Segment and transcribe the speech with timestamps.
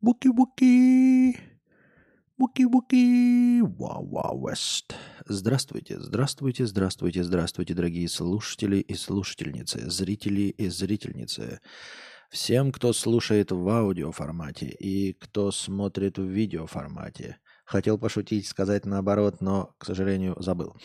[0.00, 1.36] Буки-буки.
[2.38, 3.62] Буки-буки.
[3.62, 4.94] Вау-вау-вест.
[5.26, 11.60] Здравствуйте, здравствуйте, здравствуйте, здравствуйте, дорогие слушатели и слушательницы, зрители и зрительницы.
[12.30, 17.38] Всем, кто слушает в аудиоформате и кто смотрит в видеоформате.
[17.64, 20.76] Хотел пошутить, сказать наоборот, но, к сожалению, забыл.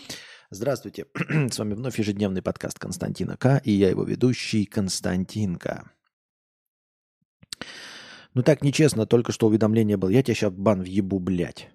[0.49, 1.05] Здравствуйте.
[1.51, 3.61] С вами вновь ежедневный подкаст Константина К.
[3.63, 5.91] И я его ведущий Константинка.
[8.33, 10.09] Ну так нечестно, только что уведомление было.
[10.09, 11.69] Я тебя сейчас бан въебу, блядь.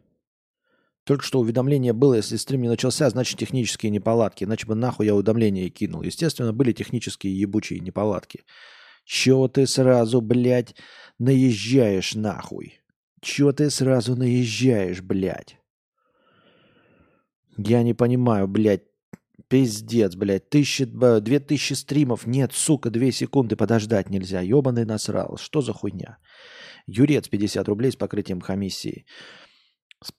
[1.04, 4.44] Только что уведомление было, если стрим не начался, значит технические неполадки.
[4.44, 6.02] Иначе бы нахуй я уведомление кинул.
[6.02, 8.44] Естественно, были технические ебучие неполадки.
[9.04, 10.74] Чего ты сразу, блядь,
[11.18, 12.80] наезжаешь нахуй?
[13.22, 15.56] Чего ты сразу наезжаешь, блядь?
[17.56, 18.82] Я не понимаю, блядь.
[19.48, 20.50] Пиздец, блядь.
[20.50, 22.26] Тысячи, две тысячи стримов.
[22.26, 24.42] Нет, сука, две секунды подождать нельзя.
[24.42, 25.38] Ебаный насрал.
[25.38, 26.18] Что за хуйня?
[26.88, 29.04] Юрец 50 рублей с покрытием комиссии.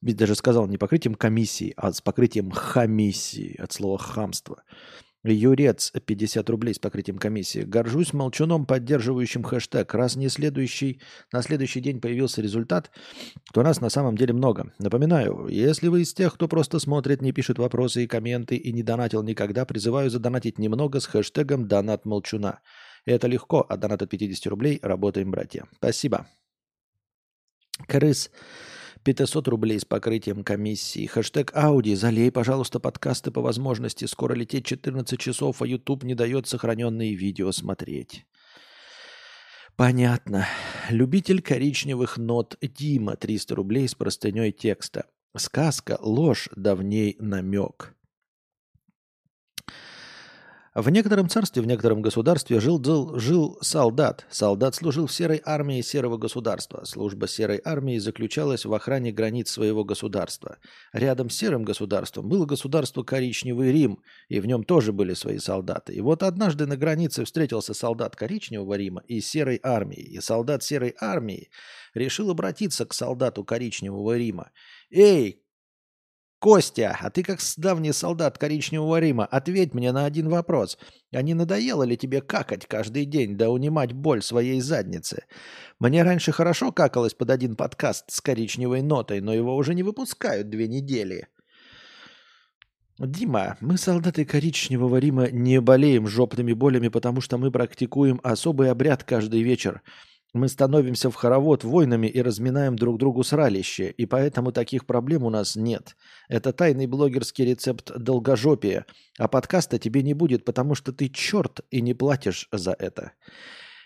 [0.02, 4.62] Даже сказал не покрытием комиссии, а с покрытием хамиссии от слова хамство.
[5.24, 7.62] Юрец 50 рублей с покрытием комиссии.
[7.62, 9.94] Горжусь молчуном, поддерживающим хэштег.
[9.94, 11.02] Раз не следующий,
[11.34, 12.92] на следующий день появился результат,
[13.52, 14.72] то нас на самом деле много.
[14.78, 18.84] Напоминаю, если вы из тех, кто просто смотрит, не пишет вопросы и комменты и не
[18.84, 22.60] донатил никогда, призываю задонатить немного с хэштегом «Донат молчуна».
[23.06, 25.66] Это легко, а донат от 50 рублей работаем, братья.
[25.78, 26.28] Спасибо.
[27.88, 28.32] Крыс
[29.04, 31.06] 500 рублей с покрытием комиссии.
[31.06, 31.96] Хэштег Ауди.
[31.96, 34.06] Залей, пожалуйста, подкасты по возможности.
[34.06, 38.26] Скоро лететь 14 часов, а YouTube не дает сохраненные видео смотреть.
[39.76, 40.46] Понятно.
[40.90, 45.06] Любитель коричневых нот Дима 300 рублей с простыней текста.
[45.38, 47.96] Сказка, ложь, давней намек.
[50.76, 54.28] В некотором царстве, в некотором государстве жил, жил, жил солдат.
[54.30, 56.84] Солдат служил в серой армии серого государства.
[56.86, 60.58] Служба серой армии заключалась в охране границ своего государства.
[60.94, 65.94] Рядом с серым государством было государство Коричневый Рим, и в нем тоже были свои солдаты.
[65.94, 70.02] И вот однажды на границе встретился солдат Коричневого Рима и серой армии.
[70.02, 71.50] И солдат серой армии
[71.96, 74.52] решил обратиться к солдату Коричневого Рима.
[74.92, 75.42] «Эй,
[76.40, 80.78] Костя, а ты как давний солдат коричневого Рима, ответь мне на один вопрос.
[81.14, 85.26] А не надоело ли тебе какать каждый день, да унимать боль своей задницы?
[85.80, 90.50] Мне раньше хорошо какалось под один подкаст с коричневой нотой, но его уже не выпускают
[90.50, 91.28] две недели.
[92.98, 99.04] Дима, мы, солдаты коричневого Рима, не болеем жопными болями, потому что мы практикуем особый обряд
[99.04, 99.82] каждый вечер–
[100.34, 105.30] мы становимся в хоровод войнами и разминаем друг другу сралище, и поэтому таких проблем у
[105.30, 105.96] нас нет.
[106.28, 108.86] Это тайный блогерский рецепт долгожопия,
[109.18, 113.14] а подкаста тебе не будет, потому что ты черт и не платишь за это.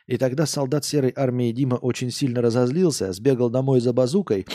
[0.06, 4.46] И тогда солдат серой армии Дима очень сильно разозлился, сбегал домой за базукой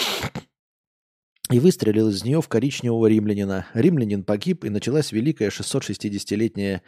[1.50, 3.66] и выстрелил из нее в коричневого римлянина.
[3.72, 6.82] Римлянин погиб, и началась великая 660-летняя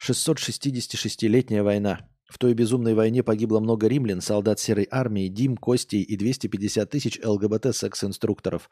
[0.00, 2.08] 666-летняя война.
[2.28, 7.18] В той безумной войне погибло много римлян, солдат серой армии, Дим, Костей и 250 тысяч
[7.24, 8.68] ЛГБТ-секс-инструкторов.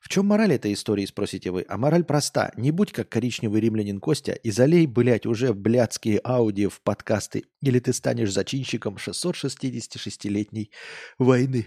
[0.00, 1.64] В чем мораль этой истории, спросите вы?
[1.68, 2.52] А мораль проста.
[2.56, 7.78] Не будь как коричневый римлянин Костя и залей, блядь, уже блядские аудио в подкасты, или
[7.78, 10.70] ты станешь зачинщиком 666-летней
[11.18, 11.66] войны.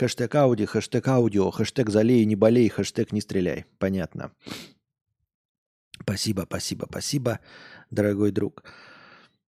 [0.00, 3.66] Хэштег Ауди, хэштег аудио, хэштег залей, не болей, хэштег не стреляй.
[3.78, 4.32] Понятно.
[6.00, 7.40] Спасибо, спасибо, спасибо,
[7.90, 8.64] дорогой друг.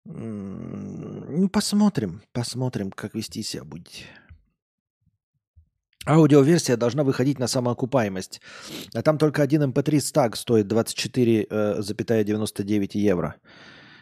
[0.04, 4.04] Ну, посмотрим, посмотрим, как вести себя будете.
[6.04, 8.42] Аудиоверсия должна выходить на самоокупаемость.
[8.92, 13.36] А там только один MP3 эм стаг стоит 24,99 э, евро.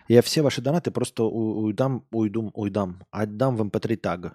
[0.09, 4.33] Я все ваши донаты просто уйдам, уйду, уйдам, отдам в MP3 эм.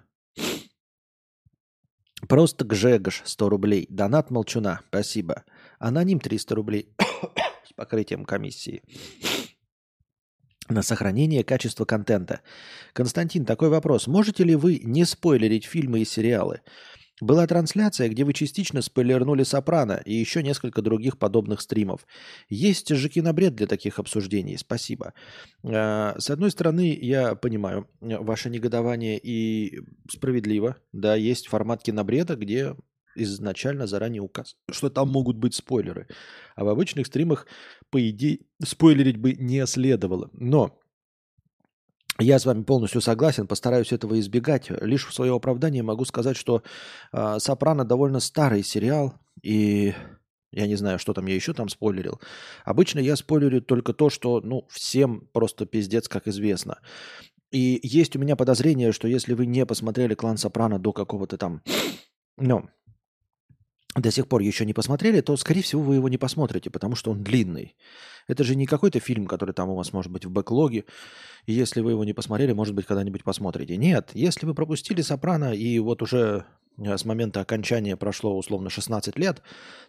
[2.28, 3.86] Просто Гжегош 100 рублей.
[3.90, 4.80] Донат Молчуна.
[4.88, 5.44] Спасибо.
[5.78, 6.88] Аноним 300 рублей
[7.64, 8.82] с покрытием комиссии.
[10.68, 12.40] На сохранение качества контента.
[12.92, 14.06] Константин, такой вопрос.
[14.06, 16.62] Можете ли вы не спойлерить фильмы и сериалы?
[17.20, 22.06] Была трансляция, где вы частично спойлернули «Сопрано» и еще несколько других подобных стримов.
[22.50, 24.58] Есть же кинобред для таких обсуждений.
[24.58, 25.14] Спасибо.
[25.64, 29.80] А, с одной стороны, я понимаю ваше негодование и
[30.10, 30.76] справедливо.
[30.92, 32.76] Да, есть формат кинобреда, где
[33.16, 36.06] изначально заранее указ, что там могут быть спойлеры.
[36.54, 37.46] А в обычных стримах,
[37.90, 40.28] по идее, спойлерить бы не следовало.
[40.34, 40.78] Но
[42.18, 44.70] я с вами полностью согласен, постараюсь этого избегать.
[44.82, 46.62] Лишь в свое оправдание могу сказать, что
[47.12, 49.94] э, «Сопрано» довольно старый сериал, и
[50.52, 52.20] Я не знаю, что там я еще там спойлерил.
[52.64, 56.78] Обычно я спойлерю только то, что, ну, всем просто пиздец, как известно.
[57.52, 61.62] И есть у меня подозрение, что если вы не посмотрели «Клан Сопрано» до какого-то там,
[62.38, 62.70] ну,
[63.96, 67.10] до сих пор еще не посмотрели, то, скорее всего, вы его не посмотрите, потому что
[67.10, 67.74] он длинный.
[68.28, 70.84] Это же не какой-то фильм, который там у вас может быть в бэклоге.
[71.46, 73.76] И если вы его не посмотрели, может быть, когда-нибудь посмотрите.
[73.76, 76.44] Нет, если вы пропустили «Сопрано» и вот уже
[76.76, 79.42] э, с момента окончания прошло условно 16 лет,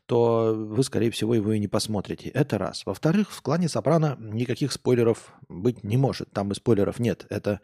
[0.05, 2.29] то вы, скорее всего, его и не посмотрите.
[2.29, 2.85] Это раз.
[2.85, 6.31] Во-вторых, в клане Сопрано никаких спойлеров быть не может.
[6.31, 7.25] Там и спойлеров нет.
[7.29, 7.59] Это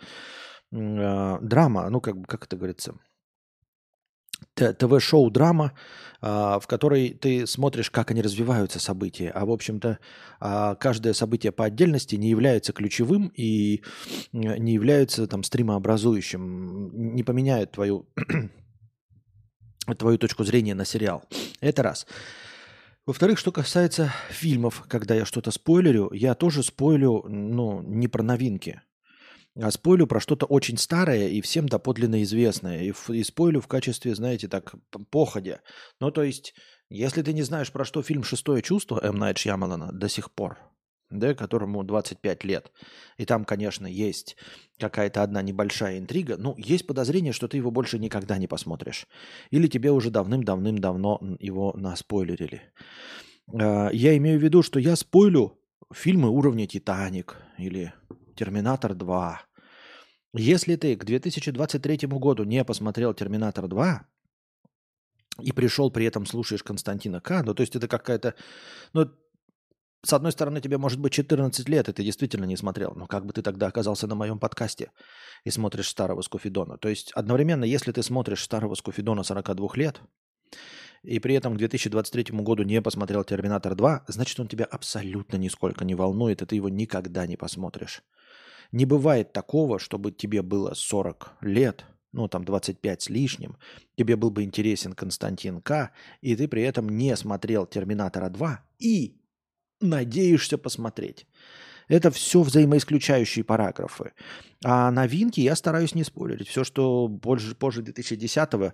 [0.71, 2.95] э, драма, ну, как, как это говорится,
[4.55, 5.73] ТВ-шоу драма,
[6.21, 9.29] а, в которой ты смотришь, как они развиваются события.
[9.29, 9.99] А, в общем-то,
[10.39, 13.83] а, каждое событие по отдельности не является ключевым и
[14.31, 18.07] не является там стримообразующим, не поменяет твою,
[19.97, 21.23] твою точку зрения на сериал.
[21.59, 22.07] Это раз.
[23.05, 28.81] Во-вторых, что касается фильмов, когда я что-то спойлерю, я тоже спойлю, ну, не про новинки.
[29.55, 32.81] А спойлю про что-то очень старое и всем доподлинно известное.
[32.83, 34.73] И, и спойлю в качестве, знаете, так,
[35.11, 35.61] походя.
[35.99, 36.55] Ну, то есть,
[36.89, 39.17] если ты не знаешь, про что фильм «Шестое чувство» М.
[39.17, 40.57] Найт Шьямалана до сих пор,
[41.11, 42.71] да, которому 25 лет,
[43.17, 44.37] и там, конечно, есть
[44.79, 49.07] какая-то одна небольшая интрига, ну, есть подозрение, что ты его больше никогда не посмотришь.
[49.51, 52.73] Или тебе уже давным-давным-давно его наспойлерили.
[53.53, 55.59] А, я имею в виду, что я спойлю
[55.93, 57.93] фильмы уровня «Титаник» или
[58.35, 59.41] Терминатор 2.
[60.35, 64.07] Если ты к 2023 году не посмотрел Терминатор 2
[65.41, 68.35] и пришел при этом слушаешь Константина К, ну то есть это какая-то...
[68.93, 69.11] Ну,
[70.05, 72.93] с одной стороны, тебе может быть 14 лет, и ты действительно не смотрел.
[72.93, 74.91] Но как бы ты тогда оказался на моем подкасте
[75.45, 76.77] и смотришь старого Скуфидона?
[76.77, 80.01] То есть одновременно, если ты смотришь старого Скуфидона 42 лет,
[81.03, 85.83] и при этом к 2023 году не посмотрел «Терминатор 2», значит, он тебя абсолютно нисколько
[85.85, 88.03] не волнует, и ты его никогда не посмотришь.
[88.73, 93.55] Не бывает такого, чтобы тебе было 40 лет, ну там 25 с лишним,
[93.95, 95.91] тебе был бы интересен Константин К,
[96.21, 99.21] и ты при этом не смотрел «Терминатора 2» и
[99.79, 101.27] надеешься посмотреть.
[101.87, 104.13] Это все взаимоисключающие параграфы.
[104.65, 106.47] А новинки я стараюсь не спорить.
[106.47, 108.73] Все, что позже, позже 2010-го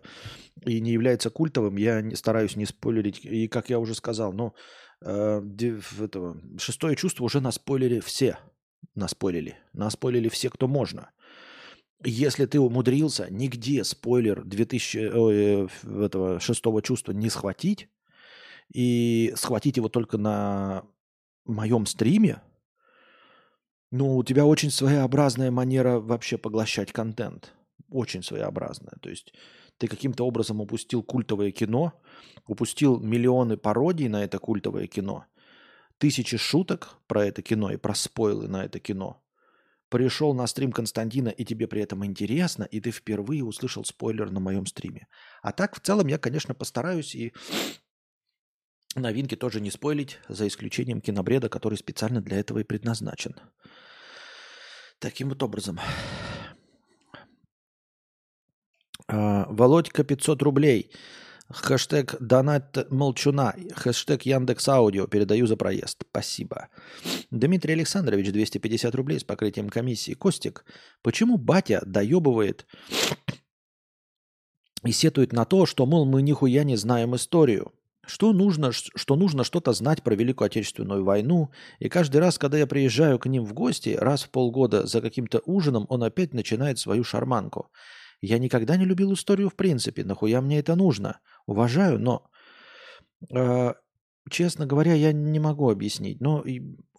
[0.66, 3.26] и не является культовым, я не, стараюсь не спойлерить.
[3.26, 4.54] И, как я уже сказал, ну,
[5.02, 5.42] э,
[6.00, 8.38] этого, шестое чувство уже на спойлере все
[8.96, 9.58] наспойлили.
[9.74, 11.12] Наспойлили все, кто можно.
[12.04, 17.90] Если ты умудрился нигде спойлер 2000, этого шестого чувства не схватить,
[18.74, 20.86] и схватить его только на
[21.46, 22.42] моем стриме,
[23.92, 27.54] ну, у тебя очень своеобразная манера вообще поглощать контент.
[27.90, 28.94] Очень своеобразная.
[29.02, 29.34] То есть
[29.80, 31.94] ты каким-то образом упустил культовое кино,
[32.46, 35.26] упустил миллионы пародий на это культовое кино–
[36.00, 39.24] тысячи шуток про это кино и про спойлы на это кино.
[39.90, 44.40] Пришел на стрим Константина, и тебе при этом интересно, и ты впервые услышал спойлер на
[44.40, 45.08] моем стриме.
[45.42, 47.34] А так, в целом, я, конечно, постараюсь и
[48.96, 53.36] новинки тоже не спойлить, за исключением кинобреда, который специально для этого и предназначен.
[55.00, 55.80] Таким вот образом.
[59.08, 60.92] А, Володька 500 рублей.
[61.52, 63.56] Хэштег донат молчуна.
[63.76, 65.08] Хэштег Яндекс Аудио.
[65.08, 66.04] Передаю за проезд.
[66.10, 66.70] Спасибо.
[67.32, 70.14] Дмитрий Александрович, 250 рублей с покрытием комиссии.
[70.14, 70.64] Костик,
[71.02, 72.68] почему батя доебывает
[74.86, 77.74] и сетует на то, что, мол, мы нихуя не знаем историю?
[78.06, 81.52] Что нужно, что нужно что-то знать про Великую Отечественную войну.
[81.80, 85.42] И каждый раз, когда я приезжаю к ним в гости, раз в полгода за каким-то
[85.46, 87.72] ужином, он опять начинает свою шарманку.
[88.22, 90.04] Я никогда не любил историю в принципе.
[90.04, 91.20] Нахуя мне это нужно?
[91.50, 92.30] уважаю, но,
[93.36, 93.74] э,
[94.30, 96.22] честно говоря, я не могу объяснить.
[96.22, 96.44] Но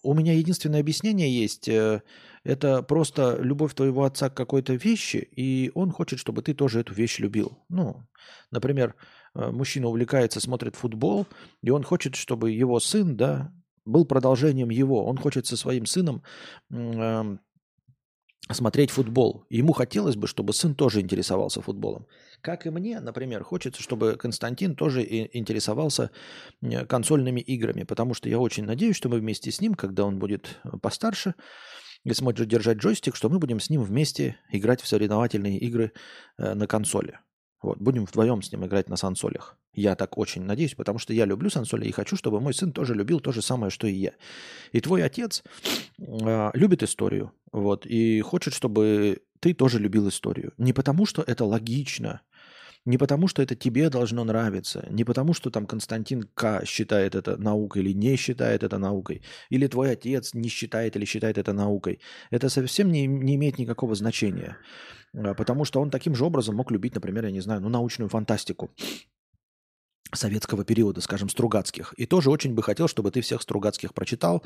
[0.03, 1.69] у меня единственное объяснение есть.
[1.69, 2.03] Э,
[2.43, 6.95] это просто любовь твоего отца к какой-то вещи, и он хочет, чтобы ты тоже эту
[6.95, 7.65] вещь любил.
[7.69, 8.09] Ну,
[8.51, 8.97] например,
[9.35, 11.27] э, мужчина увлекается, смотрит футбол,
[11.63, 13.53] и он хочет, чтобы его сын, да,
[13.85, 15.07] был продолжением его.
[15.07, 16.23] Он хочет со своим сыном
[16.71, 17.37] э,
[18.55, 19.45] смотреть футбол.
[19.51, 22.07] Ему хотелось бы, чтобы сын тоже интересовался футболом.
[22.41, 26.11] Как и мне, например, хочется, чтобы Константин тоже интересовался
[26.89, 30.59] консольными играми, потому что я очень надеюсь, что мы вместе с ним, когда он будет
[30.65, 31.35] э, постарше
[32.05, 35.93] и сможет держать джойстик, что мы будем с ним вместе играть в соревновательные игры
[36.39, 37.19] э, на консоли.
[37.63, 39.59] Вот, будем вдвоем с ним играть на сансолях.
[39.75, 42.95] Я так очень надеюсь, потому что я люблю сансоли и хочу, чтобы мой сын тоже
[42.95, 44.13] любил то же самое, что и я.
[44.73, 45.43] И твой отец
[45.99, 50.53] э, любит историю, вот, и хочет, чтобы ты тоже любил историю.
[50.59, 52.23] Не потому, что это логично,
[52.87, 56.65] Не потому, что это тебе должно нравиться, не потому, что там Константин К.
[56.65, 61.37] считает это наукой или не считает это наукой, или твой отец не считает или считает
[61.37, 62.01] это наукой.
[62.31, 64.57] Это совсем не, не имеет никакого значения,
[65.15, 68.09] а, потому что он таким же образом мог любить, например, я не знаю, ну, научную
[68.09, 68.71] фантастику
[70.13, 71.95] советского периода, скажем, Стругацких.
[71.97, 74.43] И тоже очень бы хотел, чтобы ты всех Стругацких прочитал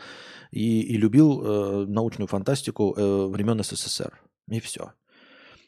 [0.51, 4.13] и, и любил э, научную фантастику э, времен СССР.
[4.49, 4.93] И все.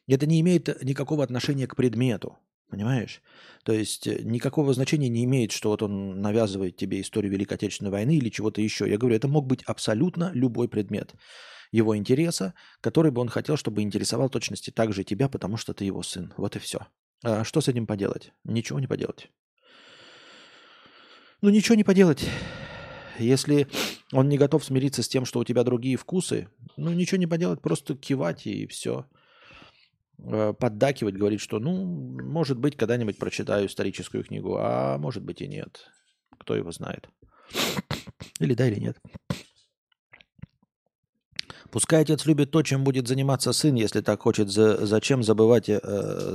[0.06, 2.36] Это не имеет никакого отношения к предмету.
[2.68, 3.22] Понимаешь?
[3.64, 7.90] То есть э, никакого значения не имеет, что вот он навязывает тебе историю Великой Отечественной
[7.90, 8.88] войны или чего-то еще.
[8.88, 11.14] Я говорю, это мог быть абсолютно любой предмет
[11.72, 15.84] его интереса, который бы он хотел, чтобы интересовал точности так же тебя, потому что ты
[15.84, 16.32] его сын.
[16.36, 16.86] Вот и все.
[17.22, 18.32] А что с этим поделать?
[18.44, 19.30] Ничего не поделать.
[21.42, 22.28] Ну, ничего не поделать.
[23.18, 23.68] Если
[24.12, 27.60] он не готов смириться с тем, что у тебя другие вкусы, ну, ничего не поделать,
[27.60, 29.06] просто кивать и все.
[30.18, 35.48] Э, поддакивать, говорить, что, ну, может быть, когда-нибудь прочитаю историческую книгу, а может быть и
[35.48, 35.86] нет.
[36.38, 37.08] Кто его знает.
[38.40, 38.98] Или да, или нет.
[41.70, 44.48] Пускай отец любит то, чем будет заниматься сын, если так хочет.
[44.48, 45.80] За, зачем забывать, э,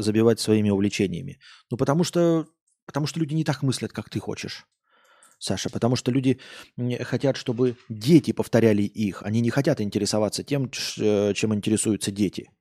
[0.01, 1.39] забивать своими увлечениями?
[1.71, 2.45] Ну, потому что,
[2.85, 4.65] потому что люди не так мыслят, как ты хочешь.
[5.39, 6.39] Саша, потому что люди
[7.01, 9.23] хотят, чтобы дети повторяли их.
[9.23, 10.69] Они не хотят интересоваться тем,
[10.99, 12.51] э, чем интересуются дети.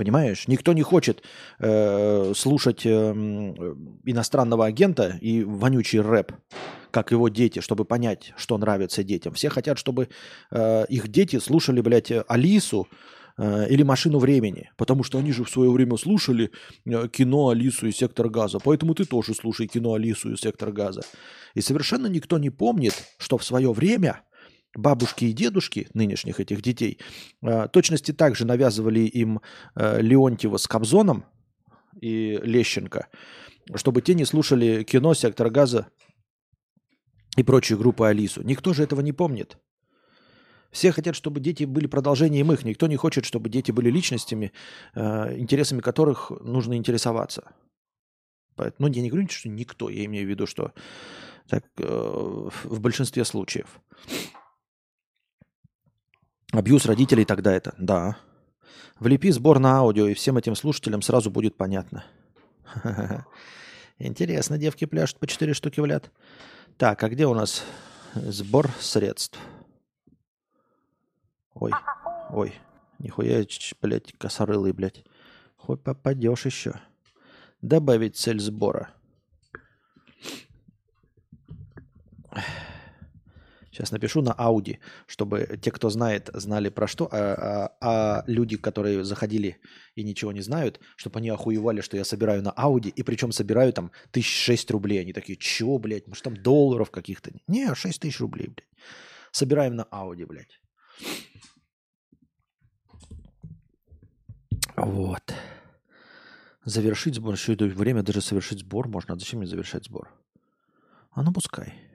[0.00, 0.48] Понимаешь?
[0.48, 1.22] Никто не хочет
[1.58, 3.12] э, слушать э,
[4.06, 6.32] иностранного агента и вонючий рэп,
[6.90, 9.34] как его дети, чтобы понять, что нравится детям.
[9.34, 10.08] Все хотят, чтобы
[10.52, 12.88] э, их дети слушали, блядь, Алису
[13.36, 16.50] э, или машину времени, потому что они же в свое время слушали
[16.86, 18.58] э, кино Алису и сектор газа.
[18.58, 21.02] Поэтому ты тоже слушай кино Алису и сектор газа.
[21.52, 24.22] И совершенно никто не помнит, что в свое время
[24.74, 26.98] бабушки и дедушки нынешних этих детей
[27.42, 29.40] э, точности также навязывали им
[29.74, 31.24] э, Леонтьева с Кобзоном
[32.00, 33.08] и Лещенко,
[33.74, 35.88] чтобы те не слушали кино «Сектор газа»
[37.36, 38.42] и прочие группы Алису.
[38.42, 39.58] Никто же этого не помнит.
[40.70, 42.64] Все хотят, чтобы дети были продолжением их.
[42.64, 44.52] Никто не хочет, чтобы дети были личностями,
[44.94, 47.52] э, интересами которых нужно интересоваться.
[48.54, 50.72] Поэтому, ну, я не говорю, что никто, я имею в виду, что
[51.48, 53.80] так, э, в большинстве случаев.
[56.52, 58.16] Абьюз родителей тогда это, да.
[58.98, 62.04] Влепи сбор на аудио, и всем этим слушателям сразу будет понятно.
[63.98, 66.10] Интересно, девки пляшут по 4 штуки в ляд.
[66.76, 67.62] Так, а где у нас
[68.14, 69.38] сбор средств?
[71.54, 71.72] Ой,
[72.30, 72.54] ой,
[72.98, 73.44] нихуя,
[73.80, 75.04] блядь, косорылый, блядь.
[75.56, 76.80] Хоть попадешь еще.
[77.62, 78.90] Добавить цель сбора.
[83.80, 88.58] Сейчас напишу на Ауди, чтобы те, кто знает, знали про что, а, а, а люди,
[88.58, 89.56] которые заходили
[89.94, 93.72] и ничего не знают, чтобы они охуевали, что я собираю на Ауди, и причем собираю
[93.72, 95.00] там тысяч шесть рублей.
[95.00, 97.30] Они такие, чего, блядь, может там долларов каких-то?
[97.46, 98.68] Не, шесть тысяч рублей, блядь.
[99.32, 100.60] Собираем на Ауди, блядь.
[104.76, 105.34] Вот.
[106.66, 107.32] Завершить сбор.
[107.32, 109.14] Еще время даже совершить сбор можно.
[109.14, 110.12] А зачем мне завершать сбор?
[111.12, 111.89] А ну пускай.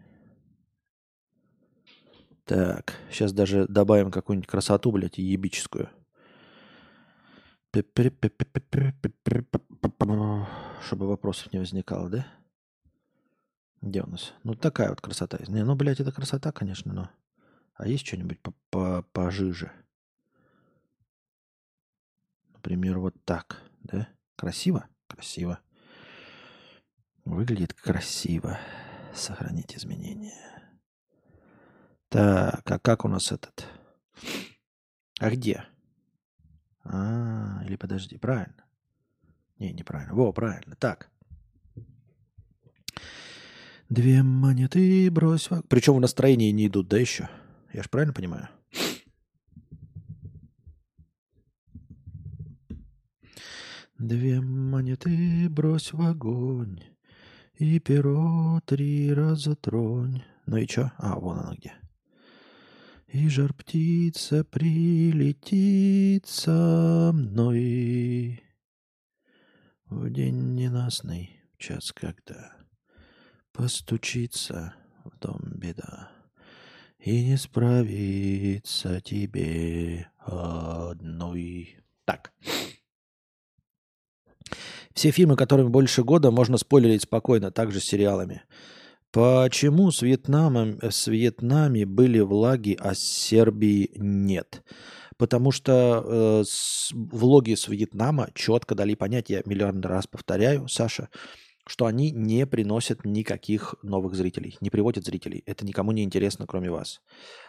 [2.45, 5.89] Так, сейчас даже добавим какую-нибудь красоту, блядь, ебическую.
[10.83, 12.27] Чтобы вопросов не возникало, да?
[13.81, 14.33] Где у нас?
[14.43, 15.39] Ну, такая вот красота.
[15.47, 17.09] Не, ну, блядь, это красота, конечно, но...
[17.73, 18.39] А есть что-нибудь
[19.11, 19.71] пожиже?
[22.53, 24.07] Например, вот так, да?
[24.35, 24.87] Красиво?
[25.07, 25.59] Красиво.
[27.25, 28.59] Выглядит красиво.
[29.13, 30.54] Сохранить изменения.
[32.09, 33.67] Так, а как у нас этот?
[35.19, 35.65] А где?
[36.83, 38.63] А, или подожди, правильно.
[39.59, 40.13] Не, неправильно.
[40.13, 40.75] Во, правильно.
[40.75, 41.09] Так.
[43.89, 45.61] Две монеты брось в...
[45.67, 47.29] Причем в настроении не идут, да, еще?
[47.71, 48.49] Я же правильно понимаю?
[53.97, 56.81] Две монеты брось в огонь,
[57.57, 60.21] И перо три раза тронь.
[60.45, 60.91] Ну и чё?
[60.97, 61.73] А, вон она где.
[63.15, 68.43] И жар птица прилетит со мной
[69.85, 72.51] В день ненастный, в час когда
[73.53, 74.73] Постучится
[75.05, 76.11] в дом беда
[76.99, 81.77] И не справится тебе одной.
[82.03, 82.33] Так.
[84.93, 88.43] Все фильмы, которым больше года, можно спойлерить спокойно, также с сериалами.
[89.15, 94.61] Почему с Вьетнамом, с Вьетнаме были влаги, а с Сербии нет?
[95.15, 101.07] Потому что э, с, влоги с Вьетнама четко дали понять, я миллион раз повторяю, Саша,
[101.67, 105.41] что они не приносят никаких новых зрителей, не приводят зрителей.
[105.45, 107.01] Это никому не интересно, кроме вас.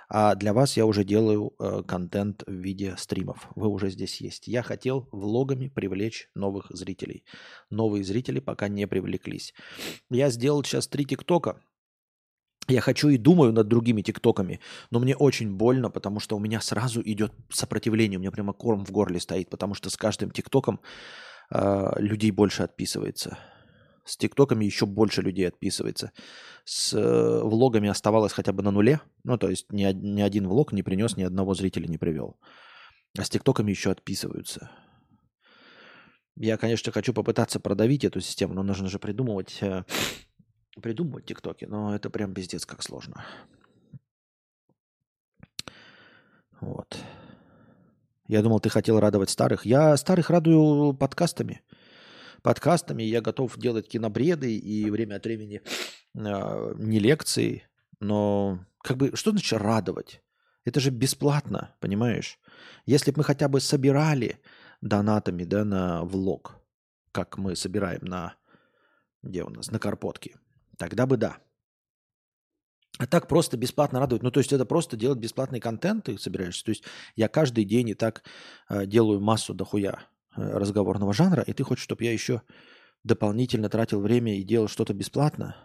[0.08, 3.49] А для вас я уже делаю э, контент в виде стримов.
[3.54, 4.49] Вы уже здесь есть.
[4.49, 7.25] Я хотел влогами привлечь новых зрителей.
[7.70, 9.52] Новые зрители пока не привлеклись.
[10.08, 11.61] Я сделал сейчас три ТикТока.
[12.68, 16.61] Я хочу и думаю над другими тиктоками, но мне очень больно, потому что у меня
[16.61, 20.80] сразу идет сопротивление, у меня прямо корм в горле стоит, потому что с каждым тиктоком
[21.50, 23.38] э, людей больше отписывается.
[24.07, 26.13] С тиктоками еще больше людей отписывается.
[26.65, 30.73] С э, влогами оставалось хотя бы на нуле, ну то есть ни, ни один влог
[30.73, 32.39] не принес, ни одного зрителя не привел.
[33.19, 34.71] А с тиктоками еще отписываются.
[36.37, 39.59] Я, конечно, хочу попытаться продавить эту систему, но нужно же придумывать...
[39.61, 39.85] Э,
[40.81, 43.25] придумывать тиктоки, но это прям пиздец как сложно.
[46.61, 46.97] Вот.
[48.29, 49.67] Я думал, ты хотел радовать старых.
[49.67, 51.63] Я старых радую подкастами.
[52.47, 55.62] Подкастами я готов делать кинобреды и время от времени
[56.15, 57.65] э, не лекции,
[57.99, 60.23] но как бы что значит радовать?
[60.65, 62.38] Это же бесплатно, понимаешь?
[62.85, 64.38] Если бы мы хотя бы собирали
[64.81, 66.61] донатами да, на влог,
[67.11, 68.37] как мы собираем на
[69.25, 70.37] где у нас, на Карпотке,
[70.79, 71.38] Тогда бы да.
[72.99, 74.23] А так просто бесплатно радует.
[74.23, 76.65] Ну, то есть это просто делать бесплатный контент ты собираешься.
[76.65, 76.85] То есть
[77.17, 78.23] я каждый день и так
[78.69, 82.43] э, делаю массу дохуя разговорного жанра, и ты хочешь, чтобы я еще
[83.05, 85.57] дополнительно тратил время и делал что-то бесплатно?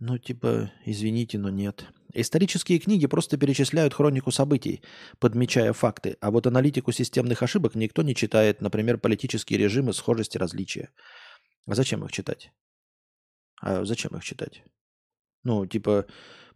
[0.00, 1.86] Ну, типа, извините, но нет.
[2.12, 4.82] Исторические книги просто перечисляют хронику событий,
[5.18, 10.90] подмечая факты, а вот аналитику системных ошибок никто не читает, например, политические режимы, схожести, различия.
[11.66, 12.52] А зачем их читать?
[13.60, 14.62] А зачем их читать?
[15.42, 16.06] Ну, типа,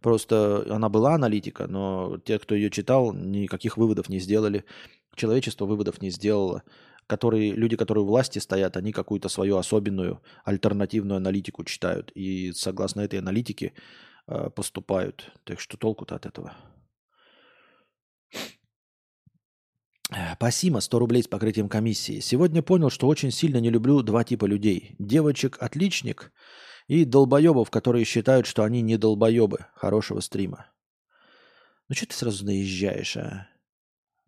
[0.01, 4.63] просто она была аналитика, но те, кто ее читал, никаких выводов не сделали.
[5.15, 6.63] Человечество выводов не сделало.
[7.07, 12.11] Которые, люди, которые у власти стоят, они какую-то свою особенную альтернативную аналитику читают.
[12.13, 13.73] И согласно этой аналитике
[14.27, 15.31] э, поступают.
[15.43, 16.53] Так что толку-то от этого?
[20.35, 22.19] Спасибо, 100 рублей с покрытием комиссии.
[22.19, 24.95] Сегодня понял, что очень сильно не люблю два типа людей.
[24.99, 26.31] Девочек-отличник–
[26.89, 30.65] и долбоебов, которые считают, что они не долбоебы хорошего стрима.
[31.87, 33.47] Ну что ты сразу наезжаешь, а?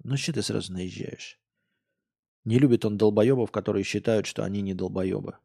[0.04, 1.40] Ну что ты сразу наезжаешь?
[2.44, 5.38] Не любит он долбоебов, которые считают, что они не долбоебы.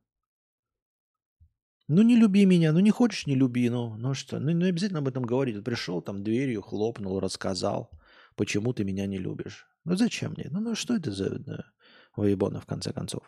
[1.89, 4.99] Ну не люби меня, ну не хочешь, не люби, ну, ну что, ну не обязательно
[4.99, 5.63] об этом говорить.
[5.63, 7.91] Пришел там дверью, хлопнул, рассказал,
[8.35, 9.67] почему ты меня не любишь.
[9.85, 10.49] Ну зачем мне?
[10.51, 11.65] Ну, ну что это за да,
[12.17, 13.23] воебона в конце концов?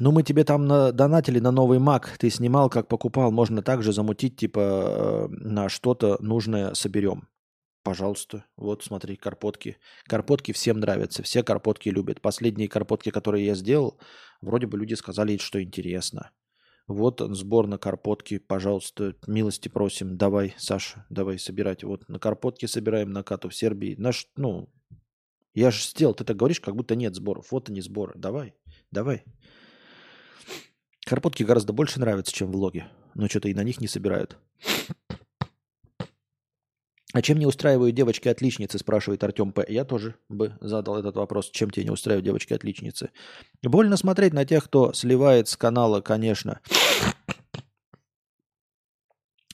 [0.00, 2.04] Ну, мы тебе там на, донатили на новый Mac.
[2.18, 3.32] Ты снимал, как покупал.
[3.32, 7.26] Можно также замутить, типа, э, на что-то нужное соберем.
[7.88, 8.44] Пожалуйста.
[8.58, 9.78] Вот, смотри, карпотки.
[10.04, 11.22] Карпотки всем нравятся.
[11.22, 12.20] Все карпотки любят.
[12.20, 13.98] Последние карпотки, которые я сделал,
[14.42, 16.32] вроде бы люди сказали, что интересно.
[16.86, 20.18] Вот сбор на карпотки, пожалуйста, милости просим.
[20.18, 21.82] Давай, Саша, давай собирать.
[21.82, 23.94] Вот на карпотки собираем на кату в Сербии.
[23.96, 24.68] Наш, ну,
[25.54, 27.50] я же сделал, ты так говоришь, как будто нет сборов.
[27.52, 28.12] Вот они сборы.
[28.16, 28.52] Давай,
[28.90, 29.24] давай.
[31.06, 32.84] Карпотки гораздо больше нравятся, чем влоги.
[33.14, 34.36] Но что-то и на них не собирают.
[37.14, 39.64] А чем не устраивают девочки-отличницы, спрашивает Артем П.
[39.66, 41.50] Я тоже бы задал этот вопрос.
[41.50, 43.10] Чем тебе не устраивают девочки-отличницы?
[43.62, 46.60] Больно смотреть на тех, кто сливает с канала, конечно.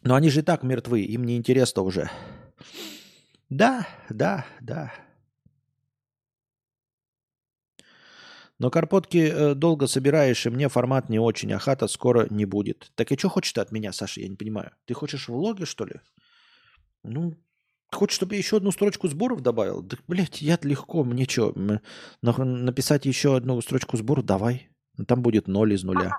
[0.03, 2.11] Но они же и так мертвы, им не интересно уже.
[3.51, 4.93] Да, да, да.
[8.59, 12.91] Но карпотки э, долго собираешь, и мне формат не очень, а хата скоро не будет.
[12.95, 14.73] Так и что хочешь ты от меня, Саша, я не понимаю.
[14.87, 16.01] Ты хочешь влоги, что ли?
[17.05, 17.35] Ну,
[17.93, 19.83] хочешь, чтобы я еще одну строчку сборов добавил?
[19.83, 21.53] Да, блядь, я легко, мне что,
[22.23, 24.25] написать еще одну строчку сборов?
[24.25, 24.71] Давай.
[25.07, 26.19] Там будет ноль из нуля.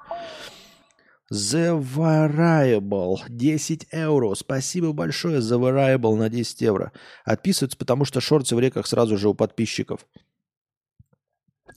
[1.33, 4.35] The Variable 10 евро.
[4.35, 6.91] Спасибо большое The Variable на 10 евро.
[7.23, 10.05] Отписываются, потому что шорты в реках сразу же у подписчиков.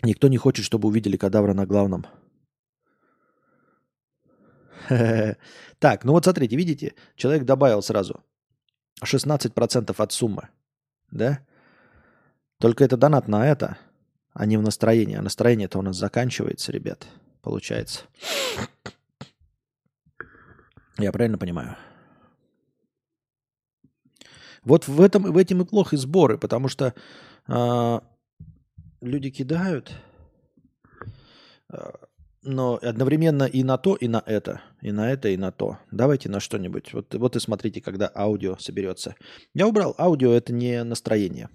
[0.02, 2.06] Никто не хочет, чтобы увидели кадавра на главном.
[5.78, 8.24] Так, ну вот смотрите, видите, человек добавил сразу
[9.02, 10.48] 16% от суммы.
[11.10, 11.40] Да?
[12.58, 13.78] Только это донат на это,
[14.32, 15.18] а не в настроение.
[15.18, 17.06] А настроение-то у нас заканчивается, ребят,
[17.40, 18.02] получается.
[20.98, 21.76] Я правильно понимаю?
[24.64, 26.92] Вот в этом, в этом и плохи сборы, потому что
[27.46, 28.00] э,
[29.00, 29.92] люди кидают,
[31.72, 31.90] э,
[32.48, 34.62] но одновременно и на то, и на это.
[34.80, 35.78] И на это, и на то.
[35.90, 36.94] Давайте на что-нибудь.
[36.94, 39.14] Вот, вот и смотрите, когда аудио соберется.
[39.54, 41.50] Я убрал аудио, это не настроение.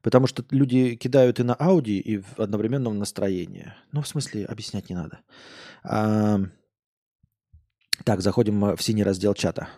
[0.00, 3.74] Потому что люди кидают и на ауди, и в одновременном настроении.
[3.92, 5.18] Ну, в смысле, объяснять не надо.
[5.84, 6.38] А,
[8.04, 9.68] так, заходим в синий раздел чата.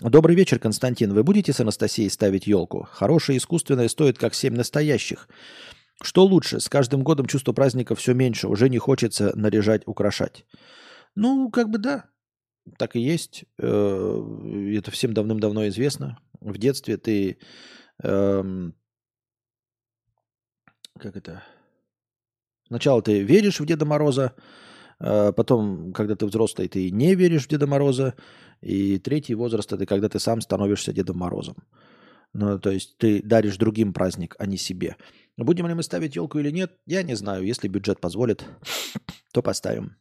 [0.00, 1.12] Добрый вечер, Константин.
[1.12, 2.88] Вы будете с Анастасией ставить елку?
[2.90, 5.28] Хорошая искусственная стоит как семь настоящих.
[6.02, 6.60] Что лучше?
[6.60, 8.48] С каждым годом чувство праздника все меньше.
[8.48, 10.44] Уже не хочется наряжать, украшать.
[11.14, 12.04] Ну, как бы да
[12.76, 13.44] так и есть.
[13.58, 16.18] Э, это всем давным-давно известно.
[16.40, 17.38] В детстве ты...
[18.02, 18.74] Эм,
[20.98, 21.42] как это?
[22.66, 24.34] Сначала ты веришь в Деда Мороза,
[25.00, 28.14] э, потом, когда ты взрослый, ты не веришь в Деда Мороза,
[28.60, 31.56] и третий возраст– это когда ты сам становишься Дедом Морозом.
[32.32, 34.96] Ну, то есть ты даришь другим праздник, а не себе.
[35.36, 37.44] Будем ли мы ставить елку или нет, я не знаю.
[37.44, 38.44] Если бюджет позволит,
[39.32, 39.96] то поставим.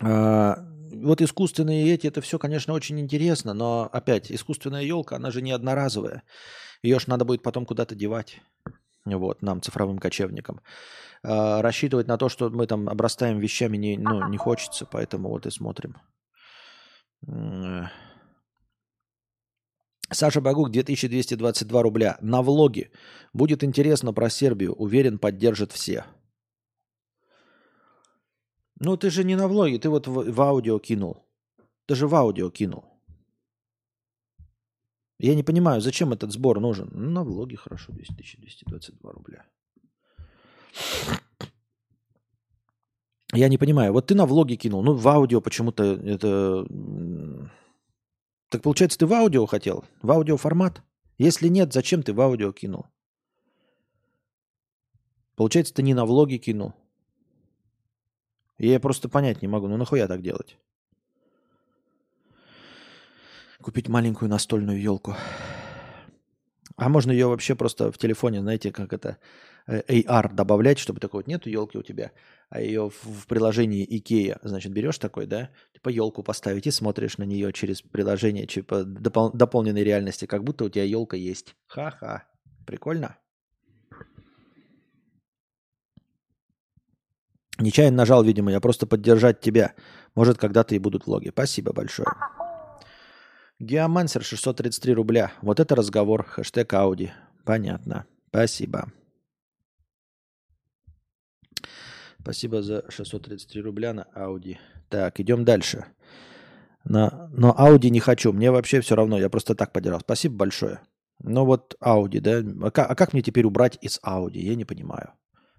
[0.00, 5.42] А, вот искусственные эти, это все, конечно, очень интересно, но опять, искусственная елка, она же
[5.42, 6.22] не одноразовая.
[6.82, 8.40] Ее же надо будет потом куда-то девать.
[9.04, 10.60] Вот, нам, цифровым кочевникам.
[11.22, 15.46] А, рассчитывать на то, что мы там обрастаем вещами, не, ну, не хочется, поэтому вот
[15.46, 15.96] и смотрим.
[20.10, 22.18] Саша Багук, 2222 рубля.
[22.20, 22.90] На влоге.
[23.32, 24.74] Будет интересно про Сербию.
[24.74, 26.04] Уверен, поддержит все.
[28.80, 31.26] Ну, ты же не на влоге, ты вот в, в аудио кинул.
[31.86, 32.84] Ты же в аудио кинул.
[35.18, 36.90] Я не понимаю, зачем этот сбор нужен?
[36.92, 39.46] Ну, на влоге хорошо, 10 222 рубля.
[43.34, 43.92] Я не понимаю.
[43.92, 46.66] Вот ты на влоге кинул, ну в аудио почему-то это...
[48.48, 49.84] Так получается, ты в аудио хотел?
[50.02, 50.82] В аудио формат?
[51.18, 52.86] Если нет, зачем ты в аудио кинул?
[55.34, 56.74] Получается, ты не на влоге кинул.
[58.58, 60.56] Я просто понять не могу, ну нахуя так делать?
[63.60, 65.16] Купить маленькую настольную елку.
[66.76, 69.18] А можно ее вообще просто в телефоне, знаете, как это,
[69.66, 72.10] э, AR добавлять, чтобы такой вот нету елки у тебя,
[72.50, 77.24] а ее в, приложении IKEA, значит, берешь такой, да, типа елку поставить и смотришь на
[77.24, 81.54] нее через приложение, типа допол- дополненной реальности, как будто у тебя елка есть.
[81.68, 82.24] Ха-ха.
[82.66, 83.16] Прикольно?
[87.58, 89.74] Нечаянно нажал, видимо, я просто поддержать тебя.
[90.16, 91.28] Может, когда-то и будут влоги.
[91.28, 92.08] Спасибо большое.
[93.60, 95.32] Геомансер 633 рубля.
[95.40, 96.24] Вот это разговор.
[96.24, 97.12] Хэштег Ауди.
[97.44, 98.06] Понятно.
[98.28, 98.92] Спасибо.
[102.20, 104.58] Спасибо за 633 рубля на Ауди.
[104.88, 105.84] Так, идем дальше.
[106.84, 108.32] На, но Ауди не хочу.
[108.32, 109.18] Мне вообще все равно.
[109.18, 110.00] Я просто так поддержал.
[110.00, 110.80] Спасибо большое.
[111.20, 112.42] Но вот Ауди, да?
[112.62, 114.40] А как, а как мне теперь убрать из Ауди?
[114.40, 115.12] Я не понимаю.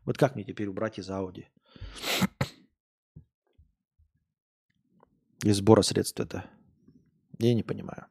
[0.03, 1.47] Вот как мне теперь убрать из Ауди?
[5.43, 6.45] Из сбора средств это.
[7.39, 8.07] Я не понимаю.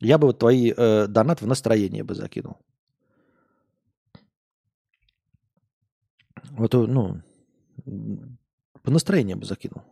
[0.00, 2.58] Я бы вот твои э, донат в настроение бы закинул.
[6.50, 7.22] Вот, э, ну,
[8.82, 9.82] по настроению бы закинул.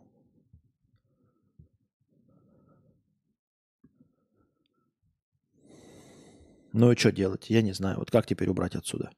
[6.73, 7.49] Ну и что делать?
[7.49, 7.99] Я не знаю.
[7.99, 9.11] Вот как теперь убрать отсюда?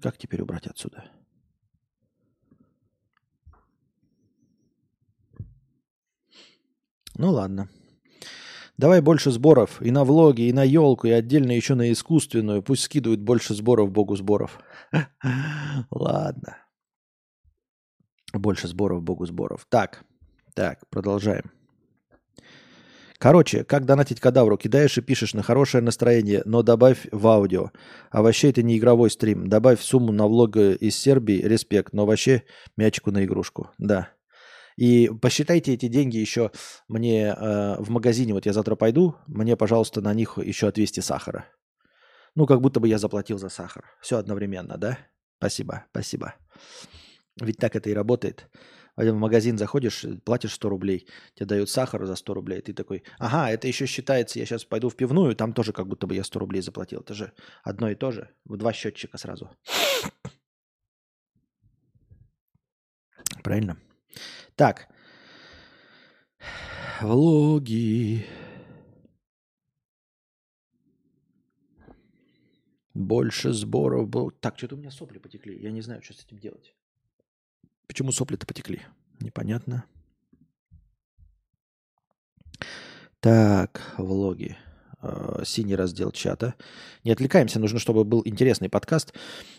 [0.00, 1.10] Как теперь убрать отсюда?
[7.16, 7.68] Ну ладно.
[8.76, 12.62] Давай больше сборов и на влоги, и на елку, и отдельно еще на искусственную.
[12.62, 14.58] Пусть скидывают больше сборов Богу сборов.
[15.90, 16.56] Ладно.
[18.32, 19.64] Больше сборов Богу сборов.
[19.68, 20.04] Так,
[20.54, 21.52] так, продолжаем.
[23.18, 24.58] Короче, как донатить кадавру?
[24.58, 27.70] Кидаешь и пишешь на хорошее настроение, но добавь в аудио.
[28.10, 29.48] А вообще это не игровой стрим.
[29.48, 32.42] Добавь сумму на влог из Сербии, респект, но вообще
[32.76, 33.70] мячику на игрушку.
[33.78, 34.10] Да.
[34.76, 36.50] И посчитайте эти деньги еще
[36.88, 38.34] мне э, в магазине.
[38.34, 41.46] Вот я завтра пойду, мне, пожалуйста, на них еще отвести сахара.
[42.34, 43.84] Ну, как будто бы я заплатил за сахар.
[44.00, 44.98] Все одновременно, да?
[45.38, 46.34] Спасибо, спасибо.
[47.40, 48.48] Ведь так это и работает
[48.96, 53.50] в магазин заходишь, платишь 100 рублей, тебе дают сахар за 100 рублей, ты такой, ага,
[53.50, 56.38] это еще считается, я сейчас пойду в пивную, там тоже как будто бы я 100
[56.38, 57.00] рублей заплатил.
[57.00, 57.32] Это же
[57.62, 59.50] одно и то же, в два счетчика сразу.
[63.42, 63.76] Правильно?
[64.56, 64.88] Так.
[67.00, 68.26] Влоги.
[72.94, 74.30] Больше сборов был.
[74.30, 75.60] Так, что-то у меня сопли потекли.
[75.60, 76.74] Я не знаю, что с этим делать.
[77.86, 78.80] Почему сопли-то потекли?
[79.20, 79.84] Непонятно.
[83.20, 84.56] Так, влоги.
[85.02, 86.54] Э, синий раздел чата.
[87.04, 89.12] Не отвлекаемся, нужно, чтобы был интересный подкаст.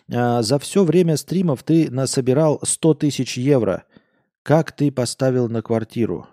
[0.08, 3.84] Э, за все время стримов ты насобирал 100 тысяч евро.
[4.46, 6.28] Как ты поставил на квартиру?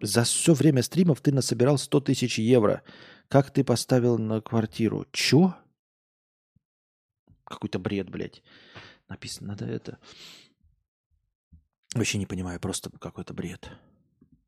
[0.00, 2.84] За все время стримов ты насобирал 100 тысяч евро.
[3.26, 5.06] Как ты поставил на квартиру?
[5.10, 5.56] Чё?
[7.42, 8.44] Какой-то бред, блядь.
[9.08, 9.98] Написано, надо это...
[11.96, 13.72] Вообще не понимаю, просто какой-то бред.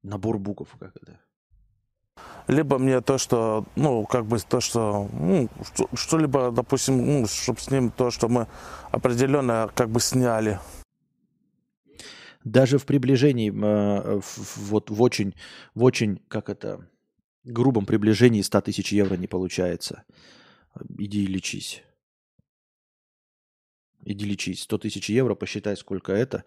[0.05, 1.20] Набор букв, как это.
[2.46, 5.48] Либо мне то, что, ну, как бы то, что, ну,
[5.94, 8.48] что-либо, допустим, ну, чтобы с ним то, что мы
[8.90, 10.61] определенно как бы сняли.
[12.44, 14.20] Даже в приближении, э,
[14.57, 15.35] вот в очень,
[15.74, 16.87] в очень, как это,
[17.44, 20.05] грубом приближении 100 тысяч евро не получается.
[20.98, 21.83] Иди лечись.
[24.05, 24.62] Иди лечись.
[24.62, 26.45] 100 тысяч евро, посчитай, сколько это.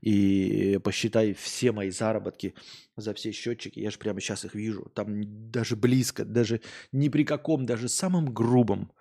[0.00, 2.54] И посчитай все мои заработки
[2.96, 3.80] за все счетчики.
[3.80, 4.90] Я же прямо сейчас их вижу.
[4.94, 6.60] Там даже близко, даже
[6.92, 8.92] ни при каком, даже самом грубом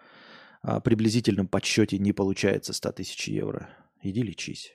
[0.61, 3.69] а, приблизительном подсчете не получается 100 тысяч евро.
[4.01, 4.73] Иди лечись.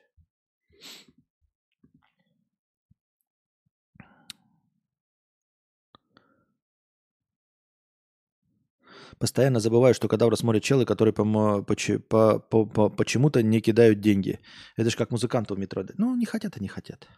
[9.18, 11.24] Постоянно забываю, что кадавра смотрят челы, которые по,
[11.62, 14.40] по, по, по, почему-то не кидают деньги.
[14.76, 15.84] Это же как музыканты в метро.
[15.98, 17.08] Ну, не хотят, а не хотят.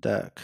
[0.00, 0.40] Так.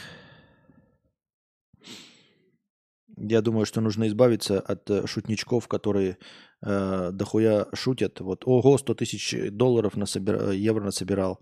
[3.17, 6.19] Я думаю, что нужно избавиться от э, шутничков, которые
[6.61, 8.21] э, дохуя шутят.
[8.21, 10.51] Вот, ого, 100 тысяч долларов насобир...
[10.51, 11.41] евро насобирал.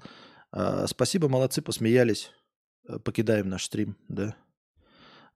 [0.53, 2.31] Э, спасибо, молодцы, посмеялись.
[2.89, 4.37] Э, покидаем наш стрим, да.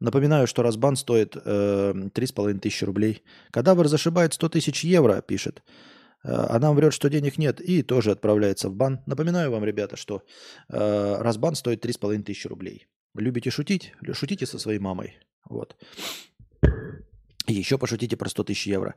[0.01, 3.23] Напоминаю, что разбан стоит э, 3,5 тысячи рублей.
[3.51, 5.63] Кадавр зашибает 100 тысяч евро, пишет.
[6.25, 9.01] Э, а нам врет, что денег нет, и тоже отправляется в бан.
[9.07, 10.23] Напоминаю вам, ребята, что
[10.69, 12.87] э, разбан стоит 3,5 тысячи рублей.
[13.15, 13.95] Любите шутить?
[14.13, 15.19] Шутите со своей мамой.
[15.49, 15.77] Вот.
[17.47, 18.95] еще пошутите про 100 тысяч евро.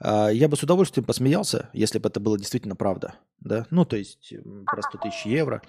[0.00, 3.14] Э, я бы с удовольствием посмеялся, если бы это было действительно правда.
[3.40, 3.66] Да?
[3.70, 4.32] Ну, то есть
[4.66, 5.62] про 100 тысяч евро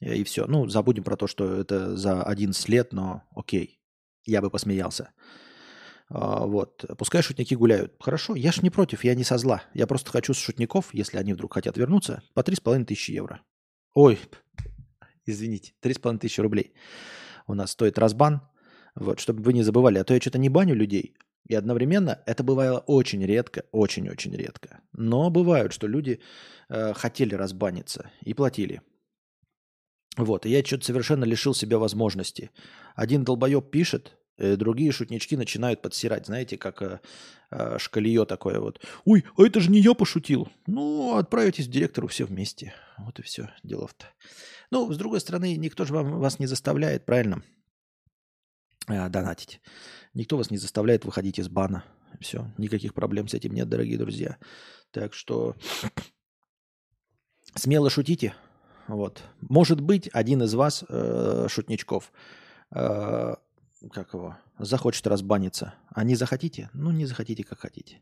[0.00, 0.46] и все.
[0.46, 3.81] Ну, забудем про то, что это за 11 лет, но окей.
[4.24, 5.10] Я бы посмеялся.
[6.08, 6.84] А, вот.
[6.98, 7.94] Пускай шутники гуляют.
[8.00, 9.62] Хорошо, я ж не против, я не со зла.
[9.74, 13.40] Я просто хочу с шутников, если они вдруг хотят вернуться, по 3,5 тысячи евро.
[13.94, 14.18] Ой,
[15.26, 16.74] извините, 3,5 тысячи рублей.
[17.46, 18.42] У нас стоит разбан.
[18.94, 21.14] Вот, чтобы вы не забывали, а то я что-то не баню людей.
[21.48, 24.80] И одновременно это бывало очень редко, очень-очень редко.
[24.92, 26.20] Но бывают, что люди
[26.68, 28.82] э, хотели разбаниться и платили.
[30.16, 32.50] Вот, и я что-то совершенно лишил себя возможности.
[32.94, 37.00] Один долбоеб пишет, э, другие шутнички начинают подсирать, знаете, как э,
[37.50, 38.84] э, шкалье такое вот.
[39.06, 40.50] Ой, а это же не я пошутил.
[40.66, 42.74] Ну, отправитесь к директору все вместе.
[42.98, 44.06] Вот и все, делов-то.
[44.70, 47.42] Ну, с другой стороны, никто же вам, вас не заставляет, правильно,
[48.88, 49.62] э, донатить.
[50.12, 51.84] Никто вас не заставляет выходить из бана.
[52.20, 54.36] Все, никаких проблем с этим нет, дорогие друзья.
[54.90, 55.56] Так что
[57.54, 58.34] смело шутите,
[58.88, 59.22] вот.
[59.40, 62.12] Может быть, один из вас, э, шутничков,
[62.70, 63.34] э,
[63.90, 65.74] как его, захочет разбаниться.
[65.90, 66.70] А не захотите?
[66.72, 68.00] Ну, не захотите, как хотите.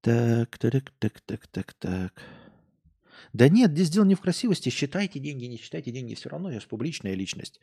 [0.00, 2.22] Так, так, так, так, так, так.
[3.32, 4.70] Да нет, здесь дело не в красивости.
[4.70, 7.60] Считайте деньги, не считайте деньги, все равно я же публичная личность.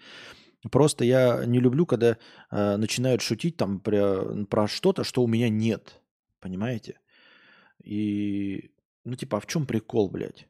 [0.72, 2.18] Просто я не люблю, когда
[2.52, 6.02] э, начинают шутить там про, про что-то, что у меня нет.
[6.40, 7.00] Понимаете?
[7.84, 8.72] И
[9.08, 10.48] ну, типа, а в чем прикол, блядь?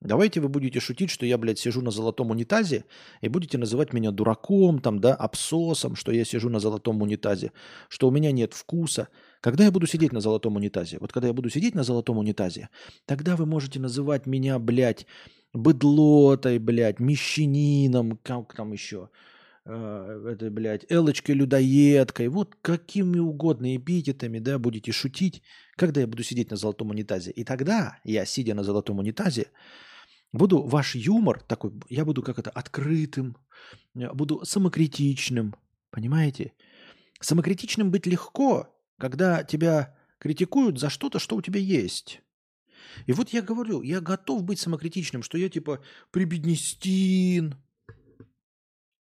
[0.00, 2.84] Давайте вы будете шутить, что я, блядь, сижу на золотом унитазе,
[3.22, 7.52] и будете называть меня дураком, там, да, абсосом, что я сижу на золотом унитазе,
[7.88, 9.08] что у меня нет вкуса.
[9.40, 10.98] Когда я буду сидеть на золотом унитазе?
[11.00, 12.68] Вот когда я буду сидеть на золотом унитазе,
[13.06, 15.06] тогда вы можете называть меня, блядь,
[15.54, 19.08] быдлотой, блядь, мещанином, как там еще,
[19.64, 25.42] э, это, блядь, Элочкой-людоедкой, вот какими угодно эпитетами, да, будете шутить,
[25.76, 27.30] когда я буду сидеть на золотом унитазе.
[27.30, 29.48] И тогда я, сидя на золотом унитазе,
[30.32, 33.36] буду ваш юмор такой, я буду как это, открытым,
[33.94, 35.54] буду самокритичным,
[35.90, 36.52] понимаете?
[37.20, 42.20] Самокритичным быть легко, когда тебя критикуют за что-то, что у тебя есть.
[43.06, 47.56] И вот я говорю, я готов быть самокритичным, что я типа прибеднестин,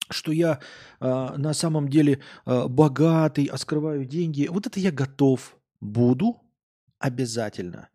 [0.10, 0.60] что я
[1.00, 4.48] э, на самом деле э, богатый, а скрываю деньги.
[4.50, 6.42] Вот это я готов буду
[7.00, 7.90] обязательно.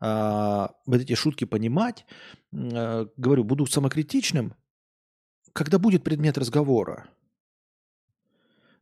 [0.00, 2.06] Э, вот эти шутки понимать.
[2.52, 4.54] Э, говорю, буду самокритичным,
[5.52, 7.06] когда будет предмет разговора.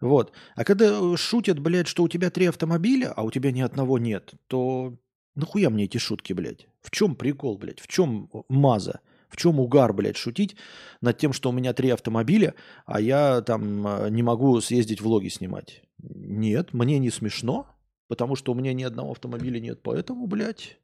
[0.01, 0.33] Вот.
[0.55, 4.35] А когда шутят, блядь, что у тебя три автомобиля, а у тебя ни одного нет,
[4.47, 4.99] то
[5.37, 6.67] Нахуя мне эти шутки, блядь?
[6.81, 7.81] В чем прикол, блядь?
[7.81, 9.01] В чем маза?
[9.29, 10.57] В чем угар, блядь, шутить
[11.01, 15.29] над тем, что у меня три автомобиля, а я там э, не могу съездить влоги
[15.29, 15.83] снимать?
[15.99, 17.67] Нет, мне не смешно,
[18.09, 19.83] потому что у меня ни одного автомобиля нет.
[19.83, 20.79] Поэтому, блядь,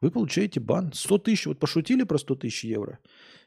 [0.00, 0.92] вы получаете бан.
[0.94, 2.98] 100 тысяч, вот пошутили про 100 тысяч евро,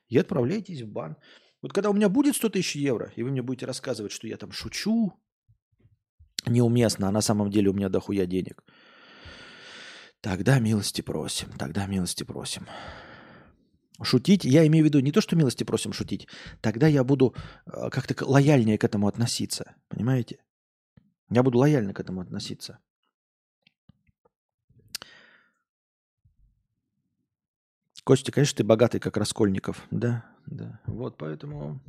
[0.07, 1.17] и отправляетесь в бан.
[1.61, 4.37] Вот когда у меня будет 100 тысяч евро, и вы мне будете рассказывать, что я
[4.37, 5.13] там шучу,
[6.45, 8.63] неуместно, а на самом деле у меня дохуя денег,
[10.21, 12.67] тогда милости просим, тогда милости просим.
[14.01, 16.27] Шутить, я имею в виду не то, что милости просим шутить,
[16.61, 17.35] тогда я буду
[17.65, 20.37] э, как-то лояльнее к этому относиться, понимаете?
[21.29, 22.79] Я буду лояльно к этому относиться.
[28.03, 29.85] Костя, конечно, ты богатый, как Раскольников.
[29.91, 30.79] Да, да.
[30.87, 31.79] Вот поэтому...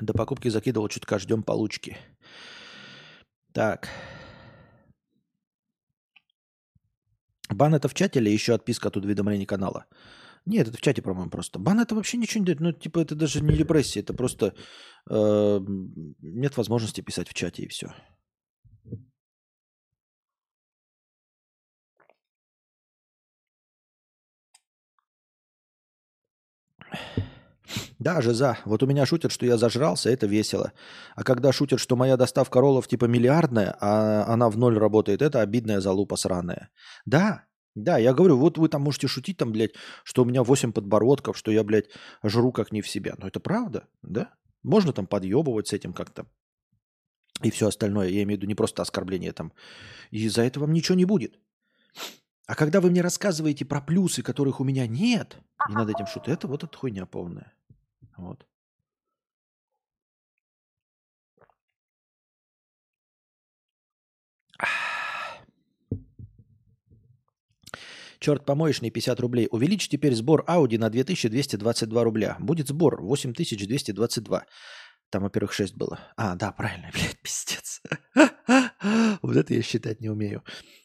[0.00, 1.96] До покупки закидывал чутка, ждем получки.
[3.52, 3.88] Так.
[7.48, 9.86] Бан это в чате или еще отписка от уведомлений канала?
[10.46, 11.58] Нет, это в чате, по-моему, просто.
[11.58, 12.60] Бан это вообще ничего не дает.
[12.60, 14.54] Ну, типа, это даже не репрессия, это просто
[15.10, 15.60] э,
[16.22, 17.92] нет возможности писать в чате и все.
[28.00, 28.56] Да, за.
[28.64, 30.72] Вот у меня шутят, что я зажрался, это весело.
[31.16, 35.42] А когда шутят, что моя доставка роллов типа миллиардная, а она в ноль работает, это
[35.42, 36.70] обидная залупа сраная.
[37.04, 40.72] Да, да, я говорю, вот вы там можете шутить, там, блядь, что у меня 8
[40.72, 41.90] подбородков, что я, блядь,
[42.24, 43.14] жру как не в себя.
[43.18, 44.32] Но это правда, да?
[44.62, 46.26] Можно там подъебывать с этим как-то.
[47.42, 49.52] И все остальное, я имею в виду не просто оскорбление там.
[50.10, 51.38] И за это вам ничего не будет.
[52.46, 55.36] А когда вы мне рассказываете про плюсы, которых у меня нет,
[55.68, 57.52] и над этим что-то, это вот эта хуйня полная.
[58.20, 58.46] Вот.
[68.20, 69.48] Черт помоечный, 50 рублей.
[69.50, 72.36] Увеличь теперь сбор Audi на 2222 рубля.
[72.38, 74.44] Будет сбор 8222.
[75.08, 75.98] Там, во-первых, 6 было.
[76.16, 77.80] А, да, правильно, блядь, пиздец.
[79.22, 80.42] Вот это я считать не умею.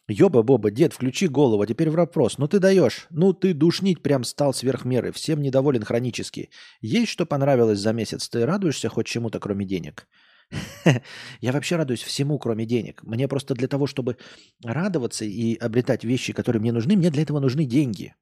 [0.07, 1.61] Ёба-боба, дед, включи голову.
[1.63, 2.37] А теперь вопрос.
[2.37, 3.07] Ну ты даешь.
[3.09, 5.11] Ну ты душнить прям стал сверх меры.
[5.11, 6.49] Всем недоволен хронически.
[6.81, 8.29] Есть что понравилось за месяц?
[8.29, 10.07] Ты радуешься хоть чему-то, кроме денег?
[11.41, 13.01] Я вообще радуюсь всему, кроме денег.
[13.03, 14.17] Мне просто для того, чтобы
[14.63, 18.13] радоваться и обретать вещи, которые мне нужны, мне для этого нужны деньги.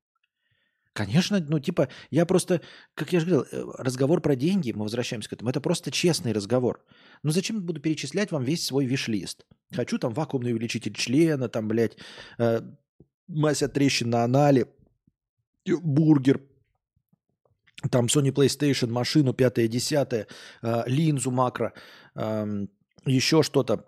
[0.94, 2.62] Конечно, ну типа, я просто,
[2.94, 6.34] как я же говорил, э, разговор про деньги, мы возвращаемся к этому, это просто честный
[6.34, 6.86] разговор.
[7.24, 9.46] Ну зачем буду перечислять вам весь свой виш-лист?
[9.76, 11.98] Хочу там вакуумный увеличитель члена, там, блядь,
[12.38, 12.62] э,
[13.28, 14.68] от трещин на анале,
[15.66, 16.42] бургер,
[17.90, 20.28] там Sony PlayStation, машину, пятое, десятое,
[20.62, 21.74] э, линзу макро,
[22.16, 22.68] э,
[23.06, 23.86] еще что-то,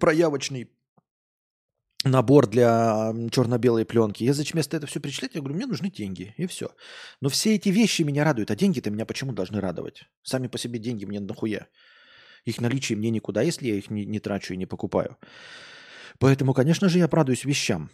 [0.00, 0.70] проявочный
[2.04, 4.24] набор для черно-белой пленки.
[4.24, 5.34] Я зачем вместо это все перечислять?
[5.34, 6.70] Я говорю, мне нужны деньги, и все.
[7.20, 10.04] Но все эти вещи меня радуют, а деньги-то меня почему должны радовать?
[10.22, 11.66] Сами по себе деньги мне нахуя?
[12.44, 15.16] Их наличие мне никуда, если я их не, не трачу и не покупаю.
[16.18, 17.90] Поэтому, конечно же, я радуюсь вещам.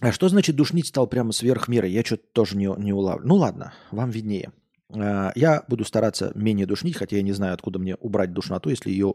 [0.00, 1.88] А что значит душнить стал прямо сверх меры?
[1.88, 3.28] Я что-то тоже не, не улавливаю.
[3.28, 4.52] Ну ладно, вам виднее.
[4.90, 8.90] А, я буду стараться менее душнить, хотя я не знаю, откуда мне убрать душноту, если
[8.90, 9.14] ее,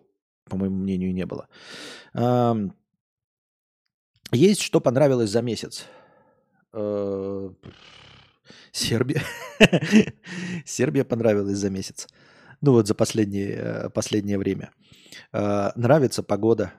[0.49, 1.47] по моему мнению, не было.
[4.33, 5.85] Есть что понравилось за месяц?
[6.73, 7.49] Э,
[8.71, 9.21] Сербия.
[10.65, 12.07] Сербия понравилась за месяц.
[12.61, 14.71] Ну вот за последнее, э, последнее время.
[15.33, 16.73] Э, нравится погода.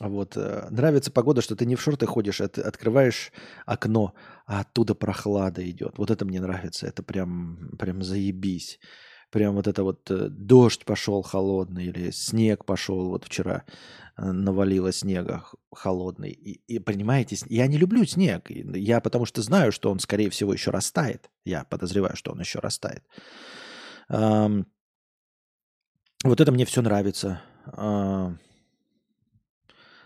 [0.00, 0.36] Вот.
[0.36, 3.32] Нравится погода, что ты не в шорты ходишь, а ты открываешь
[3.66, 4.14] окно,
[4.46, 5.98] а оттуда прохлада идет.
[5.98, 6.86] Вот это мне нравится.
[6.86, 8.78] Это прям, прям заебись.
[9.30, 13.64] Прям вот это вот дождь пошел холодный или снег пошел вот вчера
[14.16, 16.30] навалило снега холодный.
[16.30, 18.50] И, и понимаете, я не люблю снег.
[18.50, 21.30] Я потому что знаю, что он, скорее всего, еще растает.
[21.44, 23.04] Я подозреваю, что он еще растает.
[24.08, 24.66] Вот
[26.24, 27.42] это мне все нравится.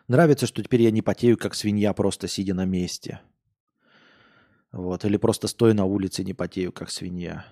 [0.09, 3.21] Нравится, что теперь я не потею, как свинья, просто сидя на месте.
[4.73, 5.07] Вот.
[5.07, 7.47] Или просто стоя на улице, не потею, как свинья.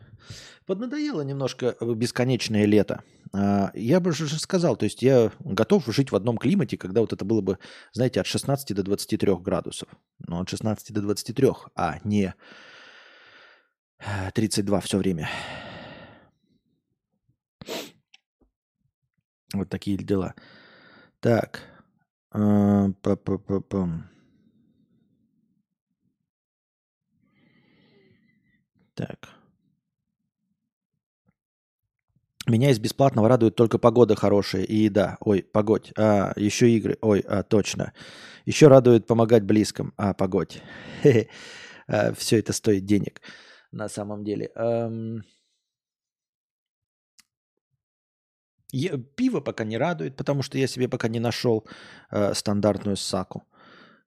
[0.67, 3.03] Поднадоело немножко э, бесконечное лето.
[3.33, 7.13] А, я бы же сказал, то есть я готов жить в одном климате, когда вот
[7.13, 7.59] это было бы,
[7.93, 9.89] знаете, от 16 до 23 градусов.
[10.27, 12.35] Ну, от 16 до 23, а не
[14.35, 15.29] 32 э, все время.
[19.53, 20.35] Вот такие дела.
[21.21, 21.63] Так.
[22.31, 22.91] А,
[28.95, 29.40] так.
[32.51, 35.17] Меня из бесплатного радует только погода хорошая и еда.
[35.21, 35.93] Ой, погодь.
[35.97, 36.99] А, еще игры.
[37.01, 37.93] Ой, а, точно.
[38.45, 39.95] Еще радует помогать близким.
[39.97, 40.61] А, погодь.
[41.93, 43.21] А, все это стоит денег
[43.73, 44.53] на самом деле.
[49.17, 51.67] Пиво пока не радует, потому что я себе пока не нашел
[52.13, 53.43] э, стандартную саку.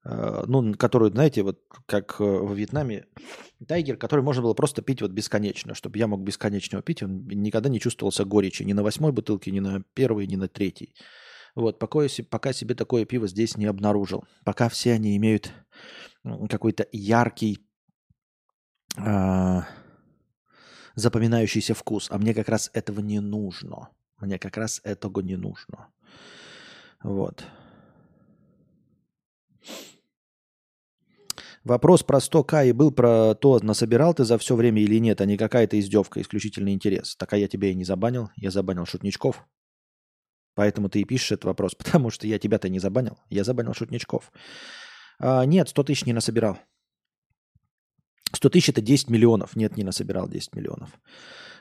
[0.05, 3.05] Э, ну, которую, знаете, вот как э, во Вьетнаме,
[3.65, 7.69] тайгер, который можно было просто пить вот бесконечно, чтобы я мог бесконечно пить, он никогда
[7.69, 10.93] не чувствовался горечи ни на восьмой бутылке, ни на первой, ни на третьей.
[11.55, 11.99] Вот, пока,
[12.29, 14.25] пока себе такое пиво здесь не обнаружил.
[14.43, 15.53] Пока все они имеют
[16.49, 17.65] какой-то яркий,
[18.97, 19.61] э,
[20.95, 23.89] запоминающийся вкус, а мне как раз этого не нужно.
[24.19, 25.87] Мне как раз этого не нужно.
[27.03, 27.45] Вот.
[31.64, 35.26] Вопрос про 100к и был про то, насобирал ты за все время или нет, а
[35.26, 37.16] не какая-то издевка, исключительный интерес.
[37.16, 38.30] Так а я тебя и не забанил.
[38.36, 39.45] Я забанил шутничков.
[40.55, 43.18] Поэтому ты и пишешь этот вопрос, потому что я тебя-то не забанил.
[43.30, 44.32] Я забанил шутничков.
[45.20, 46.57] А, нет, 100 тысяч не насобирал.
[48.34, 49.55] 100 тысяч это 10 миллионов.
[49.55, 50.89] Нет, не насобирал 10 миллионов.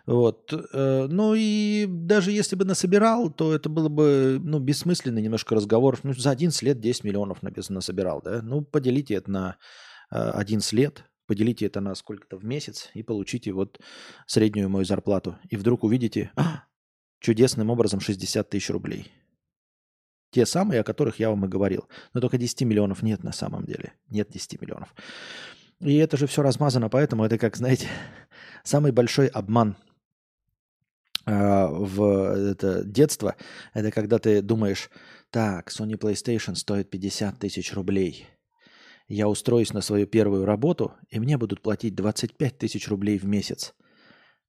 [0.04, 0.52] Вот.
[0.72, 5.98] Э, ну и даже если бы насобирал, то это было бы ну, бессмысленный немножко разговор.
[6.02, 8.42] Ну, за 11 лет 10 миллионов насобирал, да?
[8.42, 9.56] Ну, поделите это на
[10.12, 13.80] 11 э, лет, поделите это на сколько-то в месяц и получите вот
[14.26, 15.38] среднюю мою зарплату.
[15.48, 16.64] И вдруг увидите а,
[17.20, 19.12] чудесным образом 60 тысяч рублей.
[20.30, 21.88] Те самые, о которых я вам и говорил.
[22.14, 23.92] Но только 10 миллионов нет на самом деле.
[24.08, 24.94] Нет 10 миллионов.
[25.80, 27.88] И это же все размазано, поэтому это как, знаете,
[28.64, 29.76] самый большой обман–
[31.24, 33.36] а, в это детство,
[33.74, 34.90] это когда ты думаешь,
[35.30, 38.26] так, Sony PlayStation стоит 50 тысяч рублей.
[39.08, 43.74] Я устроюсь на свою первую работу, и мне будут платить 25 тысяч рублей в месяц.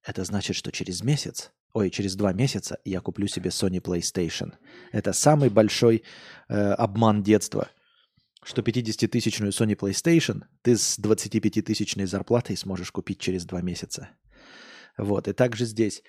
[0.02, 4.52] Это значит, что через месяц, ой, через два месяца я куплю себе Sony PlayStation.
[4.92, 6.02] Это самый большой
[6.48, 7.68] э, обман детства.
[8.42, 14.10] Что 50-тысячную Sony PlayStation ты с 25-тысячной зарплатой сможешь купить через два месяца.
[14.98, 16.02] Вот, и также здесь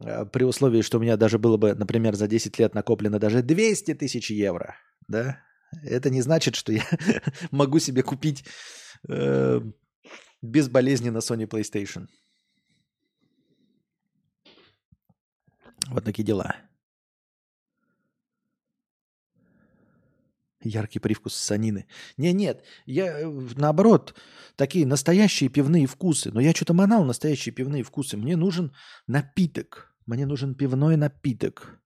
[0.00, 3.42] Э, при условии, что у меня даже было бы, например, за 10 лет накоплено даже
[3.42, 4.76] 200 тысяч евро,
[5.08, 5.40] да,
[5.82, 6.84] это не значит, что я
[7.50, 8.44] могу себе купить
[9.08, 9.60] э,
[10.42, 12.08] безболезненно Sony PlayStation.
[15.88, 16.56] Вот такие дела.
[20.64, 21.86] Яркий привкус санины.
[22.16, 24.14] Не, нет, я э, наоборот,
[24.56, 26.30] такие настоящие пивные вкусы.
[26.30, 28.16] Но я что-то манал настоящие пивные вкусы.
[28.16, 28.72] Мне нужен
[29.06, 29.92] напиток.
[30.06, 31.81] Мне нужен пивной напиток.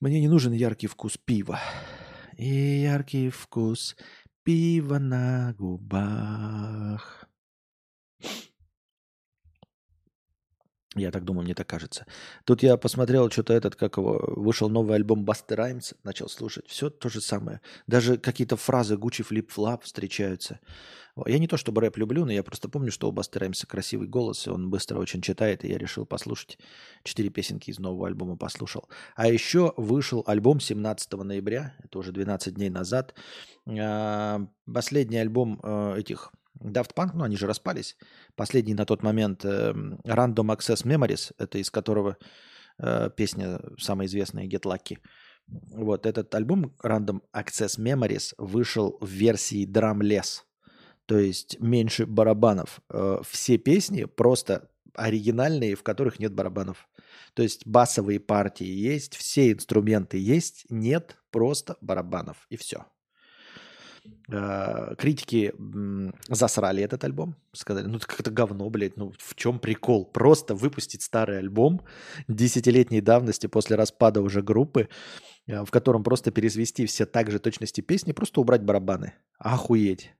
[0.00, 1.60] Мне не нужен яркий вкус пива.
[2.36, 3.96] И яркий вкус
[4.42, 7.26] пива на губах.
[10.96, 12.06] Я так думаю, мне так кажется.
[12.44, 16.66] Тут я посмотрел, что-то этот, как его, вышел новый альбом Buster Rhymes, начал слушать.
[16.68, 17.60] Все то же самое.
[17.86, 20.58] Даже какие-то фразы Gucci Flip Flop встречаются.
[21.24, 24.46] Я не то чтобы рэп люблю, но я просто помню, что Buster Rhymes красивый голос,
[24.46, 26.58] и он быстро очень читает, и я решил послушать.
[27.04, 28.88] Четыре песенки из нового альбома послушал.
[29.14, 33.14] А еще вышел альбом 17 ноября, это уже 12 дней назад.
[33.66, 37.96] А, последний альбом э, этих Daft Punk, ну они же распались.
[38.34, 42.18] Последний на тот момент э, Random Access Memories, это из которого
[42.78, 44.98] э, песня самая известная Get Lucky.
[45.48, 50.42] Вот этот альбом Random Access Memories вышел в версии Drumless,
[51.06, 52.80] то есть меньше барабанов.
[52.90, 56.88] Э, все песни просто оригинальные, в которых нет барабанов.
[57.34, 62.86] То есть басовые партии есть, все инструменты есть, нет просто барабанов и все.
[64.28, 65.52] Э, критики
[66.28, 67.36] засрали этот альбом.
[67.52, 68.96] Сказали, ну это как-то говно, блядь.
[68.96, 70.04] Ну в чем прикол?
[70.04, 71.82] Просто выпустить старый альбом
[72.28, 74.88] десятилетней давности после распада уже группы,
[75.46, 79.14] э, в котором просто перезвести все так же точности песни, просто убрать барабаны.
[79.38, 80.12] Охуеть.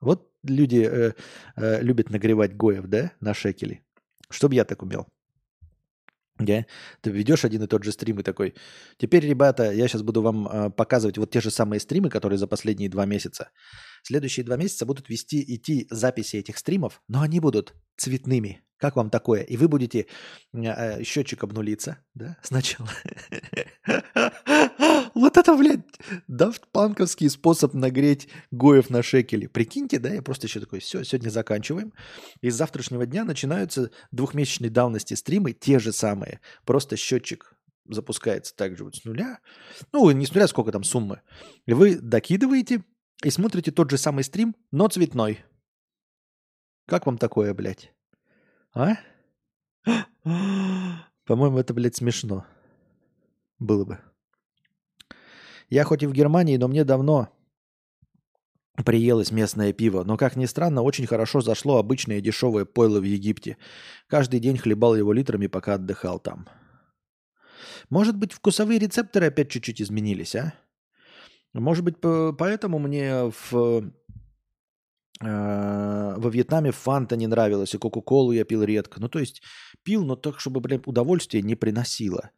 [0.00, 1.12] Вот люди э,
[1.56, 3.82] э, любят нагревать гоев, да, на шекели.
[4.30, 5.06] Чтоб я так умел.
[6.40, 6.64] Yeah.
[7.00, 8.54] Ты ведешь один и тот же стрим и такой,
[8.96, 12.46] теперь, ребята, я сейчас буду вам э, показывать вот те же самые стримы, которые за
[12.46, 13.50] последние два месяца.
[14.08, 18.62] Следующие два месяца будут вести, идти записи этих стримов, но они будут цветными.
[18.78, 19.42] Как вам такое?
[19.42, 20.06] И вы будете
[20.54, 22.88] э, счетчик обнулиться, да, сначала.
[25.14, 25.84] Вот это, блядь,
[26.26, 29.46] дафтпанковский способ нагреть Гоев на шекели.
[29.46, 31.92] Прикиньте, да, я просто еще такой, все, сегодня заканчиваем.
[32.40, 36.40] И с завтрашнего дня начинаются двухмесячной давности стримы, те же самые.
[36.64, 37.54] Просто счетчик
[37.84, 39.40] запускается также вот с нуля.
[39.92, 41.20] Ну, не с нуля, сколько там суммы.
[41.66, 42.84] И вы докидываете
[43.24, 45.44] и смотрите тот же самый стрим, но цветной.
[46.86, 47.92] Как вам такое, блядь?
[48.74, 48.96] А?
[51.24, 52.46] По-моему, это, блядь, смешно.
[53.58, 53.98] Было бы.
[55.68, 57.28] Я хоть и в Германии, но мне давно
[58.84, 60.04] приелось местное пиво.
[60.04, 63.58] Но, как ни странно, очень хорошо зашло обычное дешевое пойло в Египте.
[64.06, 66.48] Каждый день хлебал его литрами, пока отдыхал там.
[67.90, 70.54] Может быть, вкусовые рецепторы опять чуть-чуть изменились, а?
[71.60, 73.92] Может быть, поэтому мне в
[75.20, 79.00] э, во Вьетнаме фанта не нравилась, и кока-колу я пил редко.
[79.00, 79.42] Ну, то есть
[79.82, 82.30] пил, но так, чтобы, блин, удовольствие не приносило.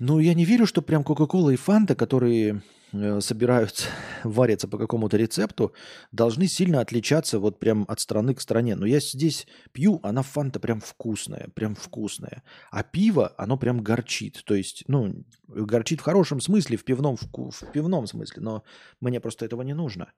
[0.00, 3.86] Ну, я не верю, что прям Кока-Кола и Фанта, которые э, собираются,
[4.24, 5.74] варятся по какому-то рецепту,
[6.10, 8.76] должны сильно отличаться вот прям от страны к стране.
[8.76, 12.42] Но я здесь пью, она Фанта прям вкусная, прям вкусная.
[12.70, 14.42] А пиво, оно прям горчит.
[14.46, 18.64] То есть, ну, горчит в хорошем смысле, в пивном, в пивном смысле, но
[19.00, 20.12] мне просто этого не нужно.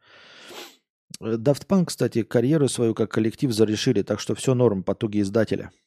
[1.21, 5.73] Daft Punk, кстати, карьеру свою как коллектив зарешили, так что все норм, потуги издателя–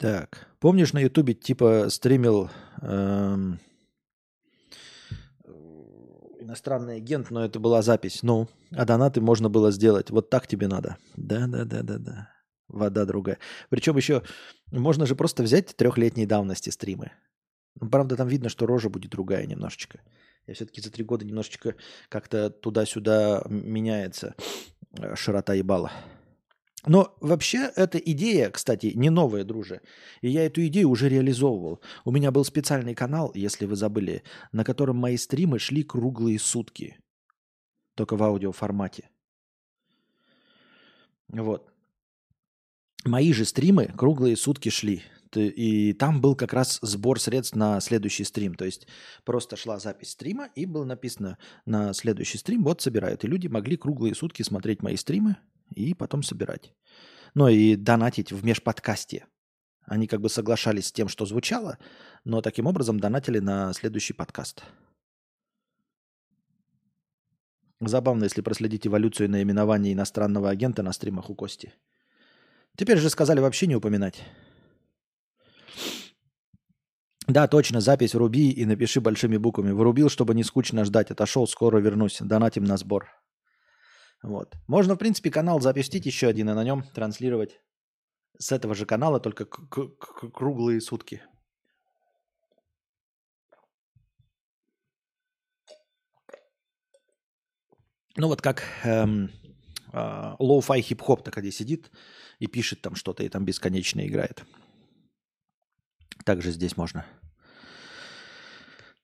[0.00, 2.48] так, помнишь, на Ютубе типа стримил
[2.80, 3.60] эм,
[6.40, 8.22] иностранный агент, но это была запись.
[8.22, 10.08] Ну, а донаты можно было сделать.
[10.08, 10.96] Вот так тебе надо.
[11.16, 12.30] Да, да, да, да, да.
[12.68, 13.36] Вода другая.
[13.68, 14.22] Причем еще
[14.72, 17.12] можно же просто взять трехлетней давности стримы.
[17.78, 20.00] Ну, правда, там видно, что рожа будет другая немножечко.
[20.46, 21.74] Я все-таки за три года немножечко
[22.08, 24.34] как-то туда-сюда меняется
[24.98, 25.92] э, широта ебала.
[26.86, 29.82] Но вообще эта идея, кстати, не новая, друже.
[30.22, 31.80] И я эту идею уже реализовывал.
[32.04, 34.22] У меня был специальный канал, если вы забыли,
[34.52, 36.98] на котором мои стримы шли круглые сутки.
[37.94, 39.10] Только в аудиоформате.
[41.28, 41.70] Вот.
[43.04, 45.02] Мои же стримы круглые сутки шли.
[45.36, 48.54] И там был как раз сбор средств на следующий стрим.
[48.54, 48.86] То есть
[49.24, 53.22] просто шла запись стрима, и было написано на следующий стрим, вот собирают.
[53.24, 55.36] И люди могли круглые сутки смотреть мои стримы,
[55.70, 56.74] и потом собирать.
[57.34, 59.26] Ну и донатить в межподкасте.
[59.84, 61.78] Они как бы соглашались с тем, что звучало,
[62.24, 64.62] но таким образом донатили на следующий подкаст.
[67.80, 71.72] Забавно, если проследить эволюцию наименования иностранного агента на стримах у Кости.
[72.76, 74.22] Теперь же сказали вообще не упоминать.
[77.26, 79.70] Да, точно, запись вруби и напиши большими буквами.
[79.70, 81.10] Врубил, чтобы не скучно ждать.
[81.10, 82.18] Отошел, скоро вернусь.
[82.20, 83.08] Донатим на сбор.
[84.22, 84.54] Вот.
[84.66, 87.60] Можно, в принципе, канал запустить еще один и на нем транслировать
[88.38, 91.22] с этого же канала, только круглые сутки.
[98.16, 99.30] Ну вот как эм,
[99.92, 99.96] э,
[100.38, 101.90] low-fi хип-хоп так где сидит
[102.38, 104.44] и пишет там что-то, и там бесконечно играет.
[106.24, 107.06] Также здесь можно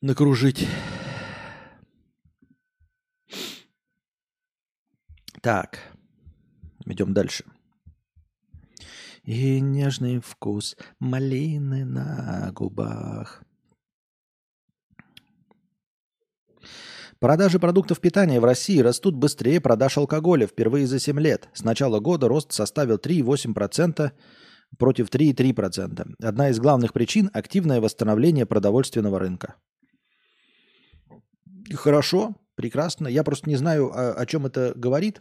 [0.00, 0.66] накружить.
[5.46, 5.78] Так,
[6.86, 7.44] идем дальше.
[9.22, 13.44] И нежный вкус малины на губах.
[17.20, 21.48] Продажи продуктов питания в России растут быстрее продаж алкоголя впервые за 7 лет.
[21.54, 24.10] С начала года рост составил 3,8%
[24.78, 26.16] против 3,3%.
[26.24, 29.54] Одна из главных причин– активное восстановление продовольственного рынка.
[31.72, 33.06] Хорошо, прекрасно.
[33.06, 35.20] Я просто не знаю, о, о чем это говорит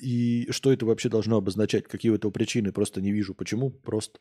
[0.00, 2.72] и что это вообще должно обозначать, какие у этого причины.
[2.72, 3.70] Просто не вижу, почему.
[3.70, 4.18] Просто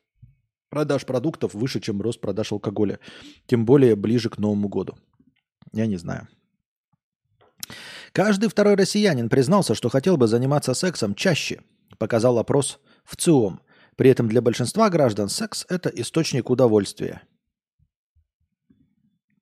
[0.69, 2.99] продаж продуктов выше, чем рост продаж алкоголя.
[3.47, 4.95] Тем более ближе к Новому году.
[5.73, 6.27] Я не знаю.
[8.11, 11.61] Каждый второй россиянин признался, что хотел бы заниматься сексом чаще,
[11.97, 13.61] показал опрос в ЦИОМ.
[13.95, 17.23] При этом для большинства граждан секс– это источник удовольствия.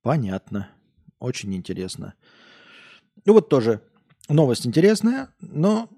[0.01, 0.69] Понятно.
[1.19, 2.13] Очень интересно.
[3.25, 3.81] Ну вот тоже
[4.29, 5.89] новость интересная, но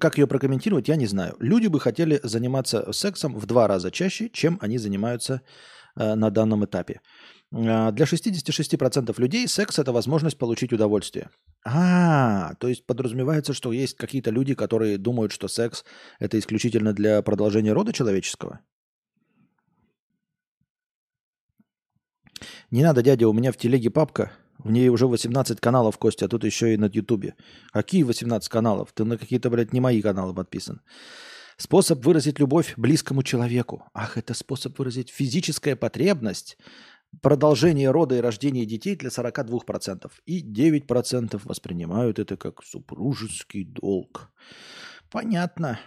[0.00, 1.36] как ее прокомментировать, я не знаю.
[1.40, 5.42] Люди бы хотели заниматься сексом в два раза чаще, чем они занимаются
[5.96, 7.00] э, на данном этапе.
[7.52, 11.30] Э, для 66% людей секс– это возможность получить удовольствие.
[11.64, 15.84] А, то есть подразумевается, что есть какие-то люди, которые думают, что секс–
[16.18, 18.60] это исключительно для продолжения рода человеческого?
[22.70, 24.32] Не надо, дядя, у меня в телеге папка–
[24.64, 27.34] в ней уже 18 каналов, Костя, а тут еще и на Ютубе.
[27.72, 28.92] Какие 18 каналов?
[28.92, 30.80] Ты на какие-то, блядь, не мои каналы подписан.
[31.56, 33.84] Способ выразить любовь близкому человеку.
[33.94, 36.56] Ах, это способ выразить физическая потребность,
[37.20, 40.10] продолжение рода и рождения детей для 42%.
[40.26, 44.32] И 9% воспринимают это как супружеский долг.
[45.10, 45.78] Понятно.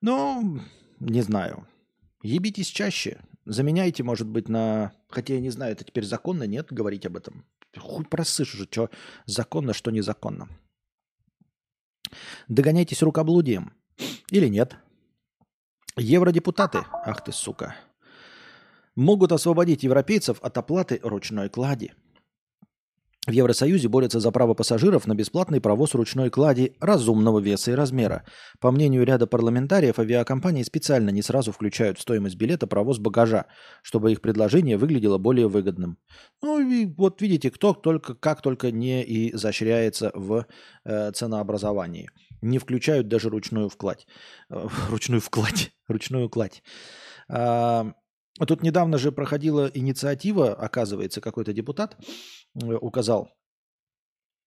[0.00, 0.60] Ну,
[1.00, 1.66] не знаю.
[2.22, 3.20] Ебитесь чаще.
[3.46, 4.92] Заменяйте, может быть, на...
[5.08, 7.44] Хотя я не знаю, это теперь законно, нет, говорить об этом.
[7.76, 8.90] Хуй просышь уже, что
[9.26, 10.48] законно, что незаконно.
[12.48, 13.72] Догоняйтесь рукоблудием.
[14.30, 14.76] Или нет?
[15.96, 17.76] Евродепутаты, ах ты сука,
[18.96, 21.92] могут освободить европейцев от оплаты ручной клади.
[23.26, 28.24] В Евросоюзе борются за право пассажиров на бесплатный провоз ручной клади разумного веса и размера.
[28.60, 33.46] По мнению ряда парламентариев, авиакомпании специально не сразу включают в стоимость билета провоз багажа,
[33.82, 35.96] чтобы их предложение выглядело более выгодным.
[36.42, 39.02] Ну и вот видите, кто только, как только не
[39.32, 40.46] изощряется в
[40.84, 42.10] э, ценообразовании.
[42.42, 44.06] Не включают даже ручную вкладь.
[44.50, 45.72] Э, ручную вкладь.
[45.88, 46.62] Ручную кладь.
[47.28, 47.92] А,
[48.46, 51.96] тут недавно же проходила инициатива, оказывается, какой-то депутат
[52.54, 53.30] указал,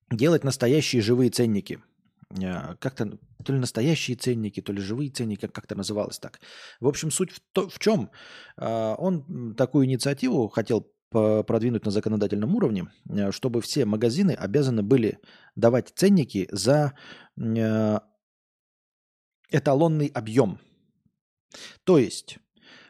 [0.10, 1.82] делать настоящие живые ценники.
[2.30, 6.40] Э, как-то то ли настоящие ценники, то ли живые ценники, как-то называлось так.
[6.80, 8.12] В общем, суть в, то, в чем?
[8.58, 12.92] Э, он такую инициативу хотел продвинуть на законодательном уровне,
[13.32, 15.20] чтобы все магазины обязаны были
[15.56, 16.98] давать ценники за
[19.50, 20.60] эталонный объем.
[21.86, 22.40] То есть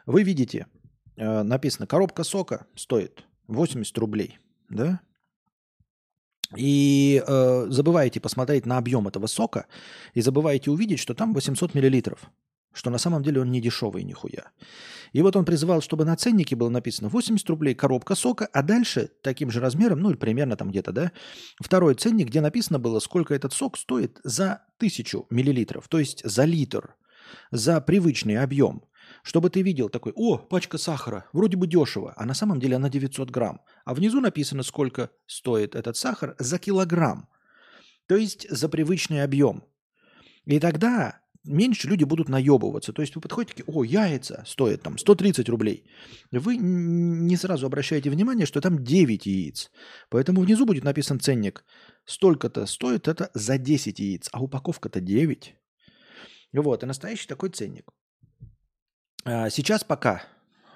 [0.04, 0.66] вы видите,
[1.14, 5.00] написано, коробка сока стоит 80 рублей, да?
[6.56, 9.66] И э, забываете посмотреть на объем этого сока
[10.14, 12.30] и забываете увидеть, что там 800 миллилитров,
[12.72, 14.50] что на самом деле он не дешевый нихуя.
[15.12, 19.10] И вот он призывал, чтобы на ценнике было написано 80 рублей коробка сока, а дальше
[19.22, 21.12] таким же размером, ну или примерно там где-то, да,
[21.60, 26.44] второй ценник, где написано было, сколько этот сок стоит за тысячу миллилитров, то есть за
[26.44, 26.94] литр,
[27.50, 28.82] за привычный объем
[29.28, 32.88] чтобы ты видел такой, о, пачка сахара, вроде бы дешево, а на самом деле она
[32.88, 33.60] 900 грамм.
[33.84, 37.28] А внизу написано, сколько стоит этот сахар за килограмм.
[38.08, 39.64] То есть за привычный объем.
[40.46, 42.94] И тогда меньше люди будут наебываться.
[42.94, 45.84] То есть вы подходите такие, о, яйца стоят там 130 рублей.
[46.32, 49.70] Вы не сразу обращаете внимание, что там 9 яиц.
[50.08, 51.64] Поэтому внизу будет написан ценник.
[52.06, 55.54] Столько-то стоит это за 10 яиц, а упаковка-то 9.
[56.54, 57.92] Вот, и настоящий такой ценник.
[59.24, 60.22] А, сейчас пока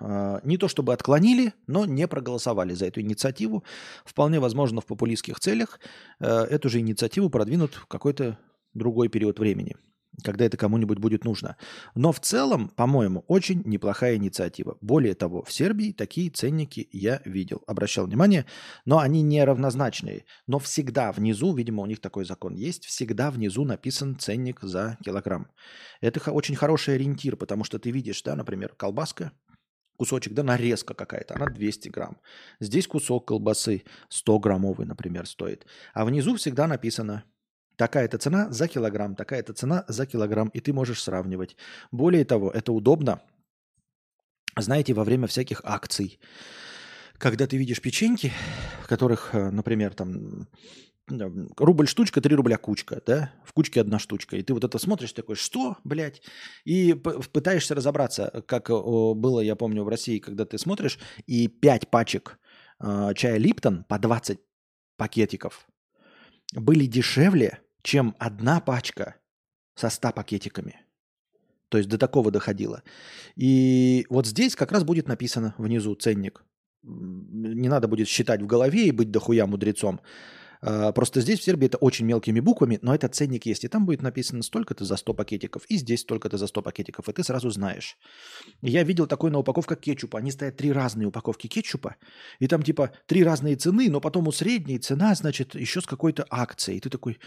[0.00, 3.64] а, не то чтобы отклонили, но не проголосовали за эту инициативу.
[4.04, 5.80] Вполне возможно, в популистских целях
[6.20, 8.38] э, эту же инициативу продвинут в какой-то
[8.74, 9.76] другой период времени
[10.22, 11.56] когда это кому-нибудь будет нужно.
[11.94, 14.76] Но в целом, по-моему, очень неплохая инициатива.
[14.80, 18.46] Более того, в Сербии такие ценники я видел, обращал внимание,
[18.84, 20.24] но они не равнозначные.
[20.46, 25.48] Но всегда внизу, видимо, у них такой закон есть, всегда внизу написан ценник за килограмм.
[26.00, 29.32] Это очень хороший ориентир, потому что ты видишь, да, например, колбаска,
[29.96, 32.18] кусочек, да, нарезка какая-то, она 200 грамм.
[32.60, 35.66] Здесь кусок колбасы 100 граммовый, например, стоит.
[35.94, 37.24] А внизу всегда написано
[37.76, 41.56] Такая-то цена за килограмм, такая-то цена за килограмм, и ты можешь сравнивать.
[41.90, 43.22] Более того, это удобно,
[44.58, 46.18] знаете, во время всяких акций.
[47.18, 48.32] Когда ты видишь печеньки,
[48.82, 50.48] в которых, э, например, там
[51.08, 54.36] рубль штучка, 3 рубля кучка, да, в кучке одна штучка.
[54.36, 56.22] И ты вот это смотришь, такой, что, блядь?
[56.64, 62.38] И пытаешься разобраться, как было, я помню, в России, когда ты смотришь, и 5 пачек
[62.80, 64.38] э, чая Липтон по 20
[64.96, 65.66] пакетиков
[66.52, 69.16] были дешевле, чем одна пачка
[69.74, 70.80] со 100 пакетиками.
[71.68, 72.82] То есть до такого доходило.
[73.34, 76.44] И вот здесь как раз будет написано внизу ценник.
[76.82, 80.00] Не надо будет считать в голове и быть дохуя мудрецом.
[80.64, 83.64] А, просто здесь, в Сербии, это очень мелкими буквами, но этот ценник есть.
[83.64, 87.12] И там будет написано столько-то за 100 пакетиков, и здесь столько-то за 100 пакетиков, и
[87.12, 87.96] ты сразу знаешь.
[88.62, 90.18] Я видел такое на упаковках кетчупа.
[90.18, 91.96] Они стоят три разные упаковки кетчупа,
[92.38, 96.24] и там типа три разные цены, но потом у средней цена, значит, еще с какой-то
[96.30, 96.78] акцией.
[96.78, 97.18] И ты такой,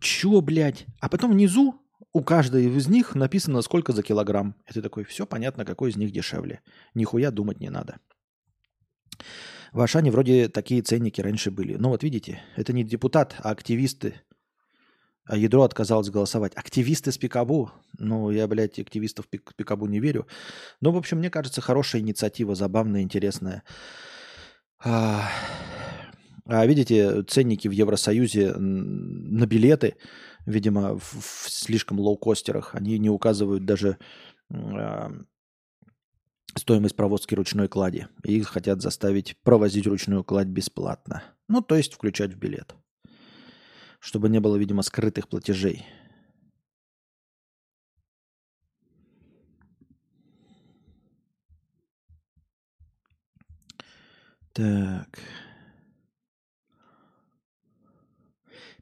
[0.00, 0.86] чё, блядь?
[1.00, 1.74] А потом внизу
[2.14, 4.54] у каждой из них написано, сколько за килограмм.
[4.66, 6.62] И ты такой, все понятно, какой из них дешевле.
[6.94, 7.98] Нихуя думать не надо.
[9.72, 11.76] В Ашане вроде такие ценники раньше были.
[11.76, 14.14] Но вот видите, это не депутат, а активисты.
[15.24, 16.54] А ядро отказалось голосовать.
[16.54, 17.70] Активисты с Пикабу.
[17.98, 20.26] Ну, я, блядь, активистов пик Пикабу не верю.
[20.80, 23.62] Но, в общем, мне кажется, хорошая инициатива, забавная, интересная.
[24.82, 25.28] А,
[26.46, 29.96] а видите, ценники в Евросоюзе на билеты,
[30.46, 33.98] видимо, в, в слишком лоукостерах, они не указывают даже
[34.50, 35.12] а,
[36.58, 38.06] стоимость провозки ручной клади.
[38.24, 41.22] И их хотят заставить провозить ручную кладь бесплатно.
[41.48, 42.74] Ну, то есть включать в билет.
[44.00, 45.86] Чтобы не было, видимо, скрытых платежей.
[54.52, 55.18] Так.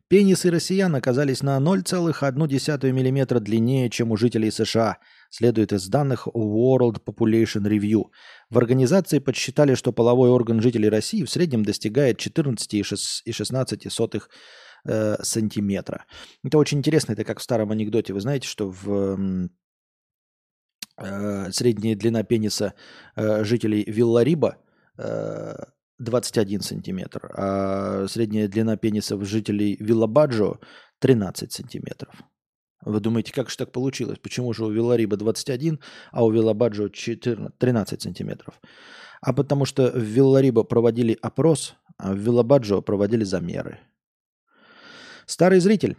[0.08, 4.98] Пенисы россиян оказались на 0,1 мм длиннее, чем у жителей США–
[5.30, 8.04] следует из данных World Population Review.
[8.50, 14.22] В организации подсчитали, что половой орган жителей России в среднем достигает 14,16
[14.88, 16.04] э, сантиметра.
[16.44, 18.12] Это очень интересно, это как в старом анекдоте.
[18.12, 19.48] Вы знаете, что в
[20.98, 22.74] э, средняя длина пениса
[23.16, 24.56] э, жителей Виллариба
[24.98, 25.54] э,
[25.98, 30.58] 21 сантиметр, а средняя длина пениса жителей Виллабаджо
[31.00, 32.14] 13 сантиметров.
[32.86, 34.18] Вы думаете, как же так получилось?
[34.22, 35.80] Почему же у Виллариба 21,
[36.12, 38.60] а у Виллабаджо 14, 13 сантиметров?
[39.20, 43.80] А потому что в Виллариба проводили опрос, а в Виллабаджо проводили замеры.
[45.26, 45.96] Старый зритель.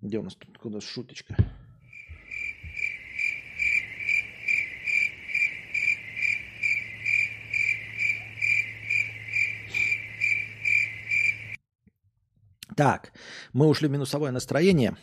[0.00, 1.36] Где у нас тут нас шуточка?
[12.76, 13.12] Так,
[13.52, 14.96] мы ушли в минусовое настроение.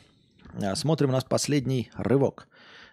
[0.54, 2.47] А, смотрим у нас последний рывок.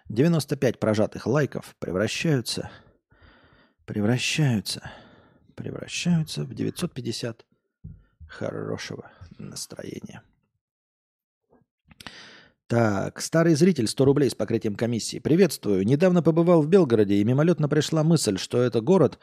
[0.09, 2.71] 95 прожатых лайков превращаются,
[3.85, 4.91] превращаются,
[5.55, 7.45] превращаются в 950
[8.27, 10.23] хорошего настроения.
[12.69, 15.17] Так, старый зритель, 100 рублей с покрытием комиссии.
[15.17, 15.83] Приветствую.
[15.87, 19.17] Недавно побывал в Белгороде, и мимолетно пришла мысль, что это город,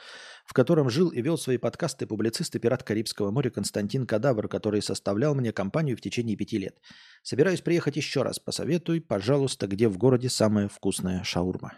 [0.44, 4.82] в котором жил и вел свои подкасты публицист и пират Карибского моря Константин Кадавр, который
[4.82, 6.80] составлял мне компанию в течение пяти лет.
[7.22, 8.40] Собираюсь приехать еще раз.
[8.40, 11.74] Посоветуй, пожалуйста, где в городе самая вкусная шаурма.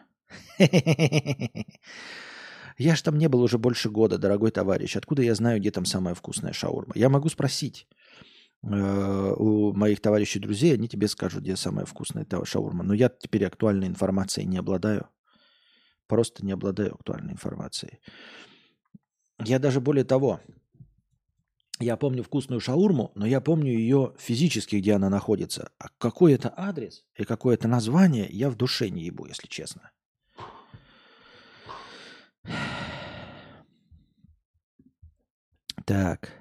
[2.78, 4.96] Я ж там не был уже больше года, дорогой товарищ.
[4.96, 6.92] Откуда я знаю, где там самая вкусная шаурма?
[6.94, 7.88] Я могу спросить.
[8.62, 12.84] Э, у моих товарищей друзей, они тебе скажут, где самая вкусная шаурма.
[12.84, 15.08] Но я теперь актуальной информацией не обладаю.
[16.06, 18.00] Просто не обладаю актуальной информацией.
[19.44, 20.40] Я даже более того,
[21.78, 25.70] я помню вкусную шаурму, но я помню ее физически, где она находится.
[25.78, 29.92] А какой это адрес и какое это название, я в душе не ебу, если честно.
[35.84, 36.37] Так.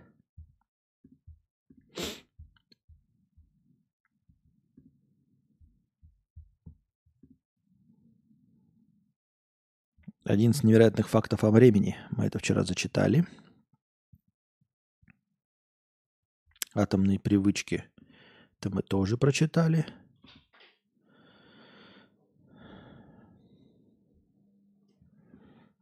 [10.27, 11.95] Один из невероятных фактов о времени.
[12.11, 13.25] Мы это вчера зачитали.
[16.73, 17.85] Атомные привычки.
[18.59, 19.85] Это мы тоже прочитали.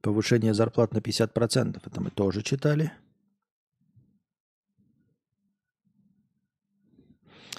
[0.02, 1.82] Повышение зарплат на 50%.
[1.84, 2.92] Это мы тоже читали.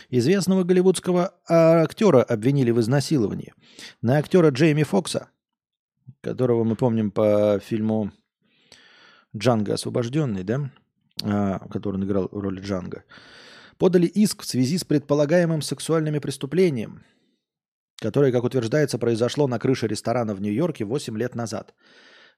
[0.08, 3.54] Известного голливудского актера обвинили в изнасиловании.
[4.02, 5.30] На актера Джейми Фокса
[6.20, 8.12] которого мы помним по фильму
[9.36, 10.70] «Джанго освобожденный», да,
[11.22, 13.04] а, который он играл в роли Джанго,
[13.78, 17.04] подали иск в связи с предполагаемым сексуальным преступлением,
[18.00, 21.74] которое, как утверждается, произошло на крыше ресторана в Нью-Йорке 8 лет назад.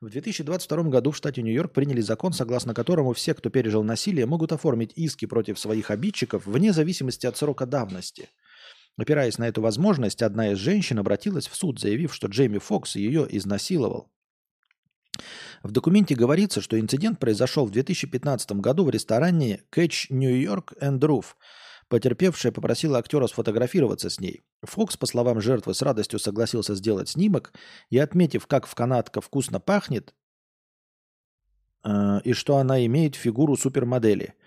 [0.00, 4.52] В 2022 году в штате Нью-Йорк приняли закон, согласно которому все, кто пережил насилие, могут
[4.52, 8.28] оформить иски против своих обидчиков вне зависимости от срока давности–
[8.98, 13.26] Опираясь на эту возможность, одна из женщин обратилась в суд, заявив, что Джейми Фокс ее
[13.30, 14.10] изнасиловал.
[15.62, 20.98] В документе говорится, что инцидент произошел в 2015 году в ресторане Catch New York and
[20.98, 21.26] Roof.
[21.88, 24.42] Потерпевшая попросила актера сфотографироваться с ней.
[24.62, 27.52] Фокс, по словам жертвы, с радостью согласился сделать снимок
[27.90, 30.12] и, отметив, как в канатка вкусно пахнет,
[31.84, 34.34] э, и что она имеет фигуру супермодели–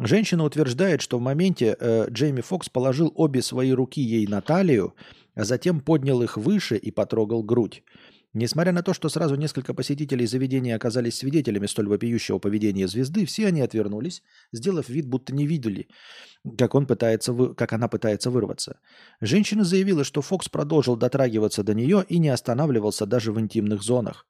[0.00, 4.94] Женщина утверждает, что в моменте э, Джейми Фокс положил обе свои руки ей на талию,
[5.34, 7.84] а затем поднял их выше и потрогал грудь.
[8.32, 13.46] Несмотря на то, что сразу несколько посетителей заведения оказались свидетелями столь вопиющего поведения звезды, все
[13.46, 15.86] они отвернулись, сделав вид, будто не видели,
[16.58, 17.54] как, он пытается вы...
[17.54, 18.80] как она пытается вырваться.
[19.20, 24.26] Женщина заявила, что Фокс продолжил дотрагиваться до нее и не останавливался даже в интимных зонах.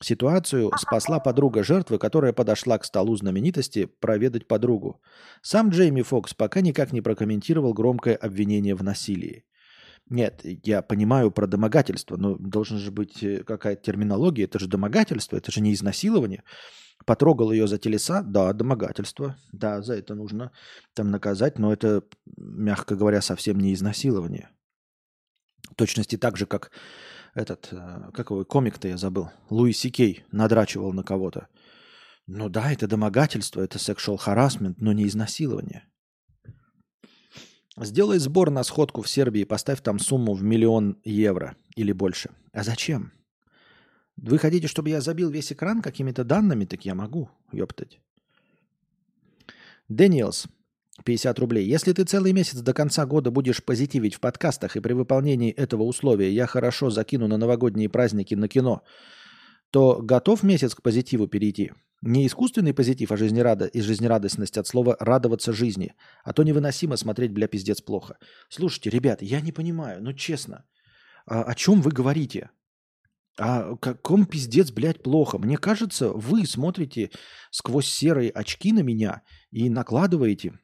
[0.00, 5.00] Ситуацию спасла подруга жертвы, которая подошла к столу знаменитости проведать подругу.
[5.42, 9.44] Сам Джейми Фокс пока никак не прокомментировал громкое обвинение в насилии.
[10.08, 14.44] Нет, я понимаю про домогательство, но должна же быть э, какая-то терминология.
[14.44, 16.44] Это же домогательство, это же не изнасилование.
[17.04, 19.36] Потрогал ее за телеса, да, домогательство.
[19.52, 20.52] Да, за это нужно
[20.94, 22.04] там наказать, но это,
[22.36, 24.48] мягко говоря, совсем не изнасилование.
[25.70, 26.70] В точности так же, как
[27.38, 31.48] этот, э, как его комик-то я забыл, Луи Сикей надрачивал на кого-то.
[32.26, 35.84] Ну да, это домогательство, это sexual harassment, но не изнасилование.
[37.76, 42.30] Сделай сбор на сходку в Сербии, поставь там сумму в миллион евро или больше.
[42.52, 43.12] А зачем?
[44.16, 46.64] Вы хотите, чтобы я забил весь экран какими-то данными?
[46.64, 48.00] Так я могу, ёптать.
[49.88, 50.48] Дэниелс.
[51.04, 51.66] 50 рублей.
[51.66, 55.82] Если ты целый месяц до конца года будешь позитивить в подкастах и при выполнении этого
[55.82, 58.82] условия я хорошо закину на новогодние праздники на кино,
[59.70, 61.72] то готов месяц к позитиву перейти.
[62.00, 63.66] Не искусственный позитив, а жизнерада...
[63.66, 65.94] и жизнерадостность от слова «радоваться жизни».
[66.24, 68.18] А то невыносимо смотреть, бля, пиздец, плохо.
[68.48, 70.64] Слушайте, ребят, я не понимаю, ну честно,
[71.26, 72.50] а о чем вы говорите?
[73.36, 75.38] А каком пиздец, блядь, плохо?
[75.38, 77.10] Мне кажется, вы смотрите
[77.50, 80.58] сквозь серые очки на меня и накладываете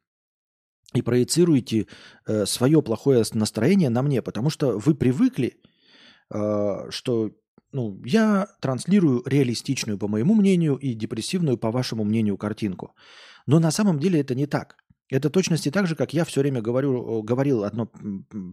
[0.95, 1.86] и проецируете
[2.26, 5.61] э, свое плохое настроение на мне, потому что вы привыкли,
[6.32, 7.30] э, что
[7.72, 12.95] ну, я транслирую реалистичную, по моему мнению, и депрессивную, по вашему мнению, картинку.
[13.47, 14.76] Но на самом деле это не так.
[15.11, 17.86] Это точности так же, как я все время говорю, говорил одно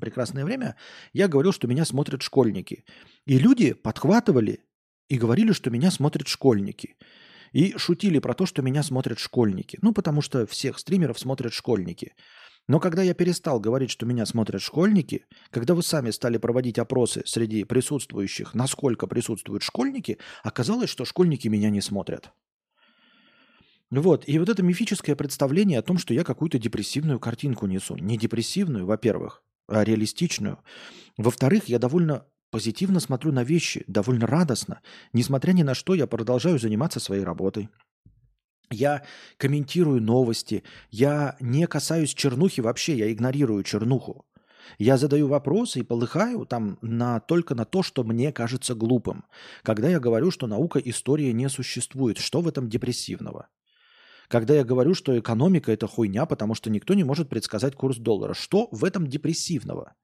[0.01, 0.75] прекрасное время,
[1.13, 2.83] я говорил, что меня смотрят школьники.
[3.25, 4.59] И люди подхватывали
[5.07, 6.97] и говорили, что меня смотрят школьники.
[7.51, 9.77] И шутили про то, что меня смотрят школьники.
[9.81, 12.13] Ну, потому что всех стримеров смотрят школьники.
[12.67, 17.23] Но когда я перестал говорить, что меня смотрят школьники, когда вы сами стали проводить опросы
[17.25, 22.31] среди присутствующих, насколько присутствуют школьники, оказалось, что школьники меня не смотрят.
[23.89, 27.97] Вот, и вот это мифическое представление о том, что я какую-то депрессивную картинку несу.
[27.97, 30.59] Не депрессивную, во-первых, а реалистичную.
[31.17, 34.81] Во-вторых, я довольно позитивно смотрю на вещи, довольно радостно.
[35.13, 37.69] Несмотря ни на что, я продолжаю заниматься своей работой.
[38.69, 39.03] Я
[39.37, 44.25] комментирую новости, я не касаюсь чернухи вообще, я игнорирую чернуху.
[44.77, 49.25] Я задаю вопросы и полыхаю там на, только на то, что мне кажется глупым.
[49.63, 53.47] Когда я говорю, что наука история не существует, что в этом депрессивного?
[54.27, 58.33] Когда я говорю, что экономика– это хуйня, потому что никто не может предсказать курс доллара.
[58.33, 59.95] Что в этом депрессивного?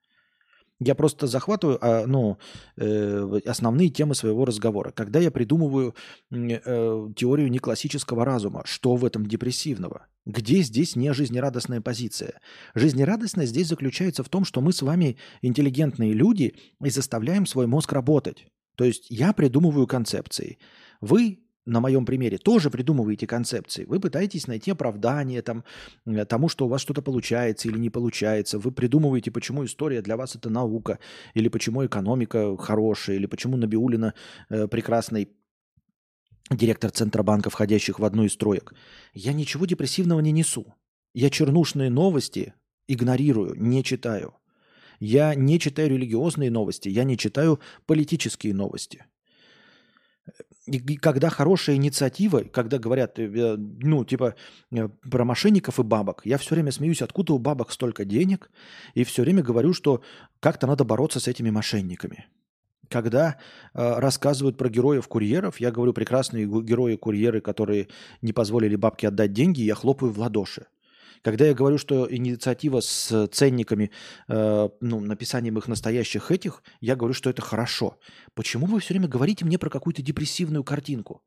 [0.80, 2.38] Я просто захватываю а, ну,
[2.76, 4.92] э, основные темы своего разговора.
[4.92, 5.96] Когда я придумываю
[6.32, 10.06] э, теорию неклассического разума, что в этом депрессивного?
[10.26, 12.40] Где здесь не жизнерадостная позиция?
[12.76, 17.92] Жизнерадостность здесь заключается в том, что мы с вами интеллигентные люди и заставляем свой мозг
[17.94, 18.46] работать.
[18.76, 20.60] То есть я придумываю концепции.
[21.02, 23.86] Вы на моем примере, тоже придумываете концепции.
[23.86, 25.64] Вы пытаетесь найти оправдание там,
[26.06, 28.58] э, тому, что у вас что-то получается или не получается.
[28.58, 31.00] Вы придумываете, почему история для вас это наука,
[31.34, 34.14] или почему экономика хорошая, или почему Набиулина
[34.50, 35.30] э, прекрасный
[36.50, 38.74] директор Центробанка, входящих в одну из троек.
[39.14, 40.74] Я ничего депрессивного не несу.
[41.14, 42.54] Я чернушные новости
[42.88, 44.36] игнорирую, не читаю.
[45.00, 49.06] Я не читаю религиозные новости, я не читаю политические новости–
[50.68, 54.36] и когда хорошая инициатива, когда говорят, э, ну, типа,
[54.72, 58.52] э, про мошенников и бабок, я все время смеюсь, откуда у бабок столько денег,
[58.94, 60.02] и все время говорю, что
[60.40, 62.28] как-то надо бороться с этими мошенниками.
[62.90, 63.38] Когда
[63.74, 67.88] э, рассказывают про героев-курьеров, я говорю, прекрасные герои-курьеры, которые
[68.22, 70.68] не позволили бабке отдать деньги, я хлопаю в ладоши.
[71.24, 73.92] Когда я говорю, что инициатива с ценниками,
[74.28, 77.98] э, ну, написанием их настоящих этих, я говорю, что это хорошо.
[78.34, 81.24] Почему вы все время говорите мне про какую-то депрессивную картинку?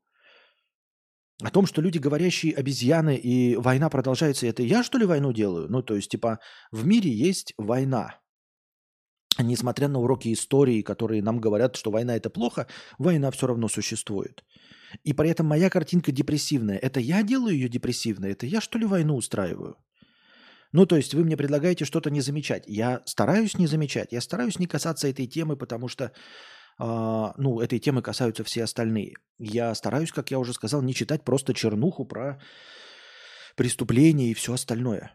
[1.43, 5.67] О том, что люди, говорящие обезьяны, и война продолжается, это я, что ли, войну делаю?
[5.69, 6.39] Ну, то есть, типа,
[6.71, 8.19] в мире есть война.
[9.39, 12.67] Несмотря на уроки истории, которые нам говорят, что война это плохо,
[12.99, 14.43] война все равно существует.
[15.03, 16.77] И при этом моя картинка депрессивная.
[16.77, 18.31] Это я делаю ее депрессивной?
[18.31, 19.77] Это я, что ли, войну устраиваю?
[20.73, 22.63] Ну, то есть вы мне предлагаете что-то не замечать.
[22.67, 24.11] Я стараюсь не замечать.
[24.11, 26.11] Я стараюсь не касаться этой темы, потому что, э,
[27.37, 29.15] ну, этой темы касаются все остальные.
[29.37, 32.39] Я стараюсь, как я уже сказал, не читать просто чернуху про
[33.55, 35.11] преступления и все остальное.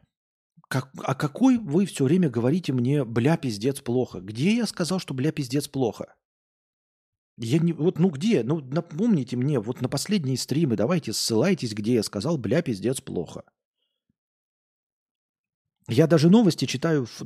[0.68, 4.20] Как, а какой вы все время говорите мне, бля, пиздец, плохо?
[4.20, 6.15] Где я сказал, что бля, пиздец, плохо?
[7.38, 8.42] Я не, вот, ну где?
[8.42, 13.44] Ну, напомните мне, вот на последние стримы давайте ссылайтесь, где я сказал, бля, пиздец, плохо.
[15.88, 17.24] Я даже новости читаю в,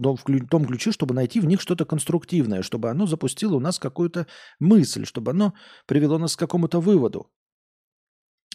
[0.49, 4.27] том ключе, чтобы найти в них что-то конструктивное, чтобы оно запустило у нас какую-то
[4.59, 5.55] мысль, чтобы оно
[5.87, 7.31] привело нас к какому-то выводу,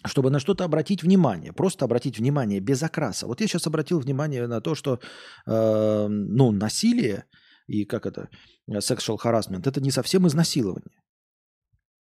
[0.04, 3.26] чтобы на что-то обратить внимание, просто обратить внимание без окраса.
[3.26, 5.00] Вот я сейчас обратил внимание на то, что
[5.46, 7.24] э, ну, насилие
[7.66, 8.28] и как это,
[8.70, 11.02] sexual harassment, это не совсем изнасилование.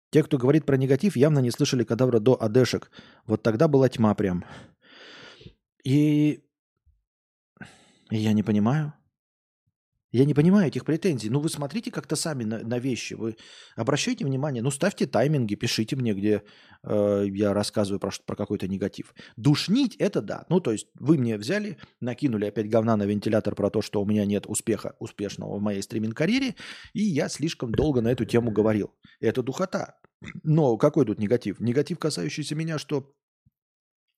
[0.10, 2.92] Те, кто говорит про негатив, явно не слышали кадавра до адешек.
[3.26, 4.46] Вот тогда была тьма прям.
[5.84, 6.44] И
[8.10, 8.94] я не понимаю.
[10.12, 11.30] Я не понимаю этих претензий.
[11.30, 13.14] Ну, вы смотрите как-то сами на, на вещи.
[13.14, 13.36] Вы
[13.76, 16.44] обращайте внимание, ну, ставьте тайминги, пишите мне, где
[16.84, 19.14] э, я рассказываю про, про какой-то негатив.
[19.36, 20.46] Душнить– это да.
[20.50, 24.06] Ну, то есть вы мне взяли, накинули опять говна на вентилятор про то, что у
[24.06, 26.56] меня нет успеха успешного в моей стриминг-карьере,
[26.94, 28.96] и я слишком долго на эту тему говорил.
[29.20, 30.00] Это духота.
[30.44, 31.60] Но какой тут негатив?
[31.60, 33.14] Негатив, касающийся меня, что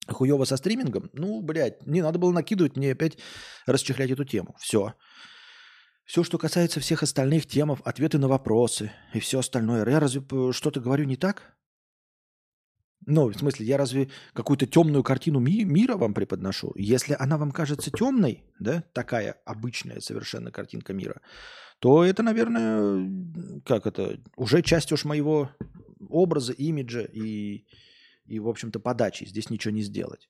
[0.08, 1.10] хуево со стримингом?
[1.14, 3.18] Ну, блядь, не надо было накидывать мне опять
[3.66, 4.56] расчехлять эту тему.
[4.60, 4.80] Все.
[4.80, 4.94] Все,
[6.10, 9.88] что касается всех остальных темов, ответы на вопросы и все остальное.
[9.88, 11.56] Я разве что-то говорю не так?
[13.06, 16.74] Ну, в смысле, я разве какую-то темную картину ми- мира вам преподношу?
[16.76, 21.22] Если она вам кажется темной, да, такая обычная совершенно картинка мира,
[21.78, 25.52] то это, наверное, как это, уже часть уж моего
[26.10, 27.66] образа, имиджа и,
[28.26, 29.26] и в общем-то, подачи.
[29.26, 30.28] Здесь ничего не сделать.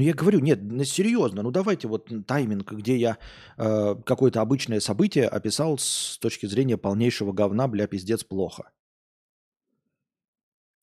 [0.00, 3.18] Ну, я говорю, нет, ну, серьезно, ну давайте вот тайминг, где я
[3.58, 8.72] э, какое-то обычное событие описал с точки зрения полнейшего говна, бля, пиздец, плохо.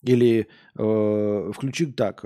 [0.04, 2.24] Или э, включи так,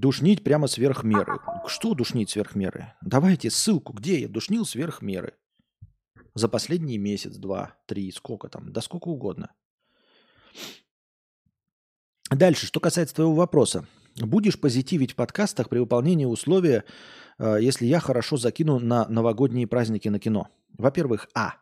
[0.00, 1.40] душнить прямо сверх меры.
[1.66, 2.94] Что душнить сверх меры?
[3.02, 5.34] Давайте ссылку, где я душнил сверх меры.
[6.34, 9.52] За последний месяц, два, три, сколько там, да сколько угодно.
[12.30, 13.86] Дальше, что касается твоего вопроса.
[14.16, 16.84] Будешь позитивить в подкастах при выполнении условия,
[17.38, 20.48] э, если я хорошо закину на новогодние праздники на кино?
[20.76, 21.54] Во-первых, а,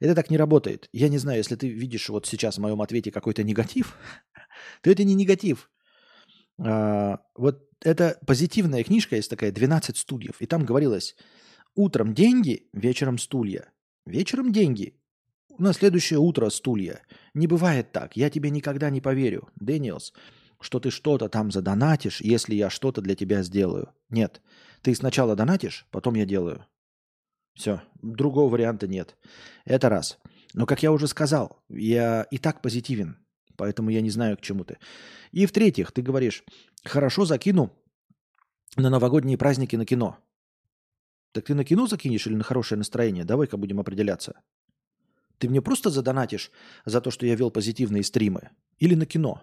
[0.00, 0.88] это так не работает.
[0.92, 3.96] Я не знаю, если ты видишь вот сейчас в моем ответе какой-то негатив,
[4.82, 5.70] то это не негатив.
[6.58, 10.40] А, вот это позитивная книжка, есть такая, 12 стульев.
[10.40, 11.16] И там говорилось,
[11.74, 13.72] утром деньги, вечером стулья.
[14.06, 14.98] Вечером деньги,
[15.58, 17.02] на следующее утро стулья.
[17.34, 18.16] Не бывает так.
[18.16, 20.12] Я тебе никогда не поверю, Дэниелс,
[20.62, 23.92] что ты что-то там задонатишь, если я что-то для тебя сделаю.
[24.08, 24.40] Нет.
[24.80, 26.66] Ты сначала донатишь, потом я делаю.
[27.54, 27.82] Все.
[28.00, 29.16] Другого варианта нет.
[29.64, 30.18] Это раз.
[30.54, 33.18] Но, как я уже сказал, я и так позитивен.
[33.56, 34.78] Поэтому я не знаю, к чему ты.
[35.30, 36.44] И в-третьих, ты говоришь,
[36.84, 37.70] хорошо закину
[38.76, 40.18] на новогодние праздники на кино.
[41.32, 43.24] Так ты на кино закинешь или на хорошее настроение?
[43.24, 44.40] Давай-ка будем определяться.
[45.38, 46.50] Ты мне просто задонатишь
[46.84, 48.50] за то, что я вел позитивные стримы?
[48.78, 49.42] Или на кино?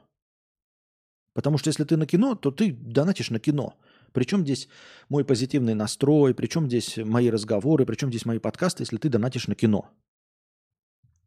[1.40, 3.74] Потому что если ты на кино, то ты донатишь на кино.
[4.12, 4.68] Причем здесь
[5.08, 9.56] мой позитивный настрой, причем здесь мои разговоры, причем здесь мои подкасты, если ты донатишь на
[9.56, 9.90] кино.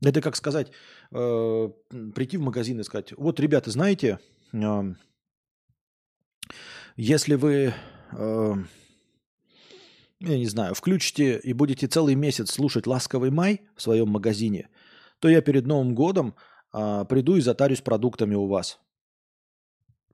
[0.05, 0.71] Это как сказать,
[1.13, 1.71] э,
[2.15, 4.19] прийти в магазин и сказать, вот, ребята, знаете,
[4.53, 4.95] э,
[6.97, 7.73] если вы,
[8.13, 8.55] э,
[10.21, 14.69] я не знаю, включите и будете целый месяц слушать «Ласковый май» в своем магазине,
[15.21, 16.35] то я перед Новым годом
[16.75, 18.82] э, приду и затарюсь продуктами у вас.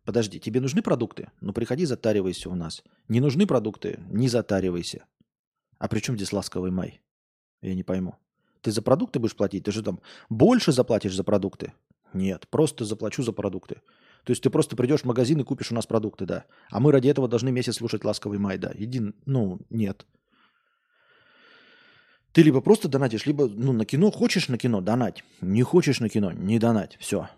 [0.09, 1.31] Подожди, тебе нужны продукты?
[1.43, 2.83] Ну, приходи, затаривайся у нас.
[3.09, 4.01] Не нужны продукты?
[4.09, 5.05] Не затаривайся.
[5.79, 7.03] А при чем здесь «Ласковый май»?
[7.61, 8.15] Я не пойму.
[8.63, 9.65] Ты за продукты будешь платить?
[9.65, 10.01] Ты же там
[10.31, 11.75] больше заплатишь за продукты?
[12.15, 13.83] Нет, просто заплачу за продукты.
[14.25, 16.47] То есть ты просто придешь в магазин и купишь у нас продукты, да.
[16.71, 18.73] А мы ради этого должны месяц слушать «Ласковый май», да.
[18.77, 20.07] Иди, ну, нет.
[22.33, 24.11] Ты либо просто донатишь, либо ну, на кино.
[24.11, 25.23] Хочешь на кино– донать.
[25.43, 26.97] Не хочешь на кино– не донать.
[26.99, 27.29] Все.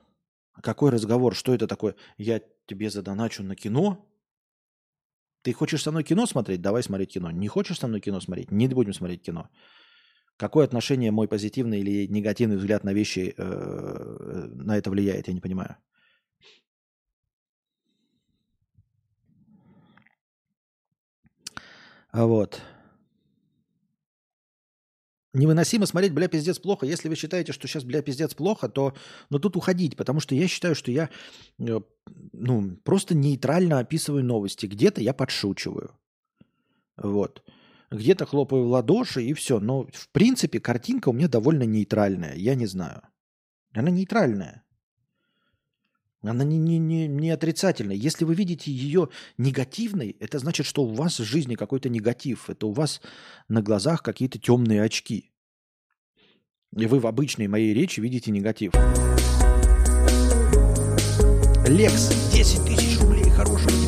[0.62, 1.34] Какой разговор?
[1.34, 1.94] Что это такое?
[2.18, 4.06] Я тебе задоначу на кино?
[5.42, 6.60] Ты хочешь со мной кино смотреть?
[6.60, 7.30] Давай смотреть кино.
[7.30, 8.50] Не хочешь со мной кино смотреть?
[8.50, 9.48] Не будем смотреть кино.
[10.36, 15.40] Какое отношение мой позитивный или негативный взгляд на вещи э, на это влияет, я не
[15.40, 15.76] понимаю.
[22.12, 22.60] А вот.
[25.32, 26.86] Невыносимо смотреть, бля, пиздец, плохо.
[26.86, 28.94] Если вы считаете, что сейчас, бля, пиздец, плохо, то
[29.28, 31.08] ну, тут уходить, потому что я считаю, что я
[31.58, 31.80] э,
[32.32, 34.66] ну, просто нейтрально описываю новости.
[34.66, 35.92] Где-то я подшучиваю.
[36.96, 37.42] Вот
[37.90, 39.60] где-то хлопаю в ладоши и все.
[39.60, 43.02] Но в принципе картинка у меня довольно нейтральная, я не знаю.
[43.72, 44.64] Она нейтральная.
[46.22, 47.96] Она не, не, не, не отрицательная.
[47.96, 49.08] Если вы видите ее
[49.38, 52.50] негативной, это значит, что у вас в жизни какой-то негатив.
[52.50, 53.00] Это у вас
[53.48, 55.30] на глазах какие-то темные очки.
[56.76, 58.72] И вы в обычной моей речи видите негатив.
[61.66, 63.79] Лекс, 10 тысяч рублей, хорошего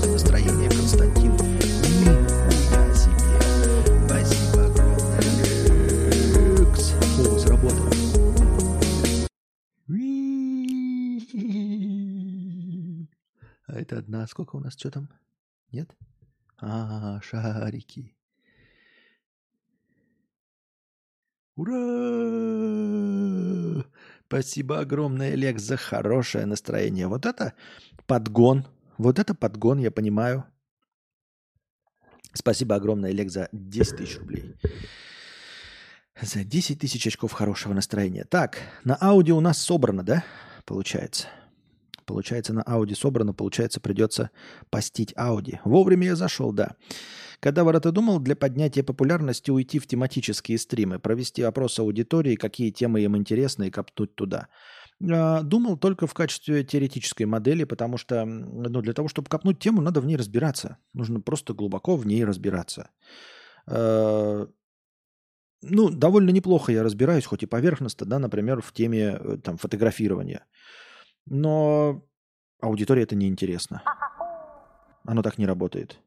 [13.73, 14.27] А это одна.
[14.27, 14.75] Сколько у нас?
[14.75, 15.09] Что там?
[15.71, 15.97] Нет?
[16.61, 18.15] А, шарики.
[21.57, 21.73] Ура!
[24.27, 27.07] Спасибо огромное, Лекс, за хорошее настроение.
[27.09, 27.55] Вот это
[28.07, 28.67] подгон.
[28.99, 30.45] Вот это подгон, я понимаю.
[32.35, 34.55] Спасибо огромное, Лекс, за 10 тысяч рублей.
[36.21, 38.25] За 10 тысяч очков хорошего настроения.
[38.25, 40.23] Так, на аудио у нас собрано, да?
[40.67, 41.29] Получается.
[42.05, 44.31] Получается, на Ауди собрано, получается, придется
[44.71, 45.61] постить Ауди.
[45.65, 46.77] Вовремя я зашел, да.
[47.41, 53.01] Когда Ворота думал для поднятия популярности уйти в тематические стримы, провести опрос аудитории, какие темы
[53.01, 54.49] им интересны и копнуть туда.
[55.11, 59.81] А, думал только в качестве теоретической модели, потому что ну, для того, чтобы копнуть тему,
[59.81, 60.79] надо в ней разбираться.
[60.93, 62.91] Нужно просто глубоко в ней разбираться.
[63.67, 64.47] А,
[65.63, 70.45] ну, довольно неплохо я разбираюсь, хоть и поверхностно, да, например, в теме э, там, фотографирования.
[71.27, 72.05] Но
[72.61, 73.83] аудитории это неинтересно.
[75.05, 76.01] Оно так не работает.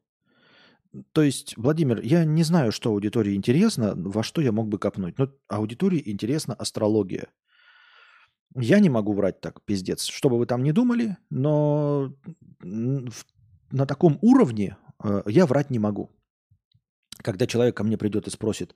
[1.12, 5.18] То есть, Владимир, я не знаю, что аудитории интересно, во что я мог бы копнуть.
[5.18, 7.28] Но аудитории интересна астрология.
[8.54, 10.04] Я не могу врать так, пиздец.
[10.04, 12.14] Что бы вы там ни думали, но
[12.60, 16.10] на таком уровне э, я врать не могу.
[17.22, 18.74] Когда человек ко мне придет и спросит,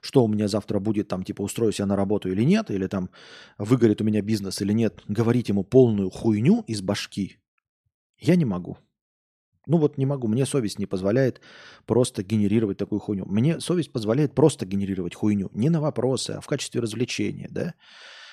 [0.00, 3.10] что у меня завтра будет, там, типа, устроюсь я на работу или нет, или там,
[3.58, 7.38] выгорит у меня бизнес или нет, говорить ему полную хуйню из башки,
[8.18, 8.78] я не могу.
[9.66, 11.40] Ну вот не могу, мне совесть не позволяет
[11.86, 13.24] просто генерировать такую хуйню.
[13.26, 15.50] Мне совесть позволяет просто генерировать хуйню.
[15.54, 17.74] Не на вопросы, а в качестве развлечения, да?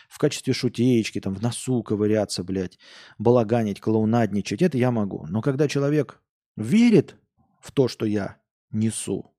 [0.10, 2.80] В качестве шутеечки, там, в носу ковыряться, блядь,
[3.20, 5.28] балаганить, клоунадничать, это я могу.
[5.28, 6.20] Но когда человек
[6.56, 7.16] верит
[7.62, 8.38] в то, что я
[8.72, 9.32] несу,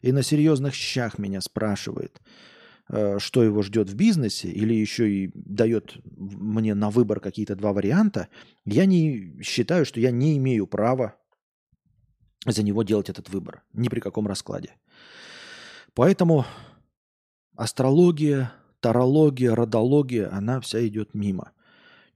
[0.00, 2.20] и на серьезных щах меня спрашивает,
[2.88, 7.72] э, что его ждет в бизнесе, или еще и дает мне на выбор какие-то два
[7.72, 8.28] варианта,
[8.64, 11.16] я не считаю, что я не имею права
[12.46, 13.62] за него делать этот выбор.
[13.72, 14.74] Ни при каком раскладе.
[15.94, 16.46] Поэтому
[17.56, 21.52] астрология, тарология, родология, она вся идет мимо.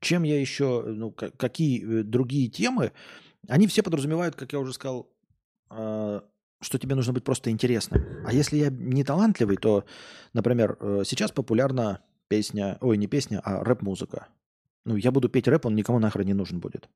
[0.01, 2.93] Чем я еще, ну, какие э, другие темы,
[3.49, 5.11] они все подразумевают, как я уже сказал,
[5.70, 6.20] э,
[6.65, 8.03] что тебе нужно быть просто интересным.
[8.27, 9.85] А если я не талантливый, то,
[10.33, 14.29] например, э, сейчас популярна песня, ой, не песня, а рэп-музыка.
[14.85, 16.89] Ну, я буду петь рэп, он никому нахрен не нужен будет.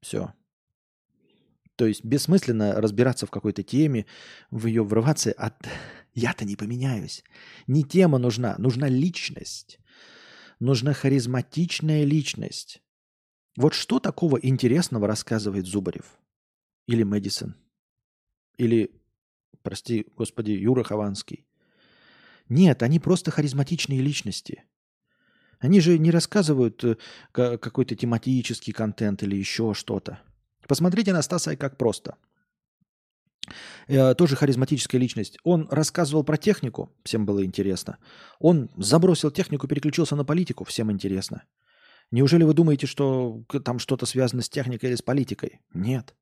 [0.00, 0.32] Все.
[1.76, 4.06] То есть бессмысленно разбираться в какой-то теме,
[4.50, 5.32] в ее врываться.
[5.32, 5.54] От...
[6.14, 7.24] Я-то не поменяюсь.
[7.66, 9.78] Не тема нужна, нужна личность.
[10.60, 12.82] Нужна харизматичная личность.
[13.56, 16.18] Вот что такого интересного рассказывает Зубарев?
[16.86, 17.56] Или Мэдисон?
[18.56, 18.90] Или,
[19.62, 21.46] прости, господи, Юра Хованский.
[22.48, 24.64] Нет, они просто харизматичные личности.
[25.58, 26.96] Они же не рассказывают э,
[27.32, 30.20] какой-то тематический контент или еще что-то.
[30.66, 32.16] Посмотрите на Стаса как просто.
[33.88, 35.38] Э, тоже харизматическая личность.
[35.44, 37.98] Он рассказывал про технику, всем было интересно.
[38.38, 41.44] Он забросил технику, переключился на политику, всем интересно.
[42.10, 45.60] Неужели вы думаете, что там что-то связано с техникой или с политикой?
[45.72, 46.14] Нет.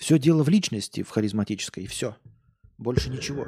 [0.00, 2.16] Все дело в личности, в харизматической, и все.
[2.78, 3.46] Больше ничего.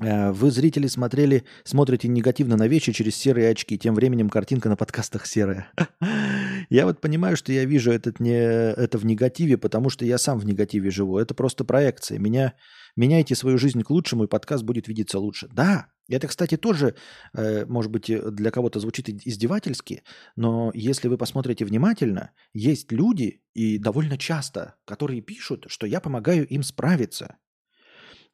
[0.00, 3.78] Э, вы, зрители, смотрели, смотрите негативно на вещи через серые очки.
[3.78, 5.70] Тем временем картинка на подкастах серая.
[6.68, 10.38] Я вот понимаю, что я вижу этот не, это в негативе, потому что я сам
[10.38, 11.18] в негативе живу.
[11.18, 12.18] Это просто проекция.
[12.18, 12.54] Меня,
[12.96, 15.46] меняйте свою жизнь к лучшему, и подкаст будет видеться лучше.
[15.52, 16.94] Да, это, кстати, тоже,
[17.32, 20.02] э, может быть, э, для кого-то звучит издевательски,
[20.36, 26.46] но если вы посмотрите внимательно, есть люди, и довольно часто, которые пишут, что я помогаю
[26.46, 27.36] им справиться.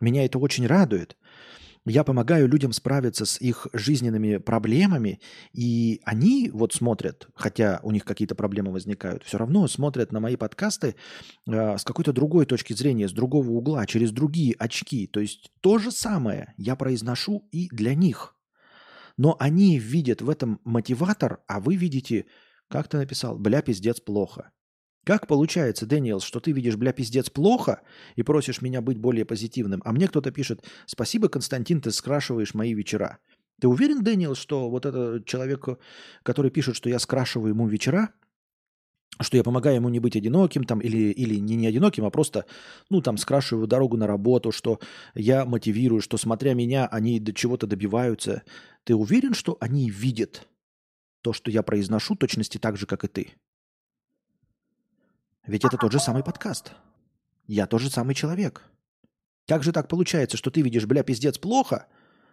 [0.01, 1.17] Меня это очень радует.
[1.87, 5.19] Я помогаю людям справиться с их жизненными проблемами,
[5.55, 10.37] и они вот смотрят, хотя у них какие-то проблемы возникают, все равно смотрят на мои
[10.37, 10.97] подкасты
[11.47, 15.07] э, с какой-то другой точки зрения, с другого угла, через другие очки.
[15.07, 18.37] То есть то же самое я произношу и для них.
[19.17, 22.27] Но они видят в этом мотиватор, а вы видите,
[22.69, 24.53] как ты написал, бля, пиздец, плохо.
[25.05, 27.81] Как получается, Дэниел, что ты видишь, бля, пиздец, плохо
[28.17, 32.75] и просишь меня быть более позитивным, а мне кто-то пишет, спасибо, Константин, ты скрашиваешь мои
[32.75, 33.19] вечера.
[33.61, 35.69] Ты уверен, Дэниел, что вот этот человек,
[36.23, 38.11] который пишет, что я скрашиваю ему вечера,
[39.21, 42.47] что я помогаю ему не быть одиноким там, или, или не, не одиноким, а просто,
[42.89, 44.81] ну, там, скрашиваю дорогу на работу, что
[45.15, 48.43] я мотивирую, что, смотря меня, они до чего-то добиваются.
[48.85, 50.49] Ты уверен, что они видят
[51.23, 53.33] то, что я произношу, точности так же, как и ты?
[55.47, 56.73] Ведь это тот же самый подкаст.
[57.47, 58.63] Я тот же самый человек.
[59.47, 61.87] Как же так получается, что ты видишь, бля, пиздец, плохо,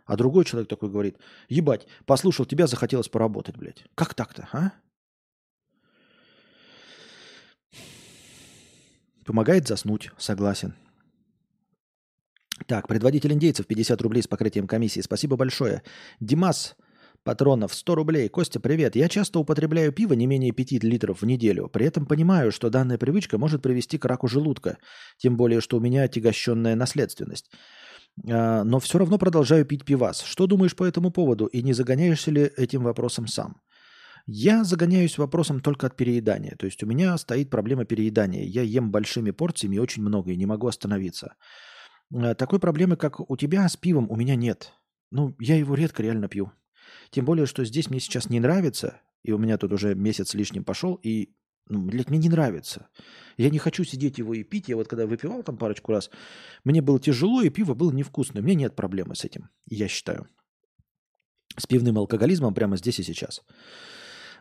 [0.06, 1.18] а другой человек такой говорит,
[1.50, 3.84] ебать, послушал тебя, захотелось поработать, блядь.
[3.96, 4.72] Как так-то, а?
[9.26, 10.76] Помогает заснуть, согласен.
[12.66, 15.02] Так, предводитель индейцев, 50 рублей с покрытием комиссии.
[15.02, 15.84] Спасибо большое.
[16.20, 16.76] Димас
[17.28, 18.30] патронов 100 рублей.
[18.30, 18.96] Костя, привет.
[18.96, 21.68] Я часто употребляю пиво не менее 5 литров в неделю.
[21.68, 24.78] При этом понимаю, что данная привычка может привести к раку желудка.
[25.18, 27.52] Тем более, что у меня отягощенная наследственность.
[28.32, 30.22] А, но все равно продолжаю пить пивас.
[30.22, 33.58] Что думаешь по этому поводу и не загоняешься ли этим вопросом сам?
[34.26, 36.56] Я загоняюсь вопросом только от переедания.
[36.58, 38.46] То есть у меня стоит проблема переедания.
[38.46, 41.36] Я ем большими порциями очень много и не могу остановиться.
[42.16, 44.72] А, такой проблемы, как у тебя с пивом, у меня нет.
[45.12, 46.54] Ну, я его редко реально пью.
[47.10, 50.64] Тем более, что здесь мне сейчас не нравится, и у меня тут уже месяц лишним
[50.64, 51.34] пошел, и,
[51.70, 52.88] ну, блядь, мне не нравится.
[53.38, 54.70] Я не хочу сидеть его и пить.
[54.70, 56.10] Я вот когда выпивал там парочку раз,
[56.64, 58.42] мне было тяжело, и пиво было невкусное.
[58.42, 60.28] Меня нет проблемы с этим, я считаю.
[61.58, 63.42] с пивным алкоголизмом прямо здесь и сейчас.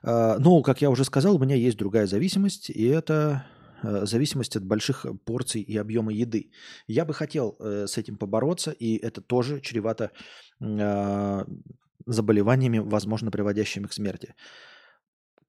[0.02, 3.47] А, но, как я уже сказал, у меня есть другая зависимость, и это
[3.82, 6.51] э, зависимость от больших порций и объема еды.
[6.86, 10.12] Я бы хотел э, с этим побороться, и это тоже чревато
[10.60, 11.44] а,
[12.07, 14.35] заболеваниями, возможно, приводящими к смерти.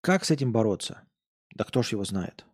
[0.01, 1.03] Как с этим бороться?
[1.55, 2.45] Да кто ж его знает?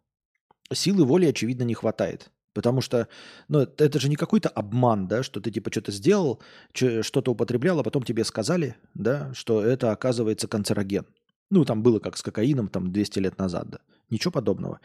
[0.72, 2.32] Силы воли, очевидно, не хватает.
[2.54, 3.08] Потому что,
[3.48, 6.40] ну, это же не какой-то обман, да, что ты типа что-то сделал,
[6.74, 11.08] что-то употреблял, а потом тебе сказали, да, что это оказывается канцероген.
[11.50, 13.80] Ну, там было как с кокаином там 200 лет назад, да.
[14.10, 14.80] Ничего подобного.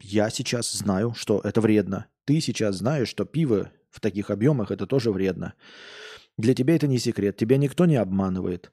[0.00, 2.06] Я сейчас знаю, что это вредно.
[2.24, 5.54] Ты сейчас знаешь, что пиво в таких объемах это тоже вредно.
[6.40, 7.36] Для тебя это не секрет.
[7.36, 8.72] Тебя никто не обманывает.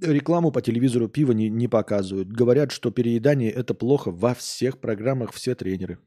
[0.00, 2.28] Рекламу по телевизору пива не, не показывают.
[2.28, 5.98] Говорят, что переедание это плохо во всех программах, все тренеры.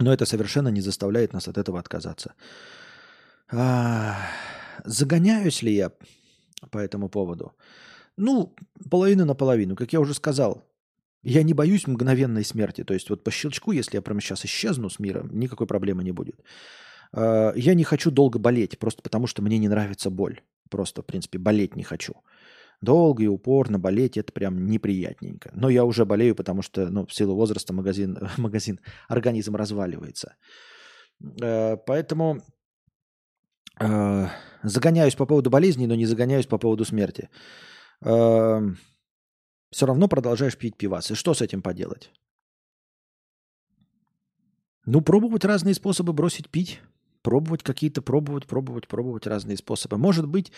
[0.00, 2.34] Но это совершенно не заставляет нас от этого отказаться.
[3.52, 4.16] А,
[4.84, 5.92] загоняюсь ли я
[6.70, 7.52] по этому поводу?
[8.16, 8.54] Ну,
[8.90, 9.76] половина на половину.
[9.76, 10.64] Как я уже сказал,
[11.22, 12.84] я не боюсь мгновенной смерти.
[12.84, 16.12] То есть вот по щелчку, если я прямо сейчас исчезну с мира, никакой проблемы не
[16.12, 16.42] будет.
[17.14, 20.40] А, я не хочу долго болеть, просто потому что мне не нравится боль.
[20.70, 22.14] Просто, в принципе, болеть не хочу.
[22.80, 25.50] Долго и упорно болеть это прям неприятненько.
[25.54, 30.36] Но я уже болею, потому что ну, в силу возраста магазин, магазин, организм разваливается.
[31.42, 32.42] А, поэтому
[33.80, 34.30] а,
[34.62, 37.28] загоняюсь по поводу болезни, но не загоняюсь по поводу смерти
[39.74, 41.10] все равно продолжаешь пить пивас.
[41.10, 42.12] И что с этим поделать?
[44.86, 46.80] Ну, пробовать разные способы бросить пить.
[47.24, 49.96] Пробовать какие-то, пробовать, пробовать, пробовать разные способы.
[49.96, 50.52] Может быть,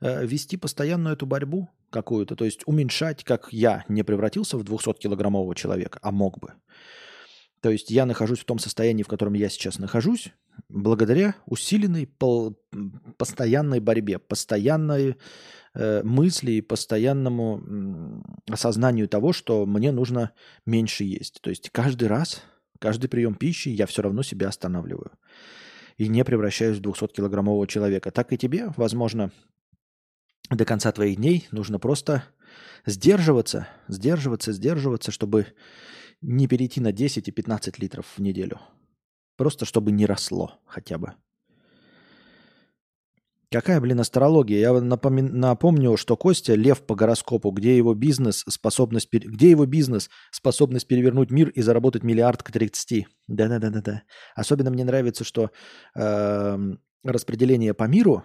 [0.00, 5.54] э, вести постоянную эту борьбу какую-то, то есть уменьшать, как я не превратился в 200-килограммового
[5.54, 6.54] человека, а мог бы.
[7.60, 10.32] То есть я нахожусь в том состоянии, в котором я сейчас нахожусь,
[10.70, 12.58] благодаря усиленной пол-
[13.18, 15.16] постоянной борьбе, постоянной
[15.74, 20.32] э, мысли и постоянному э, осознанию того, что мне нужно
[20.64, 21.42] меньше есть.
[21.42, 22.42] То есть каждый раз,
[22.78, 25.10] каждый прием пищи я все равно себя останавливаю.
[25.96, 28.10] И не превращаюсь в 200-килограммового человека.
[28.10, 29.30] Так и тебе, возможно,
[30.50, 32.24] до конца твоих дней нужно просто
[32.84, 35.46] сдерживаться, сдерживаться, сдерживаться, чтобы
[36.20, 38.60] не перейти на 10 и 15 литров в неделю.
[39.36, 41.14] Просто чтобы не росло хотя бы.
[43.50, 44.58] Какая, блин, астрология?
[44.58, 45.20] Я напоми...
[45.20, 51.30] напомню, что Костя лев по гороскопу, где его бизнес способность, где его бизнес способность перевернуть
[51.30, 53.06] мир и заработать миллиард к 30.
[53.28, 54.02] Да-да-да-да-да.
[54.34, 55.52] Особенно мне нравится, что
[55.94, 56.58] э,
[57.04, 58.24] распределение по миру,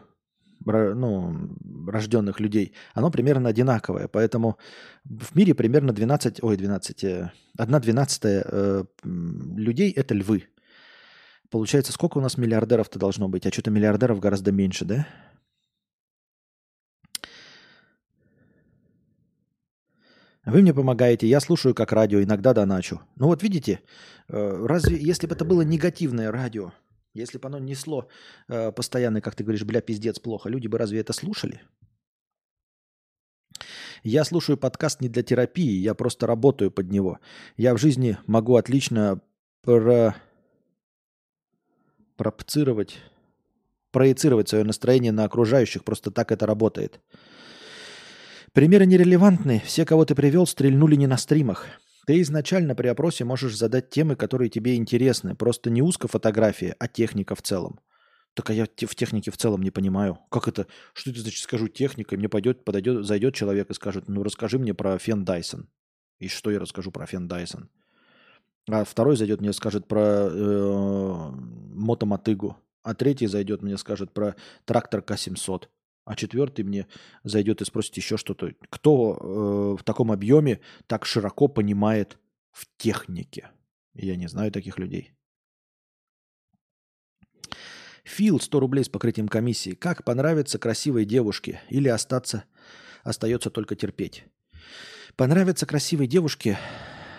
[0.65, 1.55] ну,
[1.87, 4.07] рожденных людей, оно примерно одинаковое.
[4.07, 4.57] Поэтому
[5.03, 10.47] в мире примерно 12, ой, 12, 1 двенадцатая э, людей– это львы.
[11.51, 13.45] Получается, сколько у нас миллиардеров-то должно быть?
[13.45, 15.05] А что-то миллиардеров гораздо меньше, да?
[20.45, 23.01] Вы мне помогаете, я слушаю как радио, иногда доначу.
[23.17, 23.81] Ну вот видите,
[24.27, 26.71] э, разве если бы это было негативное радио,
[27.13, 28.07] если бы оно несло
[28.47, 31.61] э, постоянно, как ты говоришь, бля, пиздец, плохо, люди бы разве это слушали?
[34.03, 37.19] Я слушаю подкаст не для терапии, я просто работаю под него.
[37.57, 39.21] Я в жизни могу отлично
[39.63, 40.15] про
[42.21, 42.99] пропцировать,
[43.91, 45.83] проецировать свое настроение на окружающих.
[45.83, 46.99] Просто так это работает.
[48.53, 49.63] Примеры нерелевантны.
[49.65, 51.65] Все, кого ты привел, стрельнули не на стримах.
[52.05, 55.33] Ты изначально при опросе можешь задать темы, которые тебе интересны.
[55.33, 57.79] Просто не узко фотография, а техника в целом.
[58.35, 60.19] Так а я в технике в целом не понимаю.
[60.29, 60.67] Как это?
[60.93, 62.15] Что это значит скажу техника?
[62.15, 65.69] Мне пойдет, подойдет, зайдет человек и скажет, ну расскажи мне про фен Дайсон.
[66.19, 67.71] И что я расскажу про фен Дайсон?
[68.69, 71.31] А второй зайдет, мне скажет про э,
[71.73, 72.57] мотомотыгу.
[72.83, 74.35] А третий зайдет, мне скажет про
[74.65, 75.67] трактор К-700.
[76.05, 76.87] А четвертый мне
[77.23, 78.53] зайдет и спросит еще что-то.
[78.69, 82.17] Кто э, в таком объеме так широко понимает
[82.51, 83.51] в технике?
[83.93, 85.13] Я не знаю таких людей.
[88.03, 89.75] Фил, 100 рублей с покрытием комиссии.
[89.75, 92.45] Как понравится красивой девушке или остаться,
[93.03, 94.25] остается только терпеть?
[95.15, 96.57] Понравится красивой девушке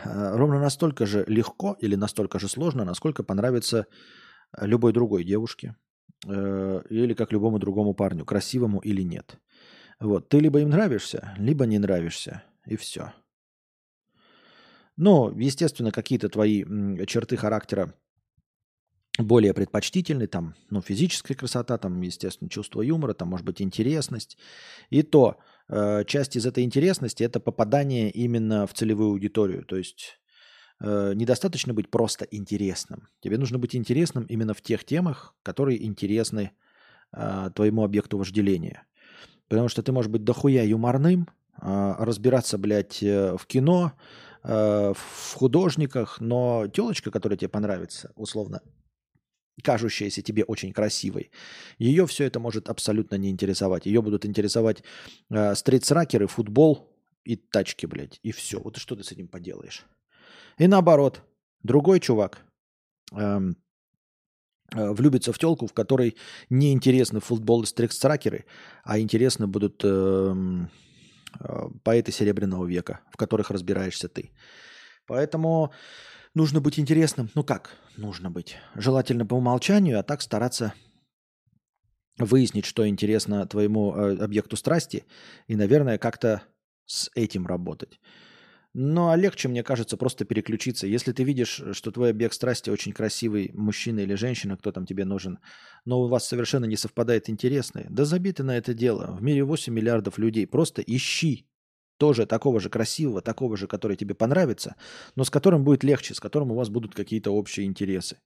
[0.05, 3.87] ровно настолько же легко или настолько же сложно, насколько понравится
[4.57, 5.77] э, любой другой девушке
[6.27, 9.39] э, или как любому другому парню, красивому или нет.
[10.01, 13.13] Вот, ты либо им нравишься, либо не нравишься, и все.
[14.97, 16.65] Но, естественно, какие-то твои
[17.07, 17.95] черты характера
[19.19, 24.39] более предпочтительны, там, ну, физическая красота, там, естественно, чувство юмора, там, может быть, интересность.
[24.91, 25.52] И то, Э,
[26.07, 29.65] часть из этой интересности– это попадание именно в целевую аудиторию.
[29.65, 30.21] То есть
[30.81, 33.09] э, недостаточно быть просто интересным.
[33.21, 36.53] Тебе нужно быть интересным именно в тех темах, которые интересны
[37.17, 38.87] э, твоему объекту вожделения.
[39.49, 43.93] Потому что ты можешь быть дохуя юморным, а, разбираться, блядь, э, в кино,
[44.43, 48.63] э, в художниках, но телочка, которая тебе понравится, условно,
[49.63, 51.31] кажущаяся тебе очень красивой,
[51.79, 53.87] ее все это может абсолютно не интересовать.
[53.87, 54.83] Ее будут интересовать
[55.31, 56.93] э, стритсракеры, футбол
[57.25, 58.59] и тачки, блядь, и все.
[58.61, 59.85] Вот что ты с этим поделаешь?
[60.59, 61.23] И наоборот,
[61.63, 62.45] другой чувак
[63.13, 63.57] эм,
[64.75, 66.17] э, влюбится в телку, в которой
[66.51, 68.45] не интересны футбол и стритсракеры,
[68.85, 70.71] а интересны будут эм,
[71.41, 74.33] э, поэты Серебряного века, в которых разбираешься ты.
[75.07, 75.73] Поэтому
[76.35, 77.31] нужно быть интересным.
[77.35, 78.57] Ну как нужно быть?
[78.75, 80.75] Желательно по умолчанию, а так стараться
[82.19, 85.05] выяснить, что интересно твоему э, объекту страсти,
[85.47, 86.43] и, наверное, как-то
[86.87, 88.01] с этим работать.
[88.75, 90.87] Ну, а легче, мне кажется, просто переключиться.
[90.87, 95.05] Если ты видишь, что твой объект страсти очень красивый мужчина или женщина, кто там тебе
[95.05, 95.41] нужен,
[95.85, 99.15] но у вас совершенно не совпадает интересные, да забиты на это дело.
[99.15, 100.47] В мире 8 миллиардов людей.
[100.47, 101.47] Просто ищи
[102.03, 104.75] тоже такого же красивого, такого же, который тебе понравится,
[105.15, 108.19] но с которым будет легче, с которым у вас будут какие-то общие интересы,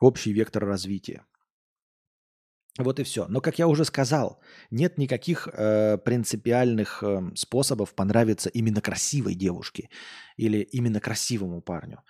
[0.00, 1.24] общий вектор развития.
[2.78, 3.28] Вот и все.
[3.28, 4.40] Но, как я уже сказал,
[4.72, 9.88] нет никаких э, принципиальных э, способов понравиться именно красивой девушке
[10.36, 12.00] или именно красивому парню.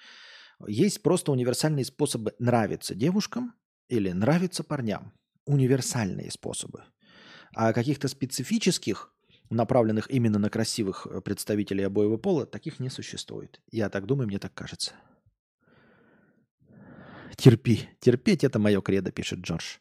[0.67, 3.53] Есть просто универсальные способы нравиться девушкам
[3.91, 5.13] или нравиться парням.
[5.45, 6.85] Универсальные способы.
[7.55, 9.13] А каких-то специфических
[9.51, 13.61] направленных именно на красивых э, представителей обоего пола, таких не существует.
[13.71, 14.93] Я так думаю, мне так кажется.
[17.37, 17.89] Терпи.
[18.01, 19.79] Терпеть это мое кредо, пишет Джордж.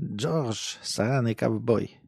[0.00, 1.98] Джордж, сраный ковбой.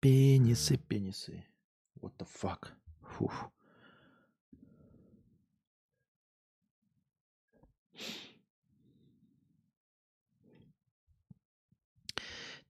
[0.00, 1.46] Пенисы, пенисы.
[1.98, 2.72] What the fuck?
[3.00, 3.50] Фух.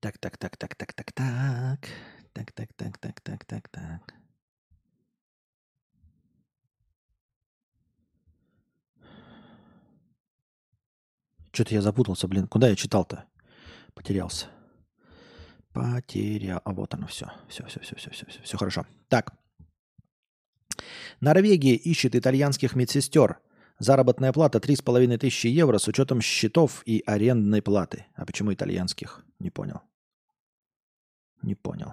[0.01, 1.89] Так, так, так, так, так, так, так.
[2.33, 4.15] Так, так, так, так, так, так, так.
[11.53, 12.49] Что-то я запутался, блин.
[12.49, 13.25] Куда я читал-то?
[13.95, 14.47] Потерялся.
[15.73, 16.61] Потерял.
[16.65, 17.31] А вот оно все.
[17.49, 18.87] Все, все, все, все, все, все, все хорошо.
[19.09, 19.33] Так.
[21.21, 23.39] Норвегия ищет итальянских медсестер.
[23.85, 28.07] Заработная плата 3,5 тысячи евро с учетом счетов и арендной платы.
[28.15, 29.23] А почему итальянских?
[29.41, 29.83] Не понял.
[31.43, 31.93] Не понял.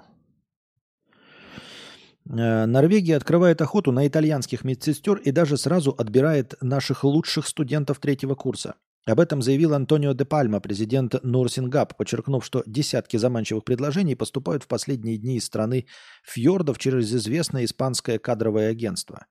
[2.29, 8.35] Э, Норвегия открывает охоту на итальянских медсестер и даже сразу отбирает наших лучших студентов третьего
[8.35, 8.75] курса.
[9.05, 14.67] Об этом заявил Антонио де Пальма, президент Нурсингап, подчеркнув, что десятки заманчивых предложений поступают в
[14.67, 15.87] последние дни из страны
[16.23, 19.25] фьордов через известное испанское кадровое агентство.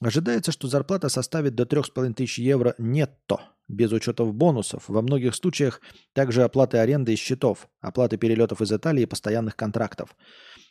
[0.00, 4.84] Ожидается, что зарплата составит до 3,5 тысяч евро нетто, без учетов бонусов.
[4.88, 5.80] Во многих случаях
[6.12, 10.14] также оплаты аренды и счетов, оплаты перелетов из Италии и постоянных контрактов.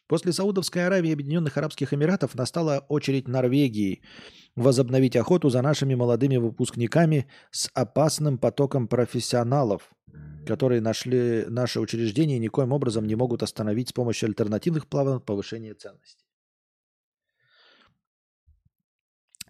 [0.08, 4.02] После Саудовской Аравии и Объединенных Арабских Эмиратов настала очередь Норвегии
[4.56, 9.90] возобновить охоту за нашими молодыми выпускниками с опасным потоком профессионалов,
[10.46, 15.74] которые нашли наши учреждения и никоим образом не могут остановить с помощью альтернативных планов повышения
[15.74, 16.26] ценностей.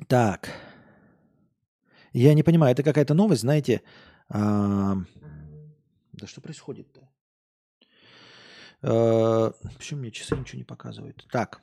[0.08, 0.50] Так.
[2.14, 3.82] Я не понимаю, это какая-то новость, знаете.
[4.30, 4.96] А...
[6.14, 7.10] Да что происходит-то?
[8.82, 9.52] А...
[9.78, 11.28] Почему мне часы ничего не показывают?
[11.32, 11.62] Так.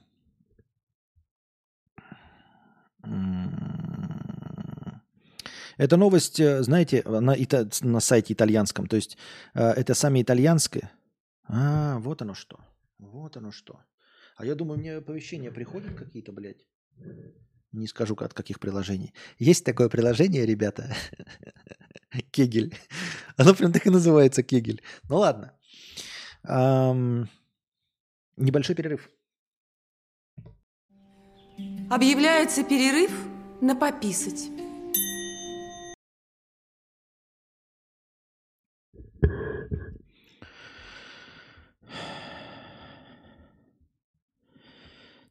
[5.78, 7.36] Эта новость, э, знаете, на,
[7.82, 8.86] на сайте итальянском.
[8.86, 9.16] То есть
[9.54, 10.90] э, это сами итальянское.
[11.44, 12.58] А, вот оно что.
[12.98, 13.80] Вот оно что.
[14.36, 16.66] А я думаю, мне оповещения приходят какие-то, блядь.
[17.72, 19.12] Не скажу от каких приложений.
[19.38, 20.94] Есть такое приложение, ребята.
[22.30, 22.74] Кегель.
[23.36, 24.82] Оно прям так и называется Кегель.
[25.08, 25.52] Ну ладно.
[28.36, 29.10] Небольшой перерыв.
[31.90, 33.10] Объявляется перерыв
[33.60, 34.50] на пописать.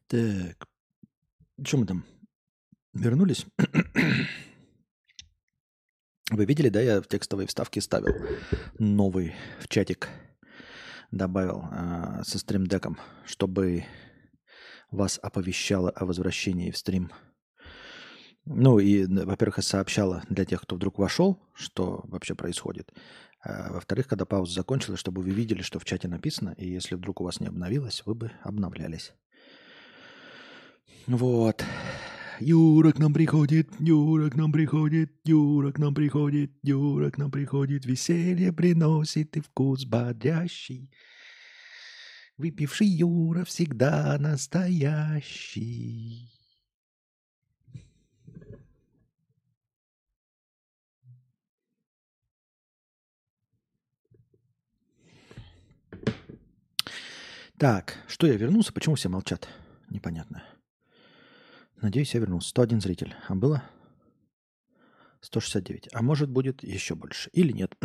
[0.06, 0.66] Так,
[1.62, 2.17] что мы там?
[2.98, 3.46] Вернулись?
[6.30, 8.12] Вы видели, да, я в текстовые вставки ставил
[8.78, 10.08] новый в чатик,
[11.10, 13.84] добавил э, со стримдеком, чтобы
[14.90, 17.12] вас оповещало о возвращении в стрим.
[18.44, 22.92] Ну и, во-первых, сообщала для тех, кто вдруг вошел, что вообще происходит.
[23.44, 27.20] А, во-вторых, когда пауза закончилась, чтобы вы видели, что в чате написано, и если вдруг
[27.20, 29.12] у вас не обновилось, вы бы обновлялись.
[31.06, 31.64] Вот.
[32.40, 37.32] Юра к нам приходит, Юра к нам приходит, Юра к нам приходит, Юра к нам
[37.32, 40.90] приходит, веселье приносит и вкус бодрящий.
[42.36, 45.58] Выпивший Юра всегда настоящий.
[57.58, 58.72] Так, что я вернулся?
[58.72, 59.48] Почему все молчат?
[59.90, 60.44] Непонятно.
[61.80, 62.48] Надеюсь, я вернулся.
[62.50, 63.14] 101 зритель.
[63.28, 63.62] А было?
[65.20, 65.88] 169.
[65.92, 67.30] А может, будет еще больше.
[67.32, 67.76] Или нет.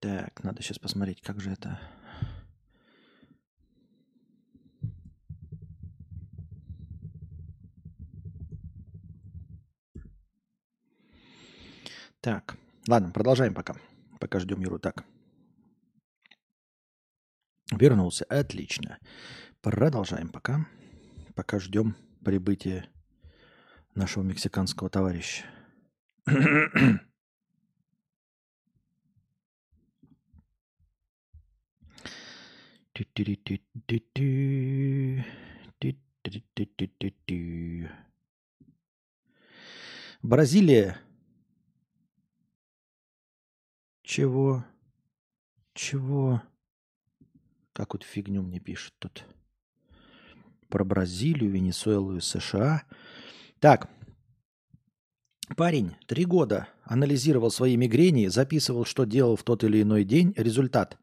[0.00, 1.80] Так, надо сейчас посмотреть, как же это.
[12.24, 12.56] Так,
[12.88, 13.76] ладно, продолжаем пока.
[14.18, 14.78] Пока ждем Юру.
[14.78, 15.04] Так.
[17.70, 18.24] Вернулся.
[18.30, 18.98] Отлично.
[19.60, 20.66] Продолжаем пока.
[21.34, 21.94] Пока ждем
[22.24, 22.88] прибытия
[23.94, 25.44] нашего мексиканского товарища.
[40.22, 40.98] Бразилия.
[44.04, 44.64] Чего?
[45.72, 46.42] Чего?
[47.72, 49.24] Как вот фигню мне пишет тут.
[50.68, 52.84] Про Бразилию, Венесуэлу и США.
[53.60, 53.88] Так.
[55.56, 60.34] Парень три года анализировал свои мигрени, записывал, что делал в тот или иной день.
[60.36, 60.98] Результат.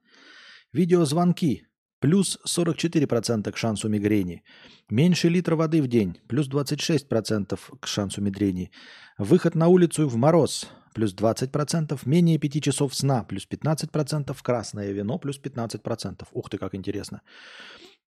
[0.71, 1.67] Видеозвонки
[1.99, 4.43] плюс 44% к шансу мигрени.
[4.89, 8.71] Меньше литра воды в день, плюс 26% к шансу мигрени.
[9.17, 11.99] Выход на улицу в мороз, плюс 20%.
[12.05, 14.37] Менее 5 часов сна, плюс 15%.
[14.41, 16.27] Красное вино, плюс 15%.
[16.31, 17.21] Ух ты, как интересно.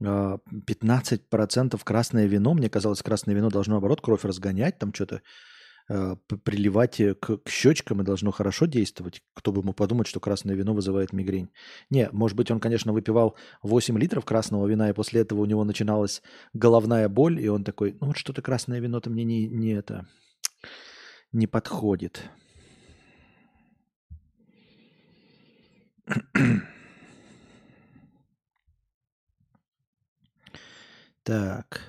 [0.00, 2.54] 15% а, красное вино.
[2.54, 5.22] Мне казалось, красное вино должно, наоборот, кровь разгонять, там что-то
[5.88, 9.22] э, приливать к, к щечкам и должно хорошо действовать.
[9.34, 11.50] Кто бы мог подумать, что красное вино вызывает мигрень.
[11.90, 15.64] Не, может быть, он, конечно, выпивал 8 литров красного вина, и после этого у него
[15.64, 20.06] начиналась головная боль, и он такой, ну вот что-то красное вино-то мне не, не это
[21.34, 22.22] не подходит.
[31.24, 31.80] Так.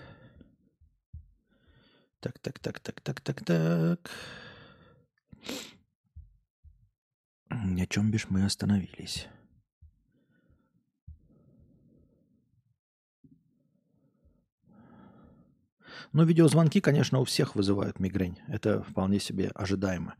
[2.21, 4.09] Так, так, так, так, так, так, так.
[7.49, 9.27] На чем бишь мы остановились?
[16.13, 18.39] Но видеозвонки, конечно, у всех вызывают мигрень.
[18.47, 20.15] Это вполне себе ожидаемо.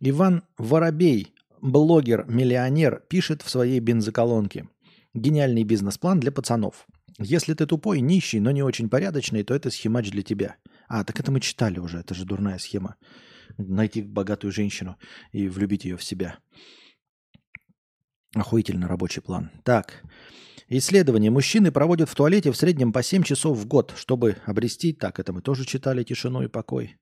[0.00, 4.68] Иван Воробей, блогер-миллионер, пишет в своей бензоколонке.
[5.14, 6.86] Гениальный бизнес-план для пацанов.
[7.18, 10.56] Если ты тупой, нищий, но не очень порядочный, то это схемач для тебя.
[10.88, 12.96] А, так это мы читали уже, это же дурная схема.
[13.58, 14.96] Найти богатую женщину
[15.32, 16.38] и влюбить ее в себя.
[18.34, 19.50] Охуительно рабочий план.
[19.64, 20.04] Так,
[20.68, 21.30] исследование.
[21.30, 24.92] Мужчины проводят в туалете в среднем по 7 часов в год, чтобы обрести...
[24.92, 26.96] Так, это мы тоже читали тишину и покой.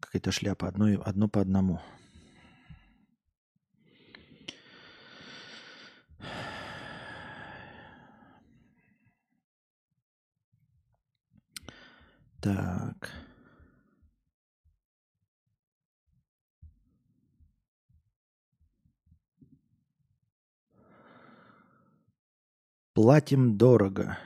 [0.00, 1.80] Какая-то шляпа, одно, одно по одному.
[12.42, 13.12] Так.
[22.94, 24.18] Платим дорого.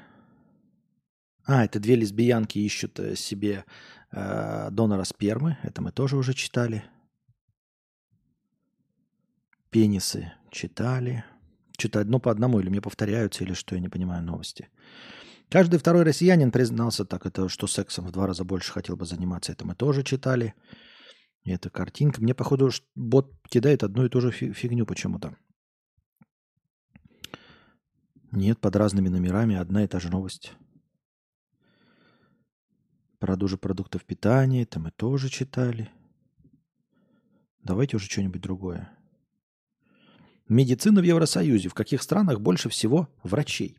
[1.44, 3.66] А, это две лесбиянки ищут э, себе
[4.12, 5.58] э, донора спермы.
[5.62, 6.84] Это мы тоже уже читали.
[9.68, 11.22] Пенисы читали.
[11.78, 14.70] Что-то одно по одному, или мне повторяются, или что, я не понимаю новости.
[15.48, 19.52] Каждый второй россиянин признался так, это что сексом в два раза больше хотел бы заниматься.
[19.52, 20.54] Это мы тоже читали.
[21.44, 22.20] Эта картинка.
[22.20, 25.36] Мне, походу, бот кидает одну и ту же фигню почему-то.
[28.32, 30.54] Нет, под разными номерами одна и та же новость.
[33.20, 35.90] Продажа продуктов питания, это мы тоже читали.
[37.62, 38.90] Давайте уже что-нибудь другое.
[40.48, 41.68] Медицина в Евросоюзе.
[41.68, 43.78] В каких странах больше всего врачей?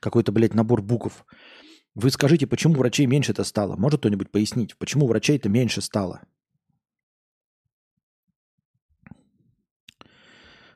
[0.00, 1.26] Какой-то, блядь, набор букв.
[1.94, 3.76] Вы скажите, почему врачей меньше-то стало?
[3.76, 6.22] Может кто-нибудь пояснить, почему врачей-то меньше стало?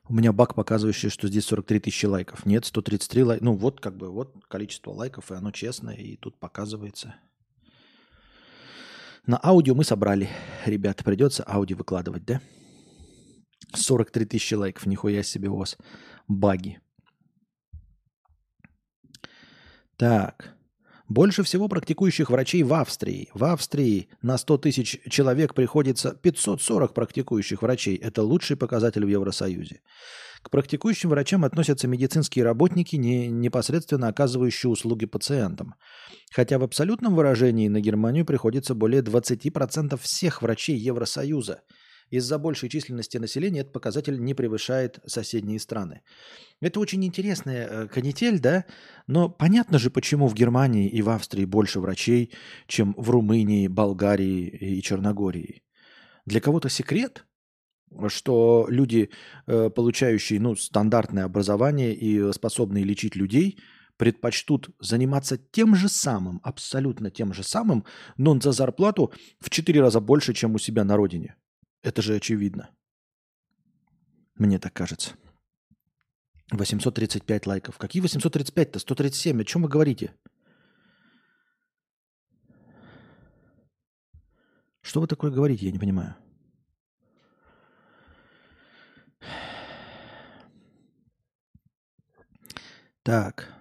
[0.07, 2.45] У меня баг, показывающий, что здесь 43 тысячи лайков.
[2.45, 3.45] Нет, 133 лайка.
[3.45, 7.15] Ну вот как бы вот количество лайков, и оно честное, и тут показывается.
[9.27, 10.29] На аудио мы собрали.
[10.67, 12.43] Ребята, придется аудио выкладывать, да?
[13.73, 15.79] 43 тысячи лайков, нихуя себе у вас
[16.29, 16.81] баги.
[19.97, 20.55] Так.
[21.09, 23.29] Больше всего практикующих врачей в Австрии.
[23.35, 27.97] В Австрии на 100 тысяч человек приходится 540 практикующих врачей.
[27.97, 29.83] Это лучший показатель в Евросоюзе.
[30.41, 35.75] К практикующим врачам относятся медицинские работники, не непосредственно оказывающие услуги пациентам.
[36.33, 41.61] Хотя в абсолютном выражении на Германию приходится более 20% всех врачей Евросоюза–
[42.11, 46.03] из-за большей численности населения этот показатель не превышает соседние страны.
[46.61, 48.65] Это очень интересная э, канитель, да,
[49.07, 52.33] но понятно же, почему в Германии и в Австрии больше врачей,
[52.67, 55.63] чем в Румынии, Болгарии и Черногории.
[56.27, 57.27] Для кого-то секрет,
[58.09, 59.11] что люди,
[59.47, 63.59] э, получающие ну, стандартное образование и способные лечить людей,
[63.97, 67.85] предпочтут заниматься тем же самым, абсолютно тем же самым,
[68.17, 71.37] но за зарплату в 4 раза больше, чем у себя на родине.
[71.85, 72.71] Это же очевидно.
[74.37, 75.15] Мне так кажется.
[76.51, 77.77] 835 лайков.
[77.77, 78.79] Какие 835-то?
[78.79, 79.43] 137.
[79.43, 80.15] О чем вы говорите?
[84.81, 86.17] Что вы такое говорите, я не понимаю.
[93.03, 93.53] Так.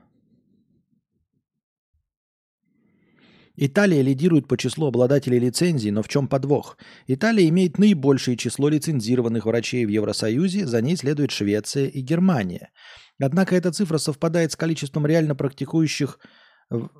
[3.56, 6.78] Италия лидирует по числу обладателей лицензий, но в чем подвох?
[7.06, 12.72] Италия имеет наибольшее число лицензированных врачей в Евросоюзе, за ней следует Швеция и Германия.
[13.22, 16.20] Однако эта цифра совпадает с количеством реально практикующих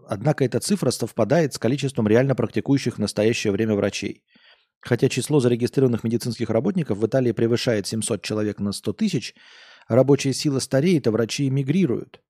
[0.08, 4.24] Однако эта цифра совпадает с количеством реально практикующих в настоящее время врачей.
[4.82, 9.34] Хотя число зарегистрированных медицинских работников в Италии превышает 700 человек на 100 тысяч,
[9.88, 12.22] рабочая сила стареет, а врачи эмигрируют.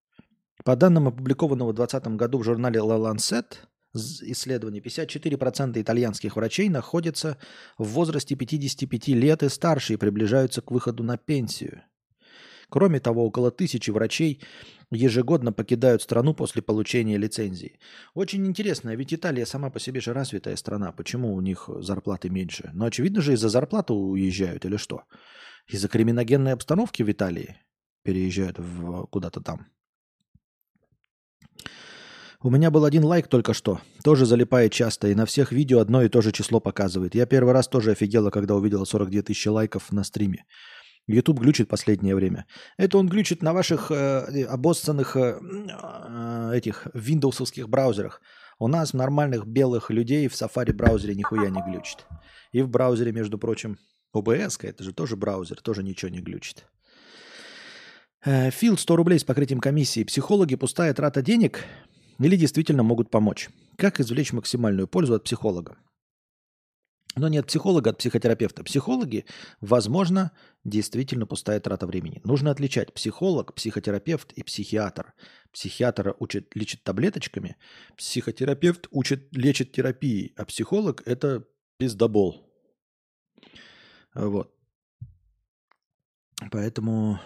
[0.64, 3.56] По данным опубликованного в 2020 году в журнале La Lancet,
[3.96, 7.38] исследований 54% итальянских врачей находятся
[7.78, 11.84] в возрасте 55 лет и старше и приближаются к выходу на пенсию.
[12.70, 14.42] Кроме того, около тысячи врачей
[14.90, 17.80] ежегодно покидают страну после получения лицензии.
[18.16, 20.92] Очень интересно, ведь Италия сама по себе же развитая страна.
[20.92, 22.72] Почему у них зарплаты меньше?
[22.74, 25.04] Но очевидно же из-за зарплаты уезжают или что?
[25.68, 27.58] Из-за криминогенной обстановки в Италии
[28.04, 29.68] переезжают в, куда-то там.
[32.46, 33.80] У меня был один лайк только что.
[34.04, 35.08] Тоже залипает часто.
[35.08, 37.16] И на всех видео одно и то же число показывает.
[37.16, 40.44] Я первый раз тоже офигела, когда увидела 42 тысячи лайков на стриме.
[41.08, 42.46] YouTube глючит последнее время.
[42.78, 48.20] Это он глючит на ваших э, обоссанных э, э, этих виндовсовских браузерах.
[48.60, 52.06] У нас нормальных белых людей в Safari браузере нихуя не глючит.
[52.52, 53.78] И в браузере, между прочим,
[54.14, 56.66] OBS, это же тоже браузер, тоже ничего не глючит.
[58.26, 60.04] Э, Фил, 100 рублей с покрытием комиссии.
[60.04, 61.64] Психологи, пустая трата денег–
[62.20, 63.50] или действительно могут помочь.
[63.78, 65.78] Как извлечь максимальную пользу от психолога?
[67.16, 68.64] Но нет психолога от психотерапевта.
[68.64, 69.26] Психологи,
[69.62, 70.32] возможно,
[70.64, 72.22] действительно пустая трата времени.
[72.24, 75.14] Нужно отличать психолог, психотерапевт и психиатр.
[75.52, 77.56] Психиатр учит, лечит таблеточками,
[77.98, 82.50] психотерапевт учит, лечит терапией, а психолог– это пиздобол.
[84.16, 84.52] Вот.
[86.52, 87.20] Поэтому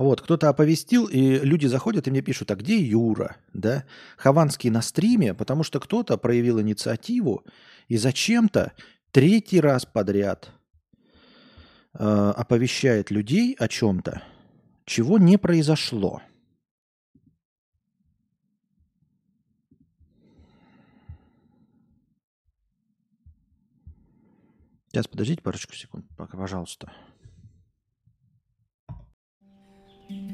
[0.00, 3.36] Вот, кто-то оповестил, и люди заходят и мне пишут, а где Юра?
[3.52, 3.84] Да?
[4.16, 7.44] Хованский на стриме, потому что кто-то проявил инициативу
[7.86, 8.72] и зачем-то
[9.10, 10.52] третий раз подряд
[11.92, 14.22] э, оповещает людей о чем-то,
[14.86, 16.22] чего не произошло.
[24.88, 26.90] Сейчас, подождите парочку секунд, пока, пожалуйста.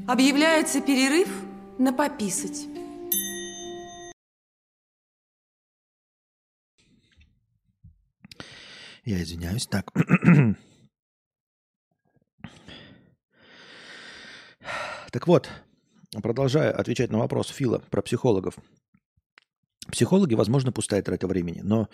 [0.09, 1.29] Объявляется перерыв
[1.79, 2.69] на пописать.
[9.05, 9.67] Я извиняюсь.
[9.67, 9.91] Так.
[15.11, 15.51] так вот,
[16.23, 18.55] продолжая отвечать на вопрос Фила про психологов.
[19.91, 21.89] Психологи, возможно, пустая трата времени, но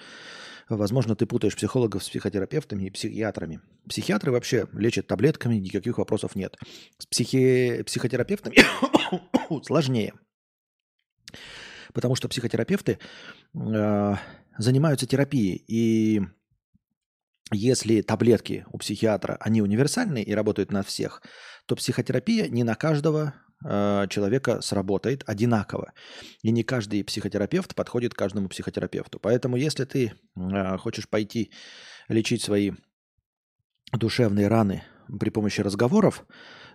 [0.68, 3.60] Возможно, ты путаешь психологов с психотерапевтами и психиатрами.
[3.88, 6.56] Психиатры вообще лечат таблетками, никаких вопросов нет.
[6.98, 7.82] С психи...
[7.82, 8.56] психотерапевтами
[9.64, 10.14] сложнее.
[11.92, 12.98] Потому что психотерапевты
[13.54, 14.14] э,
[14.56, 15.62] занимаются терапией.
[15.66, 16.22] И
[17.50, 21.22] если таблетки у психиатра, они универсальные и работают на всех,
[21.66, 23.34] то психотерапия не на каждого
[23.64, 25.92] Э, человека сработает одинаково.
[26.42, 29.18] И не каждый психотерапевт подходит каждому психотерапевту.
[29.20, 31.52] Поэтому если ты э, хочешь пойти
[32.08, 32.72] лечить свои
[33.92, 34.82] душевные раны
[35.20, 36.24] при помощи разговоров,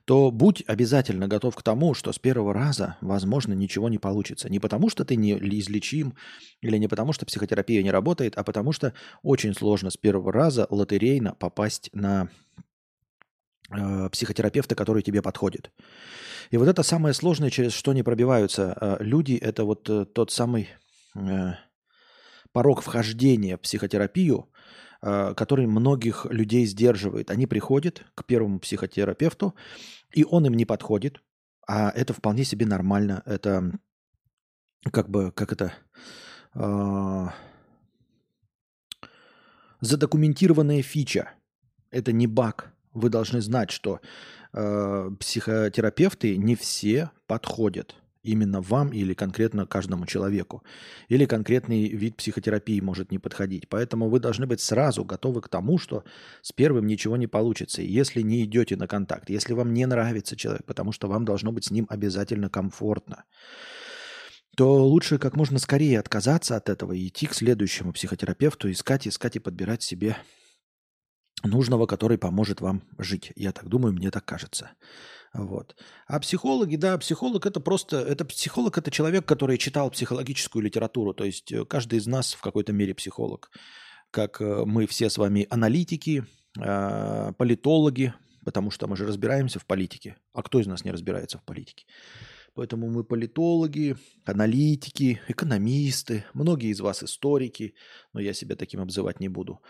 [0.05, 4.49] то будь обязательно готов к тому, что с первого раза, возможно, ничего не получится.
[4.49, 6.15] Не потому, что ты не излечим,
[6.61, 10.67] или не потому, что психотерапия не работает, а потому что очень сложно с первого раза
[10.69, 12.29] лотерейно попасть на
[13.69, 15.71] э, психотерапевта, который тебе подходит.
[16.51, 20.31] И вот это самое сложное, через что не пробиваются э, люди, это вот э, тот
[20.31, 20.69] самый
[22.51, 24.51] порог вхождения в психотерапию,
[25.01, 27.31] который многих людей сдерживает.
[27.31, 29.55] Они приходят к первому психотерапевту,
[30.13, 31.23] и он им не подходит,
[31.67, 33.23] а это вполне себе нормально.
[33.25, 33.71] Это
[34.91, 35.73] как бы, как это,
[39.81, 41.31] задокументированная фича.
[41.89, 42.76] Это не баг.
[42.97, 43.99] Вы должны знать, что
[44.53, 50.63] э, психотерапевты не все подходят именно вам или конкретно каждому человеку.
[51.07, 53.69] Или конкретный вид психотерапии может не подходить.
[53.69, 56.03] Поэтому вы должны быть сразу готовы к тому, что
[56.41, 57.83] с первым ничего не получится.
[57.83, 61.65] Если не идете на контакт, если вам не нравится человек, потому что вам должно быть
[61.65, 63.25] с ним обязательно комфортно,
[64.57, 69.35] то лучше как можно скорее отказаться от этого и идти к следующему психотерапевту, искать, искать
[69.35, 70.17] и подбирать себе
[71.43, 73.31] нужного, который поможет вам жить.
[73.35, 74.71] Я так думаю, мне так кажется.
[75.33, 75.75] Вот.
[76.07, 81.13] А психологи, да, психолог это просто, это психолог это человек, который читал психологическую литературу.
[81.13, 83.51] То есть э, каждый из нас в какой-то мере психолог.
[84.09, 86.25] Как э, мы все с вами аналитики,
[86.59, 90.15] а, политологи, потому что мы же разбираемся в политике.
[90.33, 91.85] А кто из нас не разбирается в политике?
[92.53, 93.95] Поэтому мы политологи,
[94.25, 97.75] аналитики, экономисты, многие из вас историки,
[98.13, 99.61] но я себя таким обзывать не буду.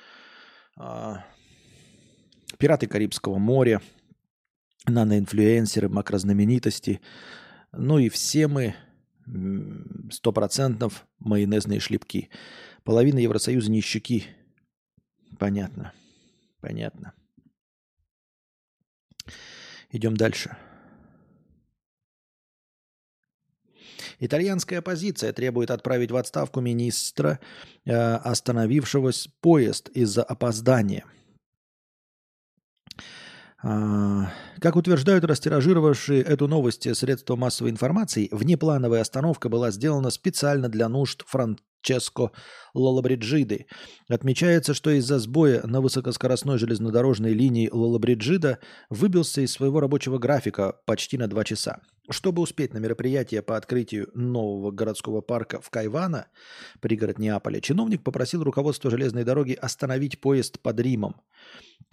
[2.58, 3.82] Пираты Карибского моря,
[4.86, 7.02] наноинфлюенсеры, макрознаменитости.
[7.72, 8.76] Ну и все мы,
[10.12, 12.30] сто процентов, майонезные шлепки.
[12.84, 14.26] Половина Евросоюза нищаки.
[15.38, 15.94] Понятно.
[16.62, 17.14] Понятно.
[19.92, 20.56] Идем дальше.
[24.20, 27.40] Итальянская оппозиция требует отправить в отставку министра,
[27.86, 31.06] э, остановившегося поезд из-за опоздания–
[34.60, 41.24] как утверждают растиражировавшие эту новость средства массовой информации, внеплановая остановка была сделана специально для нужд
[41.88, 42.32] Франческо
[42.74, 43.66] Лолабриджиды.
[44.10, 48.60] Отмечается, что из-за сбоя на высокоскоростной железнодорожной линии Лолабриджида
[48.90, 51.82] выбился из своего рабочего графика почти на два часа.
[52.10, 56.28] Чтобы успеть на мероприятие по открытию нового городского парка в Кайвана,
[56.80, 61.16] пригород Неаполя, чиновник попросил руководство железной дороги остановить поезд под Римом.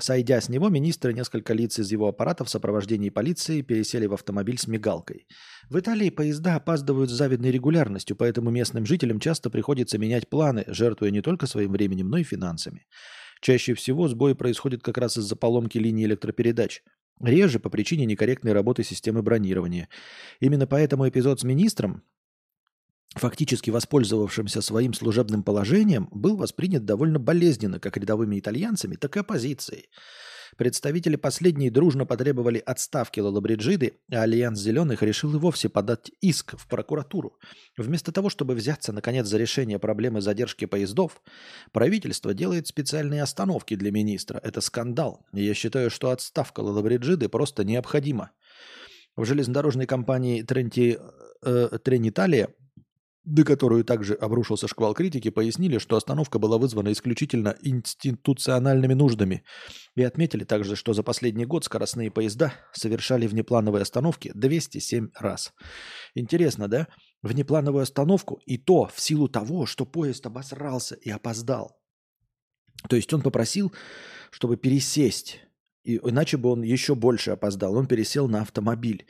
[0.00, 4.14] Сойдя с него, министр и несколько лиц из его аппарата в сопровождении полиции пересели в
[4.14, 5.26] автомобиль с мигалкой.
[5.70, 11.10] В Италии поезда опаздывают с завидной регулярностью, поэтому местным жителям часто приходится менять планы, жертвуя
[11.10, 12.86] не только своим временем, но и финансами.
[13.40, 16.82] Чаще всего сбои происходят как раз из-за поломки линии электропередач.
[17.20, 19.88] Реже по причине некорректной работы системы бронирования.
[20.40, 22.02] Именно поэтому эпизод с министром,
[23.14, 29.88] фактически воспользовавшимся своим служебным положением, был воспринят довольно болезненно как рядовыми итальянцами, так и оппозицией.
[30.56, 36.68] Представители последней дружно потребовали отставки Лолабриджиды, а Альянс Зеленых решил и вовсе подать иск в
[36.68, 37.38] прокуратуру.
[37.76, 41.20] Вместо того, чтобы взяться, наконец, за решение проблемы задержки поездов,
[41.72, 44.38] правительство делает специальные остановки для министра.
[44.42, 45.26] Это скандал.
[45.32, 48.30] Я считаю, что отставка Лолабриджиды просто необходима.
[49.16, 50.98] В железнодорожной компании Тренти,
[51.42, 52.48] э, Трениталия,
[53.24, 59.44] до которую также обрушился шквал критики, пояснили, что остановка была вызвана исключительно институциональными нуждами.
[59.94, 65.52] И отметили также, что за последний год скоростные поезда совершали внеплановые остановки 207 раз.
[66.14, 66.88] Интересно, да?
[67.22, 71.78] Внеплановую остановку и то в силу того, что поезд обосрался и опоздал.
[72.88, 73.72] То есть он попросил,
[74.30, 75.40] чтобы пересесть,
[75.84, 77.76] и, иначе бы он еще больше опоздал.
[77.76, 79.06] Он пересел на автомобиль.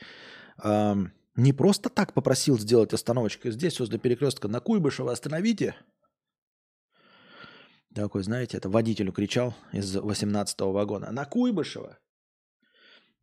[1.35, 3.49] Не просто так попросил сделать остановочку.
[3.49, 5.75] Здесь, возле перекрестка на Куйбышева, остановите.
[7.93, 11.11] Такой, знаете, это водителю кричал из 18-го вагона.
[11.11, 11.97] На Куйбышева.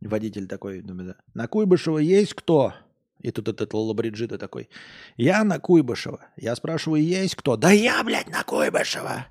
[0.00, 2.74] Водитель такой, думает, на Куйбышева есть кто?
[3.20, 4.68] И тут этот Лолабриджита такой,
[5.16, 6.26] я на Куйбышева.
[6.36, 7.56] Я спрашиваю, есть кто?
[7.56, 9.26] Да я, блядь, на Куйбышева.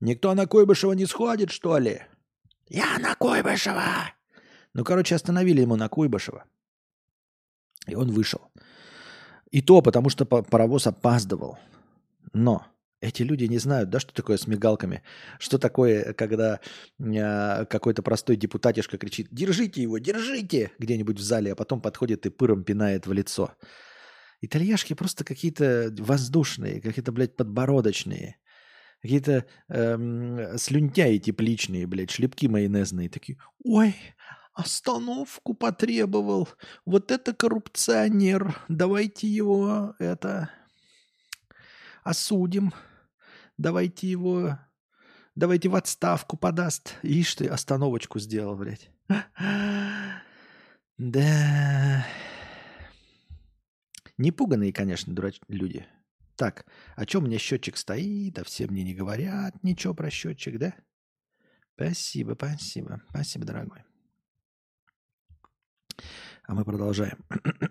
[0.00, 2.02] Никто на Куйбышева не сходит, что ли?
[2.68, 4.12] Я на Куйбышева.
[4.74, 6.44] Ну, короче, остановили ему на Куйбышева.
[7.86, 8.40] И он вышел.
[9.50, 11.58] И то потому, что паровоз опаздывал.
[12.32, 12.66] Но
[13.00, 15.02] эти люди не знают, да, что такое с мигалками.
[15.38, 16.60] Что такое, когда
[16.98, 22.30] э, какой-то простой депутатишка кричит «Держите его, держите!» где-нибудь в зале, а потом подходит и
[22.30, 23.52] пыром пинает в лицо.
[24.40, 28.36] Итальяшки просто какие-то воздушные, какие-то, блядь, подбородочные.
[29.02, 33.08] Какие-то эм, слюнтяи тепличные, блядь, шлепки майонезные.
[33.08, 33.94] Такие, ой,
[34.56, 36.48] остановку потребовал.
[36.84, 38.58] Вот это коррупционер.
[38.68, 40.50] Давайте его, это,
[42.02, 42.72] осудим.
[43.58, 44.58] Давайте его,
[45.34, 46.96] давайте в отставку подаст.
[47.02, 48.90] Ишь ты, остановочку сделал, блядь.
[50.98, 52.06] Да.
[54.16, 55.38] Непуганные, конечно, дурач...
[55.46, 55.86] люди.
[56.36, 56.64] Так,
[56.94, 60.74] о чем мне счетчик стоит, а все мне не говорят ничего про счетчик, да?
[61.74, 63.85] Спасибо, спасибо, спасибо, дорогой.
[66.46, 67.18] А мы продолжаем.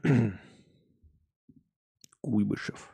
[2.22, 2.92] Куйбышев.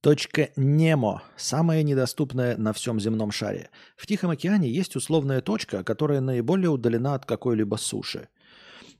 [0.00, 3.70] Точка Немо– самая недоступная на всем земном шаре.
[3.96, 8.28] В Тихом океане есть условная точка, которая наиболее удалена от какой-либо суши–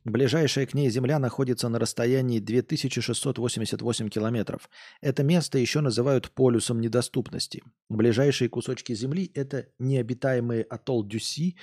[0.05, 4.71] Ближайшая к ней Земля находится на расстоянии 2688 километров.
[5.03, 7.63] Это место еще называют полюсом недоступности.
[7.91, 11.57] Ближайшие кусочки Земли– это необитаемые атолл Дюси,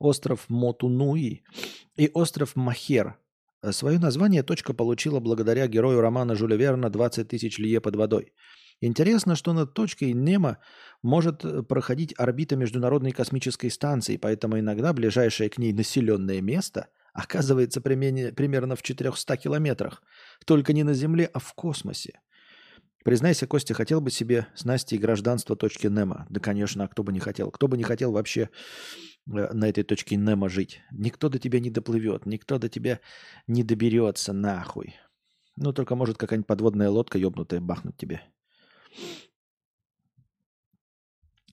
[0.00, 1.44] остров Мотунуи
[1.96, 3.16] и остров Махер.
[3.70, 8.32] Свое название точка получила благодаря герою романа Жюля Верна «20 тысяч лье под водой».
[8.80, 10.58] Интересно, что над точкой Немо
[11.00, 18.76] может проходить орбита Международной космической станции, поэтому иногда ближайшее к ней населенное место– оказывается примерно
[18.76, 20.02] в 400 километрах.
[20.44, 22.20] Только не на Земле, а в космосе.
[23.04, 26.26] Признайся, Костя, хотел бы себе с Настей гражданство точки Немо?
[26.30, 27.50] Да, конечно, а кто бы не хотел?
[27.50, 28.48] Кто бы не хотел вообще
[29.26, 30.80] э, на этой точке Немо жить?
[30.90, 33.00] Никто до тебя не доплывет, никто до тебя
[33.46, 34.94] не доберется нахуй.
[35.56, 38.22] Ну, только может какая-нибудь подводная лодка ебнутая бахнуть тебе.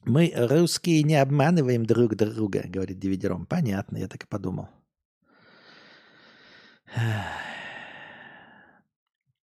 [0.05, 3.45] Мы, русские, не обманываем друг друга, говорит Дивидером.
[3.45, 4.69] Понятно, я так и подумал.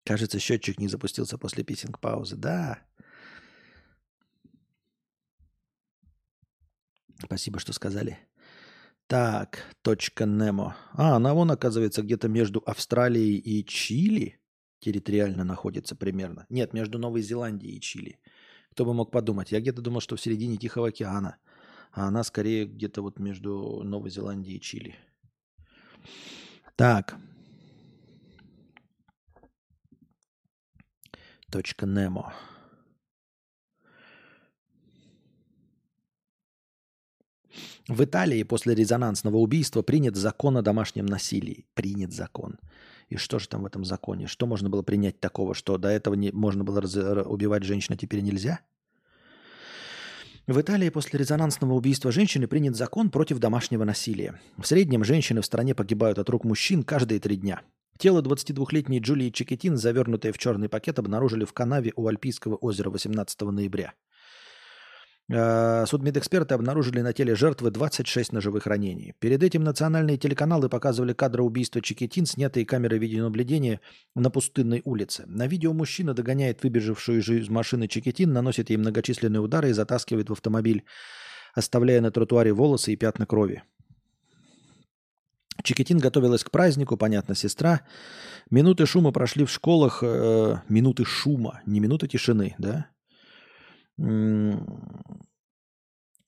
[0.06, 2.36] Кажется, счетчик не запустился после писинг-паузы.
[2.36, 2.80] Да.
[7.24, 8.20] Спасибо, что сказали.
[9.08, 10.76] Так, точка Немо.
[10.94, 14.40] А, она вон, оказывается, где-то между Австралией и Чили
[14.80, 16.46] территориально находится примерно.
[16.50, 18.20] Нет, между Новой Зеландией и Чили.
[18.72, 19.52] Кто бы мог подумать?
[19.52, 21.38] Я где-то думал, что в середине Тихого океана.
[21.92, 24.96] А она скорее где-то вот между Новой Зеландией и Чили.
[26.76, 27.16] Так,
[31.82, 32.34] Немо.
[37.88, 41.66] В Италии после резонансного убийства принят закон о домашнем насилии.
[41.76, 42.58] Принят закон.
[43.10, 44.26] И что же там в этом законе?
[44.28, 47.98] Что можно было принять такого, что до этого не, можно было раз, убивать женщин, а
[47.98, 48.62] теперь нельзя?
[50.48, 54.40] В Италии после резонансного убийства женщины принят закон против домашнего насилия.
[54.58, 57.62] В среднем женщины в стране погибают от рук мужчин каждые три дня.
[57.98, 63.42] Тело 22-летней Джулии Чекетин, завернутое в черный пакет, обнаружили в канаве у Альпийского озера 18
[63.42, 63.94] ноября.
[65.34, 69.14] А, судмедэксперты обнаружили на теле жертвы 26 ножевых ранений.
[69.20, 73.80] Перед этим национальные телеканалы показывали кадры убийства Чекетин, снятые камерой видеонаблюдения
[74.14, 75.24] на пустынной улице.
[75.26, 80.34] На видео мужчина догоняет выбежавшую из машины Чекетин, наносит ей многочисленные удары и затаскивает в
[80.34, 80.84] автомобиль,
[81.54, 83.64] оставляя на тротуаре волосы и пятна крови.
[85.64, 87.82] Чикетин готовилась к празднику, понятно, сестра.
[88.52, 92.88] Минуты шума прошли в школах, э, минуты шума, не минуты тишины, да?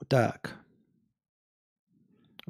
[0.07, 0.57] Так.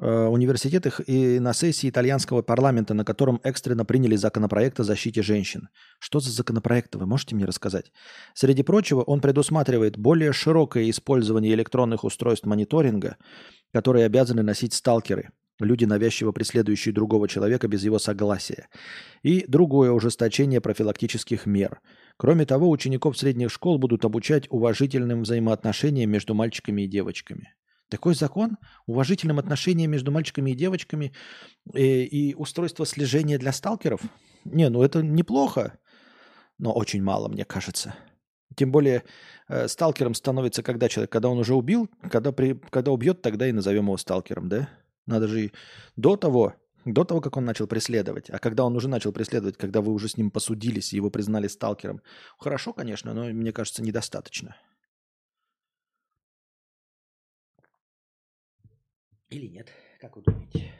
[0.00, 5.68] э, университетах и на сессии итальянского парламента, на котором экстренно приняли законопроект о защите женщин.
[5.98, 7.92] Что за законопроект, вы можете мне рассказать?
[8.34, 13.16] Среди прочего, он предусматривает более широкое использование электронных устройств мониторинга,
[13.72, 18.68] которые обязаны носить сталкеры, люди, навязчиво преследующие другого человека без его согласия,
[19.22, 21.80] и другое ужесточение профилактических мер.
[22.16, 27.54] Кроме того, учеников средних школ будут обучать уважительным взаимоотношениям между мальчиками и девочками.
[27.88, 31.12] Такой закон уважительным отношениям между мальчиками и девочками
[31.72, 34.02] и, э, и устройство слежения для сталкеров?
[34.44, 35.78] Не, ну это неплохо,
[36.58, 37.94] но очень мало, мне кажется.
[38.56, 39.04] Тем более
[39.48, 43.52] э, сталкером становится когда человек, когда он уже убил, когда, при, когда убьет, тогда и
[43.52, 44.68] назовем его сталкером, да?
[45.08, 45.52] Надо же
[45.96, 46.54] до того,
[46.84, 50.06] до того, как он начал преследовать, а когда он уже начал преследовать, когда вы уже
[50.06, 52.02] с ним посудились и его признали сталкером,
[52.38, 54.54] хорошо, конечно, но мне кажется, недостаточно.
[59.30, 59.68] Или нет?
[59.98, 60.74] Как вы думаете?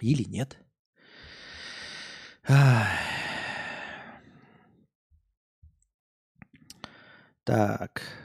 [0.00, 0.58] Или нет?
[7.44, 8.23] Так.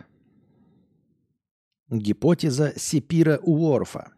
[1.91, 4.13] Гипотеза Сепира Уорфа.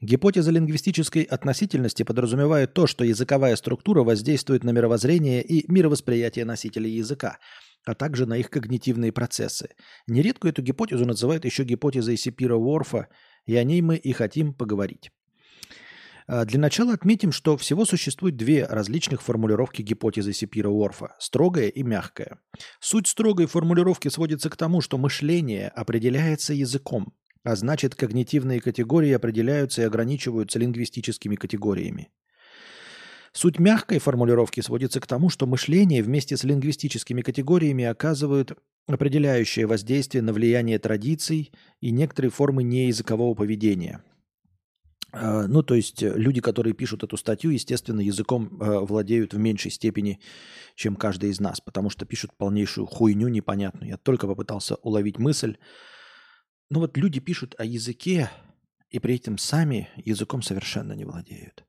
[0.00, 7.38] Гипотеза лингвистической относительности подразумевает то, что языковая структура воздействует на мировоззрение и мировосприятие носителей языка,
[7.84, 9.68] а также на их когнитивные процессы.
[10.08, 13.06] Нередко эту гипотезу называют еще гипотезой Сипира-Уорфа,
[13.46, 15.12] и о ней мы и хотим поговорить.
[16.32, 22.38] А, для начала отметим, что всего существует две различных формулировки гипотезы Сипира-Уорфа– строгая и мягкая.
[22.78, 29.82] Суть строгой формулировки сводится к тому, что мышление определяется языком, а значит, когнитивные категории определяются
[29.82, 32.10] и ограничиваются лингвистическими категориями.
[33.32, 40.22] Суть мягкой формулировки сводится к тому, что мышление вместе с лингвистическими категориями оказывают определяющее воздействие
[40.22, 44.04] на влияние традиций и некоторые формы неязыкового поведения–
[45.12, 49.70] ну, то есть э, люди, которые пишут эту статью, естественно, языком э, владеют в меньшей
[49.70, 50.20] степени,
[50.76, 53.90] чем каждый из нас, потому что пишут полнейшую хуйню непонятную.
[53.90, 55.56] Я только попытался уловить мысль.
[56.70, 58.30] Ну вот люди пишут о языке,
[58.90, 61.64] и при этом сами языком совершенно не владеют.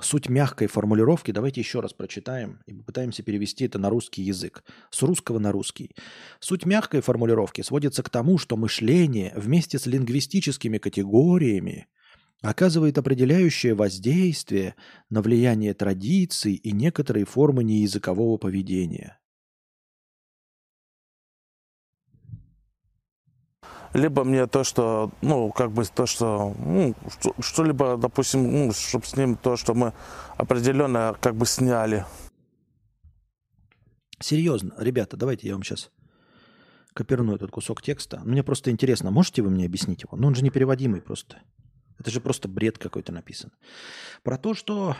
[0.00, 4.64] Суть мягкой формулировки, давайте еще раз прочитаем и попытаемся перевести это на русский язык.
[4.90, 5.94] С русского на русский.
[6.38, 11.86] Суть мягкой формулировки сводится к тому, что мышление вместе с лингвистическими категориями–
[12.42, 14.74] оказывает определяющее воздействие
[15.08, 19.18] на влияние традиций и некоторые формы неязыкового поведения.
[23.92, 26.94] Либо мне то, что, ну, как бы то, что, ну,
[27.40, 29.92] что-либо, допустим, ну, чтобы с ним то, что мы
[30.36, 32.06] определенно как бы сняли.
[34.20, 35.90] Серьезно, ребята, давайте я вам сейчас
[36.94, 38.20] коперну этот кусок текста.
[38.24, 40.16] Мне просто интересно, можете вы мне объяснить его?
[40.16, 41.38] Ну, он же непереводимый просто.
[42.00, 43.52] Это же просто бред какой-то написан.
[44.22, 44.96] Про то, что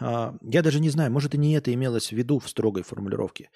[0.00, 3.50] э, я даже не знаю, может и не это имелось в виду в строгой формулировке.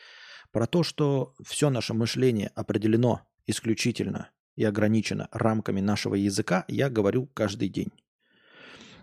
[0.52, 7.26] Про то, что все наше мышление определено исключительно и ограничено рамками нашего языка, я говорю
[7.34, 7.90] каждый день.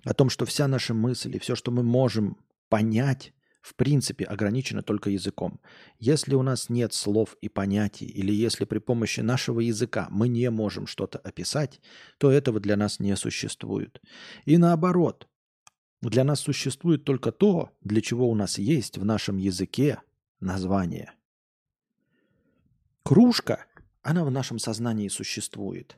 [0.05, 2.37] О том, что вся наша мысль и все, что мы можем
[2.69, 5.59] понять, в принципе ограничено только языком.
[5.99, 10.49] Если у нас нет слов и понятий, или если при помощи нашего языка мы не
[10.49, 11.79] можем что-то описать,
[12.17, 14.01] то этого для нас не существует.
[14.45, 15.27] И наоборот,
[16.01, 20.01] для нас существует только то, для чего у нас есть в нашем языке
[20.39, 21.13] название.
[23.03, 23.65] Кружка,
[24.01, 25.97] она в нашем сознании существует.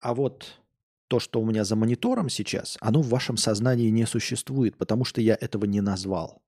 [0.00, 0.60] А вот
[1.08, 5.20] то, что у меня за монитором сейчас, оно в вашем сознании не существует, потому что
[5.20, 6.42] я этого не назвал.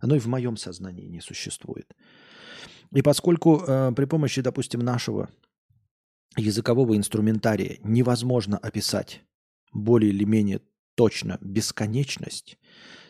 [0.00, 1.94] Оно и в моем сознании не существует.
[2.92, 5.28] И поскольку э, при помощи, допустим, нашего
[6.36, 9.22] языкового инструментария невозможно описать
[9.72, 10.60] более или менее
[10.94, 12.58] точно бесконечность,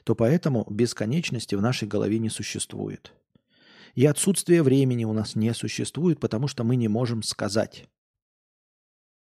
[0.05, 3.13] то поэтому бесконечности в нашей голове не существует.
[3.95, 7.89] И отсутствие времени у нас не существует, потому что мы не можем сказать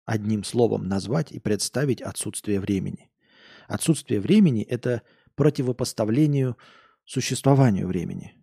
[0.05, 3.11] одним словом назвать и представить отсутствие времени.
[3.69, 5.03] Отсутствие времени– это
[5.35, 6.57] противопоставлению
[7.05, 8.35] существованию времени.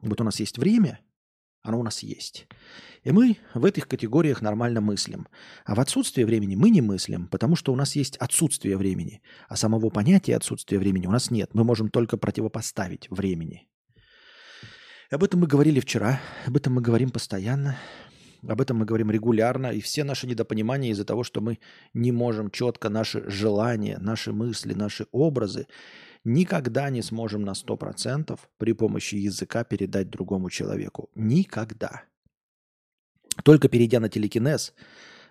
[0.00, 1.00] Вот у нас есть время,
[1.62, 2.46] оно у нас есть.
[3.02, 5.26] И мы в этих категориях нормально мыслим.
[5.64, 9.22] А в отсутствие времени мы не мыслим, потому что у нас есть отсутствие времени.
[9.48, 11.50] А самого понятия отсутствия времени у нас нет.
[11.54, 13.68] Мы можем только противопоставить времени.
[15.10, 17.76] Об этом мы говорили вчера, об этом мы говорим постоянно.
[18.46, 21.58] Об этом мы говорим регулярно, и все наши недопонимания из-за того, что мы
[21.94, 25.66] не можем четко наши желания, наши мысли, наши образы
[26.24, 31.10] никогда не сможем на 100% при помощи языка передать другому человеку.
[31.14, 32.04] Никогда.
[33.44, 34.74] Только перейдя на телекинез,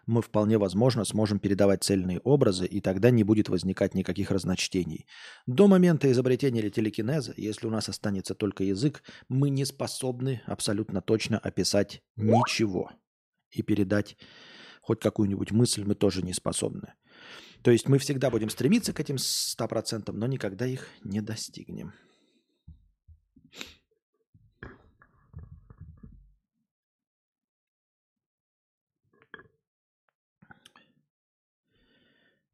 [0.09, 5.05] мы вполне возможно сможем передавать цельные образы, и тогда не будет возникать никаких разночтений.
[5.45, 11.37] До момента изобретения телекинеза, если у нас останется только язык, мы не способны абсолютно точно
[11.37, 12.91] описать ничего.
[13.51, 14.17] И передать
[14.81, 16.93] хоть какую-нибудь мысль мы тоже не способны.
[17.61, 21.93] То есть мы всегда будем стремиться к этим 100%, но никогда их не достигнем.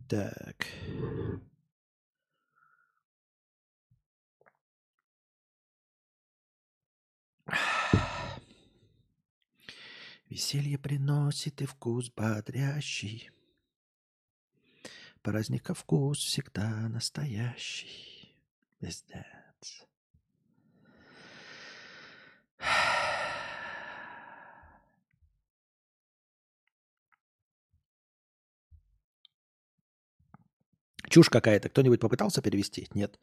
[0.07, 0.67] Так.
[10.29, 13.31] Веселье приносит и вкус бодрящий.
[15.23, 18.37] Праздника вкус всегда настоящий.
[18.79, 19.87] Пиздец.
[31.15, 31.69] Чушь какая-то.
[31.69, 32.89] Кто-нибудь попытался перевести?
[32.93, 33.21] Нет.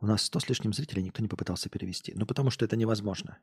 [0.00, 2.12] У нас сто с лишним зрителей, никто не попытался перевести.
[2.14, 3.38] Ну, потому что это невозможно.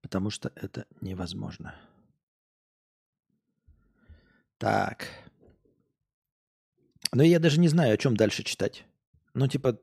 [0.00, 1.76] Потому что это невозможно.
[4.58, 5.06] Так.
[7.12, 8.84] Но я даже не знаю, о чем дальше читать.
[9.34, 9.78] Ну, типа,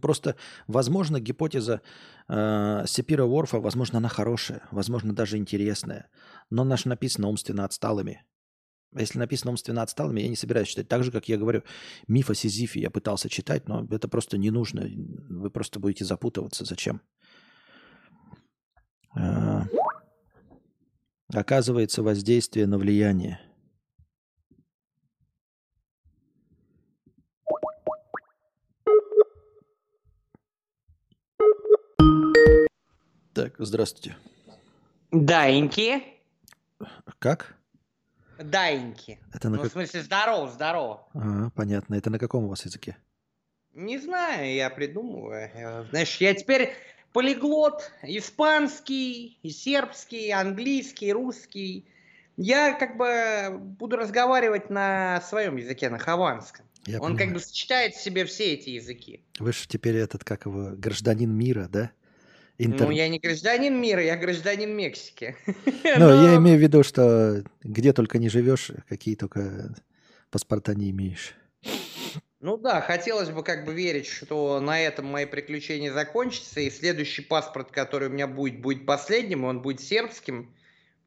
[0.00, 0.36] просто,
[0.66, 1.82] возможно, гипотеза
[2.26, 6.08] э, Сепира Ворфа, возможно, она хорошая, возможно, даже интересная.
[6.48, 8.24] Но наш написано умственно отсталыми.
[8.94, 10.88] А если написано умственно отсталыми, я не собираюсь читать.
[10.88, 11.62] Так же, как я говорю,
[12.06, 14.86] миф о Сизифе я пытался читать, но это просто не нужно.
[15.28, 16.64] Вы просто будете запутываться.
[16.64, 17.02] Зачем?
[19.14, 19.66] А,
[21.32, 23.40] оказывается воздействие на влияние.
[33.34, 34.16] Так, здравствуйте.
[35.12, 36.02] Даиньки.
[37.18, 37.57] Как?
[38.38, 39.18] Даиньки.
[39.32, 39.70] Это на Ну, как...
[39.70, 41.06] в смысле, здорово, здорово.
[41.14, 41.94] А, понятно.
[41.96, 42.96] Это на каком у вас языке?
[43.74, 45.50] Не знаю, я придумываю.
[45.54, 46.72] Я- Знаешь, я теперь
[47.12, 51.86] полиглот, испанский, и сербский, английский, русский.
[52.36, 56.64] Я как бы буду разговаривать на своем языке, на хованском.
[56.86, 57.34] Я Он как понимаю.
[57.34, 59.20] бы сочетает в себе все эти языки.
[59.38, 61.90] Вы же теперь этот, как его, гражданин мира, да?
[62.58, 65.36] Интер- Ну, я не гражданин мира, я гражданин Мексики.
[65.46, 69.74] Ну, я Но- имею в виду, что где только не живешь, какие только
[70.30, 71.34] паспорта не имеешь.
[72.40, 77.22] Ну да, хотелось бы как бы верить, что на этом мои приключения закончатся, и следующий
[77.22, 80.54] паспорт, который у меня будет, будет последним, и он будет сербским,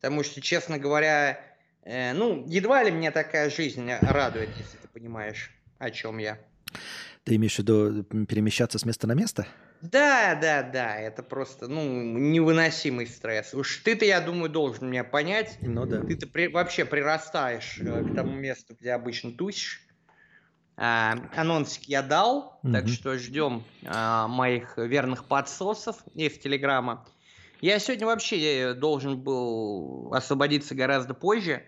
[0.01, 1.39] потому что, честно говоря,
[1.83, 6.37] э, ну, едва ли меня такая жизнь радует, если ты понимаешь, о чем я.
[7.23, 9.47] Ты имеешь в виду перемещаться с места на место?
[9.81, 13.53] Да, да, да, это просто, ну, невыносимый стресс.
[13.53, 15.57] Уж ты-то, я думаю, должен меня понять.
[15.61, 16.01] Ну да.
[16.03, 19.81] Ты-то при- вообще прирастаешь э, к тому месту, где обычно тусишь.
[20.77, 22.87] А, анонсик я дал, так Мгм.
[22.87, 27.05] что ждем а, моих верных подсосов из Телеграма.
[27.59, 28.37] Я сегодня вообще
[28.71, 31.63] э, должен был освободиться гораздо позже.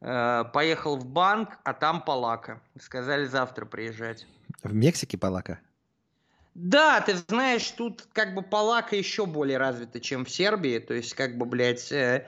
[0.00, 2.60] Э, поехал в банк, а там палака.
[2.80, 4.26] Сказали завтра приезжать.
[4.62, 5.60] В Мексике палака?
[6.54, 10.78] Да, ты знаешь, тут как бы палака еще более развита, чем в Сербии.
[10.78, 12.26] То есть, как бы, блядь, э,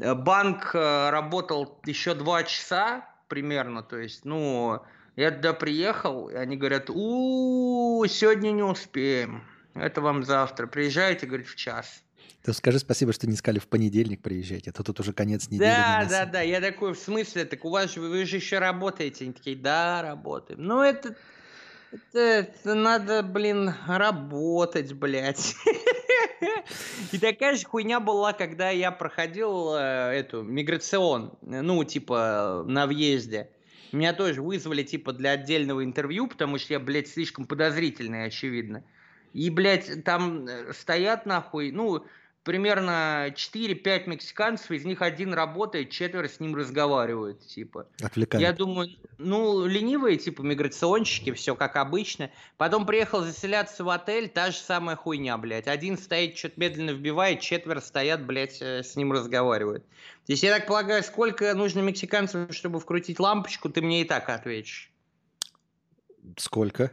[0.00, 3.82] э, банк э, работал еще два часа примерно.
[3.82, 4.80] То есть, ну,
[5.16, 9.44] я туда приехал, и они говорят, у сегодня не успеем.
[9.74, 10.66] Это вам завтра.
[10.66, 12.02] Приезжайте, говорит, в час.
[12.42, 15.68] Ты скажи спасибо, что не сказали в понедельник приезжайте, а то тут уже конец недели.
[15.68, 16.40] Да, да, да.
[16.40, 19.24] Я такой, в смысле, так у вас же, вы же еще работаете.
[19.24, 20.62] Они такие, да, работаем.
[20.62, 21.16] Ну, это,
[21.92, 25.54] это, это надо, блин, работать, блядь.
[27.12, 33.50] И такая же хуйня была, когда я проходил э, эту миграцион, ну, типа, на въезде.
[33.92, 38.84] Меня тоже вызвали, типа, для отдельного интервью, потому что я, блядь, слишком подозрительный, очевидно.
[39.32, 42.04] И, блядь, там э, стоят, нахуй, ну,
[42.42, 47.86] примерно 4-5 мексиканцев, из них один работает, четверо с ним разговаривают, типа.
[48.02, 48.42] Отвлекают.
[48.42, 48.88] Я думаю,
[49.18, 52.30] ну, ленивые, типа, миграционщики, все как обычно.
[52.56, 55.68] Потом приехал заселяться в отель, та же самая хуйня, блядь.
[55.68, 59.84] Один стоит, что-то медленно вбивает, четверо стоят, блядь, э, с ним разговаривают.
[60.26, 64.28] То есть, я так полагаю, сколько нужно мексиканцев, чтобы вкрутить лампочку, ты мне и так
[64.28, 64.90] ответишь.
[66.36, 66.92] Сколько?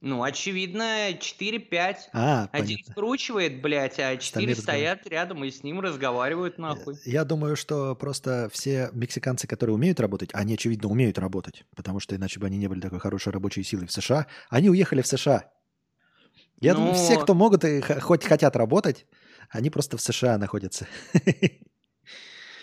[0.00, 1.96] Ну, очевидно, 4-5.
[2.12, 2.92] А, Один понятно.
[2.92, 5.00] скручивает, блядь, а четыре разговаривают.
[5.00, 6.96] стоят рядом и с ним разговаривают, нахуй.
[7.04, 12.14] Я думаю, что просто все мексиканцы, которые умеют работать, они, очевидно, умеют работать, потому что
[12.14, 14.28] иначе бы они не были такой хорошей рабочей силой в США.
[14.50, 15.50] Они уехали в США.
[16.60, 19.04] Я думаю, все, Но- кто могут и хоть хотят работать,
[19.50, 20.86] они просто в США находятся.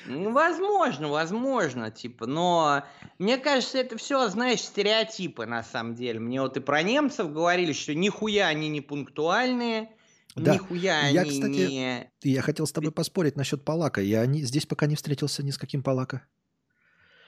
[0.08, 2.84] Ну, возможно, возможно, типа, но
[3.18, 6.20] мне кажется, это все, знаешь, стереотипы на самом деле.
[6.20, 9.90] Мне вот и про немцев говорили, что нихуя они не пунктуальные,
[10.36, 10.54] Да.
[10.54, 12.12] нихуя Я, они кстати, не...
[12.24, 14.02] Я хотел с тобой поспорить насчет Палака.
[14.02, 16.26] Я не, здесь пока не встретился ни с каким Палака.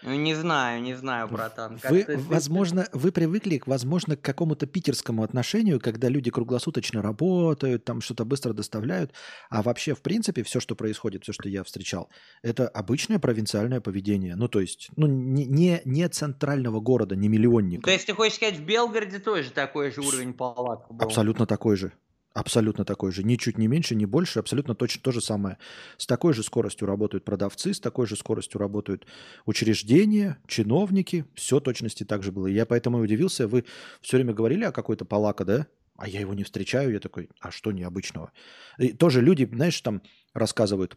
[0.03, 1.79] Ну, не знаю, не знаю, братан.
[1.79, 7.83] как Вы, ты- возможно, вы привыкли, возможно, к какому-то питерскому отношению, когда люди круглосуточно работают,
[7.83, 9.11] там что-то быстро доставляют.
[9.49, 12.09] А вообще, в принципе, все, что происходит, все, что я встречал,
[12.43, 14.35] это обычное провинциальное поведение.
[14.35, 17.83] Ну, то есть, ну, не, не, не центрального города, не миллионника.
[17.83, 21.05] То есть ты хочешь сказать, в Белгороде тоже такой же уровень палаток был?
[21.05, 21.91] Абсолютно такой же.
[22.37, 23.23] Абсолютно такой же.
[23.23, 24.37] Ничуть не меньше, не больше.
[24.37, 25.57] Абсолютно точно то же самое.
[25.97, 29.07] С такой же скоростью работают продавцы, с такой же скоростью работают
[29.47, 31.25] учреждения, чиновники.
[31.33, 32.45] Все точности так же было.
[32.45, 33.47] Я поэтому и удивился.
[33.47, 33.65] Вы
[34.01, 35.67] все время говорили о какой-то палака, да?
[35.95, 36.93] А я его не встречаю.
[36.93, 38.31] Я такой, а что необычного?
[38.77, 40.03] И тоже люди, знаешь, там
[40.35, 40.95] рассказывают.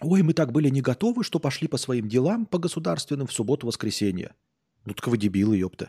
[0.00, 4.34] Ой, мы так были не готовы, что пошли по своим делам, по государственным, в субботу-воскресенье.
[4.84, 5.88] Ну так вы дебилы, ёпта.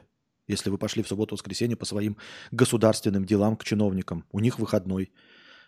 [0.50, 2.18] Если вы пошли в субботу-воскресенье по своим
[2.52, 5.12] государственным делам к чиновникам, у них выходной.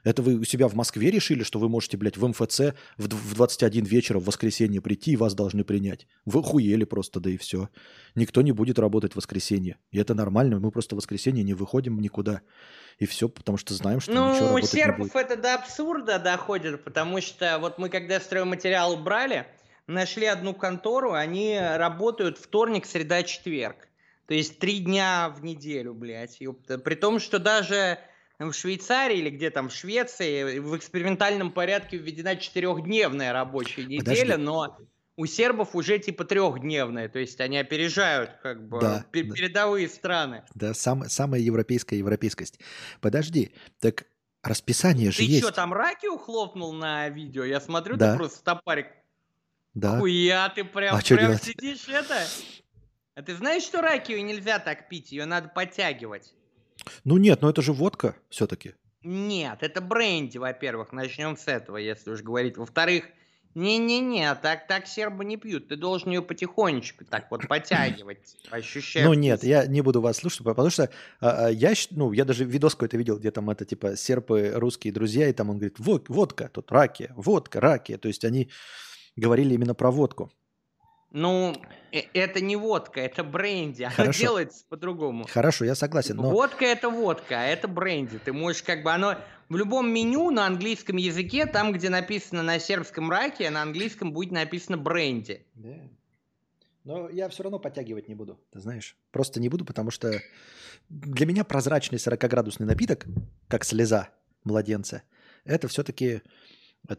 [0.04, 3.16] Это вы у себя в Москве решили, что вы можете, блядь, в МФЦ в дв-
[3.16, 6.08] в 21 вечера в воскресенье прийти и вас должны принять.
[6.26, 7.70] Вы охуели просто, да и все.
[8.16, 9.78] Никто не будет работать в воскресенье.
[9.92, 12.42] И это нормально, мы просто в воскресенье не выходим никуда.
[12.98, 15.16] И все, потому что знаем, что ничего Ну, у работать не сербов будет.
[15.16, 19.46] это до абсурда доходит, потому что вот мы когда стройматериалы брали,
[19.86, 23.88] нашли одну контору, они работают вторник, среда, четверг.
[24.32, 26.40] То есть три дня в неделю, блядь.
[26.40, 26.78] ёпта.
[26.78, 28.00] При том, что даже
[28.40, 34.36] в Швейцарии или где там, в Швеции, в экспериментальном порядке введена четырехдневная рабочая неделя, Подожди.
[34.38, 34.78] но
[35.18, 39.34] у сербов уже типа трехдневная, то есть они опережают как бы Да, пе- да.
[39.36, 40.46] передовые страны.
[40.56, 42.58] Да, сам, самая европейская европейскость.
[43.02, 44.06] Подожди, так
[44.44, 45.44] расписание же Ты есть.
[45.44, 47.44] что, там раки ухлопнул на видео?
[47.44, 48.14] Я смотрю, Да.
[48.14, 48.88] ты просто стопарик.
[49.74, 50.00] Да.
[50.00, 52.16] Хуя, ты прям, А прям сидишь это?
[53.16, 55.12] А ты знаешь, что ракию нельзя так пить?
[55.12, 56.34] Ее надо подтягивать.
[57.04, 58.74] Ну нет, ну это же водка все-таки.
[59.04, 60.94] Нет, это бренди, во-первых.
[60.94, 62.58] Начнем с этого, если уж говорить.
[62.58, 63.06] Во-вторых,
[63.54, 65.68] не-не-не, так, так сербы не пьют.
[65.68, 70.44] Ты должен ее потихонечку так вот подтягивать, ощущая Ну нет, я не буду вас слушать,
[70.46, 70.90] потому что
[71.20, 74.94] а, а, я, ну, я даже видос какой-то видел, где там это типа серпы, русские
[74.94, 77.98] друзья, и там он говорит, «Вод- водка, тут раки, водка, раки.
[77.98, 78.50] То есть они
[79.18, 80.32] говорили именно про водку.
[81.12, 81.54] Ну,
[81.92, 83.84] э- это не водка, это бренди.
[83.84, 84.20] Оно Хорошо.
[84.20, 85.28] делается по-другому.
[85.30, 88.18] Хорошо, я согласен, но Водка это водка, а это бренди.
[88.18, 89.18] Ты можешь как бы оно
[89.50, 94.32] в любом меню на английском языке, там, где написано на сербском раке, на английском будет
[94.32, 95.46] написано бренди.
[95.56, 95.76] Да.
[96.84, 98.96] Но я все равно подтягивать не буду, ты знаешь.
[99.12, 100.20] Просто не буду, потому что
[100.90, 103.06] для меня прозрачный 40-градусный напиток,
[103.48, 104.10] как слеза
[104.44, 105.04] младенца,
[105.44, 106.22] это все-таки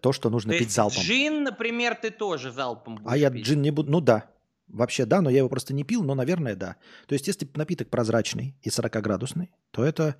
[0.00, 1.02] то, что нужно То пить есть залпом.
[1.02, 3.44] джин, например, ты тоже залпом будешь А я пить.
[3.46, 3.90] джин не буду.
[3.90, 4.30] Ну да.
[4.68, 6.76] Вообще да, но я его просто не пил, но, наверное, да.
[7.06, 10.16] То есть, если напиток прозрачный и 40-градусный, то это,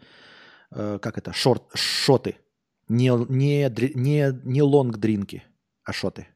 [0.71, 2.37] э, как это, шорт, шоты.
[2.89, 5.43] Не, не, не, не лонг-дринки,
[5.85, 6.27] а шоты.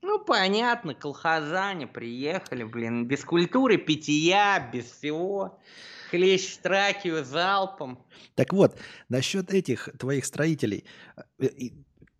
[0.00, 5.60] Ну, понятно, колхозане приехали, блин, без культуры питья, без всего.
[6.12, 7.98] Хлещ тракию залпом.
[8.34, 8.76] Так вот,
[9.08, 10.84] насчет этих твоих строителей.
[11.38, 11.48] э,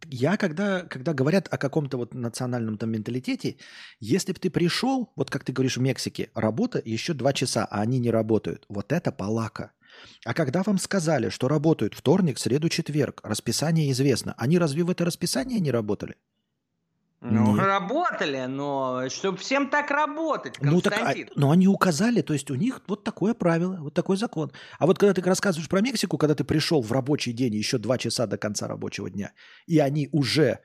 [0.06, 3.56] Я, когда, когда говорят о каком-то вот национальном там менталитете,
[4.01, 7.82] если бы ты пришел, вот как ты говоришь, в Мексике, работа еще два часа, а
[7.82, 9.73] они не работают, вот это палака.
[10.24, 15.05] А когда вам сказали, что работают вторник, среду, четверг, расписание известно, они разве в это
[15.05, 16.16] расписание не работали?
[17.24, 17.65] Ну, Нет.
[17.65, 21.28] работали, но чтобы всем так работать, Ну так, а- Константин.
[21.36, 24.51] но они указали, то есть у них вот такое правило, вот такой закон.
[24.81, 27.97] А вот когда ты рассказываешь про Мексику, когда ты пришел в рабочий день еще два
[27.97, 29.32] часа до конца рабочего дня,
[29.66, 30.59] и они уже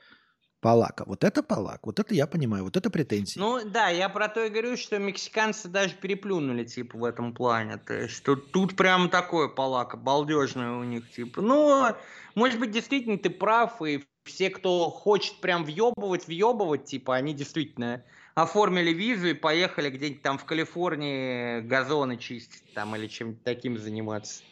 [0.59, 3.38] палака, вот это палак, вот это я понимаю, вот это претензии.
[3.38, 7.77] Ну да, я про то и говорю, что мексиканцы даже переплюнули, типа, в этом плане.
[7.77, 11.41] То есть тут, тут прям такое палака, балдежное у них, типа.
[11.41, 11.85] Ну,
[12.34, 18.03] может быть, действительно ты прав, и все, кто хочет прям въебывать, въебывать, типа, они действительно
[18.35, 24.43] оформили визу и поехали где-нибудь там в Калифорнии газоны чистить там или чем-то таким заниматься.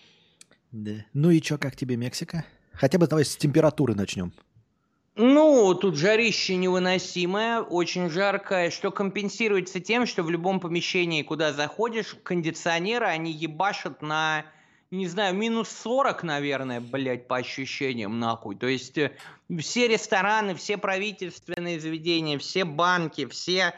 [0.72, 1.06] Да.
[1.14, 2.46] Ну и что, как тебе Мексика?
[2.74, 4.34] Хотя бы давай с температуры начнем.
[5.18, 12.18] Ну, тут жарище невыносимое, очень жаркое, что компенсируется тем, что в любом помещении, куда заходишь,
[12.24, 14.46] кондиционеры, они ебашат на,
[14.96, 18.56] не знаю, минус 40, наверное, блядь, по ощущениям, нахуй.
[18.56, 19.16] То есть э,
[19.60, 23.74] все рестораны, все правительственные заведения, все банки, все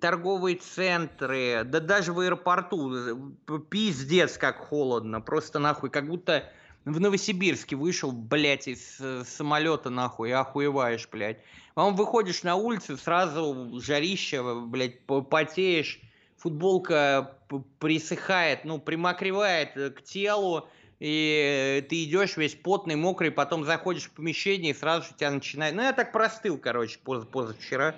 [0.00, 6.50] торговые центры, да даже в аэропорту, э, пиздец как холодно, просто нахуй, как будто
[6.84, 11.38] в Новосибирске вышел, блядь, из э, самолета нахуй, и охуеваешь, блядь.
[11.74, 16.00] Потом выходишь на улицу, сразу жарище, блядь, по- потеешь,
[16.38, 20.68] футболка п- присыхает, ну, примокревает э, к телу,
[21.00, 25.30] и э, ты идешь весь потный, мокрый, потом заходишь в помещение, и сразу же тебя
[25.30, 25.74] начинает...
[25.74, 27.94] Ну, я так простыл, короче, поз- позавчера.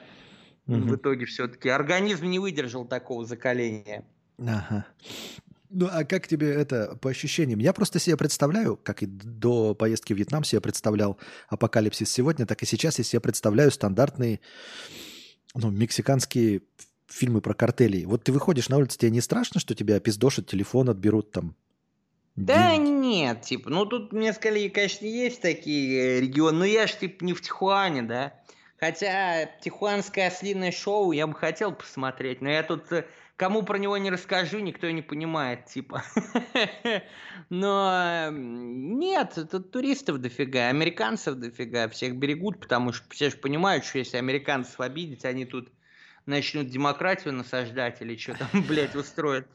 [0.66, 0.94] В Мгм.
[0.94, 4.04] итоге все-таки организм не выдержал такого закаления.
[4.38, 4.86] Ага.
[5.68, 7.58] Ну, а как тебе это по ощущениям?
[7.60, 11.18] Я просто себе представляю, как и до поездки в Вьетнам себе представлял
[11.48, 14.40] апокалипсис сегодня, так и сейчас я себе представляю стандартные
[15.54, 16.62] ну, мексиканские
[17.12, 18.04] фильмы про картели.
[18.04, 21.54] Вот ты выходишь на улицу, тебе не страшно, что тебя опиздошат, телефон отберут там?
[22.36, 22.90] Да деньги?
[22.90, 27.24] нет, типа, ну тут мне сказали, конечно, есть такие э, регионы, но я ж типа
[27.24, 28.34] не в Тихуане, да.
[28.78, 33.04] Хотя Тихуанское ослиное шоу я бы хотел посмотреть, но я тут э,
[33.36, 36.02] кому про него не расскажу, никто не понимает, типа.
[37.50, 43.84] Но м, нет, тут туристов дофига, американцев дофига, всех берегут, потому что все же понимают,
[43.84, 45.70] что если американцев обидеть, они тут
[46.30, 49.46] начнут демократию насаждать или что там, блядь, устроят.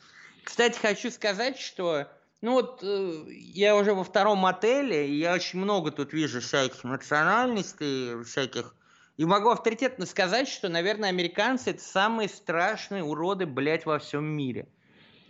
[0.43, 2.07] Кстати, хочу сказать, что
[2.41, 6.83] ну вот э, я уже во втором отеле, и я очень много тут вижу всяких
[6.83, 8.75] национальностей, всяких.
[9.17, 14.67] И могу авторитетно сказать, что, наверное, американцы это самые страшные уроды, блядь, во всем мире.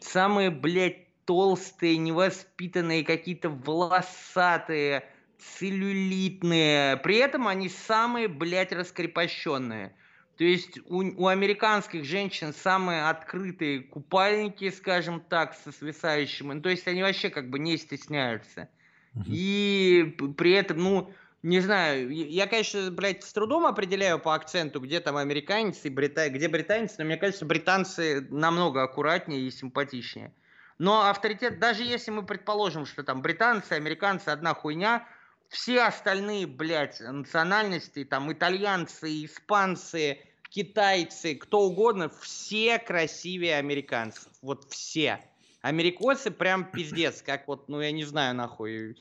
[0.02, 5.08] Самые, блядь, толстые, невоспитанные, какие-то волосатые,
[5.40, 6.98] целлюлитные.
[6.98, 9.96] При этом они самые, блядь, раскрепощенные.
[10.38, 16.48] То есть у, у американских женщин самые открытые купальники, скажем так, со свисающим.
[16.50, 18.68] Ну, то есть они вообще как бы не стесняются.
[19.14, 19.26] Мгм.
[19.28, 24.82] И при этом, ну, не знаю, я, я, конечно, блядь, с трудом определяю по акценту,
[24.82, 26.30] где там американец и брита...
[26.30, 30.34] где британец, но мне кажется, британцы намного аккуратнее и симпатичнее.
[30.80, 35.08] Но авторитет, даже если мы предположим, что там британцы, американцы одна хуйня,
[35.50, 40.20] все остальные, блядь, национальности, там, итальянцы, испанцы,
[40.50, 44.28] китайцы, кто угодно, все красивее американцев.
[44.42, 45.20] Вот все.
[45.62, 48.96] Америкосы прям пиздец, как вот, ну, я не знаю, нахуй.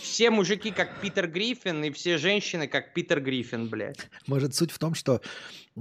[0.00, 4.08] Все мужики как Питер Гриффин, и все женщины как Питер Гриффин, блядь.
[4.26, 5.20] Может, суть в том, что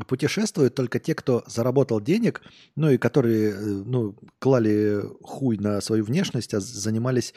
[0.08, 2.42] путешествуют только те, кто заработал денег,
[2.76, 7.34] ну и которые, э, ну, клали хуй на свою внешность, а занимались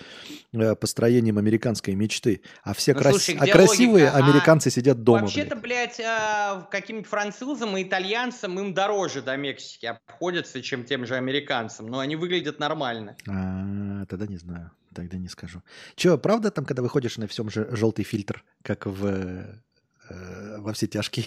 [0.52, 2.42] э, построением американской мечты.
[2.62, 4.18] А все Ну, крас- слушай, а красивые логика?
[4.24, 5.20] А американцы сидят дома.
[5.22, 5.96] Вообще-то, блядь.
[5.96, 11.86] блядь, а, каким-нибудь французам и итальянцам им дороже до Мексики обходятся, чем тем же американцам.
[11.86, 13.16] Но они выглядят нормально.
[13.28, 15.62] А, тогда не знаю, тогда не скажу.
[15.94, 20.86] Че, правда там, когда выходишь на всем же желтый фильтр, как в э, во все
[20.86, 21.26] тяжкие?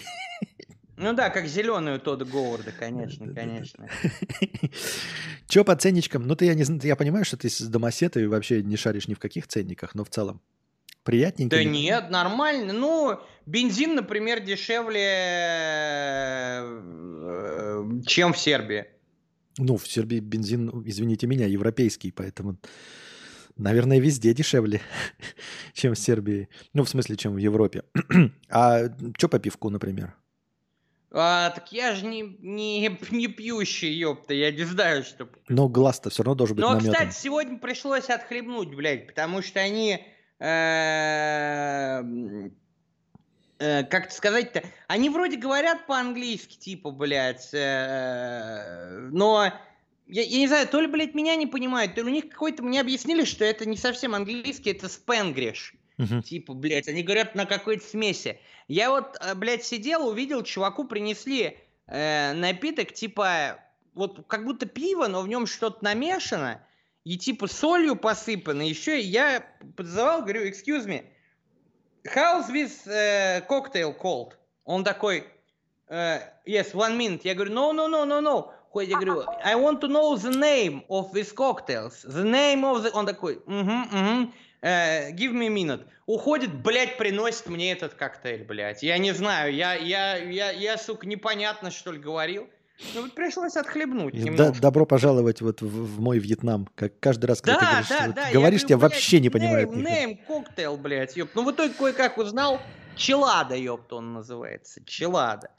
[0.96, 3.88] Ну да, как зеленый у Тодда Говарда, конечно, конечно.
[5.48, 6.26] Че по ценничкам?
[6.26, 9.08] Ну, ты, я не знаю, я понимаю, что ты с домосета и вообще не шаришь
[9.08, 10.40] ни в каких ценниках, но в целом
[11.02, 11.56] приятненько.
[11.56, 11.68] Да ли?
[11.68, 12.72] нет, нормально.
[12.72, 15.00] Ну, бензин, например, дешевле,
[17.22, 18.86] э, чем в Сербии.
[19.58, 22.56] Ну, в Сербии бензин, извините меня, европейский, поэтому,
[23.56, 24.80] наверное, везде дешевле,
[25.72, 26.48] чем в Сербии.
[26.72, 27.84] Ну, в смысле, чем в Европе.
[28.50, 28.84] а
[29.16, 30.14] что по пивку, например?
[31.16, 35.28] А, так я же не, не, не пьющий, ёпта, я не знаю, что...
[35.48, 36.92] Но глаз-то все равно должен быть Ну, а, наметан.
[36.92, 40.04] кстати, сегодня пришлось отхлебнуть, блядь, потому что они...
[40.40, 42.02] э,
[43.60, 44.64] э, Как это сказать-то?
[44.88, 49.52] Они вроде говорят по-английски, типа, блядь, э, но...
[50.06, 52.62] Я, я не знаю, то ли, блядь, меня не понимают, то ли у них какой-то...
[52.62, 55.74] Мне объяснили, что это не совсем английский, это спенгриш.
[55.96, 56.22] Мгм.
[56.22, 58.38] Типа, блядь, они говорят на какой-то смеси.
[58.68, 63.60] Я вот, э, блядь, сидел, увидел, чуваку принесли э, напиток, типа,
[63.94, 66.66] вот как будто пиво, но в нем что-то намешано,
[67.04, 68.62] и типа солью посыпано.
[68.62, 71.04] Еще я подзывал, говорю, excuse me,
[72.04, 74.32] how's this э, cocktail called?
[74.64, 75.28] Он такой,
[75.88, 77.20] э, yes, one minute.
[77.24, 78.50] Я говорю, no, no, no, no, no.
[78.74, 82.04] Хоть Я говорю, I want to know the name of these cocktails.
[82.04, 82.90] The name of the...
[82.92, 84.32] Он такой, угу, угу.
[84.62, 85.86] Э, give me a minute.
[86.06, 88.82] Уходит, блядь, приносит мне этот коктейль, блядь.
[88.82, 92.48] Я не знаю, я, я, я, я, сука, непонятно, что ли, говорил.
[92.94, 96.68] Ну, вот пришлось отхлебнуть да- добро пожаловать вот в, в мой Вьетнам.
[96.74, 98.28] Как каждый раз, когда ты Да, говоришь, да, вот да.
[98.28, 99.70] я говоришь, говорю, тебя блядь, вообще не понимают.
[99.70, 101.30] Name, коктейл, блядь, ёп.
[101.34, 102.60] Ну, в итоге кое-как узнал.
[102.96, 104.80] Челада, ёпта, он называется.
[104.84, 105.50] Челада.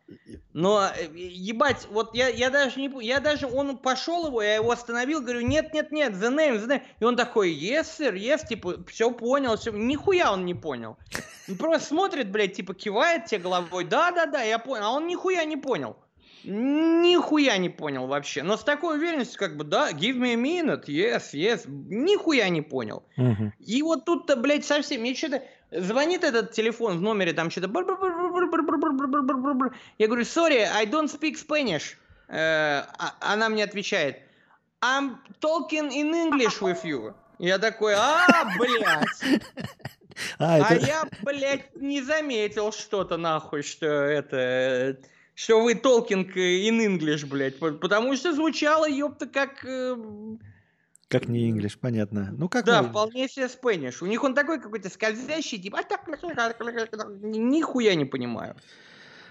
[0.53, 2.89] Но, э, ебать, вот я, я даже не...
[3.03, 3.47] Я даже...
[3.47, 6.81] Он пошел его, я его остановил, говорю, нет, нет, нет, the name, the name.
[6.99, 9.71] И он такой, yes, sir, yes, типа, все понял, все...
[9.71, 10.97] Нихуя он не понял.
[11.49, 14.85] Он просто смотрит, блядь, типа, кивает тебе головой, да-да-да, я понял.
[14.85, 15.97] А он нихуя не понял.
[16.47, 18.43] Нихуя не понял вообще.
[18.43, 21.63] Но с такой уверенностью, как бы, да, give me a minute, yes, yes.
[21.67, 23.03] Нихуя не понял.
[23.17, 23.53] Мгм.
[23.59, 25.01] И вот тут-то, блядь, совсем...
[25.01, 25.43] Мне что-то...
[25.71, 27.67] Звонит этот телефон в номере, там что-то...
[29.97, 31.95] Я говорю, sorry, I don't speak Spanish.
[32.27, 34.19] Э, а- Она мне отвечает,
[34.81, 37.13] I'm talking in English with you.
[37.39, 38.25] Я такой, а,
[38.57, 39.41] блядь.
[40.39, 40.85] А, А это...
[40.85, 44.97] я, блядь, не заметил что-то нахуй, что это...
[45.35, 47.59] э, Что вы talking in English, блядь.
[47.59, 49.63] по- Потому что звучало, ёпта, как...
[49.65, 49.95] э,
[51.07, 52.33] Как не English, понятно.
[52.37, 54.01] Ну как Да, мы- вполне себе спэниш.
[54.01, 55.79] У них он такой какой-то скользящий, типа...
[55.79, 58.55] «А так, ни- Нихуя не понимаю.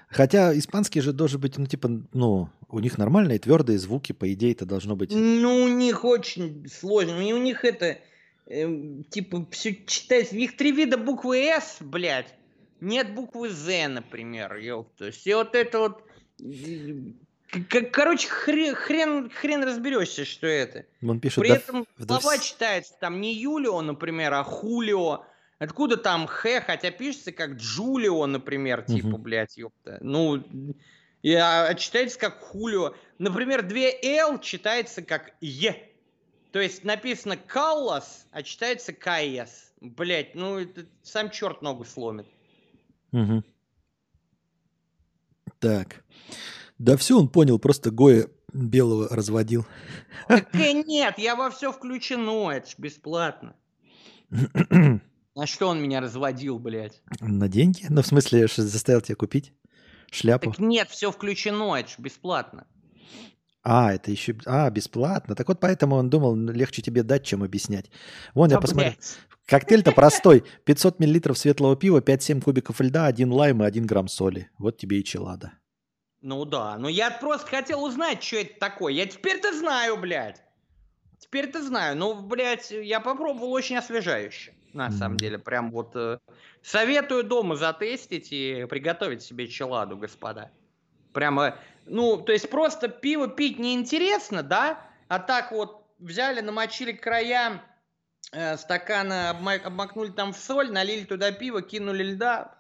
[0.09, 4.53] Хотя испанский же должен быть, ну, типа, ну, у них нормальные твердые звуки, по идее,
[4.53, 5.11] это должно быть.
[5.13, 7.21] Ну, у них очень сложно.
[7.29, 7.99] И у них это...
[8.47, 10.35] эм, типа, все читается...
[10.35, 12.33] У них три вида буквы «С», блядь.
[12.81, 15.11] Нет буквы «З», например, ёпта.
[15.11, 16.03] Все вот это вот...
[16.41, 17.13] э,
[17.69, 20.85] к- Короче, хрен, хрен, хрен разберешься, что это.
[21.03, 25.25] Он пишет, При да, этом да слова читаются там не Юлио, например, а Хулио.
[25.59, 29.23] Откуда там Х, хотя пишется как Джулио, например, типа, Мгм.
[29.23, 29.99] блядь, ёпта.
[30.01, 30.43] Ну,
[31.23, 32.95] и, а, а читается как Хулио.
[33.19, 35.91] Например, две Л читается как Е.
[36.51, 39.73] То есть написано Каллас, а читается Кайес.
[39.81, 42.27] Блять, ну это сам черт ногу сломит.
[43.15, 43.45] Мгм.
[45.61, 46.05] Так.
[46.79, 49.65] Да все он понял, просто Гоя белого разводил.
[50.27, 53.55] Так нет, я во все включено, это ж бесплатно.
[55.37, 57.03] А что он меня разводил, блядь?
[57.21, 57.87] На деньги?
[57.89, 59.53] Ну, в смысле, что заставил тебя купить
[60.13, 60.53] шляпу?
[60.53, 62.69] Так нет, все включено, это ж бесплатно.
[63.65, 64.37] А, это еще...
[64.47, 65.35] А, бесплатно.
[65.35, 67.91] Так вот поэтому он думал, легче тебе дать, чем объяснять.
[68.35, 68.93] Вон, я посмотрел.
[69.47, 70.45] Коктейль-то простой.
[70.65, 74.51] 500 миллилитров светлого пива, 5-7 кубиков льда, 1 лайм и 1 грамм соли.
[74.59, 75.53] Вот тебе и челада.
[76.21, 78.93] Ну да, ну я просто хотел узнать, что это такое.
[78.93, 80.43] Я теперь-то знаю, блядь.
[81.19, 81.97] Теперь-то знаю.
[81.97, 84.53] Ну, блядь, я попробовал очень освежающе.
[84.75, 84.99] На Мгм.
[84.99, 86.19] самом деле, прям вот э,
[86.63, 90.51] советую дома затестить и приготовить себе челаду, господа.
[91.13, 94.81] Прямо, ну, то есть просто пиво пить неинтересно, да?
[95.09, 97.63] А так вот взяли, намочили края
[98.33, 102.55] э, стакана, обма- обмакнули там в соль, налили туда пиво, кинули льда,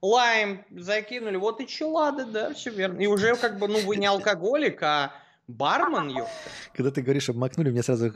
[0.00, 3.00] лайм закинули, вот и челада, да, все верно.
[3.00, 5.12] И уже как бы, ну, вы не алкоголик, а
[5.48, 6.32] бармен, ёпта.
[6.74, 8.12] Когда ты говоришь обмакнули, мне сразу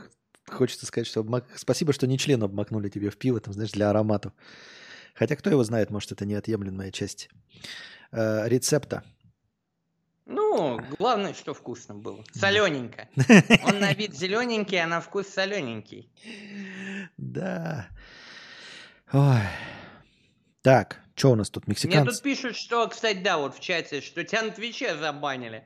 [0.49, 3.89] хочется сказать, что обмак- спасибо, что не член обмакнули тебе в пиво, там, знаешь, для
[3.89, 4.33] ароматов.
[5.13, 7.29] Хотя кто его знает, может, это неотъемлемая часть
[8.11, 9.03] э, рецепта.
[10.27, 12.23] Ну, главное, что вкусно было.
[12.33, 13.07] Солененько.
[13.65, 16.11] Он на вид зелененький, а на вкус солененький.
[17.17, 17.87] Да.
[19.13, 19.39] Ой.
[20.61, 22.11] Так, что у нас тут, Мне мексиканцы?
[22.13, 25.63] тут пишут, что, кстати, да, вот в чате, что тебя на Твиче забанили.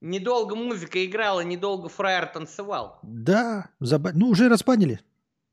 [0.00, 3.00] Недолго музыка играла, недолго фраер танцевал.
[3.02, 5.00] Да, заба- ну уже разбанили.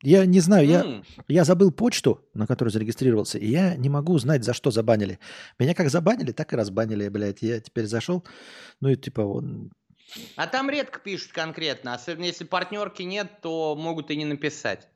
[0.04, 4.44] Я не знаю, я, я забыл почту, на которую зарегистрировался, и я не могу узнать,
[4.44, 5.18] за что забанили.
[5.58, 7.42] Меня как забанили, так и разбанили, блядь.
[7.42, 8.24] Я теперь зашел,
[8.82, 9.72] ну и типа он...
[10.36, 14.90] А там редко пишут конкретно, особенно если партнерки нет, то могут и не написать.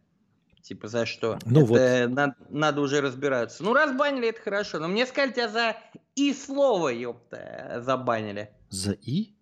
[0.62, 1.40] Типа за что?
[1.46, 3.64] Ну Это на- надо уже разбираться.
[3.64, 4.80] Ну, разбанили, это хорошо.
[4.80, 5.78] Но мне сказали, тебя за
[6.16, 8.50] и слово, ёпта, забанили.
[8.70, 9.34] За И?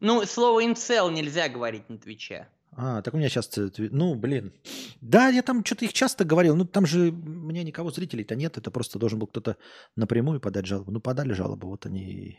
[0.00, 2.48] Ну, слово инцел нельзя говорить на Твиче.
[2.78, 3.50] А, так у меня сейчас...
[3.78, 4.52] Ну, блин.
[5.00, 6.54] Да, я там что-то их часто говорил.
[6.56, 8.58] Ну, там же у меня никого зрителей-то нет.
[8.58, 9.56] Это просто должен был кто-то
[9.96, 10.92] напрямую подать жалобу.
[10.92, 11.68] Ну, подали жалобу.
[11.68, 12.38] Вот они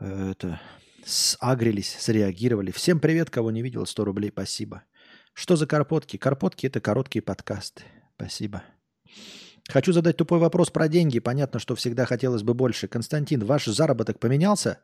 [0.00, 0.58] э, это,
[1.04, 2.70] сагрились, среагировали.
[2.70, 3.84] Всем привет, кого не видел.
[3.84, 4.84] 100 рублей, спасибо.
[5.34, 6.16] Что за карпотки?
[6.16, 7.82] Карпотки– это короткие подкасты.
[8.16, 8.62] Спасибо.
[9.68, 11.20] Хочу задать тупой вопрос про деньги.
[11.20, 12.88] Понятно, что всегда хотелось бы больше.
[12.88, 14.78] Константин, ваш заработок поменялся?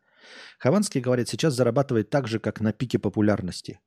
[0.59, 3.81] Хованский говорит, сейчас зарабатывает так же, как на пике популярности.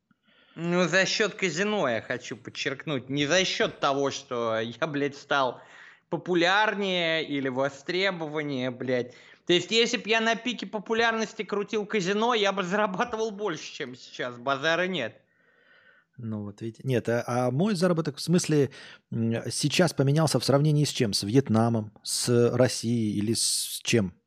[0.61, 3.09] Ну, за счет казино, я хочу подчеркнуть.
[3.09, 5.61] Не за счет того, что я, блядь, стал
[6.09, 9.13] популярнее или востребованнее, блядь.
[9.45, 13.95] То есть, если бы я на пике популярности крутил казино, я бы зарабатывал больше, чем
[13.95, 14.35] сейчас.
[14.37, 15.21] Базара нет.
[16.17, 16.81] Ну вот видите.
[16.83, 18.69] Нет, а, а мой заработок в смысле
[19.09, 21.13] сейчас поменялся в сравнении с чем?
[21.13, 24.18] С Вьетнамом, с Россией или с чем?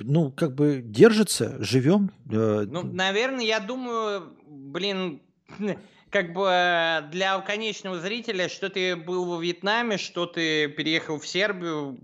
[0.00, 2.10] Ну, как бы держится, живем.
[2.30, 5.20] э, Ну, наверное, я думаю, блин,
[6.10, 11.26] как бы э, для конечного зрителя, что ты был во Вьетнаме, что ты переехал в
[11.26, 11.98] Сербию,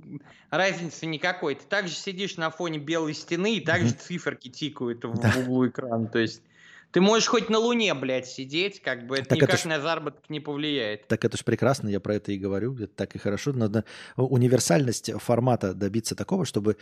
[0.50, 1.54] разницы никакой.
[1.54, 6.06] Ты также сидишь на фоне белой стены, и также циферки тикают в углу экрана.
[6.06, 6.42] То есть
[6.92, 9.80] Ты можешь хоть на Луне, блядь, сидеть, как бы это Так никак это ж- на
[9.80, 11.06] заработок не повлияет.
[11.06, 13.52] Так это ж прекрасно, я про это и говорю, это так и хорошо.
[13.52, 13.84] Надо
[14.16, 16.76] универсальность формата добиться такого, чтобы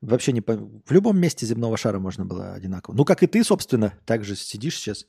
[0.00, 0.40] вообще не...
[0.40, 2.94] по- В любом месте земного шара можно было одинаково.
[2.94, 5.06] Ну, как и ты, собственно, так же сидишь сейчас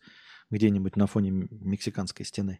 [0.52, 2.60] где-нибудь на фоне мексиканской стены.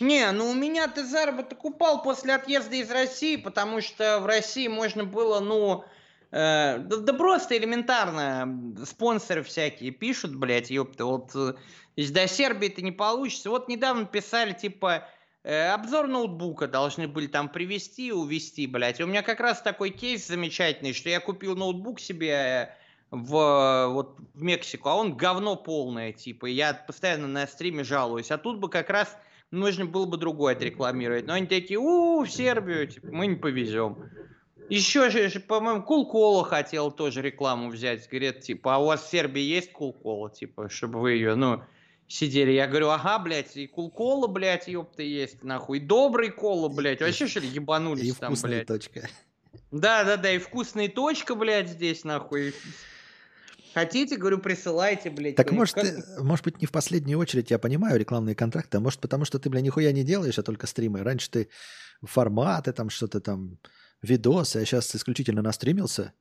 [0.00, 4.66] Не, ну у меня ты заработок упал после отъезда из России, потому что в России
[4.66, 5.84] можно было, ну,
[6.30, 11.54] э, да, да просто элементарно, спонсоры всякие пишут, блядь, ёпта, вот э,
[11.96, 13.50] до Сербии это не получится.
[13.50, 15.08] Вот недавно писали, типа,
[15.42, 19.00] э, обзор ноутбука должны были там привезти и увезти, блядь.
[19.00, 22.68] И у меня как раз такой кейс замечательный, что я купил ноутбук себе э,
[23.10, 28.30] в, вот, в Мексику, а он говно полное, типа, я постоянно на стриме жалуюсь.
[28.30, 29.16] А тут бы как раз
[29.50, 31.26] нужно было бы другое отрекламировать.
[31.26, 34.10] Но они такие, у, в Сербию, типа, мы не повезем.
[34.70, 38.08] Еще по-моему, Кулкола хотел тоже рекламу взять.
[38.08, 41.62] Говорит, типа, а у вас в Сербии есть Кулкола, типа, чтобы вы ее, ну,
[42.06, 42.52] сидели.
[42.52, 45.80] Я говорю, ага, блядь, и Кулкола, блядь, ёпта, есть, нахуй.
[45.80, 47.00] Добрый кола, блядь.
[47.00, 48.66] Вообще, что ли, ебанулись И там, блядь.
[48.66, 49.08] точка.
[49.72, 52.54] Да, да, да, и вкусная точка, блядь, здесь, нахуй.
[53.74, 55.36] Хотите, говорю, присылайте, блядь.
[55.36, 58.80] Так может, как- ты- может быть, не в последнюю очередь, я понимаю рекламные контракты, а
[58.80, 61.02] может потому, что ты, бля, нихуя не делаешь, а только стримы.
[61.04, 61.48] Раньше ты
[62.02, 63.58] форматы, там что-то там,
[64.02, 66.12] видосы, а сейчас исключительно настримился.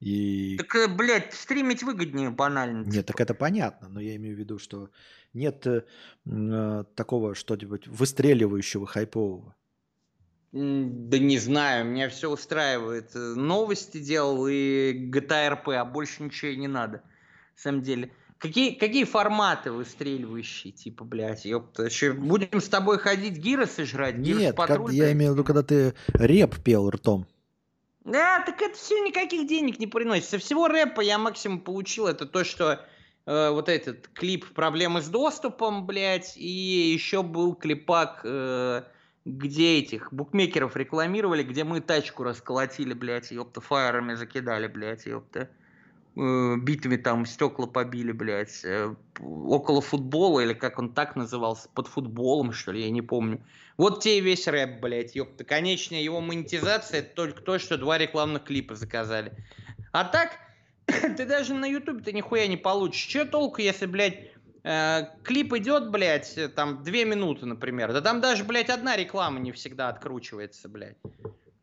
[0.00, 0.56] И...
[0.58, 2.84] Так, э, блядь, стримить выгоднее банально.
[2.84, 4.90] Нет, так это понятно, но я имею в виду, что
[5.32, 5.84] нет э,
[6.26, 9.54] э, такого что-нибудь выстреливающего, хайпового.
[10.52, 13.10] Да не знаю, меня все устраивает.
[13.16, 16.98] Э, Новости делал и GTA RP, а больше ничего и не надо.
[17.56, 18.12] На самом деле.
[18.44, 21.84] Какие, какие форматы выстреливающие, типа, блядь, ёпта.
[21.84, 24.16] Ещё будем с тобой ходить гиросы жрать?
[24.16, 27.26] Гирос Нет, как- я имею в виду, когда ты реп пел ртом.
[28.04, 30.26] Да, так это все никаких денег не приносит.
[30.26, 32.84] Со всего рэпа я максимум получил это то, что
[33.24, 36.46] э, вот этот клип «Проблемы с доступом», блядь, и
[36.92, 38.82] еще был клипак, э,
[39.24, 45.48] где этих букмекеров рекламировали, где мы тачку расколотили, блядь, ёпта, фаерами закидали, блядь, ёпта.
[46.16, 51.88] Э, битвами там стекла побили, блядь, э, около футбола, или как он так назывался, под
[51.88, 53.44] футболом, что ли, я не помню.
[53.76, 55.42] Вот тебе и весь рэп, блядь, ёпта.
[55.42, 59.32] Конечная его монетизация это только то, что два рекламных клипа заказали.
[59.90, 60.38] А так,
[60.86, 63.06] ты даже на ютубе ты нихуя не получишь.
[63.06, 64.30] Че толку, если, блядь,
[64.62, 67.92] э, клип идет, блядь, э, там, две минуты, например.
[67.92, 70.96] Да там даже, блядь, одна реклама не всегда откручивается, блядь.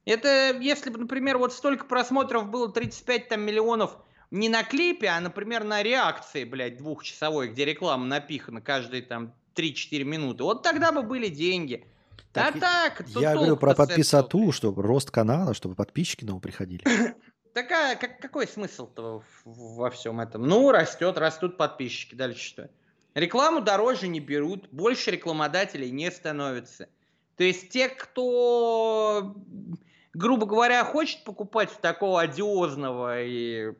[0.03, 3.95] Это если бы, например, вот столько просмотров было 35 там миллионов
[4.31, 10.03] не на клипе, а, например, на реакции, блядь, двухчасовой, где реклама напихана каждые там 3-4
[10.03, 10.43] минуты.
[10.43, 11.85] Вот тогда бы были деньги.
[12.31, 16.83] Так а так, тут Я говорю про подписату, чтобы рост канала, чтобы подписчики новые приходили.
[17.53, 20.43] Такая, как, какой смысл-то во всем этом?
[20.43, 22.15] Ну, растет, растут подписчики.
[22.15, 22.69] Дальше что?
[23.13, 26.87] Рекламу дороже не берут, больше рекламодателей не становится.
[27.35, 29.35] То есть те, кто,
[30.13, 33.73] грубо говоря, хочет покупать такого одиозного и,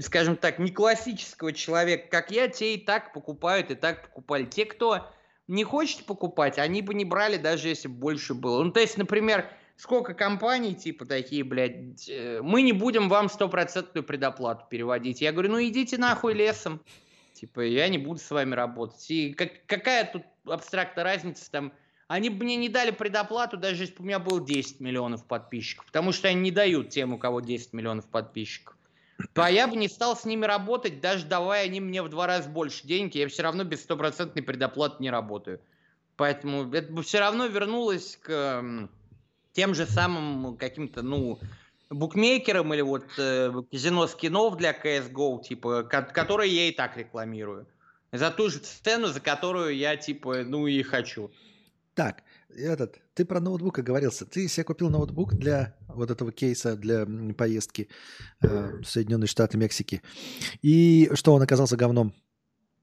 [0.00, 4.44] скажем так, не классического человека, как я, те и так покупают, и так покупали.
[4.44, 5.08] Те, кто
[5.48, 8.62] не хочет покупать, они бы не брали, даже если бы больше было.
[8.62, 9.46] Ну, то есть, например,
[9.76, 15.20] сколько компаний, типа, такие, блядь, э, мы не будем вам стопроцентную предоплату переводить.
[15.20, 16.80] Я говорю, ну идите нахуй лесом.
[17.32, 19.10] Типа, я не буду с вами работать.
[19.10, 21.72] И как- какая тут абстрактная разница там?
[22.06, 25.86] Они бы мне не дали предоплату, даже если бы у меня было 10 миллионов подписчиков.
[25.86, 28.76] Потому что они не дают тем, у кого 10 миллионов подписчиков.
[29.34, 32.48] А я бы не стал с ними работать, даже давая они мне в два раза
[32.48, 35.60] больше денег, я все равно без стопроцентной предоплаты не работаю.
[36.16, 38.88] Поэтому это бы все равно вернулось к
[39.52, 41.38] тем же самым каким-то, ну,
[41.90, 47.66] букмекерам или вот э, казино скинов для CSGO, типа, ко- которые я и так рекламирую.
[48.12, 51.30] За ту же цену, за которую я, типа, ну и хочу.
[51.94, 52.22] Так,
[52.56, 54.26] этот, ты про ноутбук оговорился.
[54.26, 57.06] Ты себе купил ноутбук для вот этого кейса, для
[57.36, 57.88] поездки
[58.42, 60.02] э, в Соединенные Штаты Мексики.
[60.62, 62.14] И что, он оказался говном?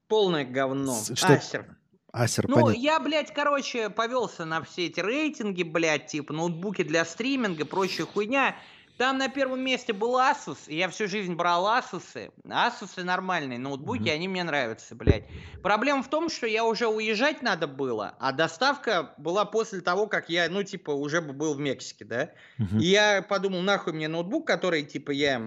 [0.08, 0.96] Полное говно.
[1.14, 1.76] Что- Асер.
[2.12, 2.80] Асер, Ну, понятно.
[2.80, 8.56] я, блядь, короче, повелся на все эти рейтинги, блядь, типа ноутбуки для стриминга, прочая хуйня.
[9.00, 12.30] Там на первом месте был Asus, и я всю жизнь брал Asus.
[12.44, 14.10] Asus нормальные ноутбуки, Мгм.
[14.10, 15.24] они мне нравятся, блядь.
[15.62, 20.28] Проблема в том, что я уже уезжать надо было, а доставка была после того, как
[20.28, 22.34] я, ну, типа, уже бы был в Мексике, да?
[22.58, 22.78] Мгм.
[22.78, 25.40] И я подумал, нахуй мне ноутбук, который, типа, я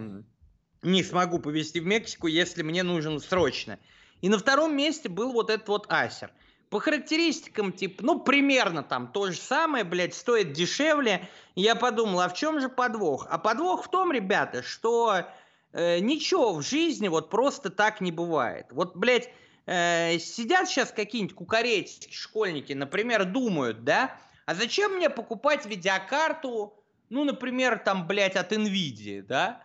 [0.82, 3.78] не смогу повезти в Мексику, если мне нужен срочно.
[4.22, 6.32] И на втором месте был вот этот вот Acer.
[6.74, 11.30] По характеристикам, типа, ну, примерно там то же самое, блядь, стоит дешевле.
[11.54, 13.28] Я подумал, а в чем же подвох?
[13.30, 15.24] А подвох в том, ребята, что
[15.72, 18.72] э, ничего в жизни вот просто так не бывает.
[18.72, 19.30] Вот, блядь,
[19.68, 24.18] э, сидят сейчас какие-нибудь кукареческие школьники, например, думают, да,
[24.48, 26.74] а зачем мне покупать видеокарту,
[27.10, 29.62] ну, например, там, блядь, от NVIDIA, да?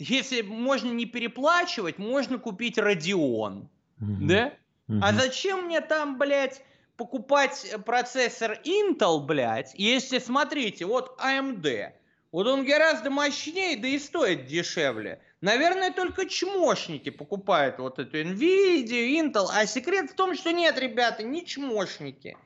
[0.00, 3.68] Если можно не переплачивать, можно купить Radeon,
[3.98, 4.26] Мгм.
[4.26, 4.52] да?
[5.02, 6.62] А зачем мне там, блядь,
[6.96, 11.92] покупать э, процессор Intel, блядь, если, смотрите, вот AMD,
[12.32, 15.20] вот он гораздо мощнее, да и стоит дешевле.
[15.40, 21.22] Наверное, только чмошники покупают вот эту Nvidia, Intel, а секрет в том, что нет, ребята,
[21.22, 22.36] не чмошники.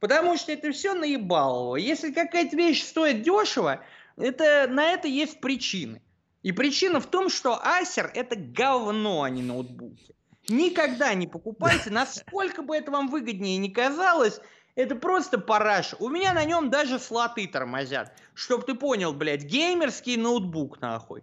[0.00, 1.76] Потому что это все наебалово.
[1.76, 3.84] Если какая-то вещь стоит дешево,
[4.16, 6.02] это, на это есть причины.
[6.42, 10.16] И причина в том, что Acer это говно, а не ноутбуки.
[10.48, 14.40] Никогда не покупайте, насколько бы это вам выгоднее не казалось,
[14.74, 15.94] это просто параш.
[15.98, 18.12] У меня на нем даже слоты тормозят.
[18.34, 21.22] Чтоб ты понял, блядь, геймерский ноутбук, нахуй.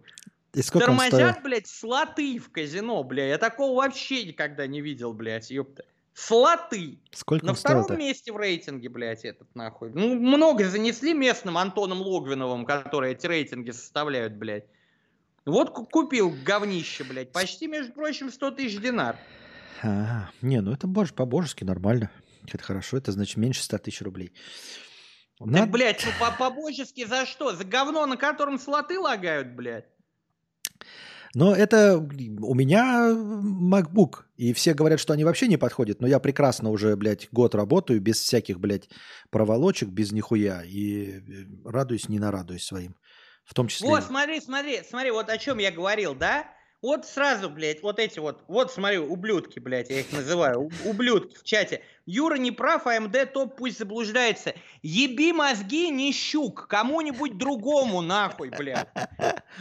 [0.54, 0.62] И?
[0.62, 3.28] Тормозят, блядь, слоты в казино, бля.
[3.28, 5.86] Я такого вообще никогда не видел, блядь, ёпта.
[6.14, 7.00] Слоты.
[7.12, 9.92] Сколько На втором месте в рейтинге, блядь, этот нахуй.
[9.94, 14.66] Ну, много занесли местным Антоном Логвиновым, которые эти рейтинги составляют, блядь.
[15.48, 17.32] Вот ку- купил говнище, блядь.
[17.32, 19.16] Почти, между прочим, 100 тысяч динар.
[19.84, 22.12] А, не, ну это боже, по-божески нормально.
[22.52, 24.32] Это хорошо, это значит меньше 100 тысяч рублей.
[25.40, 27.56] Так, Надо- блядь, ну по- по-божески за что?
[27.56, 29.86] За говно, на котором слоты лагают, блядь.
[31.36, 36.20] Но это у меня MacBook, и все говорят, что они вообще не подходят, но я
[36.20, 38.90] прекрасно уже, блядь, год работаю без всяких, блядь,
[39.30, 41.22] проволочек, без нихуя, и э,
[41.66, 42.96] радуюсь, не нарадуюсь своим.
[43.48, 43.88] В том числе...
[43.88, 46.54] Вот, смотри, смотри, смотри, вот о чем я говорил, да?
[46.84, 51.44] Вот сразу, блядь, вот эти вот, вот смотри, ублюдки, блядь, я их называю, ублюдки в
[51.44, 51.82] чате.
[52.06, 54.54] Юра не прав, АМД топ пусть заблуждается.
[54.84, 58.90] Еби мозги, не щук, кому-нибудь другому нахуй, блядь.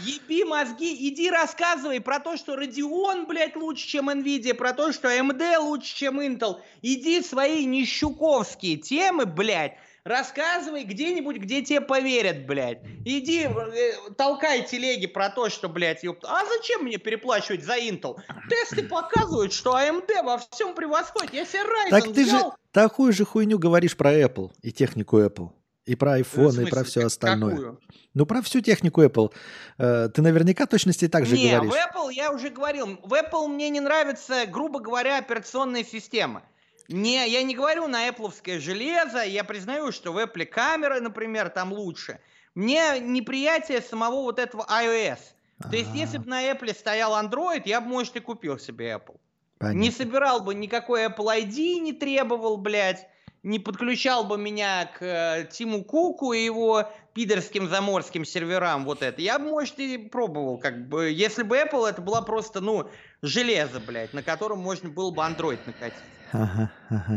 [0.00, 5.08] Еби мозги, иди рассказывай про то, что Radeon, блядь, лучше, чем Nvidia, про то, что
[5.08, 6.60] AMD лучше, чем Intel.
[6.82, 12.80] Иди свои нищуковские темы, блядь, рассказывай где-нибудь, где тебе поверят, блядь.
[13.04, 18.16] Иди, э, толкай телеги про то, что, блядь, ёпта, а зачем мне переплачивать за Intel?
[18.48, 21.34] Тесты показывают, что AMD во всем превосходит.
[21.34, 22.54] Я себе Ryzen Так ты же взял.
[22.70, 25.50] такую же хуйню говоришь про Apple и технику Apple.
[25.86, 27.50] И про iPhone, и про все остальное.
[27.50, 27.80] какую?
[28.14, 29.32] Ну, про всю технику Apple.
[29.78, 31.72] Э, ты наверняка точности так же не, говоришь.
[31.72, 32.98] в Apple я уже говорил.
[33.04, 36.42] В Apple мне не нравится, грубо говоря, операционная система.
[36.88, 41.72] Не, я не говорю на Apple железо, я признаю, что в Apple камеры, например, там
[41.72, 42.20] лучше.
[42.54, 45.18] Мне неприятие самого вот этого iOS.
[45.62, 49.16] То есть, если бы на Apple стоял Android, я бы, может, и купил себе Apple.
[49.58, 49.78] понятно.
[49.78, 53.06] Не собирал бы никакой Apple ID, не требовал, блядь.
[53.42, 59.22] Не подключал бы меня к э, Тиму Куку и его пидорским заморским серверам, вот это.
[59.22, 62.90] Я бы, может, и пробовал, как бы, если бы Apple это была просто, ну,
[63.22, 65.96] железо, блядь, на котором можно было бы Android накатить.
[66.32, 66.70] Ага,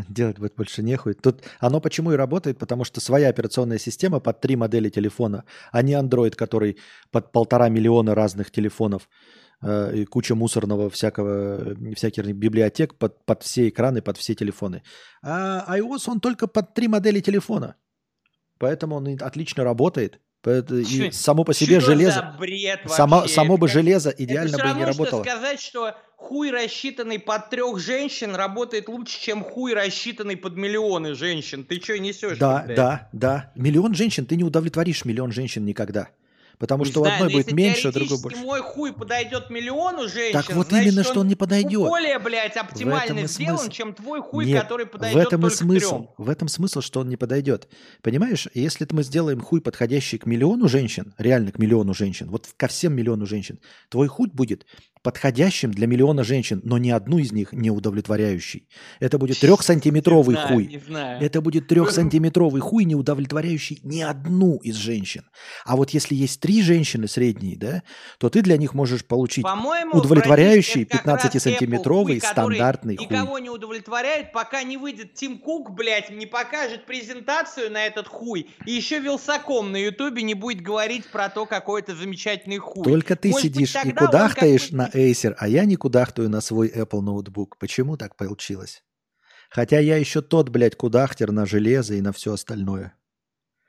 [0.10, 1.14] делать будет больше нехуй.
[1.14, 5.82] Тут оно почему и работает, потому что своя операционная система под три модели телефона, а
[5.82, 6.78] не Android, который
[7.12, 9.10] под полтора миллиона разных телефонов
[9.62, 14.84] э, и куча мусорного всякого, всяких библиотек под, под все экраны, под все телефоны.
[15.24, 17.76] А iOS, он только под три модели телефона.
[18.60, 20.20] Поэтому он отлично работает.
[20.46, 23.34] И само по себе Чё железо, бред само, вообще?
[23.34, 25.24] само бы Это железо Это идеально всё бы не равно, что работало.
[25.24, 31.66] сказать, что хуй, рассчитанный под трех женщин, работает лучше, чем хуй, рассчитанный под миллионы женщин.
[31.66, 32.38] Ты что несешь?
[32.38, 33.52] Да, да, да.
[33.56, 36.08] Миллион женщин, ты не удовлетворишь миллион женщин никогда.
[36.60, 38.38] Потому Не что у знаю, одной но будет меньше, у другой больше.
[38.42, 41.88] мой хуй подойдет миллиону женщин, Так вот значит, именно, что он не подойдет.
[41.88, 43.72] более, блядь, оптимально и сделан, смысл.
[43.72, 45.90] чем твой хуй, Нет, который в подойдет этом и только смысл.
[45.90, 46.10] трем.
[46.18, 47.70] В этом смысл, что он не подойдет.
[48.02, 52.68] Понимаешь, если мы сделаем хуй, подходящий к миллиону женщин, реально к миллиону женщин, вот ко
[52.68, 54.66] всем миллиону женщин, твой хуй будет
[55.02, 58.68] подходящим для миллиона женщин, но ни одну из них не удовлетворяющий.
[59.00, 60.68] Это будет трехсантиметровый Не знаю, хуй.
[60.68, 61.24] Не знаю.
[61.24, 65.24] Это будет трехсантиметровый хуй, не удовлетворяющий ни одну из женщин.
[65.66, 67.84] А вот если есть три женщины средние, да,
[68.18, 69.46] то ты для них можешь получить
[69.94, 73.06] удовлетворяющий братишка, это как раз 15-сантиметровый Apple хуй, который стандартный хуй.
[73.06, 78.50] Никого не удовлетворяет, пока не выйдет Тим Кук, блядь, не покажет презентацию на этот хуй.
[78.66, 82.84] И еще Вилсаком на Ютубе не будет говорить про то, какой это замечательный хуй.
[82.84, 85.76] Только ты Может быть, сидишь и тогда он кудахтаешь на какой-нибудь- Acer, а я не
[85.76, 87.58] кудахтаю на свой Apple ноутбук.
[87.58, 88.84] Почему так получилось?
[89.50, 92.94] Хотя я еще тот, блядь, кудахтер на железо и на все остальное.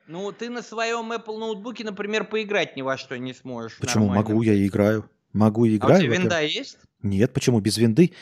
[0.06, 3.78] Ну, ты на своем Apple ноутбуке, например, поиграть ни во что не сможешь.
[3.78, 4.06] Почему?
[4.06, 4.28] нормально.
[4.30, 5.08] Могу, я играю.
[5.32, 6.02] Могу и А у играю.
[6.02, 6.78] тебя винда есть?
[7.02, 7.60] Нет, почему?
[7.60, 8.12] Без винды.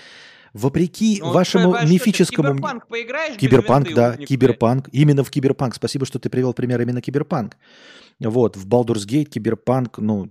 [0.53, 2.49] Вопреки Ну, вашему что мифическому...
[2.51, 4.89] Киберпанк поиграешь Киберпанк, да, умник, киберпанк.
[4.93, 5.75] Именно в киберпанк.
[5.75, 7.57] Спасибо, что ты привел пример именно киберпанк.
[8.21, 10.31] Вот, в Baldur's Gate киберпанк, ну,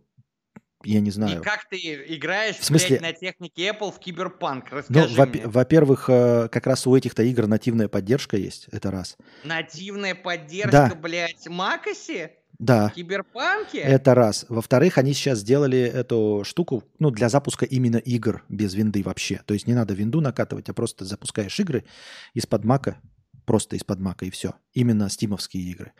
[0.84, 1.41] я не И знаю.
[1.44, 4.72] как ты играешь, В смысле- блядь, на технике Apple в Киберпанк?
[4.72, 5.48] Ну, Расскажи во- мне.
[5.48, 9.18] во-первых, э, как раз у этих-то игр нативная поддержка есть, это раз.
[9.44, 10.95] Нативная поддержка, Да.
[10.95, 12.32] блядь, macOS?
[12.60, 13.78] Да, В Киберпанке?
[13.80, 14.45] это раз.
[14.49, 19.41] Во-вторых, они сейчас сделали эту штуку, ну, для запуска именно игр без винды вообще.
[19.45, 21.84] То есть не надо винду накатывать, а просто запускаешь игры
[22.34, 22.98] из-под мака,
[23.48, 24.53] просто из-под мака и все.
[24.74, 25.94] Именно стимовские игры.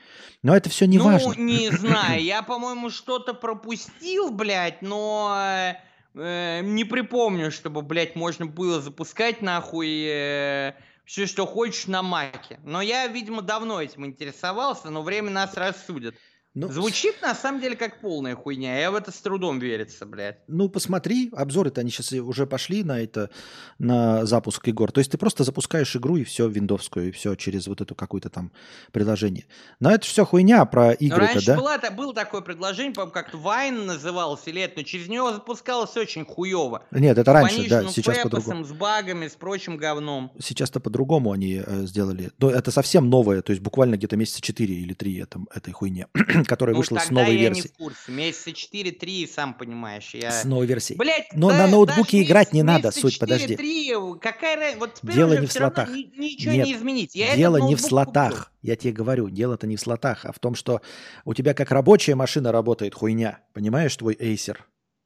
[0.44, 1.34] Но это все не ну, важно.
[1.42, 5.76] не знаю, я, по-моему, что-то пропустил, блядь, но э,
[6.14, 10.76] э, не припомню, чтобы, блядь, можно было запускать нахуй
[11.08, 12.60] все, что хочешь на маке.
[12.64, 16.16] Но я, видимо, давно этим интересовался, но время нас рассудит.
[16.60, 18.80] Ну, Звучит, на самом деле, как полная хуйня.
[18.80, 20.40] Я в это с трудом верится, блядь.
[20.48, 23.30] Ну, посмотри, обзоры-то они сейчас уже пошли на это,
[23.78, 24.92] на запуск игр.
[24.92, 28.32] То есть ты просто запускаешь игру и все, виндовскую, и все через вот эту какую-то
[28.32, 28.52] там
[28.92, 29.46] приложение.
[29.80, 31.58] Но это все хуйня про Но игры-то, раньше да?
[31.58, 35.96] была, та- было такое предложение, по-моему, как-то Вайн назывался или это, но через него запускалось
[35.96, 36.84] очень хуево.
[36.90, 38.66] Нет, это раньше, да, сейчас по-другому.
[38.66, 40.32] с багами, с прочим говном.
[40.40, 42.32] Сейчас-то по-другому они э, сделали.
[42.40, 46.08] Но это совсем новое, то есть буквально где-то месяца 4 или 3 это, этой хуйне,
[46.48, 47.66] которая Ну, вышла с новой я версией.
[47.68, 48.12] не в курсе.
[48.12, 50.10] Месяца 4-3, сам понимаешь.
[50.14, 50.32] Я...
[50.32, 50.98] С новой версией.
[50.98, 53.56] Блять, Но на ноутбуке играть не надо, суть, подожди.
[53.56, 54.76] 3, какая?
[54.78, 55.90] Вот Дело не в слотах.
[55.90, 57.14] ни- ничего Нет, не изменить.
[57.16, 58.30] Я Дело не в слотах.
[58.32, 58.46] купил.
[58.64, 60.82] Я тебе говорю, дело-то не в слотах, а в том, что
[61.26, 63.40] у тебя как рабочая машина работает хуйня.
[63.54, 64.58] Понимаешь, твой Acer?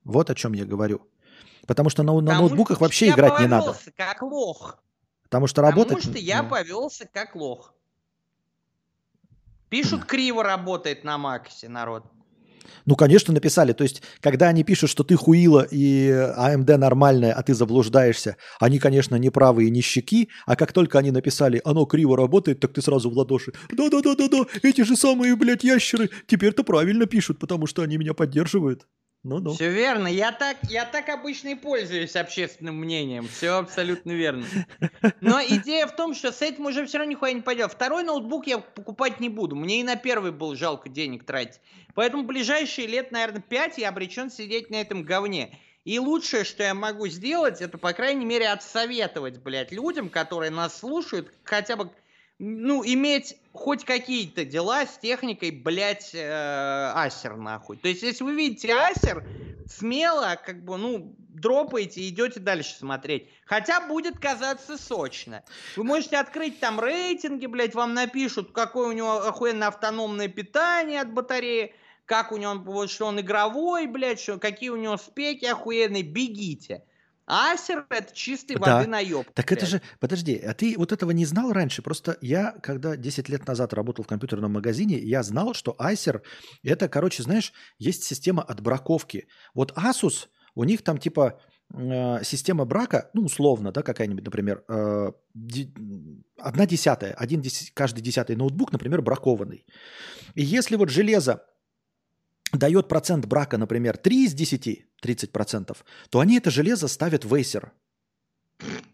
[0.04, 1.02] Вот о чем я говорю.
[1.68, 3.76] Потому что на, на ноутбуках вообще играть не надо.
[3.96, 4.80] как лох.
[5.24, 5.98] Потому что работать...
[5.98, 7.74] Потому что я повелся как лох.
[9.72, 12.04] Пишут, криво работает на Максе, народ.
[12.86, 13.72] Ну, конечно, написали.
[13.72, 18.80] То есть, когда они пишут, что ты хуила и AMD нормальная, а ты заблуждаешься, они,
[18.80, 23.10] конечно, неправы и нищеки, а как только они написали, оно криво работает, так ты сразу
[23.10, 23.54] в ладоши.
[23.72, 28.88] Да-да-да-да-да, эти же самые, блядь, ящеры теперь-то правильно пишут, потому что они меня поддерживают.
[29.24, 29.54] Ну-ну.
[29.54, 30.08] Все верно.
[30.08, 33.28] Я так, я так обычно и пользуюсь общественным мнением.
[33.28, 34.46] Все абсолютно верно.
[35.22, 37.72] Но идея в том, что с этим уже все равно нихуя не пойдет.
[37.72, 39.56] Второй ноутбук я покупать не буду.
[39.56, 41.62] Мне и на первый был жалко денег тратить.
[41.94, 45.60] Поэтому ближайшие лет, наверное, 5 я обречен сидеть на этом говне.
[45.84, 50.78] И лучшее, что я могу сделать, это, по крайней мере, отсоветовать, блядь, людям, которые нас
[50.78, 51.92] слушают, хотя бы,
[52.44, 57.78] ну, иметь хоть какие-то дела с техникой, блядь, э, Асер, нахуй.
[57.78, 59.28] То есть, если вы видите Асер,
[59.68, 63.30] смело, как бы, ну, дропаете и идете дальше смотреть.
[63.46, 65.44] Хотя будет казаться сочно.
[65.76, 71.14] Вы можете открыть там рейтинги, блядь, вам напишут, какое у него охуенно автономное питание от
[71.14, 71.76] батареи,
[72.08, 76.86] как у него, вот, что он игровой, блядь, что, какие у него спеки охуенные, бегите.
[77.32, 78.78] Асер это чистой Да.
[78.78, 79.32] воды наеб.
[79.34, 81.82] Так это же, подожди, а ты вот этого не знал раньше?
[81.82, 86.22] Просто я, когда 10 лет назад работал в компьютерном магазине, я знал, что Acer,
[86.62, 89.28] это, короче, знаешь, есть система отбраковки.
[89.54, 91.40] Вот Asus, у них там типа
[91.74, 95.12] э, система брака, ну, условно, да, какая-нибудь, например, э,
[96.38, 97.44] одна десятая, один
[97.74, 99.66] каждый десятый ноутбук, например, бракованный.
[100.36, 101.46] И если вот железо
[102.54, 105.78] дает процент брака, например, 3 из 10, 30%,
[106.10, 107.70] то они это железо ставят в Acer.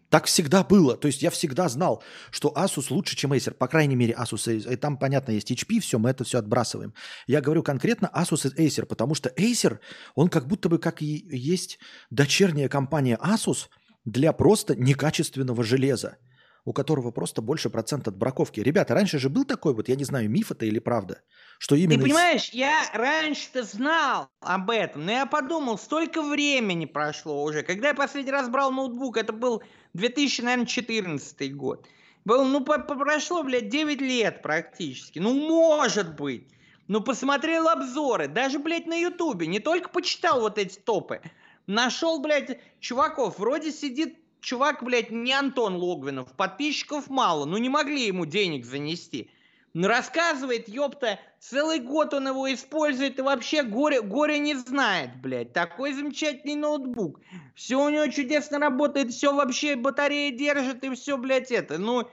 [0.08, 0.96] Так всегда было.
[0.96, 3.52] То есть я всегда знал, что Asus лучше, чем Acer.
[3.52, 4.50] По крайней мере, Asus.
[4.50, 6.94] и- Там, понятно, есть HP, все, мы это все отбрасываем.
[7.26, 9.78] Я говорю конкретно Asus и Acer, потому что Acer,
[10.14, 11.78] он как будто бы как и есть
[12.10, 13.66] дочерняя компания Asus
[14.06, 16.16] для просто некачественного железа,
[16.64, 18.60] у которого просто больше процент от браковки.
[18.60, 21.22] Ребята, раньше же был такой вот, я не знаю, миф это или правда,
[21.58, 22.02] что именно...
[22.02, 27.62] Ты понимаешь, я раньше-то знал об этом, но я подумал, столько времени прошло уже.
[27.62, 29.62] Когда я последний раз брал ноутбук, это был
[29.94, 31.86] 2014 год.
[32.24, 35.18] Был, ну, по- по- прошло, блядь, 9 лет практически.
[35.18, 36.48] Ну, может быть.
[36.86, 39.46] Ну, посмотрел обзоры, даже, блядь, на ютубе.
[39.46, 41.20] Не только почитал вот эти топы.
[41.66, 43.38] Нашел, блядь, чуваков.
[43.38, 46.32] Вроде сидит чувак, блядь, не Антон Логвинов.
[46.32, 49.30] Подписчиков мало, ну не могли ему денег занести.
[49.74, 55.52] Ну, рассказывает, ёпта, целый год он его использует и вообще горе, горе не знает, блядь.
[55.52, 57.20] Такой замечательный ноутбук.
[57.54, 61.78] Все у него чудесно работает, все вообще батарея держит и все, блядь, это.
[61.78, 62.08] Ну,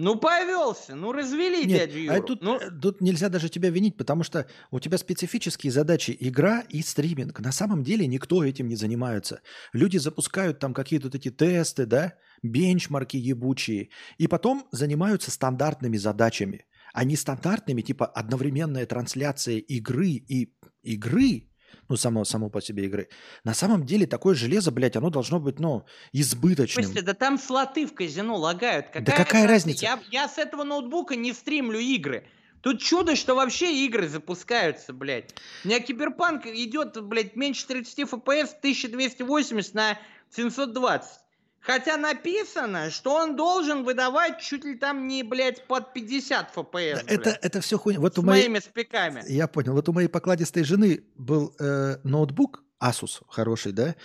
[0.00, 2.22] ну повелся, ну развели Нет, дядю а Юру.
[2.22, 6.60] тут, Ну, э, тут нельзя даже тебя винить, потому что у тебя специфические задачи игра
[6.68, 7.40] и стриминг.
[7.40, 9.40] На самом деле никто этим не занимается.
[9.72, 16.66] Люди запускают там какие-то вот эти тесты, да, бенчмарки ебучие, и потом занимаются стандартными задачами.
[16.94, 21.48] А не стандартными, типа одновременная трансляция игры и игры,
[21.88, 23.08] ну, само, само по себе игры.
[23.44, 26.84] На самом деле такое железо, блядь, оно должно быть, ну, в избыточным.
[26.84, 28.88] смысле, да там слоты в казино лагают.
[28.90, 29.84] Какая, какая разница?
[29.84, 32.26] Я, я с этого ноутбука не стримлю игры.
[32.60, 35.34] Тут чудо, что вообще игры запускаются, блядь.
[35.64, 39.98] У меня Киберпанк идет, блядь, меньше 30 FPS, 1280 на
[40.30, 41.20] 720.
[41.68, 47.04] Хотя написано, что он должен выдавать чуть ли там не, блядь, под 50 FPS.
[47.06, 48.00] Это, блядь, это все хуйня.
[48.00, 49.22] Вот с у моей, моими спеками.
[49.28, 49.74] Я понял.
[49.74, 53.96] Вот у моей покладистой жены был э, ноутбук Asus хороший, да?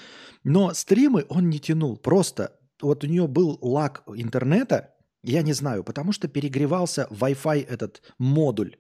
[0.44, 1.96] Но стримы он не тянул.
[1.96, 4.94] Просто вот у нее был лаг интернета,
[5.24, 8.76] я не знаю, потому что перегревался Wi-Fi этот модуль.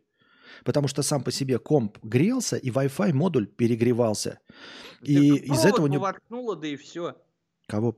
[0.65, 4.39] Потому что сам по себе комп грелся, и Wi-Fi модуль перегревался.
[5.01, 6.03] И Так из этого него...
[6.03, 7.15] воткнуло, да и все.
[7.73, 7.95] Кого?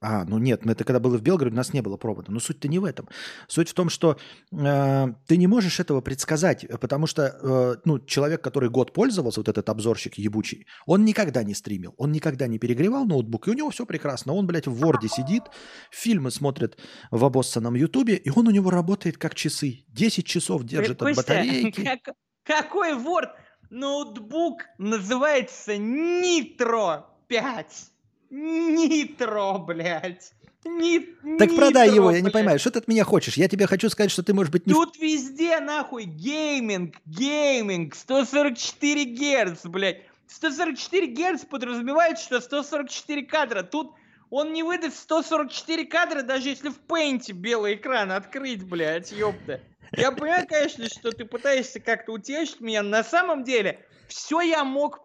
[0.00, 2.32] А, ну нет, мы это когда было в Белгороде, у нас не было провода.
[2.32, 3.10] Но суть-то не в этом.
[3.46, 4.16] Суть в том, что
[4.52, 9.48] э, ты не можешь этого предсказать, потому что э, ну, человек, который год пользовался, вот
[9.50, 13.68] этот обзорщик ебучий, он никогда не стримил, он никогда не перегревал ноутбук, и у него
[13.68, 14.32] все прекрасно.
[14.32, 15.42] Он, блядь, в Ворде сидит,
[15.90, 16.78] фильмы смотрит
[17.10, 19.84] в обоссанном Ютубе, и он у него работает как часы.
[19.88, 21.84] 10 часов держит от Костя, батарейки.
[21.84, 23.28] как- какой Word?
[23.68, 27.90] Ноутбук называется Nitro 5.
[28.30, 30.32] Нитро, блядь.
[30.64, 30.98] Ни-
[31.38, 32.32] Так продай Nitro, его, я не блядь.
[32.32, 33.36] понимаю, что ты от меня хочешь?
[33.36, 34.72] Я тебе хочу сказать, что ты, может быть, не...
[34.74, 40.02] Тут везде, нахуй, гейминг, гейминг, 144 герц, блядь.
[40.26, 43.62] 144 герц подразумевает, что 144 кадра.
[43.62, 43.92] Тут
[44.30, 49.60] он не выдаст 144 кадра, даже если в пейнте белый экран открыть, блядь, ёпта.
[49.96, 52.82] Я понимаю, конечно, что ты пытаешься как-то утешить меня.
[52.82, 55.00] На самом деле, все я мог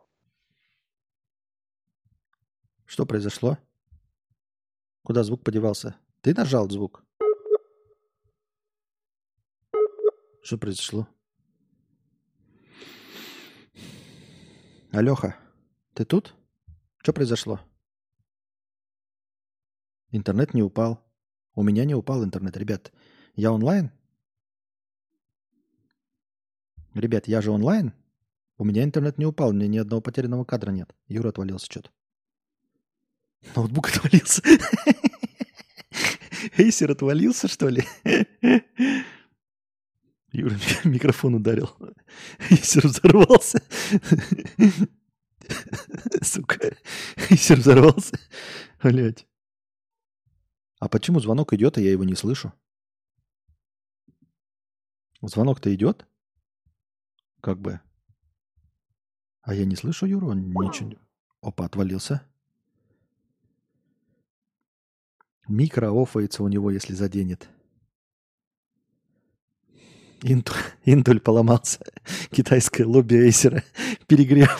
[2.86, 3.58] Что произошло?
[5.04, 5.96] Куда звук подевался?
[6.22, 7.04] Ты нажал звук?
[10.42, 11.08] Что произошло?
[14.92, 15.36] Алёха,
[15.94, 16.36] ты тут?
[16.98, 17.60] Что произошло?
[20.12, 21.04] Интернет не упал.
[21.56, 22.92] У меня не упал интернет, ребят.
[23.36, 23.92] Я онлайн?
[26.94, 27.94] Ребят, я же онлайн?
[28.58, 30.94] У меня интернет не упал, у меня ни одного потерянного кадра нет.
[31.08, 31.90] Юра отвалился что-то.
[33.56, 34.42] Ноутбук отвалился.
[36.58, 37.84] Эйсер отвалился, что ли?
[40.32, 41.70] Юра ми- микрофон ударил.
[42.50, 43.62] Эйсер взорвался.
[46.22, 46.76] Сука.
[47.30, 48.18] Эйсер взорвался.
[48.82, 49.28] Блять.
[50.80, 52.52] А почему звонок идет, а я его не слышу?
[55.22, 56.06] Звонок-то идет?
[57.42, 57.80] Как бы.
[59.42, 60.94] А я не слышу Юру, он ничего.
[61.42, 62.26] Опа, отвалился.
[65.48, 67.50] Микро офается у него, если заденет.
[70.22, 70.54] Инту-
[70.86, 71.80] Интуль поломался.
[72.32, 73.64] Китайское лобби Эйсера.
[74.08, 74.58] Перегрев.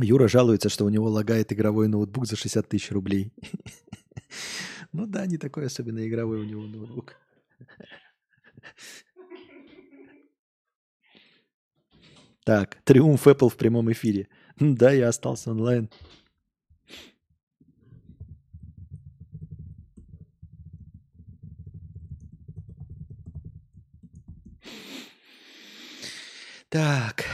[0.00, 3.32] Юра жалуется, что у него лагает игровой ноутбук за 60 тысяч рублей.
[4.92, 7.14] Ну да, не такой особенно игровой у него ноутбук.
[12.44, 14.28] Так, триумф Apple в прямом эфире.
[14.58, 15.88] Да, я остался онлайн.
[26.68, 27.24] Так.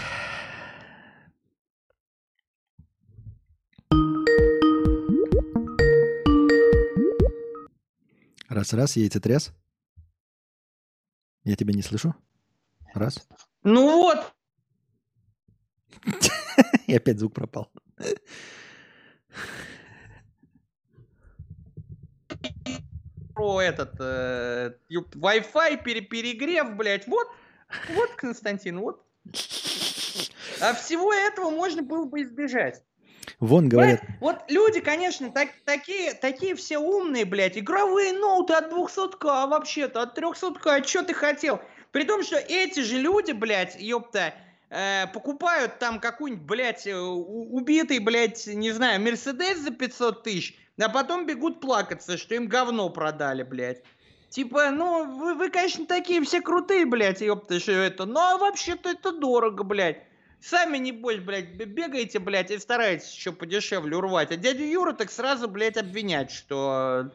[8.49, 9.53] Раз-раз, яйцетряс.
[11.45, 12.15] Я тебя не слышу.
[12.95, 13.29] Раз.
[13.63, 14.35] Ну вот,
[16.87, 17.71] И опять звук пропал.
[23.35, 27.07] про этот э, Wi-Fi пере- перегрев, блядь.
[27.07, 27.29] Вот,
[27.91, 29.05] вот, Константин, вот.
[30.61, 32.83] А всего этого можно было бы избежать.
[33.39, 37.57] Вон, говорят, Блядь, вот люди, конечно, так- такие, такие все умные, блядь.
[37.57, 41.61] Игровые ноуты от 200к, а вообще-то от 300к, а что ты хотел?
[41.93, 44.35] При том, что эти же люди, блядь, ёпта,
[44.71, 50.89] э, покупают там какой-нибудь, блядь, э, убитый, блядь, не знаю, Мерседес за 500 тысяч, а
[50.89, 53.83] потом бегут плакаться, что им говно продали, блядь.
[54.29, 58.91] Типа, ну, вы, вы, конечно, такие все крутые, блядь, ёпта, что это, но а вообще-то
[58.91, 60.03] это дорого, блядь.
[60.41, 64.31] Сами, небось, блядь, бегаете, блядь, и стараетесь еще подешевле урвать.
[64.31, 67.11] А дядю Юру так сразу, блядь, обвинять, что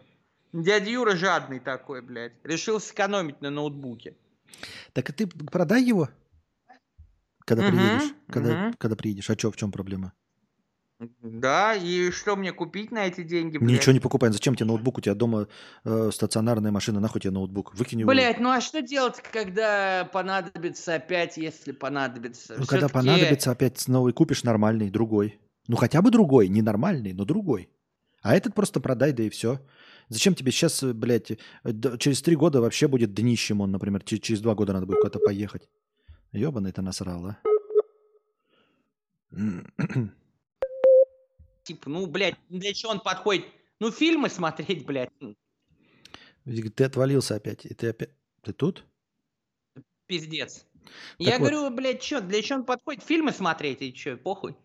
[0.51, 2.33] дядя Юра жадный такой, блядь.
[2.43, 4.15] Решил сэкономить на ноутбуке.
[4.93, 6.09] так и ты продай его,
[7.45, 8.13] когда Мгм, приедешь.
[8.29, 8.73] Когда, мгм.
[8.77, 9.29] когда приедешь.
[9.29, 10.13] А что, в чем проблема?
[11.21, 13.69] Да, и что мне купить на эти деньги, блядь?
[13.71, 14.31] Ничего не покупай.
[14.31, 14.99] Зачем тебе ноутбук?
[14.99, 15.47] У тебя дома
[15.83, 17.01] э, стационарная машина.
[17.01, 17.75] Нахуй тебе ноутбук?
[17.75, 18.11] Выкинь его.
[18.11, 22.55] Блять, ну а что делать, когда понадобится опять, если понадобится?
[22.57, 25.39] Ну, когда понадобится, опять новый купишь нормальный, другой.
[25.67, 26.47] Ну, хотя бы другой.
[26.47, 27.69] Не нормальный, но другой.
[28.21, 29.59] А этот просто продай, да и все.
[30.07, 31.37] Зачем тебе сейчас, блядь, э,
[31.97, 35.19] через три года вообще будет днищем он, например, че- через два года надо будет куда-то
[35.19, 35.67] поехать.
[36.33, 37.37] Ебаный ты насрал, а.
[41.63, 43.45] Типа, ну, блядь, для чего он подходит?
[43.79, 45.11] Ну, фильмы смотреть, блядь.
[45.19, 45.35] ну,
[46.45, 47.65] Ты отвалился опять.
[47.65, 48.09] И ты опять...
[48.41, 48.85] Ты тут?
[50.07, 50.65] Пиздец.
[51.17, 51.51] Я вот.
[51.51, 53.03] говорю, блядь, что, для чего он подходит?
[53.03, 54.57] Фильмы смотреть и что, похуй?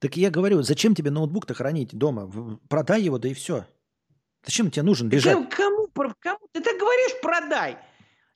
[0.00, 2.58] Так я говорю, зачем тебе ноутбук-то хранить дома?
[2.68, 3.66] Продай его, да и все.
[4.44, 5.32] Зачем тебе нужен лежать?
[5.50, 6.38] Кому, кому?
[6.52, 7.78] Ты так говоришь, продай.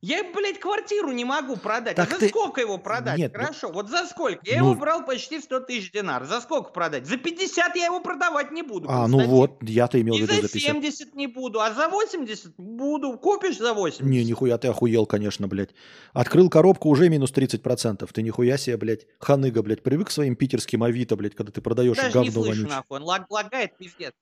[0.04, 1.94] Я, блядь, квартиру не могу продать.
[1.94, 3.16] Так а за ты- сколько его продать?
[3.18, 4.40] Нет, ну- Хорошо, вот за сколько?
[4.42, 6.24] Я Ну- его брал почти 100 тысяч динар.
[6.24, 7.06] За сколько продать?
[7.06, 8.88] За 50 я его продавать не буду.
[8.90, 9.30] А, ну Константин.
[9.30, 10.60] вот, я-то имел в И виду за за 50.
[10.72, 13.16] 70 не буду, а за 80 буду.
[13.16, 14.02] Купишь за 80?
[14.04, 15.70] Не, нихуя ты охуел, конечно, блядь.
[16.12, 18.12] Открыл коробку, уже минус 30%.
[18.12, 19.84] Ты нихуя себе, блядь, ханыга, блядь.
[19.84, 22.68] Привык к своим питерским авито, блядь, когда ты продаешь Даже говно не слышу, вонючее.
[22.68, 22.96] нахуй.
[22.98, 24.12] Он лаг- лагает, пиздец.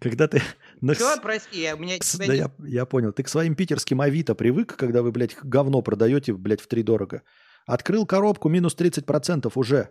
[0.00, 0.42] Когда ты...
[0.94, 3.12] Что, прости, я, у меня да я, я понял.
[3.12, 7.22] Ты к своим питерским авито привык, когда вы, блядь, говно продаете, блядь, в три дорого.
[7.66, 9.90] Открыл коробку, минус 30% уже.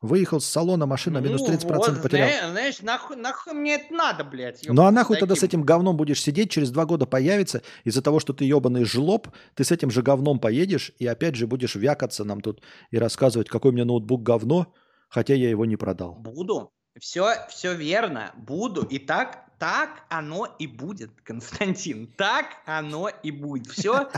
[0.00, 2.28] Выехал с салона, машина минус Ну 30% вот, потерял.
[2.28, 4.60] зна- Знаешь, нахуй, нахуй мне это надо, блядь.
[4.68, 5.60] Ну а нахуй тогда с таким.
[5.60, 9.64] этим говном будешь сидеть, через два года появится, из-за того, что ты ебаный жлоб, ты
[9.64, 12.60] с этим же говном поедешь и опять же будешь вякаться нам тут
[12.90, 14.74] и рассказывать, какой у меня ноутбук говно,
[15.08, 16.16] хотя я его не продал.
[16.16, 16.70] Буду.
[16.98, 18.32] Все, все верно.
[18.36, 18.82] Буду.
[18.82, 22.06] И так, так оно и будет, Константин.
[22.16, 23.66] Так оно и будет.
[23.66, 24.10] Все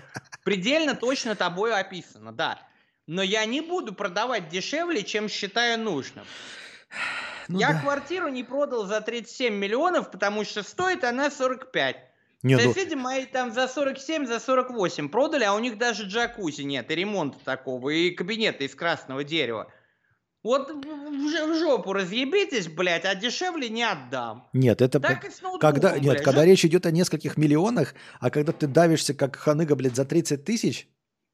[0.44, 2.60] предельно точно тобой описано, да.
[3.06, 6.24] Но я не буду продавать дешевле, чем считаю нужным.
[7.48, 7.80] Ну я да.
[7.80, 11.96] квартиру не продал за 37 миллионов, потому что стоит она 45.
[12.42, 16.62] Не, ну, Соседи мои там за 47, за 48 продали, а у них даже джакузи
[16.62, 19.72] нет, и ремонта такого, и кабинета из красного дерева.
[20.46, 24.46] Вот в, жопу разъебитесь, блядь, а дешевле не отдам.
[24.52, 26.22] нет, это Так и с ноутбуком, когда, нет, блядь.
[26.22, 30.04] когда Жо- речь идет о нескольких миллионах, а когда ты давишься как ханыга, блядь, за
[30.04, 30.88] 30 тысяч,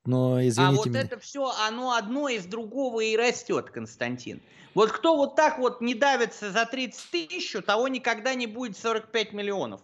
[0.07, 1.03] ну, А извините вот меня.
[1.03, 4.41] это все, оно одно из другого и растет, Константин.
[4.73, 9.35] Вот кто вот так вот не давится за 30 тысяч, того никогда не будет 45
[9.35, 9.83] миллионов.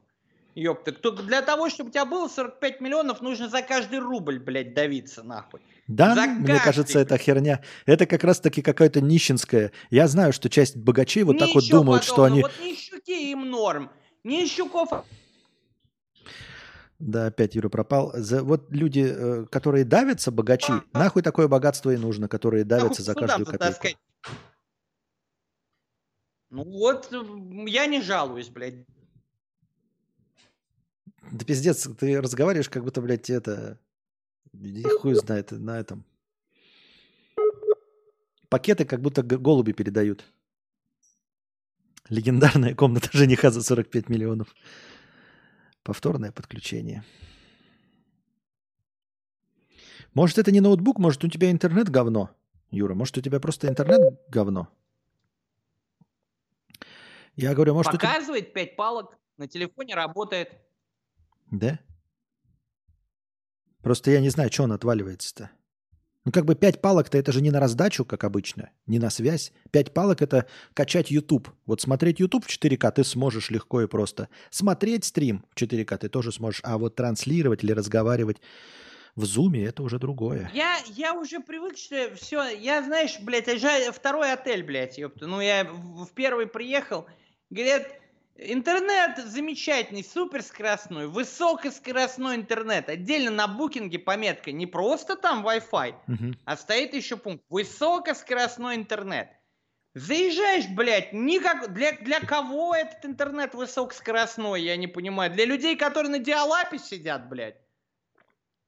[0.54, 4.72] Ёпта, кто, для того, чтобы у тебя было 45 миллионов, нужно за каждый рубль, блядь,
[4.72, 5.60] давиться нахуй.
[5.88, 7.62] Да, за мне каждый, кажется, это херня.
[7.86, 9.72] Это как раз-таки какая-то нищенская.
[9.90, 12.34] Я знаю, что часть богачей вот так вот Ничего думают, что подобного.
[12.34, 12.42] они...
[12.42, 13.90] Вот нищуки им норм.
[14.22, 14.90] Нищуков
[16.98, 18.12] Да, опять Юра пропал.
[18.14, 20.82] За, вот люди, э, которые давятся, богачи, А.
[20.92, 23.74] нахуй такое богатство и нужно, которые давятся за нахуй каждую судам копейку.
[23.74, 23.96] затаскать.
[26.50, 27.10] Ну вот,
[27.66, 28.84] я не жалуюсь, блядь.
[31.30, 33.78] Да пиздец, ты разговариваешь, как будто, блядь, это...
[34.60, 36.04] и Хуй знает на этом.
[38.48, 40.24] Пакеты как будто голуби передают.
[42.08, 44.54] Легендарная комната жениха за 45 миллионов.
[45.82, 47.04] Повторное подключение.
[50.14, 52.30] Может, это не ноутбук, может, у тебя интернет говно,
[52.70, 52.94] Юра.
[52.94, 54.68] Может, у тебя просто интернет говно.
[57.36, 58.08] Я говорю, может, у тебя...
[58.08, 60.52] Показывает пять палок, на телефоне работает.
[61.50, 61.78] Да?
[63.88, 65.50] Просто я не знаю, что он отваливается-то.
[66.26, 69.50] Ну, как бы пять палок-то это же не на раздачу, как обычно, не на связь.
[69.70, 70.44] Пять палок это
[70.74, 71.48] качать YouTube.
[71.64, 74.28] Вот смотреть YouTube в 4К ты сможешь легко и просто.
[74.50, 76.60] Смотреть стрим в 4К ты тоже сможешь.
[76.64, 78.42] А вот транслировать или разговаривать
[79.16, 80.50] в зуме это уже другое.
[80.52, 85.26] Я, я уже привык, что все, я, знаешь, блядь, езжаю- второй отель, блядь, ёпта.
[85.26, 87.06] Ну, я в первый приехал,
[87.48, 87.86] говорят,
[88.38, 92.88] интернет замечательный, суперскоростной, высокоскоростной интернет.
[92.88, 96.38] Отдельно на букинге пометка, не просто там Wi-Fi, Мгм.
[96.44, 99.28] а стоит еще пункт, высокоскоростной интернет.
[99.94, 101.72] Заезжаешь, блядь, никак...
[101.72, 105.32] Для, для кого этот интернет высокоскоростной, я не понимаю.
[105.32, 107.56] Для людей, которые на диалапе сидят, блядь.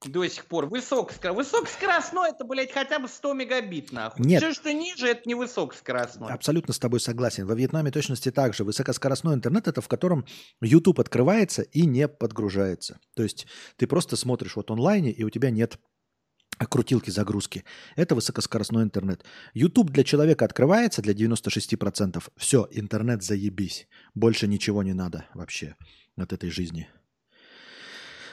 [0.04, 0.66] До сих пор.
[0.66, 1.44] Высокоскоростной.
[1.44, 4.24] Высокоскоростной это, блядь, хотя бы 100 мегабит, нахуй.
[4.24, 4.42] Нет.
[4.42, 6.32] Все, что ниже, это не высокоскоростной.
[6.32, 7.46] Абсолютно с тобой согласен.
[7.46, 8.64] Во Вьетнаме точности так же.
[8.64, 10.24] Высокоскоростной интернет это в котором
[10.62, 12.98] YouTube открывается и не подгружается.
[13.14, 13.46] То есть
[13.76, 15.78] ты просто смотришь вот онлайне, и у тебя нет
[16.66, 17.64] крутилки загрузки.
[17.96, 19.24] Это высокоскоростной интернет.
[19.54, 22.22] YouTube для человека открывается для 96%.
[22.36, 23.88] Все, интернет заебись.
[24.14, 25.76] Больше ничего не надо вообще
[26.16, 26.88] от этой жизни.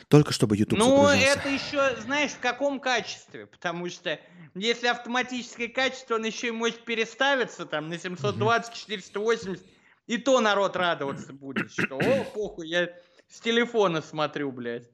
[0.08, 3.46] Только чтобы YouTube Ну, это еще, знаешь, в каком качестве?
[3.46, 4.20] Потому что
[4.56, 9.62] если автоматическое качество, он еще и может переставиться там на 720, 480,
[10.08, 12.90] и то народ радоваться будет, что, о, похуй, я
[13.30, 14.90] с телефона смотрю, блядь.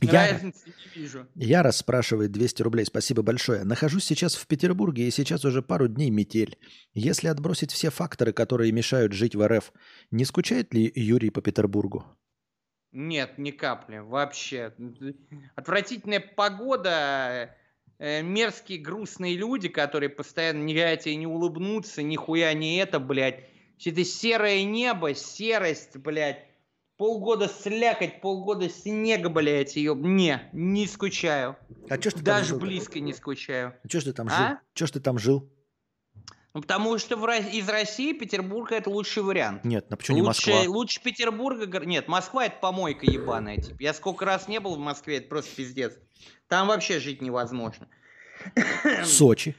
[0.00, 1.26] Я, Разницы не вижу.
[1.34, 2.86] Яра спрашивает 200 рублей.
[2.86, 3.64] Спасибо большое.
[3.64, 6.56] Нахожусь сейчас в Петербурге, и сейчас уже пару дней метель.
[6.94, 9.72] Если отбросить все факторы, которые мешают жить в РФ,
[10.12, 12.04] не скучает ли Юрий по Петербургу?
[12.92, 14.72] Нет, ни капли, вообще.
[15.56, 17.54] Отвратительная погода,
[17.98, 23.44] э, мерзкие грустные люди, которые постоянно не хотят не улыбнуться, нихуя не это, блядь.
[23.76, 26.44] Все это серое небо, серость, блядь.
[26.96, 29.94] Полгода слякоть, полгода снега, блядь, ее.
[29.94, 31.56] Не, не скучаю.
[31.88, 32.58] А чё ж ты там Даже жил?
[32.58, 33.74] близко не скучаю.
[33.86, 34.36] Чё ж ты там жил?
[34.38, 34.60] А?
[34.74, 35.48] Чё ж ты там жил?
[36.54, 39.64] Ну, потому что в из России Петербург это лучший вариант.
[39.64, 40.72] Нет, ну почему не лучше, Москва?
[40.72, 41.84] лучше Петербурга.
[41.84, 43.58] Нет, Москва это помойка ебаная.
[43.58, 43.76] Типа.
[43.80, 45.94] Я сколько раз не был в Москве, это просто пиздец.
[46.48, 47.88] Там вообще жить невозможно.
[49.04, 49.54] Сочи.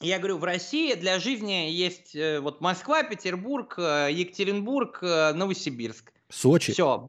[0.00, 6.12] Я говорю, в России для жизни есть э, вот Москва, Петербург, э, Екатеринбург, э, Новосибирск.
[6.28, 6.72] Сочи.
[6.72, 7.06] Все.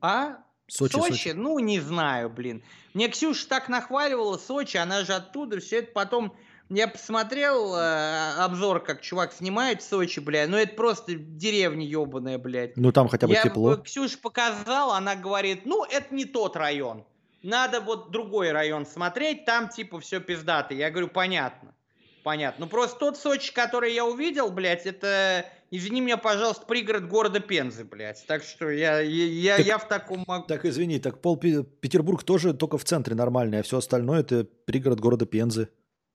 [0.00, 0.38] А?
[0.66, 1.12] Сочи, Сочи?
[1.12, 1.28] Сочи.
[1.34, 2.62] Ну, не знаю, блин.
[2.94, 6.34] Мне Ксюша так нахваливала Сочи, она же оттуда, все это потом...
[6.70, 12.38] Я посмотрел э, обзор, как чувак снимает в Сочи, бля, ну это просто деревня ебаная,
[12.38, 12.74] блядь.
[12.78, 13.74] Ну там хотя бы Я тепло.
[13.74, 17.04] э, Ксюше показал, она говорит, ну это не тот район.
[17.42, 20.72] Надо вот другой район смотреть, там типа все пиздато.
[20.72, 21.74] Я говорю, понятно.
[22.22, 22.64] Понятно.
[22.64, 27.84] Ну просто тот Сочи, который я увидел, блядь, это, извини меня, пожалуйста, пригород города Пензы,
[27.84, 28.24] блядь.
[28.26, 30.46] Так что я, я, Так- я в таком могу.
[30.46, 34.44] Так, извини, так пол Пе- Петербург тоже только в центре нормальный, а все остальное это
[34.64, 35.68] пригород города Пензы.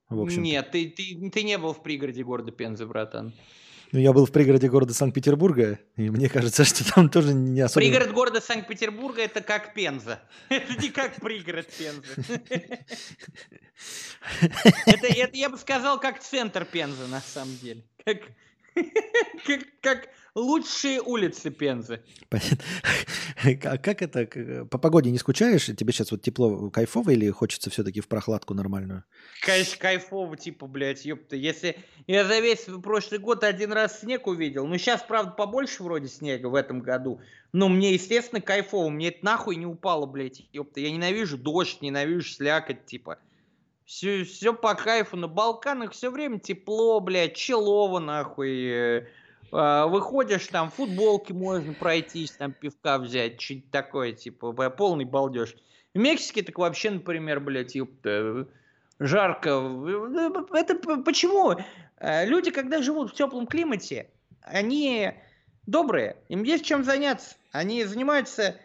[0.10, 3.34] В общем Нет, ты, ты, ты не был в пригороде города Пензы, братан.
[3.92, 7.84] Ну, я был в пригороде города Санкт-Петербурга, и мне кажется, что там тоже не особо...
[7.84, 10.20] Пригород города Санкт-Петербурга это как Пенза.
[10.50, 12.42] Это не как пригород Пензы.
[14.86, 17.84] Это, это я бы сказал, как центр Пензы, на самом деле.
[18.04, 18.18] Как,
[19.46, 22.02] как, как лучшие улицы Пензы.
[22.30, 22.58] Понятно.
[23.64, 24.26] А как это?
[24.66, 25.68] По погоде не скучаешь?
[25.68, 29.06] Тебе сейчас вот тепло кайфово или хочется все-таки в прохладку нормальную?
[29.42, 31.38] Конечно, кайфово, типа, блядь, ёпта.
[31.38, 36.10] Если я за весь прошлый год один раз снег увидел, ну сейчас, правда, побольше вроде
[36.10, 37.22] снега в этом году,
[37.54, 38.90] но мне, естественно, кайфово.
[38.90, 40.82] Мне это нахуй не упало, блядь, ёпта.
[40.82, 43.20] Я ненавижу дождь, ненавижу слякоть, типа.
[43.90, 45.18] Все, все по кайфу.
[45.18, 49.08] На Балканах все время тепло, блядь, челово, нахуй.
[49.52, 55.56] а, Выходишь, там, в футболке можно пройтись, там, пивка взять, что-нибудь такое, типа, полный балдеж.
[55.96, 58.48] В Мексике так вообще, например, блядь, ёпта,
[59.00, 59.50] жарко.
[60.54, 61.56] Это почему?
[61.98, 64.12] Э, Люди, когда живут в теплом климате,
[64.44, 65.14] они
[65.66, 67.38] добрые, им есть чем заняться.
[67.52, 68.56] Они занимаются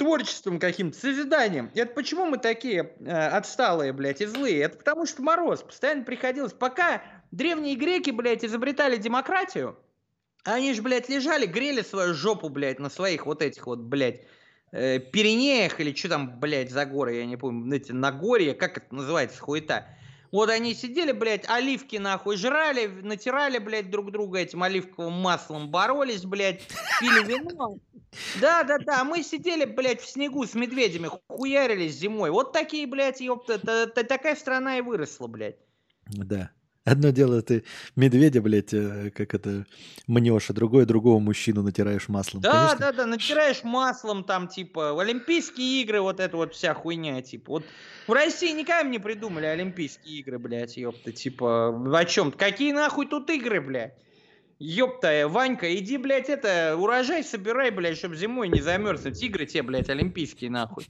[0.00, 1.70] творчеством каким-то, созиданием.
[1.74, 4.62] Это почему мы такие э, отсталые, блядь, и злые?
[4.62, 5.62] Это потому что мороз.
[5.62, 6.54] Постоянно приходилось.
[6.54, 9.78] Пока древние греки, блядь, изобретали демократию,
[10.42, 14.22] они же, блядь, лежали, грели свою жопу, блядь, на своих вот этих вот, блядь,
[14.72, 18.94] э, Пиренеях или что там, блядь, за горы, я не помню, эти Нагорья, как это
[18.94, 19.86] называется, хуета.
[20.32, 26.24] Вот они сидели, блядь, оливки нахуй жрали, натирали, блядь, друг друга этим оливковым маслом, боролись,
[26.24, 26.62] блядь,
[27.00, 27.78] пили вино.
[28.40, 32.30] Да, да, да, мы сидели, блядь, в снегу с медведями, хуярились зимой.
[32.30, 35.56] Вот такие, блядь, ёпта, та- та- такая страна и выросла, блядь.
[36.06, 36.50] Да.
[36.84, 39.66] Одно дело ты медведя, блядь, э, как это,
[40.06, 42.40] мнешь, а другое другого мужчину натираешь маслом.
[42.40, 42.78] Да, Конечно.
[42.78, 47.52] да, да, натираешь маслом там, типа, Олимпийские игры, вот это вот вся хуйня, типа.
[47.52, 47.64] Вот
[48.06, 52.32] в России никогда не придумали Олимпийские игры, блядь, ёпта, типа, о чем?
[52.32, 53.94] Какие нахуй тут игры, блядь?
[54.58, 59.22] Ёпта, Ванька, иди, блядь, это, урожай собирай, блядь, чтобы зимой не замерзнуть.
[59.22, 60.86] Игры те, блядь, олимпийские, нахуй.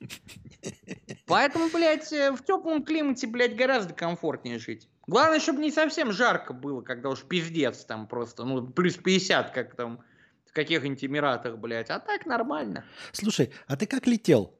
[1.27, 4.89] Поэтому, блядь, э, в теплом климате, блядь, гораздо комфортнее жить.
[5.11, 9.75] Главное, чтобы не совсем жарко было, когда уж пиздец там просто, ну, плюс 50, как
[9.75, 10.05] там
[10.47, 11.91] в каких-нибудь Эмиратах, блядь.
[11.91, 12.85] А так нормально.
[13.11, 14.57] Слушай, а ты как летел?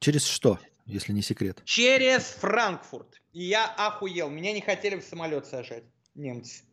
[0.00, 1.62] Через что, если не секрет?
[1.64, 3.22] Через Франкфурт.
[3.32, 4.28] И я охуел.
[4.28, 5.84] Меня не хотели в самолет сажать.
[6.16, 6.64] Немцы.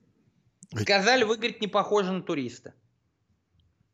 [0.76, 2.74] Сказали, вы, говорит, не похожи на туриста.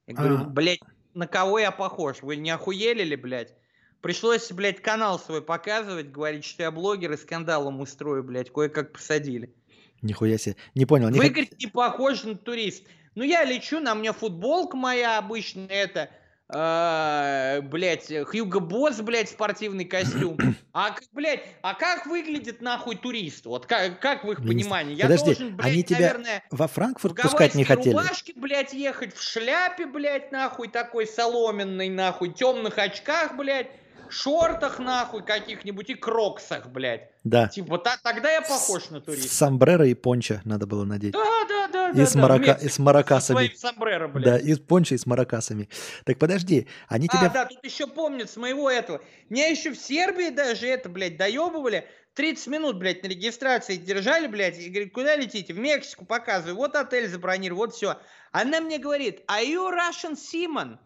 [0.07, 0.43] Я говорю, А.
[0.45, 0.79] блядь,
[1.13, 2.21] на кого я похож?
[2.21, 3.53] Вы не охуели ли, блядь?
[4.01, 9.53] Пришлось, блядь, канал свой показывать, говорить, что я блогер и скандалом устрою, блядь, кое-как посадили.
[10.01, 10.55] Нихуя себе.
[10.75, 11.09] Не понял.
[11.09, 12.83] Не Вы, хот- не похожи на турист.
[13.15, 16.09] Ну, я лечу, на мне футболка моя обычная, это,
[16.47, 20.37] э, блядь, Хьюго Босс, блядь, спортивный костюм.
[20.71, 23.45] А, блядь, а как выглядит, нахуй, турист?
[23.47, 24.93] Вот как, как в их понимании?
[24.95, 27.89] Я Подожди, должен, блядь, они тебя наверное, Во Франкфурт пускать не хотели.
[27.95, 33.67] рубашке, блядь, ехать в шляпе, блядь, нахуй, такой соломенной, нахуй, темных очках, блядь,
[34.11, 37.09] шортах, нахуй, каких-нибудь и кроксах, блядь.
[37.23, 37.47] Да.
[37.47, 39.35] Типа, та- тогда я похож на С туриста.
[39.35, 41.13] сомбреро и пончо надо было надеть.
[41.13, 42.51] Да, да, да, да, И с, да, марака...
[42.61, 43.35] И с Со маракасами.
[43.37, 44.25] своим сомбреро, блядь.
[44.25, 45.69] Да, и с пончо, и с маракасами.
[46.05, 47.29] Так подожди, они А, тебя...
[47.29, 49.01] да, тут еще помнят с моего этого.
[49.29, 51.87] Меня еще в Сербии даже это, блядь, доебывали.
[52.15, 55.53] 30 минут, блядь, на регистрации держали, блядь, и говорит, куда летите?
[55.53, 56.55] В Мексику показываю.
[56.55, 57.97] Вот отель забронировал, вот все.
[58.31, 60.77] Она мне говорит, are you Russian Seaman?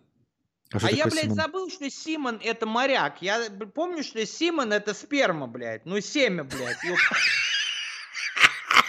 [0.80, 1.36] Что А я, блядь, Симон?
[1.36, 3.22] забыл, что Симон это моряк.
[3.22, 5.86] Я помню, что Симон это сперма, блядь.
[5.86, 6.84] Ну, семя, блядь.
[6.84, 6.98] ёп.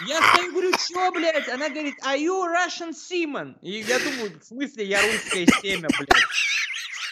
[0.07, 1.47] Я стою, говорю, что, блядь?
[1.47, 3.55] Она говорит, are you Russian Seaman?
[3.61, 6.09] И я думаю, в смысле я русское семя, блядь?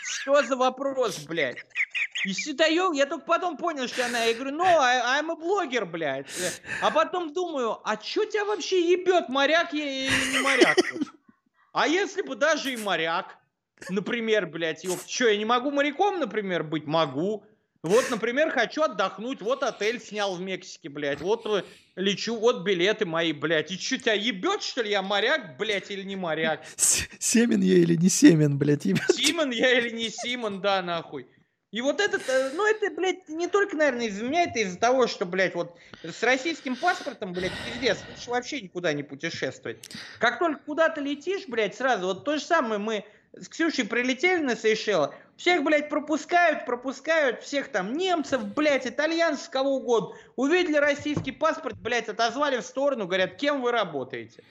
[0.04, 1.58] Что за вопрос, блядь?
[2.26, 5.86] И считаю, я только потом понял, что она, я говорю, ну, I, I'm a блогер,
[5.86, 6.28] блядь.
[6.82, 10.78] А потом думаю, а что тебя вообще ебет, моряк я или не моряк?
[11.74, 13.38] А если бы даже и моряк,
[13.90, 16.86] например, блядь, ёп, что, я не могу моряком, например, быть?
[16.86, 17.44] Могу.
[17.82, 21.64] Вот, например, хочу отдохнуть, вот отель снял в Мексике, блядь, вот э,
[21.98, 23.72] лечу, вот билеты мои, блядь.
[23.72, 26.62] И что, тебя ебет, что ли, я моряк, блядь, или не моряк?
[26.78, 29.14] С- Семен я или не семен, блядь, ебать?
[29.14, 31.28] Симон я или не Симон, да, нахуй.
[31.72, 35.08] И вот этот, э, ну это, блядь, не только, наверное, из-за меня, это из-за того,
[35.08, 39.90] что, блядь, вот с российским паспортом, блядь, пиздец, лучше вообще никуда не путешествовать.
[40.20, 43.04] Как только куда-то летишь, блядь, сразу, вот то же самое, мы
[43.34, 49.78] с Ксюшей прилетели на Сейшелы, всех, блядь, пропускают, пропускают, всех там немцев, блядь, итальянцев, кого
[49.78, 50.16] угодно.
[50.36, 54.44] Увидели российский паспорт, блядь, отозвали в сторону, говорят, кем вы работаете?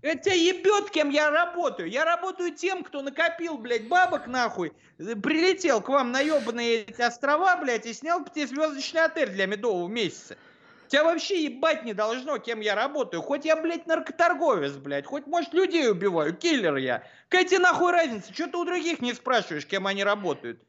[0.00, 1.90] Это тебя ебет, кем я работаю.
[1.90, 7.56] Я работаю тем, кто накопил, блядь, бабок нахуй, прилетел к вам на ебаные эти острова,
[7.56, 10.36] блядь, и снял пятизвездочный отель для медового месяца.
[10.88, 13.22] Тебя вообще ебать не должно, кем я работаю.
[13.22, 17.02] Хоть я, блядь, наркоторговец, блядь, хоть, может, людей убиваю, киллер я.
[17.28, 18.32] Какая тебе нахуй разница?
[18.32, 20.60] Что ты у других не спрашиваешь, кем они работают?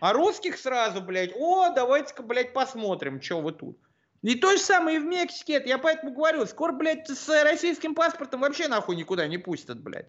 [0.00, 3.78] А русских сразу, блядь, о, давайте-ка, блядь, посмотрим, что вы тут.
[4.22, 5.54] И то же самое и в Мексике.
[5.54, 10.08] Это я поэтому говорю, скоро, блядь, с российским паспортом вообще нахуй никуда не пустят, блядь.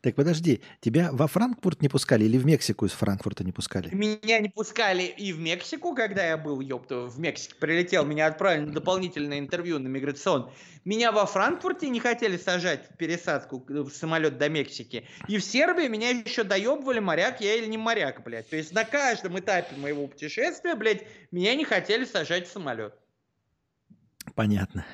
[0.00, 3.94] Так подожди, тебя во Франкфурт не пускали или в Мексику из Франкфурта не пускали?
[3.94, 8.66] Меня не пускали и в Мексику, когда я был, ёпта, в Мексике прилетел, меня отправили
[8.66, 10.50] на дополнительное интервью на миграцион.
[10.84, 15.06] Меня во Франкфурте не хотели сажать в пересадку в самолет до Мексики.
[15.28, 18.48] И в Сербии меня еще доебывали, моряк я или не моряк, блядь.
[18.48, 22.94] То есть на каждом этапе моего путешествия, блядь, меня не хотели сажать в самолет.
[24.34, 24.84] Понятно.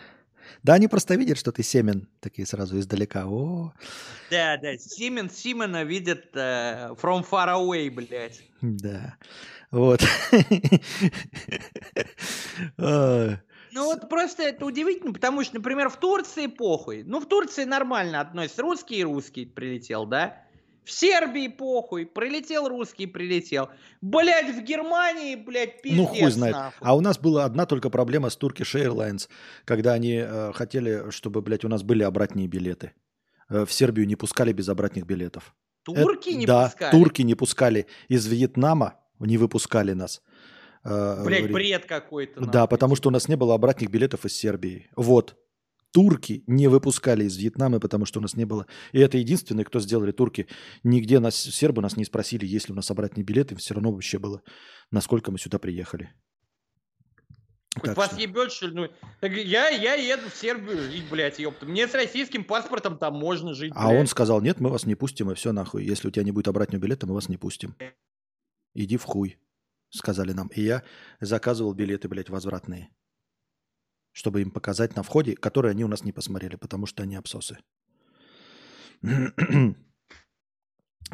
[0.63, 3.27] Да, они просто видят, что ты семен, такие сразу издалека.
[3.27, 3.73] О,
[4.31, 8.43] Да, да, Симен Симона видит э, from far away, блядь.
[8.61, 9.17] да.
[9.71, 10.03] Вот.
[12.79, 13.39] Ой.
[13.75, 17.05] Ну вот просто это удивительно, потому что, например, в Турции похуй.
[17.05, 18.61] Ну в Турции нормально относятся.
[18.61, 20.43] Русский и русский прилетел, да?
[20.85, 22.07] В Сербии похуй.
[22.07, 23.69] Прилетел русский, прилетел.
[24.01, 26.55] Блять, в Германии, блядь, пиздец Ну, хуй знает.
[26.57, 26.79] нахуй.
[26.81, 29.29] А у нас была одна только проблема с Turkish Airlines,
[29.65, 32.93] когда они э, хотели, чтобы, блядь, у нас были обратные билеты.
[33.49, 35.55] Э, в Сербию не пускали без обратных билетов.
[35.85, 36.91] Турки Это- не да, пускали?
[36.91, 37.87] турки не пускали.
[38.09, 40.21] Из Вьетнама не выпускали нас.
[40.85, 42.41] Э, Блять, бред какой-то.
[42.41, 44.89] Да, потому что у нас не было обратных билетов из Сербии.
[44.97, 45.37] Вот.
[45.93, 48.67] Турки не выпускали из Вьетнама, потому что у нас не было.
[48.93, 50.47] И это единственное, кто сделали турки.
[50.85, 53.57] Нигде нас, сербы нас не спросили, есть ли у нас обратные билеты.
[53.57, 54.43] Все равно вообще было,
[54.91, 56.11] насколько мы сюда приехали.
[57.83, 58.75] Так вас что- ебет, что ли?
[58.75, 58.89] Ну,
[59.21, 61.65] так я, я еду в Сербию жить, блядь, ёпта.
[61.67, 64.01] Мне с российским паспортом там можно жить, А блядь.
[64.01, 65.85] он сказал, нет, мы вас не пустим, и все нахуй.
[65.85, 67.75] Если у тебя не будет обратного билета, мы вас не пустим.
[68.75, 69.39] Иди в хуй,
[69.91, 70.49] сказали нам.
[70.49, 70.83] И я
[71.21, 72.91] заказывал билеты, блядь, возвратные.
[74.13, 77.59] Чтобы им показать на входе, которые они у нас не посмотрели, потому что они абсосы.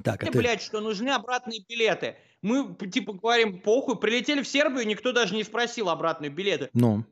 [0.04, 0.38] Так, а ты...
[0.38, 2.16] блядь, что нужны обратные билеты.
[2.40, 6.70] Мы, типа, говорим, похуй, прилетели в Сербию, никто даже не спросил обратные билеты.
[6.72, 7.04] Ну,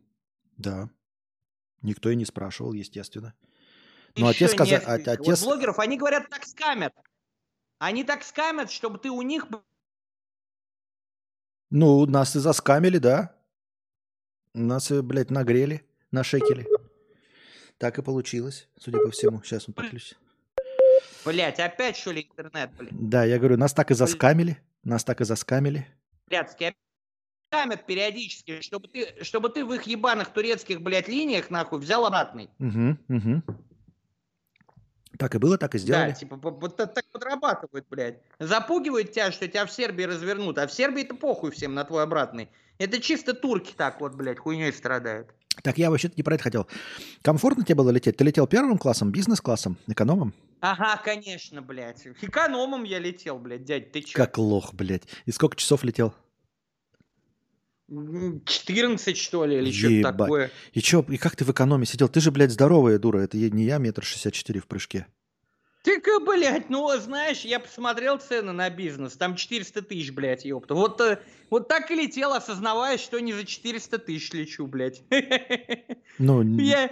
[0.57, 0.89] да.
[1.83, 3.35] Никто и не спрашивал, естественно.
[4.17, 4.81] Ну, а Ещё те сказали...
[4.81, 5.09] нет.
[5.09, 6.95] А, а Вот блогеров, они говорят, так скамят.
[7.79, 9.47] Они так скамят, чтобы ты у них...
[11.71, 13.36] Ну, нас и заскамили, да.
[14.57, 16.67] Нас, э, блядь, нагрели на шекеле.
[17.79, 19.43] Так и получилось, судя по всему.
[19.43, 20.17] Сейчас он подключится.
[21.27, 22.91] Блять, опять что ли интернет, блядь?
[22.93, 24.59] Да, я говорю, нас так и заскамили.
[24.83, 25.87] Нас так и заскамили.
[26.27, 26.75] Блядские
[27.51, 32.49] скамят периодически, чтобы ты, чтобы ты в их ебаных турецких, блядь, линиях, нахуй, взял обратный.
[32.59, 33.43] Угу, угу.
[35.19, 36.13] Так и было, так и Да, сделали.
[36.15, 38.21] типа, по- вот так так подрабатывают, блядь.
[38.39, 42.49] Запугивают тебя, что тебя в Сербии развернут, а в Сербии-то похуй всем на твой обратный.
[42.79, 45.29] Это чисто турки так вот, блядь, хуйней страдают.
[45.63, 46.67] Так я вообще-то не про это хотел.
[47.23, 48.17] Комфортно тебе было лететь?
[48.17, 50.35] Ты летел первым классом, бизнес-классом, экономом?
[50.61, 52.07] Ага, конечно, блядь.
[52.21, 54.17] Экономом я летел, блядь, дядь, ты чё?
[54.17, 55.05] Как лох, блядь.
[55.25, 56.15] И сколько часов летел?
[57.89, 60.51] М, 14, что ли, или что-то такое.
[60.73, 62.09] И чё, и как ты в экономе сидел?
[62.09, 63.21] Ты же, блядь, здоровая дура.
[63.21, 65.07] Это не я метр шестьдесят четыре в прыжке.
[65.87, 70.75] Ты, блядь, ну, знаешь, я посмотрел цены на бизнес, там 400 тысяч, блядь, ёпта.
[70.75, 75.05] Вот, э, вот так и летел, осознавая, что не за 400 тысяч лечу, блядь.
[76.19, 76.91] Ну, Я,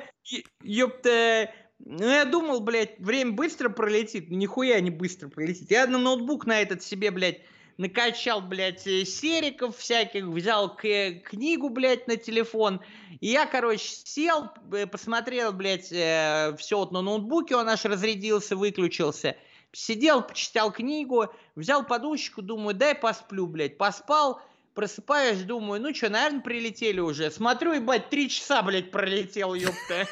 [0.62, 1.50] ёпта,
[1.81, 4.31] ну, я думал, блядь, время быстро пролетит.
[4.31, 5.73] Нихуя не быстро пролетит.
[5.73, 7.40] Я на ноутбук на этот себе, блядь,
[7.77, 12.81] накачал, блядь, э, сериков всяких, взял к- книгу, блядь, на телефон.
[13.20, 19.36] И я, короче, сел, э, посмотрел, блядь, все вот на ноутбуке, он аж разрядился, выключился.
[19.73, 23.77] Сидел, почитал книгу, взял подушечку, думаю, дай посплю, блядь.
[23.77, 24.41] Поспал,
[24.75, 27.31] просыпаюсь, думаю, ну что, наверное, прилетели уже.
[27.33, 30.07] Смотрю, ебать, три часа, блядь, пролетел, ёпта.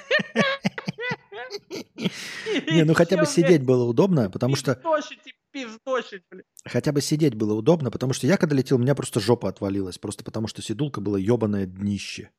[2.70, 4.74] не, ну хотя бы сидеть было удобно, потому что
[5.52, 6.46] Пиздошить, блядь.
[6.64, 9.98] хотя бы сидеть было удобно, потому что я когда летел, у меня просто жопа отвалилась,
[9.98, 12.30] просто потому что сидулка была ебаное днище.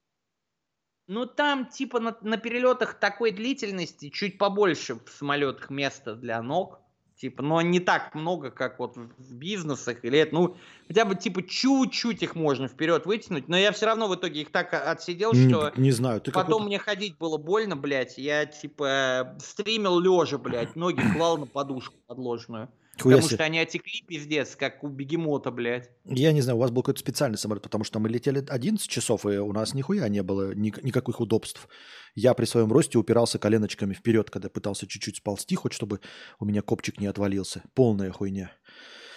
[1.08, 6.80] Ну, там, типа, на, на перелетах такой длительности чуть побольше в самолетах места для ног.
[7.16, 10.34] Типа, но не так много, как вот в, бизнесах или это.
[10.34, 13.48] Ну, хотя бы, типа, чуть-чуть их можно вперед вытянуть.
[13.48, 16.66] Но я все равно в итоге их так отсидел, Не, что не знаю, ты потом
[16.66, 18.18] мне ходить было больно, блядь.
[18.18, 20.76] Я, типа, стримил лежа, блядь.
[20.76, 22.70] Ноги клал на подушку подложную.
[23.02, 23.38] Хуя Потому себе.
[23.38, 25.90] что они отекли, пиздец, как у бегемота, блядь.
[26.06, 29.26] Я не знаю, у вас был какой-то специальный самолет, потому что мы летели 11 часов,
[29.26, 31.68] и у нас нихуя не было ни- никаких удобств.
[32.14, 36.02] Я при своем росте упирался коленочками вперед, когда пытался чуть-чуть сползти, хоть чтобы
[36.40, 37.64] у меня копчик не отвалился.
[37.74, 38.52] Полная хуйня.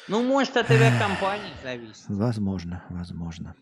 [0.08, 2.04] Ну, может, от авиакомпании зависит.
[2.08, 3.56] Возможно, возможно.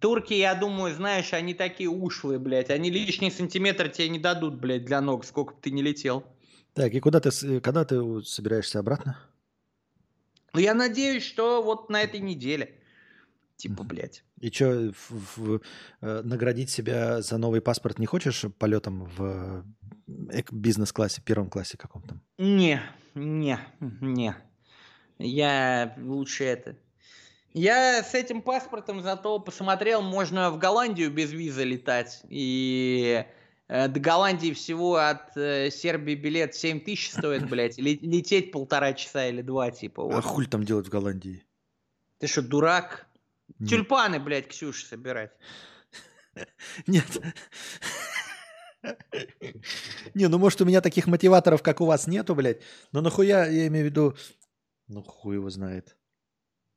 [0.00, 2.70] Турки, я думаю, знаешь, они такие ушлые, блядь.
[2.70, 6.24] Они лишний сантиметр тебе не дадут, блядь, для ног, сколько бы ты не летел.
[6.74, 9.18] Так, и куда ты, с- когда ты собираешься обратно?
[10.52, 12.80] Ну, я надеюсь, что вот на этой неделе.
[13.56, 14.24] Типа, блядь.
[14.40, 14.92] И что,
[16.00, 19.64] наградить себя за новый паспорт не хочешь полетом в
[20.06, 22.20] э, бизнес-классе, первом классе каком-то?
[22.38, 22.82] Не,
[23.14, 24.34] не, не.
[25.18, 26.76] Я лучше это.
[27.52, 32.22] Я с этим паспортом зато посмотрел, можно в Голландию без визы летать.
[32.28, 33.32] И э,
[33.68, 37.78] до Голландии всего от э, Сербии билет 7 тысяч стоит, блядь.
[37.78, 40.02] Ле- лететь полтора часа или два, типа.
[40.02, 40.24] А Вот.
[40.24, 41.44] хуль там делать в Голландии?
[42.18, 43.06] Ты что, дурак?
[43.58, 43.70] Нет.
[43.70, 45.32] Тюльпаны, блядь, Ксюша собирать.
[46.86, 47.06] Нет.
[50.14, 52.60] Не, ну может у меня таких мотиваторов, как у вас, нету, блядь.
[52.92, 54.16] Но нахуя, я имею в виду...
[54.88, 55.96] Ну хуй его знает.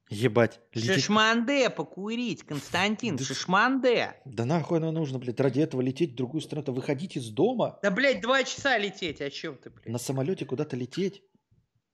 [0.10, 0.62] Ебать.
[0.74, 4.14] лететь- Шишманде покурить, Константин, Да- шишманде.
[4.26, 6.64] Да нахуй оно нужно, блядь, ради этого лететь в другую страну.
[6.64, 9.88] То выходить из дома, Да, блядь, два часа лететь, о чем ты, блядь?
[9.88, 11.24] на самолете куда-то лететь.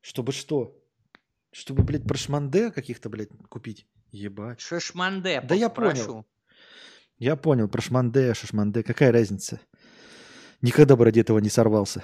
[0.02, 0.80] Чтобы что?
[1.52, 3.88] Чтобы, блядь, прошманде каких-то, блядь, купить.
[4.12, 4.60] Ебать.
[4.62, 6.26] Шишманде, Да я понял.
[7.18, 9.60] Я понял, прошманде, шашманде, какая разница?
[10.62, 12.04] Никогда бы ради этого не сорвался.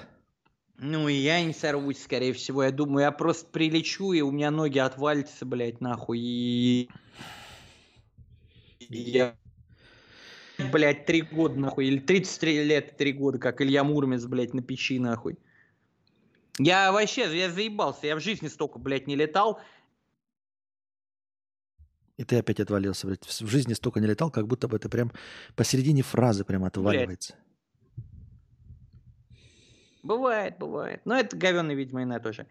[0.82, 2.64] Ну и я не сорвусь, скорее всего.
[2.64, 6.18] Я думаю, я просто прилечу, и у меня ноги отвалятся, блядь, нахуй.
[6.18, 6.88] И...
[8.88, 9.36] и я...
[10.72, 11.86] Блядь, три года, нахуй.
[11.86, 15.38] Или 33 лет, три года, как Илья Муромец, блядь, на печи, нахуй.
[16.58, 18.06] Я вообще, я заебался.
[18.06, 19.60] Я в жизни столько, блядь, не летал.
[22.16, 23.26] И ты опять отвалился, блядь.
[23.26, 25.12] В жизни столько не летал, как будто бы это прям
[25.56, 27.34] посередине фразы прям отваливается.
[30.02, 31.02] Бывает, бывает.
[31.04, 32.46] Но это говёный, видимо, и на тоже.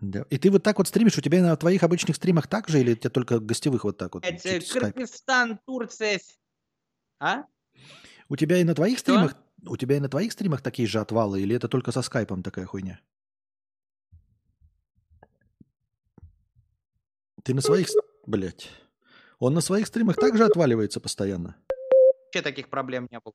[0.00, 0.24] Да.
[0.30, 2.92] И ты вот так вот стримишь, у тебя на твоих обычных стримах так же, или
[2.92, 4.24] у тебя только гостевых вот так вот?
[4.24, 4.64] Э, скайп?
[4.68, 6.18] Кыргызстан, Турция.
[7.20, 7.44] А?
[8.28, 9.12] У тебя и на твоих Что?
[9.12, 12.42] стримах, у тебя и на твоих стримах такие же отвалы, или это только со скайпом
[12.42, 13.00] такая хуйня?
[17.44, 17.88] Ты на своих...
[18.26, 18.70] Блядь.
[19.38, 21.56] Он на своих стримах также отваливается постоянно?
[22.24, 23.34] Вообще таких проблем не было.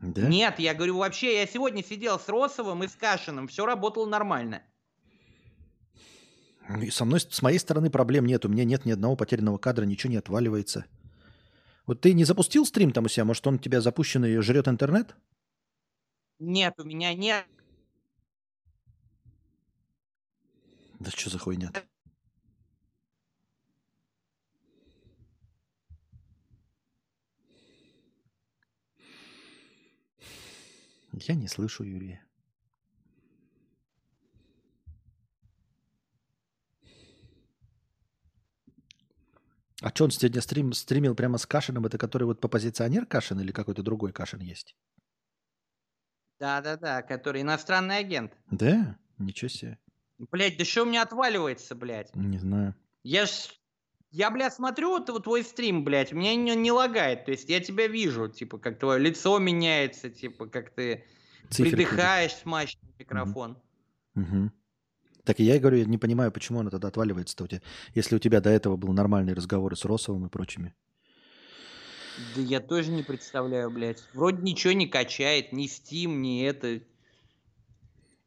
[0.00, 0.28] Да?
[0.28, 4.62] Нет, я говорю, вообще, я сегодня сидел с Росовым и с Кашиным, все работало нормально.
[6.82, 8.44] И Со мной, с моей стороны проблем нет.
[8.44, 10.84] У меня нет ни одного потерянного кадра, ничего не отваливается.
[11.86, 13.24] Вот ты не запустил стрим там у себя?
[13.24, 15.16] Может, он у тебя запущенный и жрет интернет?
[16.38, 17.46] Нет, у меня нет.
[21.00, 21.82] Да что за хуйня -то?
[31.26, 32.24] Я не слышу Юрия.
[39.80, 41.86] А что он сегодня стрим, стримил прямо с Кашиным?
[41.86, 44.76] Это который вот попозиционер Кашин или какой-то другой Кашин есть?
[46.40, 48.32] Да-да-да, который иностранный агент.
[48.50, 48.98] Да?
[49.18, 49.78] Ничего себе.
[50.18, 52.14] Блять, да что у меня отваливается, блядь?
[52.14, 52.74] Не знаю.
[53.04, 53.57] Я ж...
[54.10, 57.26] Я, бля, смотрю вот, твой стрим, блядь, меня не, не лагает.
[57.26, 61.04] То есть я тебя вижу, типа, как твое лицо меняется, типа, как ты
[61.50, 61.76] Циферки.
[61.76, 63.58] придыхаешь смачно микрофон.
[64.14, 64.52] Мгм.
[65.24, 67.60] Так и я говорю, я не понимаю, почему она тогда отваливается-то у тебя,
[67.94, 70.74] если у тебя до этого был нормальный разговоры с Росовым и прочими.
[72.34, 74.02] Да я тоже не представляю, блядь.
[74.14, 76.80] Вроде ничего не качает, ни Steam, ни это.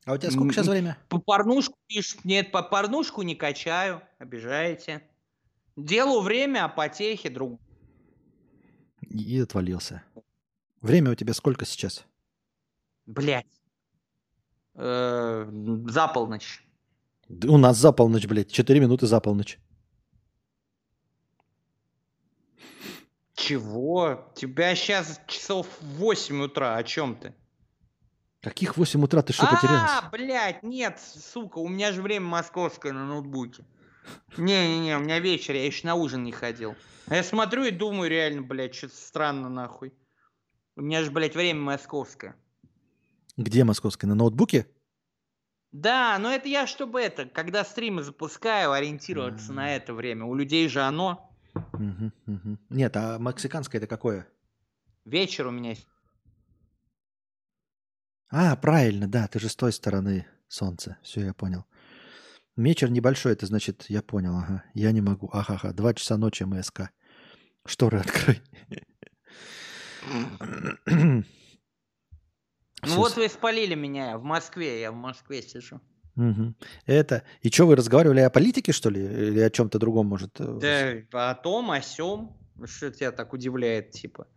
[0.05, 0.97] А у тебя сколько сейчас время?
[1.09, 2.23] По порнушку пишут.
[2.23, 4.01] Нет, по порнушку не качаю.
[4.19, 5.01] Обижаете.
[5.75, 7.59] Делаю время, а потехи друг.
[9.09, 10.03] И отвалился.
[10.81, 12.05] Время у тебя сколько сейчас?
[13.05, 13.45] Блядь.
[14.75, 15.49] Э,
[15.87, 16.65] За полночь.
[17.27, 18.51] Да У нас за полночь, блядь.
[18.51, 19.59] 4 минуты за полночь.
[23.35, 24.31] Чего?
[24.35, 26.75] Тебя сейчас часов 8 утра.
[26.75, 27.33] О чем ты?
[28.41, 30.09] Каких 8 утра ты что, а, потерялся?
[30.11, 33.63] блядь, нет, сука, у меня же время московское на ноутбуке.
[34.37, 36.75] Не-не-не, у меня вечер, я еще на ужин не ходил.
[37.07, 39.93] А я смотрю и думаю, реально, блядь, что-то странно нахуй.
[40.75, 42.35] У меня же, блядь, время московское.
[43.37, 44.07] Где московская?
[44.07, 44.67] На ноутбуке?
[45.71, 50.25] Да, но это я чтобы это, когда стримы запускаю, ориентироваться на это время.
[50.25, 51.33] У людей же оно.
[51.73, 52.59] Мгм, мгм.
[52.69, 54.27] Нет, а мексиканское это какое?
[55.05, 55.75] Вечер у меня.
[58.29, 60.97] А, правильно, да, ты же с той стороны солнца.
[61.03, 61.65] Все, я понял.
[62.57, 64.63] Вечер небольшой, это значит, я понял, ага.
[64.73, 65.29] Я не могу.
[65.31, 65.71] Ага.
[65.73, 66.89] Два часа ночи МСК.
[67.65, 68.41] Шторы открой.
[72.83, 75.79] Ну вот вы спалили меня в Москве, я в Москве сижу.
[76.85, 77.23] Это.
[77.41, 79.01] И что, вы разговаривали о политике, что ли?
[79.01, 80.39] Или о чем-то другом, может?
[80.39, 82.37] э, Да, о том, о сём.
[82.65, 84.27] Что тебя так удивляет, типа?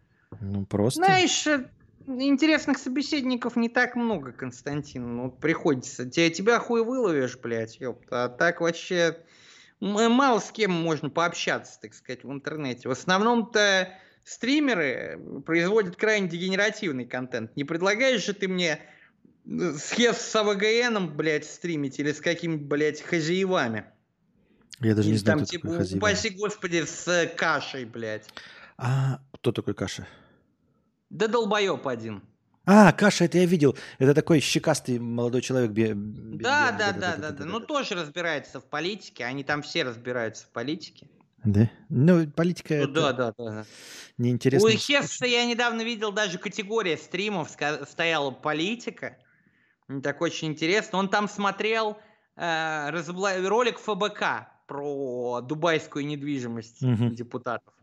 [0.40, 1.04] Ну, просто.
[1.04, 1.68] Знаешь, э,
[2.06, 5.16] интересных собеседников не так много, Константин.
[5.16, 6.08] Ну, приходится.
[6.08, 8.24] Тебя, тебя хуй выловишь, блядь, ёпта.
[8.24, 9.18] А так вообще
[9.80, 12.88] м- мало с кем можно пообщаться, так сказать, в интернете.
[12.88, 13.90] В основном-то
[14.24, 17.56] стримеры производят крайне дегенеративный контент.
[17.56, 18.80] Не предлагаешь же ты мне
[19.46, 23.84] э, с Хес с АВГНом, блядь, стримить или с какими-нибудь, блядь, хозяевами?
[24.80, 25.98] Я даже Или не знаю, там, кто типа, такой Хазиев.
[25.98, 28.28] упаси господи, с э, кашей, блядь.
[28.76, 30.06] А, кто такой Каша?
[31.10, 32.22] Да долбоеб один.
[32.66, 33.76] А, Каша, это я видел.
[33.98, 35.70] Это такой щекастый молодой человек.
[35.72, 37.44] бе- Да, да, да, да, да.
[37.44, 39.24] Ну тоже разбирается в политике.
[39.26, 41.08] Они там все разбираются в политике.
[41.44, 41.68] Да?
[41.90, 43.66] Ну, политика Ну это да, да, да.
[44.16, 44.66] неинтересно.
[44.66, 47.50] У Хесса я недавно видел даже категория стримов
[47.86, 49.18] стояла политика.
[50.02, 50.98] Так очень интересно.
[50.98, 51.98] Он там смотрел
[52.36, 57.14] э, разобла- ролик ФБК про дубайскую недвижимость Мгм.
[57.14, 57.74] депутатов.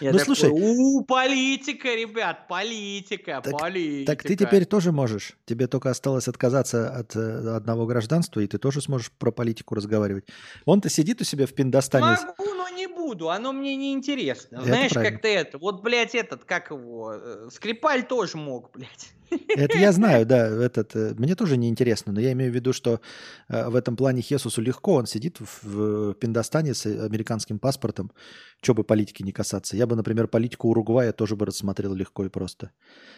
[0.00, 0.50] Я Ну, такой, слушай.
[0.52, 4.12] у политика, ребят, политика, Так- политика.
[4.12, 5.36] Так ты теперь тоже можешь.
[5.44, 10.24] Тебе только осталось отказаться от э, одного гражданства, и ты тоже сможешь про политику разговаривать.
[10.64, 12.04] Он-то сидит у себя в Пиндостане.
[12.06, 14.62] Могу, но не буду, оно мне не интересно.
[14.62, 15.58] Знаешь, как-то это.
[15.58, 19.12] Вот, блядь, этот, как его, э, Скрипаль тоже мог, блядь.
[19.48, 20.46] Это я знаю, да.
[20.46, 23.00] Этот, э, мне тоже не интересно, но я имею в виду, что
[23.48, 24.94] э, в этом плане Хесусу легко.
[24.94, 28.12] Он сидит в, в Пиндостане с американским паспортом.
[28.60, 29.76] Че бы политики не касаться.
[29.76, 32.70] Я бы, например, политику Уругвая тоже бы рассмотрел легко и просто.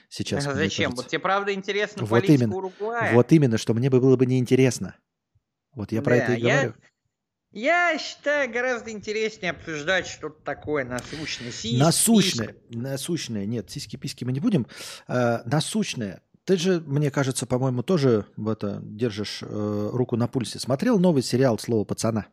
[0.09, 0.47] Сейчас.
[0.47, 0.87] А Зачем?
[0.91, 1.03] кажется.
[1.03, 2.57] Вот тебе правда интересно Вот политика именно.
[2.57, 3.15] Уругвая?
[3.15, 4.97] Вот именно, что мне бы было бы неинтересно.
[5.75, 6.75] Вот я про Да, это и я- говорю.
[7.51, 11.51] Я считаю, гораздо интереснее обсуждать что-то такое насущное.
[11.51, 12.47] Сиськи, Насущное.
[12.49, 12.77] письки.
[12.77, 13.47] Насущное.
[13.47, 14.67] Нет, сиськи-письки мы не будем.
[15.07, 16.23] А, насущное.
[16.45, 20.59] Ты же, мне кажется, по-моему, тоже в это держишь э, руку на пульсе.
[20.59, 22.27] Смотрел новый сериал «Слово пацана»?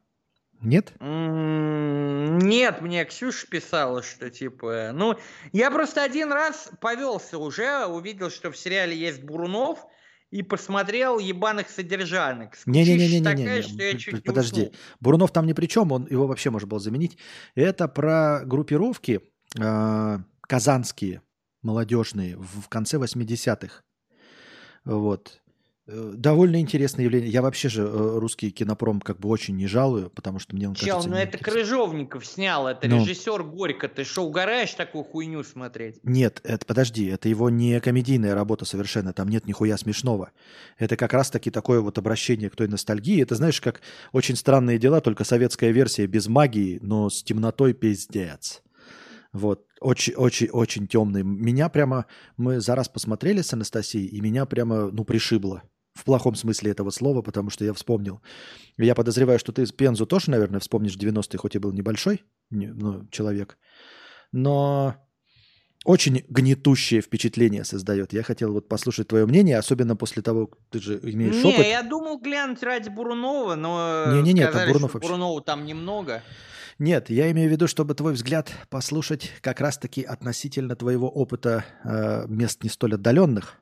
[0.62, 0.94] Нет?
[1.02, 4.92] М, Нет, мне Ксюша писала, что типа...
[4.94, 5.18] Ну,
[5.52, 9.86] я просто один раз повелся уже, увидел, что в сериале есть Бурунов,
[10.36, 12.58] и посмотрел ебаных содержанок.
[12.66, 14.14] Не-не-не-не-не.
[14.14, 14.62] не Подожди.
[14.64, 14.76] уснул.
[15.00, 17.18] Бурунов там ни при чем, он его вообще можно было заменить.
[17.56, 19.22] Это про группировки
[19.58, 21.22] э, казанские,
[21.62, 23.84] молодежные, в в конце 80-х.
[24.84, 25.42] Вот.
[25.88, 27.30] Э, Довольно интересное явление.
[27.30, 30.74] Я вообще же э, русский кинопром как бы очень не жалую, потому что мне он
[30.74, 31.10] Чел, кажется...
[31.10, 31.54] ну это неинтересным.
[31.54, 33.02] Крыжовников снял, это Ну.
[33.02, 33.88] режиссер Горько.
[33.88, 36.00] Ты что, угораешь такую хуйню смотреть?
[36.04, 40.32] Нет, это подожди, это его не комедийная работа совершенно, там нет нихуя смешного.
[40.80, 43.22] Это как раз-таки такое вот обращение к той ностальгии.
[43.22, 43.82] Это знаешь, как
[44.12, 48.64] очень странные дела, только советская версия без магии, но с темнотой пиздец.
[49.34, 51.22] Вот, очень-очень-очень темный.
[51.24, 52.06] Меня прямо,
[52.38, 55.62] мы за раз посмотрели с Анастасией, и меня прямо, ну, пришибло.
[55.96, 58.22] В плохом смысле этого слова, потому что я вспомнил.
[58.78, 63.08] Я подозреваю, что ты Пензу тоже, наверное, вспомнишь 90-й, хоть и был небольшой не- ну,
[63.12, 63.58] человек.
[64.34, 64.96] Но
[65.86, 68.12] очень гнетущее впечатление создает.
[68.12, 71.66] Я хотел вот послушать твое мнение, особенно после того, ты же имеешь Не, опыт.
[71.66, 76.22] я думал глянуть ради Бурунова, но Не-не-не, там сказали, Бурунов что вообще- Бурунова там немного.
[76.78, 82.26] Нет, я имею в виду, чтобы твой взгляд послушать как раз-таки относительно твоего опыта э,
[82.28, 83.62] мест не столь отдаленных.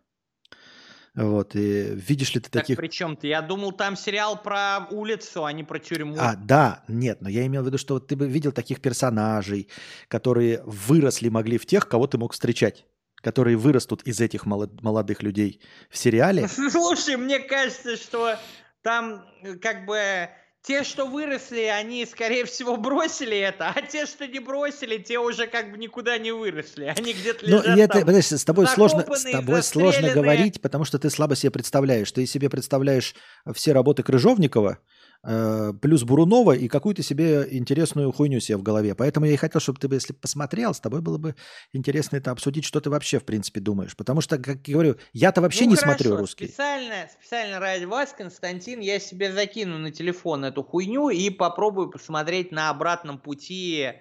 [1.15, 2.77] Вот, и видишь ли ты Так таких...
[2.77, 3.27] при чем-то?
[3.27, 6.15] Я думал, там сериал про улицу, а не про тюрьму.
[6.17, 9.69] А, да, нет, но я имел в виду, что вот ты бы видел таких персонажей,
[10.07, 12.85] которые выросли могли в тех, кого ты мог встречать,
[13.17, 15.61] которые вырастут из этих молод- молодых людей
[15.91, 16.47] в сериале.
[16.71, 18.35] Слушай, мне кажется, что
[18.81, 20.29] там э, как бы
[20.63, 25.45] те, что выросли, они, скорее всего, бросили это, а те, что не бросили, те уже
[25.45, 26.93] как бы никуда не выросли.
[26.97, 28.05] Они где-то Ну, лежат это, там.
[28.05, 32.11] подожди, с тобой сложно, с тобой сложно говорить, потому что ты слабо себе представляешь.
[32.13, 33.13] Ты себе представляешь
[33.53, 34.79] все работы Крыжовникова,
[35.81, 38.93] плюс Бурунова и какую-то себе интересную хуйню себе в голове.
[38.93, 41.35] Поэтому я и хотел, чтобы ты, бы, если посмотрел, с тобой было бы
[41.71, 43.95] интересно это обсудить, что ты вообще в принципе думаешь.
[43.95, 46.47] Потому что, как я говорю, я-то вообще Ну, не хорошо, смотрю русский.
[46.47, 52.51] Специально, специально ради вас, Константин, я себе закину на телефон эту хуйню и попробую посмотреть
[52.51, 53.91] на обратном пути.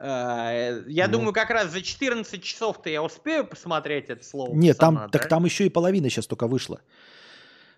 [0.00, 1.12] Э, Я Ну.
[1.12, 4.52] думаю, как раз за 14 часов-то я успею посмотреть это слово.
[4.52, 5.28] Нет, там, пацана, так да?
[5.28, 6.80] там еще и половина сейчас только вышла.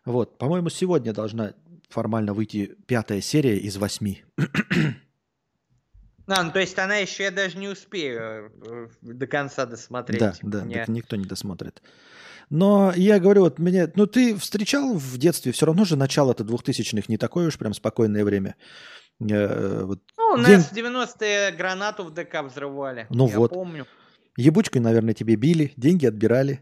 [0.07, 1.53] Вот, по-моему, сегодня должна
[1.89, 4.25] формально выйти пятая серия из восьми.
[6.29, 10.19] А, ну, то есть она еще я даже не успею э, до конца досмотреть.
[10.21, 11.83] Да, да, Мне- так никто не досмотрит.
[12.51, 17.09] Но я говорю, вот мне, ну ты встречал в детстве, все равно же начало-то двухтысячных
[17.09, 18.57] не такое уж прям спокойное время.
[19.21, 23.07] Э, вот Ну, у День- нас в 90-е гранату в ДК взрывали.
[23.11, 23.51] Ну я вот.
[23.53, 23.87] помню.
[24.37, 26.61] ебучкой, наверное, тебе били, деньги отбирали.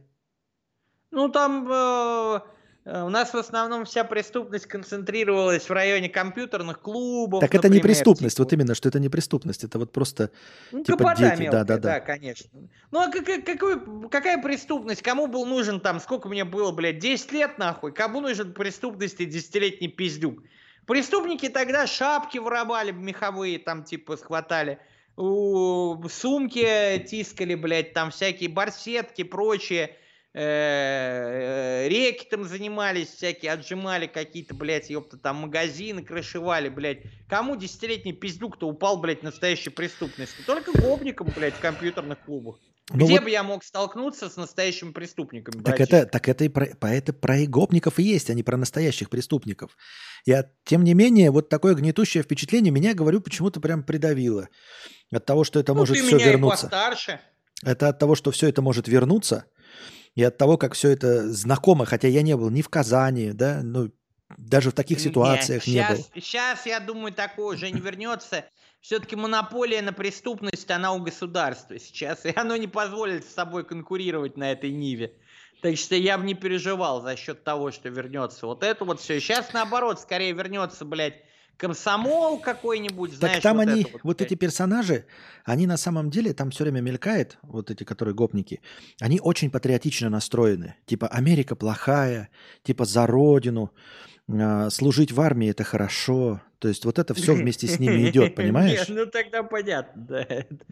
[1.11, 2.41] Ну, там э,
[2.87, 7.41] у нас в основном вся преступность концентрировалась в районе компьютерных клубов.
[7.41, 10.31] так это не например, преступность, типа вот именно, что это не преступность, это вот просто
[10.71, 11.95] Ну, типа дети, мелкая, да-да-да.
[11.95, 12.51] да, конечно.
[12.91, 15.01] Ну, а какая, какой- какая преступность?
[15.03, 17.93] Кому был нужен там, сколько мне было, блядь, 10 лет нахуй?
[17.93, 20.43] Кому нужен преступность и десятилетний пиздюк?
[20.87, 24.79] Преступники тогда шапки воровали меховые, там типа схватали,
[25.17, 29.97] у, сумки тискали, блядь, там всякие барсетки, прочее.
[30.35, 37.03] Э, э, реки там занимались всякие, отжимали какие-то, блядь, ёпта, там магазины крышевали, блядь.
[37.29, 40.43] Кому десятилетний пиздюк-то упал, блядь, настоящей преступности?
[40.47, 42.57] Только гопникам, блядь, в компьютерных клубах.
[42.91, 45.55] Ну Где вот- бы я мог столкнуться с настоящими преступниками?
[45.63, 45.97] Так братишка?
[45.97, 48.59] это, так это и про, по- это про и гопников и есть, а не про
[48.59, 49.75] настоящих преступников.
[50.29, 54.49] От- тем не менее, вот такое гнетущее впечатление меня, говорю, почему-то прям придавило.
[55.11, 56.67] От того, что это Ну, может все вернуться.
[56.67, 57.21] постарше.
[57.65, 59.47] Это от того, что все это может вернуться,
[60.15, 63.61] и от того, как все это знакомо, хотя я не был ни в Казани, да,
[63.63, 63.91] ну,
[64.37, 65.97] даже в таких ситуациях не был.
[66.15, 68.45] Сейчас, я думаю, такое уже не вернется.
[68.81, 74.37] Все-таки монополия на преступность, она у государства сейчас, и оно не позволит с собой конкурировать
[74.37, 75.15] на этой ниве.
[75.63, 79.19] Так что я бы не переживал за счет того, что вернется вот это вот все.
[79.21, 81.23] Сейчас, наоборот, скорее вернется, блядь,
[81.57, 85.07] комсомол какой-нибудь, Так знаешь, там вот они, это вот, вот, эти персонажи,
[85.45, 88.61] они на самом деле, там все время мелькает, вот эти, которые гопники,
[89.01, 90.77] они очень патриотично настроены.
[90.87, 92.31] Типа Америка плохая,
[92.63, 93.73] типа за родину,
[94.29, 96.41] а, служить в армии это хорошо.
[96.59, 98.89] То есть вот это все вместе с ними идет, понимаешь?
[98.89, 100.27] Нет, ну тогда понятно, да.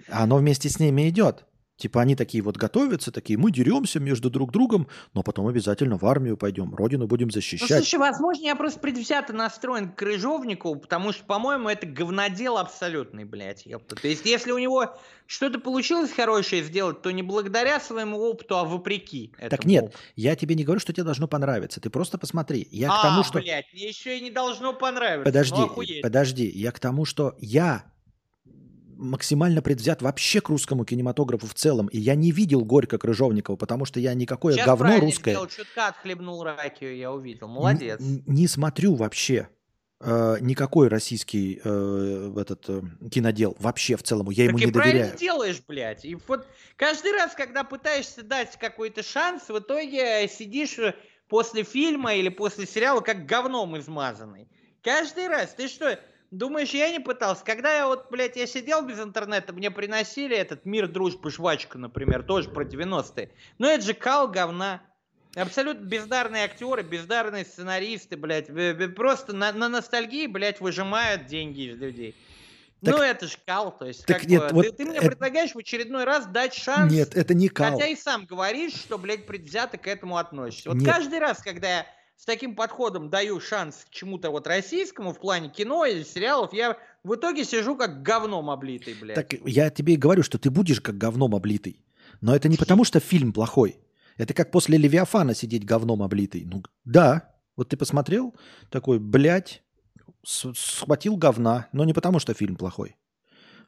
[0.08, 1.44] Оно вместе с ними идет.
[1.82, 6.06] Типа они такие вот готовятся, такие, мы деремся между друг другом, но потом обязательно в
[6.06, 7.68] армию пойдем, родину будем Ну, защищать.
[7.68, 13.66] слушай, возможно, я просто предвзято настроен к Крыжовнику, потому что, по-моему, это говнодел абсолютный, блядь,
[13.66, 13.96] ёпта.
[13.96, 14.96] То есть, если у него
[15.26, 19.98] что-то получилось хорошее сделать, то не благодаря своему опыту, а вопреки так этому нет, опыту.
[20.14, 21.80] я тебе не говорю, что тебе должно понравиться.
[21.80, 22.68] Ты просто посмотри.
[22.70, 23.40] Я а, к тому, что...
[23.40, 25.24] блядь, мне еще и не должно понравиться.
[25.24, 26.00] Подожди, Ну, охуеть.
[26.02, 26.46] подожди.
[26.46, 27.86] Я к тому, что я
[29.02, 31.88] максимально предвзят вообще к русскому кинематографу в целом.
[31.88, 35.88] И я не видел Горько Крыжовникова, потому что я никакое Сейчас говно русское сделал, чутка
[35.88, 37.48] отхлебнул ракию, я увидел.
[37.48, 38.00] Молодец.
[38.00, 39.48] н- не смотрю вообще.
[40.04, 44.30] э, никакой российский э, этот э, кинодел вообще в целом.
[44.30, 45.18] Я ему так не и правильно доверяю.
[45.18, 46.04] делаешь, блядь.
[46.04, 50.94] И вот каждый раз, когда пытаешься дать какой-то шанс, в итоге сидишь э,
[51.28, 54.48] после фильма или после сериала как говном измазанный.
[54.82, 55.54] Каждый раз.
[55.54, 55.96] Ты что,
[56.32, 57.44] думаешь, я не пытался?
[57.44, 62.24] Когда я вот, блядь, я сидел без интернета, мне приносили этот «Мир, дружбы, жвачка», например,
[62.24, 63.30] тоже про 90-е.
[63.58, 64.82] Но это же кал говна.
[65.36, 68.48] Абсолютно бездарные актеры, бездарные сценаристы, блядь.
[68.94, 72.14] Просто на, на ностальгии, блядь, выжимают деньги из людей.
[72.84, 74.98] Так- ну, это ж кал, то есть, так как нет, бы, вот ты, ты мне
[74.98, 77.74] это- предлагаешь в очередной раз дать шанс, Нет, это не кал.
[77.74, 80.68] хотя и сам говоришь, что, блядь, предвзято к этому относишься.
[80.68, 80.92] Вот Нет.
[80.92, 85.48] каждый раз, когда я с таким подходом даю шанс к чему-то вот российскому в плане
[85.48, 89.16] кино или сериалов, я в итоге сижу как говном облитый, блядь.
[89.16, 91.84] Так я тебе и говорю, что ты будешь как говном облитый.
[92.20, 93.80] Но это не потому, что фильм плохой.
[94.16, 96.44] Это как после Левиафана сидеть говном облитый.
[96.44, 98.34] Ну да, вот ты посмотрел,
[98.70, 99.62] такой, блядь,
[100.24, 102.96] схватил говна, но не потому, что фильм плохой.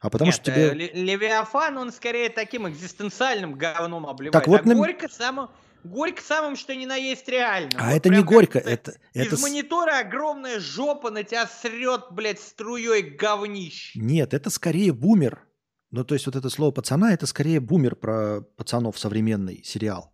[0.00, 0.70] А потому Нет, что тебе...
[0.70, 4.32] э, Ле- Левиафан, он скорее таким экзистенциальным говном обливает.
[4.32, 5.48] Так вот а на- Горько самым,
[5.84, 7.70] Горько самым, что ни на есть реально.
[7.78, 8.94] А Вот это не горько, это...
[9.12, 13.94] это Из с- монитора огромная жопа на тебя срет, блядь, струей говнищ.
[13.94, 15.46] Нет, это скорее бумер.
[15.90, 20.12] Ну, то есть вот это слово пацана, это скорее бумер про пацанов современный сериал.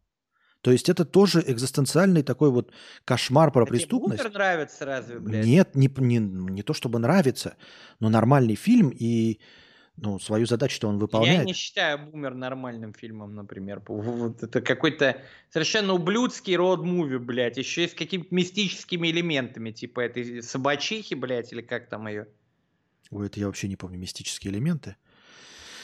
[0.60, 2.70] То есть это тоже экзистенциальный такой вот
[3.06, 4.22] кошмар про А тебе преступность.
[4.22, 5.46] Бумер нравится разве, блядь?
[5.46, 7.56] Нет, не, не, не то чтобы нравится,
[7.98, 9.40] но нормальный фильм и
[10.02, 11.44] ну, свою задачу-то он Я выполняет.
[11.44, 13.82] не считаю Бумер нормальным фильмом, например.
[13.86, 15.20] Вот это какой-то
[15.50, 17.58] совершенно ублюдский род-муви, блядь.
[17.58, 22.28] Еще и с какими-то мистическими элементами, типа этой собачихи, блядь, или как там ее.
[23.10, 24.96] Ой, это я вообще не помню мистические элементы.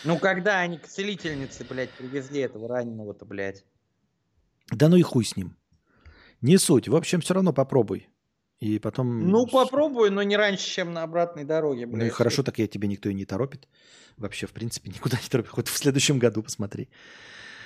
[0.05, 3.65] Ну, когда они к целительнице, блядь, привезли этого раненого-то, блядь.
[4.71, 5.57] Да ну и хуй с ним.
[6.41, 6.89] Не суть.
[6.89, 8.09] В общем, все равно попробуй.
[8.61, 9.29] И потом...
[9.29, 12.01] Ну, попробую, но не раньше, чем на обратной дороге, блядь.
[12.01, 13.69] Ну и хорошо, так я тебе никто и не торопит.
[14.17, 15.51] Вообще, в принципе, никуда не торопит.
[15.51, 16.89] Хоть в следующем году посмотри.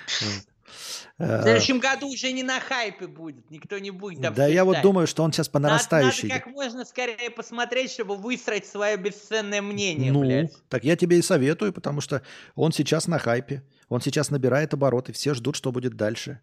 [0.07, 4.81] В А, следующем году уже не на хайпе будет, никто не будет Да я вот
[4.81, 6.29] думаю, что он сейчас по Надо- нарастающей.
[6.29, 10.53] Надо, как можно скорее посмотреть, чтобы выстроить свое бесценное мнение, Ну, блядь.
[10.69, 12.21] так я тебе и советую, потому что
[12.55, 13.63] он сейчас на хайпе.
[13.89, 16.39] Он сейчас набирает обороты, все ждут, что будет дальше.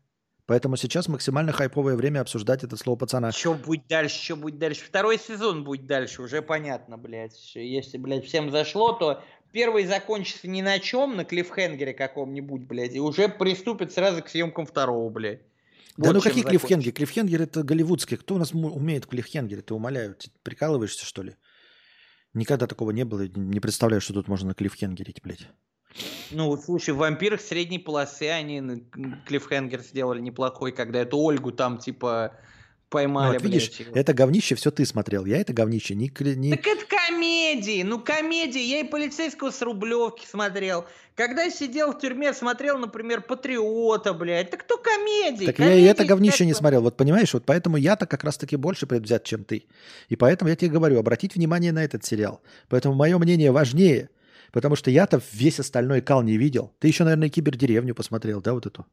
[0.48, 3.32] Поэтому сейчас максимально хайповое время обсуждать это слово пацана.
[3.32, 4.82] Что будет дальше, что будет дальше?
[4.82, 7.54] Второй сезон будет дальше, уже понятно, блядь.
[7.54, 12.98] Если, блядь, всем зашло, то первый закончится ни на чем, на клиффхенгере каком-нибудь, блядь, и
[12.98, 15.42] уже приступит сразу к съемкам второго, блядь.
[15.98, 16.92] Да Вот ну какие клиффхенгеры?
[16.92, 18.16] Клиффхенгер это голливудские.
[18.16, 19.60] Кто у нас умеет в клиффхенгере?
[19.60, 21.36] Ты умоляю, ты прикалываешься, что ли?
[22.32, 23.28] Никогда такого не было.
[23.28, 25.46] Не представляю, что тут можно на клиффхенгерить, блядь.
[26.30, 28.62] Ну, вот, слушай, в «Вампирах средней полосы» они
[29.26, 32.38] клиффхенгер сделали неплохой, когда эту Ольгу там, типа, Ну,
[32.90, 35.24] поймали, вот видишь, блядь, и- это говнище все ты смотрел.
[35.26, 36.12] Я это говнище не...
[36.36, 38.60] не- Так это комедии, ну комедии.
[38.60, 40.86] Я и полицейского с Рублевки смотрел.
[41.14, 44.50] Когда сидел в тюрьме, смотрел, например, Патриота, блядь.
[44.50, 45.46] Так кто комедии?
[45.46, 46.82] Так я и Комедии это говнище не смотрел.
[46.82, 49.64] Вот понимаешь, вот поэтому я-то как раз-таки больше предвзят, чем ты.
[50.08, 52.40] И поэтому я тебе говорю, обратить внимание на этот сериал.
[52.68, 54.10] Поэтому мое мнение важнее.
[54.52, 56.74] Потому что я-то весь остальной кал не видел.
[56.78, 58.86] Ты еще, наверное, кибердеревню посмотрел, да, вот эту?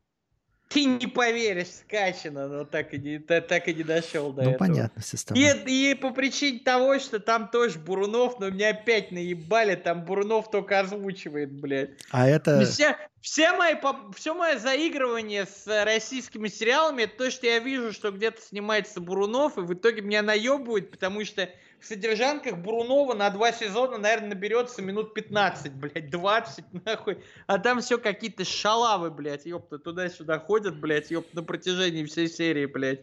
[0.67, 4.49] Ты не поверишь, скачано, но так и не, та- так и не дошел до ну,
[4.49, 4.67] этого.
[4.67, 5.37] понятно, сестра.
[5.37, 10.49] И, и по причине того, что там тоже Бурунов, но меня опять наебали, там Бурунов
[10.49, 11.91] только озвучивает, блядь.
[12.09, 12.65] А это...
[12.65, 18.11] Вся, вся поп- все мое заигрывание с российскими сериалами, это то, что я вижу, что
[18.11, 21.47] где-то снимается Бурунов, и в итоге меня наебывают, потому что
[21.79, 27.23] в содержанках Бурунова на два сезона, наверное, наберется минут 15, блядь, 20, нахуй.
[27.47, 32.65] А там все какие-то шалавы, блядь, ёпта, туда-сюда ходят, блядь, ёпта, на протяжении всей серии,
[32.65, 33.01] блядь.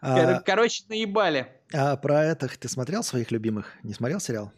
[0.00, 1.48] Кор- А, Короче, наебали.
[1.72, 3.74] а про это ты смотрел своих любимых?
[3.82, 4.52] Не смотрел сериал?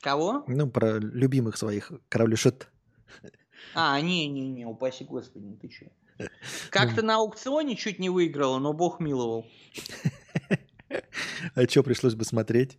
[0.00, 0.44] Кого?
[0.46, 1.92] Ну, про любимых своих.
[2.08, 2.68] Кровлюшет.
[3.74, 5.90] А, не-не-не, упаси господи, ты че?
[6.70, 9.46] Как-то на аукционе чуть не выиграла, но бог миловал.
[11.54, 12.78] А что пришлось бы смотреть?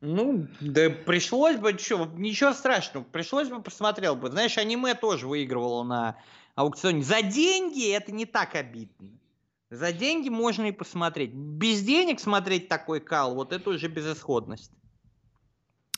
[0.00, 4.30] Ну, да пришлось бы, что, ничего страшного, пришлось бы посмотрел бы.
[4.30, 6.16] Знаешь, аниме тоже выигрывало на
[6.54, 7.02] аукционе.
[7.02, 9.18] За деньги это не так обидно.
[9.70, 11.32] За деньги можно и посмотреть.
[11.34, 14.72] Без денег смотреть такой кал, вот это уже безысходность.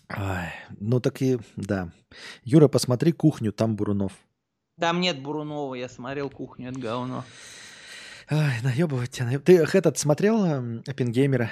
[0.08, 1.92] Ай, ну так и, да.
[2.42, 4.12] Юра, посмотри кухню, там Бурунов.
[4.78, 7.24] Там нет Бурунова, я смотрел кухню, это говно.
[8.30, 9.26] Ай, наебывать тебя.
[9.32, 11.50] наеб- Ты этот смотрел эм, Оппенгеймера?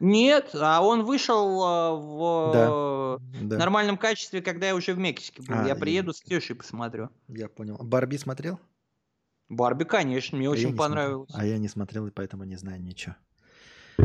[0.00, 3.56] Нет, а он вышел а, в Да.
[3.56, 5.54] нормальном качестве, когда я уже в Мексике был.
[5.56, 7.10] А, я и- приеду с Тешей посмотрю.
[7.28, 7.76] Я понял.
[7.80, 8.60] Барби смотрел?
[9.48, 10.88] Барби, конечно, мне А очень не смотрел.
[10.88, 11.30] понравилось.
[11.34, 13.16] А я не смотрел, и поэтому не знаю ничего.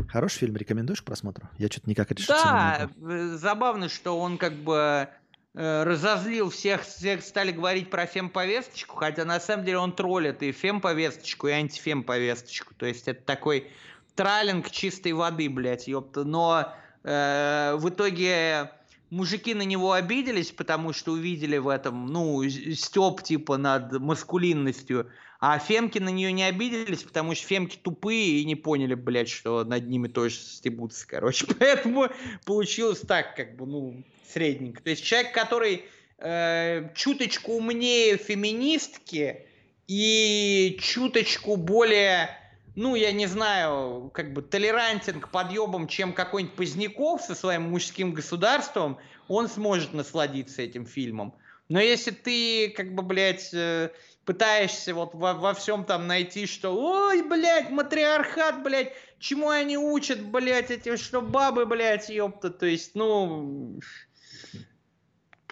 [0.10, 1.48] Хороший фильм, рекомендуешь к просмотру?
[1.58, 5.08] Я что-то никак не Да, э, забавно, что он как бы э,
[5.56, 11.48] разозлил всех, всех стали говорить про фемповесточку, хотя на самом деле он троллит и фемповесточку,
[11.48, 12.74] и антифемповесточку.
[12.74, 13.72] То есть это такой
[14.16, 16.24] тралинг чистой воды, блядь, ёпта.
[16.24, 16.74] Но
[17.04, 18.72] э, в итоге
[19.10, 25.10] мужики на него обиделись, потому что увидели в этом, ну, степ типа над маскулинностью.
[25.46, 29.66] А фемки на нее не обиделись, потому что фемки тупые и не поняли, блядь, что
[29.66, 31.46] над ними тоже стебутся, короче.
[31.60, 32.08] Поэтому
[32.46, 34.82] получилось так, как бы, ну, средненько.
[34.82, 35.84] То есть человек, который
[36.18, 39.46] э, чуточку умнее феминистки
[39.86, 42.30] и чуточку более,
[42.78, 48.14] ну, я не знаю, как бы толерантен к подъебам, чем какой-нибудь Поздняков со своим мужским
[48.14, 48.98] государством,
[49.28, 51.34] он сможет насладиться этим фильмом.
[51.68, 53.90] Но если ты, как бы, блядь, э,
[54.26, 60.22] пытаешься вот во, во всем там найти, что, ой, блядь, матриархат, блядь, чему они учат,
[60.24, 63.80] блядь, эти, что бабы, блядь, ёпта, то есть, ну,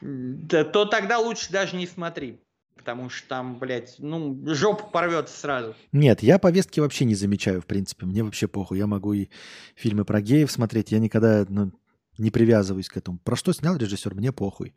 [0.01, 2.40] да, то тогда лучше даже не смотри.
[2.75, 5.75] Потому что там, блядь, ну, жопа порвется сразу.
[5.91, 8.08] Нет, я повестки вообще не замечаю, в принципе.
[8.08, 8.80] Мне вообще похуй.
[8.80, 9.27] Я могу и
[9.75, 10.91] фильмы про геев смотреть.
[10.91, 11.72] Я никогда ну,
[12.17, 13.19] не привязываюсь к этому.
[13.19, 14.74] Про что снял режиссер, мне похуй.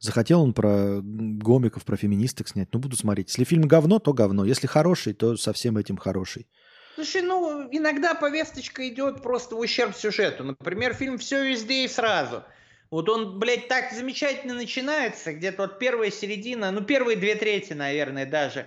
[0.00, 3.28] Захотел он про гомиков, про феминисток снять, ну буду смотреть.
[3.28, 4.46] Если фильм говно, то говно.
[4.46, 6.48] Если хороший, то со всем этим хороший.
[6.94, 10.42] Слушай, ну иногда повесточка идет просто в ущерб сюжету.
[10.44, 12.42] Например, фильм «Все везде и сразу».
[12.90, 18.26] Вот он, блядь, так замечательно начинается, где-то вот первая середина, ну первые две трети, наверное,
[18.26, 18.66] даже,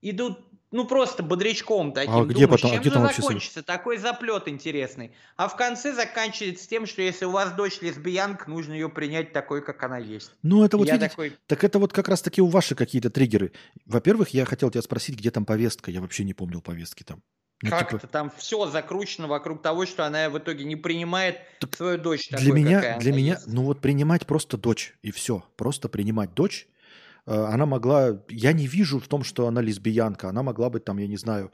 [0.00, 0.38] идут
[0.70, 2.14] ну просто бодрячком таким.
[2.14, 2.70] А где потом?
[2.70, 3.62] А чем где там закончится?
[3.62, 5.12] Такой заплет интересный.
[5.36, 9.62] А в конце заканчивается тем, что если у вас дочь лесбиянка, нужно ее принять такой,
[9.62, 10.32] как она есть.
[10.42, 11.36] Ну это вот я видите, такой...
[11.46, 13.52] так это вот как раз таки у ваши какие-то триггеры.
[13.86, 15.90] Во-первых, я хотел тебя спросить, где там повестка.
[15.90, 17.22] Я вообще не помнил повестки там.
[17.60, 18.06] Ну, как-то типа...
[18.06, 22.28] там все закручено вокруг того, что она в итоге не принимает так свою дочь.
[22.28, 23.48] Для такой, меня, для меня, есть.
[23.48, 26.68] ну вот принимать просто дочь и все, просто принимать дочь
[27.34, 28.22] она могла...
[28.28, 30.28] Я не вижу в том, что она лесбиянка.
[30.28, 31.50] Она могла быть там, я не знаю,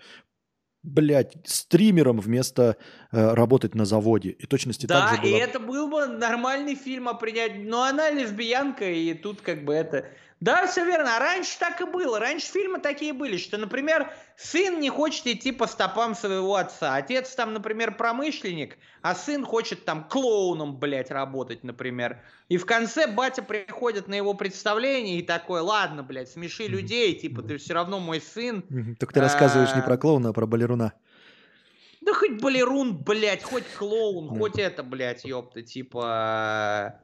[0.82, 2.76] блядь, стримером вместо
[3.10, 4.30] э, работать на заводе.
[4.30, 5.30] И точности да, так же было.
[5.30, 7.64] и это был бы нормальный фильм о принятии.
[7.64, 10.06] Но она лесбиянка, и тут как бы это...
[10.40, 11.16] Да, все верно.
[11.16, 12.18] А раньше так и было.
[12.18, 16.96] Раньше фильмы такие были, что, например, сын не хочет идти по стопам своего отца.
[16.96, 22.20] Отец там, например, промышленник, а сын хочет там клоуном, блядь, работать, например.
[22.48, 27.42] И в конце батя приходит на его представление и такой, ладно, блядь, смеши людей, типа,
[27.42, 28.62] ты все равно мой сын.
[28.98, 30.92] Только ты рассказываешь не про клоуна, а про балеруна.
[32.02, 37.00] Да хоть балерун, блядь, хоть клоун, хоть это, блядь, ёпта, типа...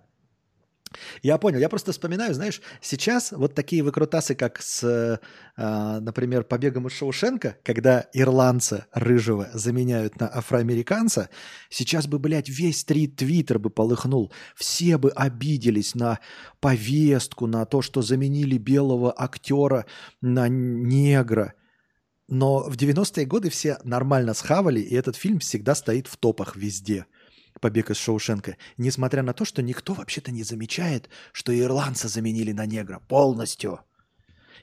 [1.23, 1.59] Я понял.
[1.59, 7.57] Я просто вспоминаю, знаешь, сейчас вот такие выкрутасы, как с, э, например, побегом из Шоушенка,
[7.63, 11.31] когда ирландца рыжего заменяют на афроамериканца,
[11.69, 14.33] сейчас бы, блядь, весь стрит твиттер бы полыхнул.
[14.57, 16.19] Все бы обиделись на
[16.59, 19.87] повестку, на то, что заменили белого актера
[20.21, 21.55] на негра.
[22.27, 27.07] Но в 90-е годы все нормально схавали, и этот фильм всегда стоит в топах везде–
[27.61, 32.67] побег из Шоушенка, несмотря на то, что никто вообще-то не замечает, что ирландца заменили на
[32.67, 33.81] негра полностью.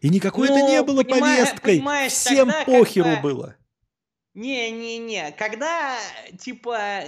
[0.01, 1.82] И никакой ну, это не было повесткой.
[2.09, 3.22] Всем тогда, похеру когда...
[3.22, 3.56] было.
[4.34, 5.98] Не-не-не, когда
[6.38, 7.01] типа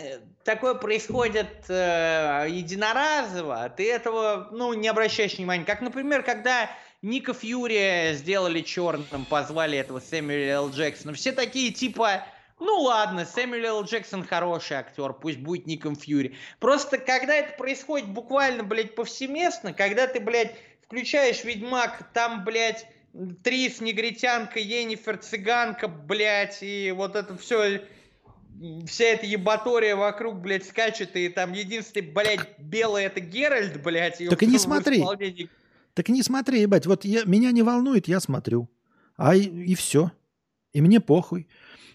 [0.43, 5.63] такое происходит э, единоразово, ты этого ну не обращаешь внимания.
[5.63, 6.71] Как, например, когда
[7.03, 10.71] Ника Фьюри сделали черным, позвали этого Сэмюэля Л.
[10.71, 12.25] Джексона, все такие типа
[12.59, 13.83] ну ладно, Сэмюэл Л.
[13.83, 16.35] Джексон хороший актер, пусть будет Ником Фьюри.
[16.59, 20.55] Просто когда это происходит буквально, блядь, повсеместно, когда ты, блядь,
[20.85, 22.85] включаешь Ведьмак, там, блядь,
[23.43, 27.81] Трис, негритянка, Енифер, цыганка, блядь, и вот это все,
[28.85, 34.21] вся эта ебатория вокруг, блядь, скачет, и там единственный, блядь, белый это Геральт, блядь.
[34.21, 34.99] И так и не смотри.
[34.99, 35.49] Исполнении...
[35.93, 38.69] Так и не смотри, ебать, вот я, меня не волнует, я смотрю.
[39.17, 40.11] А и, и все.
[40.71, 41.47] И мне похуй.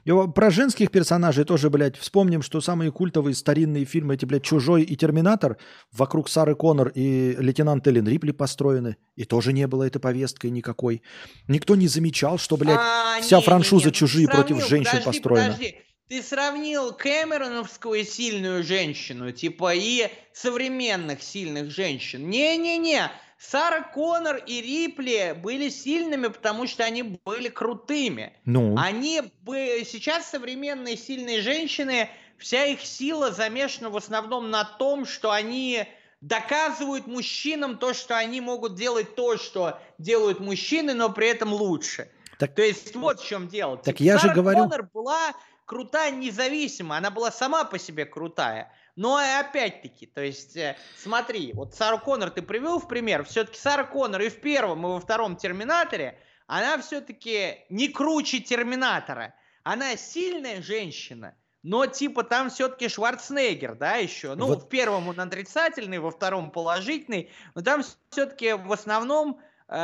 [0.05, 4.83] И про женских персонажей тоже, блядь, вспомним, что самые культовые старинные фильмы, эти, блядь, «Чужой»
[4.83, 5.57] и «Терминатор»
[5.93, 8.97] вокруг Сары Коннор и лейтенант Эллен Рипли построены.
[9.17, 11.03] И тоже не было этой повесткой никакой.
[11.49, 13.93] Никто не замечал, что, блядь, а, вся не, франшуза не, не.
[13.93, 15.53] «Чужие» Сравнил, против женщин подожди, построена.
[15.53, 15.84] Подожди.
[16.09, 22.29] Ты сравнил Кэмероновскую сильную женщину, типа, и современных сильных женщин.
[22.29, 28.35] Не-не-не, Сара Коннор и Рипли были сильными, потому что они были крутыми.
[28.45, 28.77] Ну.
[28.79, 35.31] Они бы сейчас современные сильные женщины, вся их сила замешана в основном на том, что
[35.31, 35.87] они
[36.21, 42.11] доказывают мужчинам то, что они могут делать то, что делают мужчины, но при этом лучше.
[42.39, 43.77] Так, то есть вот в чем дело.
[43.77, 44.61] Так типа, я Сара же говорю...
[44.61, 48.73] Коннор была крутая независимо, она была сама по себе крутая.
[48.97, 53.85] Но опять-таки, то есть, э, смотри, вот Сару Коннор ты привел в пример, все-таки Сара
[53.85, 59.35] Коннор и в первом, и во втором Терминаторе, она все-таки не круче Терминатора.
[59.65, 64.35] Она сильная женщина, но типа там все-таки Шварценеггер, да, еще.
[64.35, 64.65] Ну, вот.
[64.65, 69.75] в первом он отрицательный, во втором положительный, но там все-таки в основном э,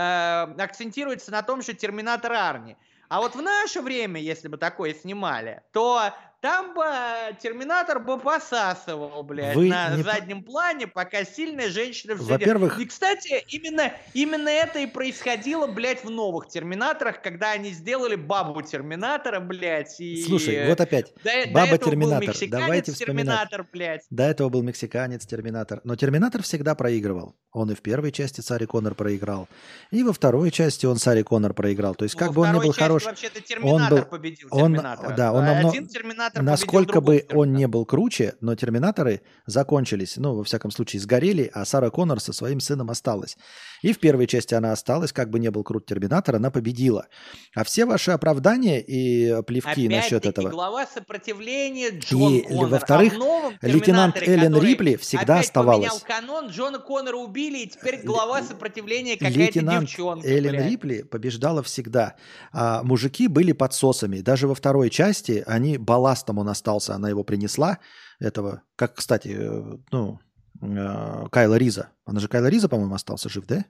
[0.58, 2.76] акцентируется на том, что Терминатор Арни.
[3.10, 6.84] А вот в наше время, если бы такое снимали, то там бы
[7.40, 10.02] Терминатор бы посасывал, блядь, Вы на не...
[10.02, 12.78] заднем плане, пока сильная женщина все Во-первых...
[12.78, 18.62] И, кстати, именно, именно это и происходило, блядь, в новых Терминаторах, когда они сделали бабу
[18.62, 20.22] Терминатора, блядь, и...
[20.22, 23.50] Слушай, вот опять, до, баба до Терминатор, давайте вспоминать.
[23.50, 24.02] Терминатор, блядь.
[24.10, 27.36] До этого был мексиканец Терминатор, но Терминатор всегда проигрывал.
[27.52, 29.48] Он и в первой части Сари Коннор проиграл,
[29.90, 31.96] и во второй части он Сари Коннор проиграл.
[31.96, 33.04] То есть как бы он не был хорош...
[33.04, 34.08] вообще-то Терминатор он был...
[34.08, 34.74] победил он...
[34.74, 35.68] Да, он намного...
[35.70, 40.70] Один Терминатор Терминатор насколько бы он не был круче, но Терминаторы закончились, ну, во всяком
[40.70, 43.36] случае, сгорели, а Сара Коннор со своим сыном осталась.
[43.82, 47.06] И в первой части она осталась, как бы не был крут Терминатор, она победила.
[47.54, 50.48] А все ваши оправдания и плевки насчет Опять-таки, этого...
[50.50, 52.68] глава сопротивления Джон И, Коннор.
[52.68, 56.02] во-вторых, а в новом лейтенант Эллен Рипли всегда опять оставалась.
[56.06, 60.28] канон, Джона Коннора убили, и теперь глава сопротивления какая-то Лейтенант девчонка.
[60.28, 60.70] Эллен блядь.
[60.70, 62.16] Рипли побеждала всегда.
[62.52, 64.20] А мужики были подсосами.
[64.20, 65.78] Даже во второй части они
[66.20, 66.94] балластом он остался.
[66.94, 67.78] Она его принесла.
[68.18, 70.18] Этого, как, кстати, э, ну,
[70.62, 71.90] э, Кайла Риза.
[72.04, 73.64] Она же Кайла Риза, по-моему, остался жив, да?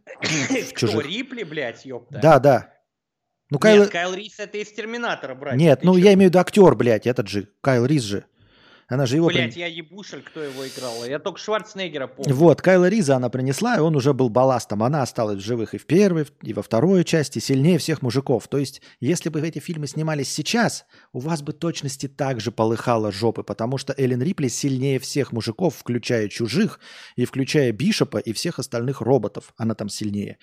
[0.74, 1.00] Кто.
[1.00, 2.18] Рипли, блядь, ёпта?
[2.20, 2.74] Да, да.
[3.50, 3.82] Ну, Кайла...
[3.82, 5.56] Нет, Кайл Рис это из Терминатора, брать.
[5.56, 8.24] Нет, ну я имею в виду актер, блядь, этот же, Кайл Риз же.
[8.90, 9.28] Она же его...
[9.28, 11.04] Блять, при- я ебушель, кто его играл.
[11.04, 12.34] Я только Шварценеггера помню.
[12.34, 14.82] Вот, Кайла Риза она принесла, и он уже был балластом.
[14.82, 18.48] Она осталась в живых и в первой, и во второй части, сильнее всех мужиков.
[18.48, 23.12] То есть, если бы эти фильмы снимались сейчас, у вас бы точности так же полыхало
[23.12, 26.80] жопы, потому что Эллен Рипли сильнее всех мужиков, включая чужих,
[27.14, 29.54] и включая Бишопа, и всех остальных роботов.
[29.56, 30.38] Она там сильнее.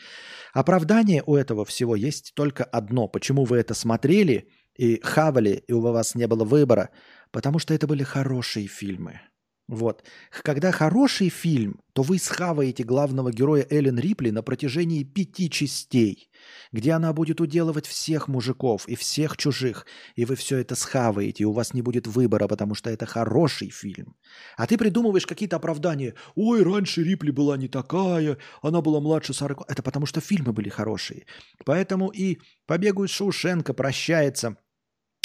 [0.54, 3.10] Оправдание у этого всего есть только одно.
[3.10, 6.92] Почему вы это смотрели и хавали, и у вас не было выбора?
[7.32, 9.22] Потому что это были хорошие фильмы.
[9.68, 10.06] Вот.
[10.44, 16.30] Когда хороший фильм, то вы схаваете главного героя Эллен Рипли на протяжении пяти частей,
[16.72, 21.46] где она будет уделывать всех мужиков и всех чужих, и вы все это схаваете, и
[21.46, 24.16] у вас не будет выбора, потому что это хороший фильм.
[24.56, 26.14] А ты придумываешь какие-то оправдания.
[26.36, 29.70] Ой, раньше Рипли была не такая, она была младше 40.
[29.70, 31.26] Это потому что фильмы были хорошие.
[31.66, 34.56] Поэтому и «Побегу из Шоушенка» прощается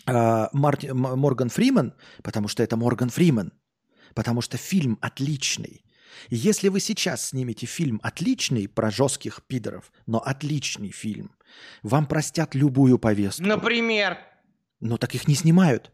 [0.06, 3.52] а, Марти- М- Морган Фриман, потому что это Морган Фриман,
[4.14, 5.84] потому что фильм отличный.
[6.28, 11.34] И если вы сейчас снимете фильм отличный про жестких пидоров, но отличный фильм,
[11.82, 13.44] вам простят любую повестку.
[13.44, 14.18] Например.
[14.80, 15.90] Но так их не снимают.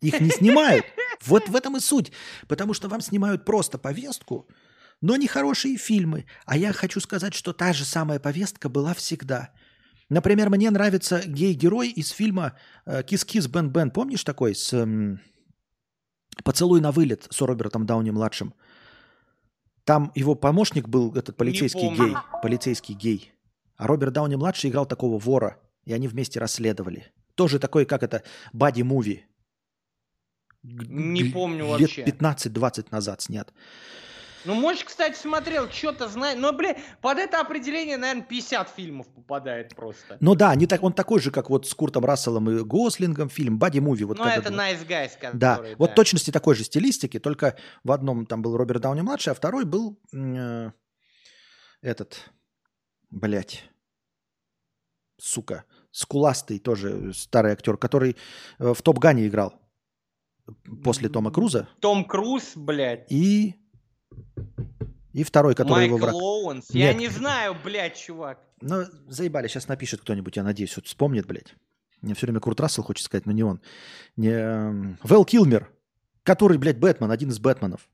[0.00, 0.84] Их не снимают.
[1.24, 2.12] Вот в этом и суть.
[2.48, 4.48] Потому что вам снимают просто повестку,
[5.00, 6.26] но не хорошие фильмы.
[6.44, 9.52] А я хочу сказать, что та же самая повестка была всегда.
[10.12, 12.52] Например, мне нравится гей-герой из фильма
[12.84, 13.90] э, «Кис-кис Бен Бен».
[13.90, 15.20] Помнишь такой с эм,
[16.44, 18.52] «Поцелуй на вылет» с Робертом Дауни-младшим?
[19.84, 22.14] Там его помощник был этот полицейский гей.
[22.42, 23.32] Полицейский гей.
[23.76, 25.56] А Роберт Дауни-младший играл такого вора.
[25.86, 27.10] И они вместе расследовали.
[27.34, 29.24] Тоже такой, как это, бади-муви.
[30.62, 32.04] Не помню лет вообще.
[32.04, 33.50] 15-20 назад снят.
[34.44, 36.38] Ну, может, кстати, смотрел, что-то знает.
[36.38, 40.16] Но, бля, под это определение, наверное, 50 фильмов попадает просто.
[40.20, 43.58] Ну да, не так, он такой же, как вот с Куртом Расселом и Гослингом фильм
[43.58, 44.04] «Бади-муви».
[44.04, 48.26] Вот ну, это Nice Guys, Да, который, вот точности такой же стилистики, только в одном
[48.26, 50.70] там был Роберт Дауни младший, а второй был э,
[51.82, 52.30] этот,
[53.10, 53.64] блядь,
[55.18, 58.16] сука, скуластый тоже старый актер, который
[58.58, 59.54] э, в Топ Гане играл
[60.82, 63.10] после Тома Круза, Том Круз, блядь.
[63.10, 63.54] и
[65.12, 66.14] и второй, который его Майкл враг.
[66.14, 66.70] Оуэнс.
[66.70, 67.00] Я Нет.
[67.00, 68.38] не знаю, блядь, чувак.
[68.60, 71.54] Ну, заебали, сейчас напишет кто-нибудь, я надеюсь, вот вспомнит, блядь.
[72.00, 73.60] Мне все время Курт Рассел хочет сказать, но не он.
[74.16, 75.70] Не, эм, Вэл Килмер,
[76.22, 77.88] который, блядь, Бэтмен, один из Бэтменов.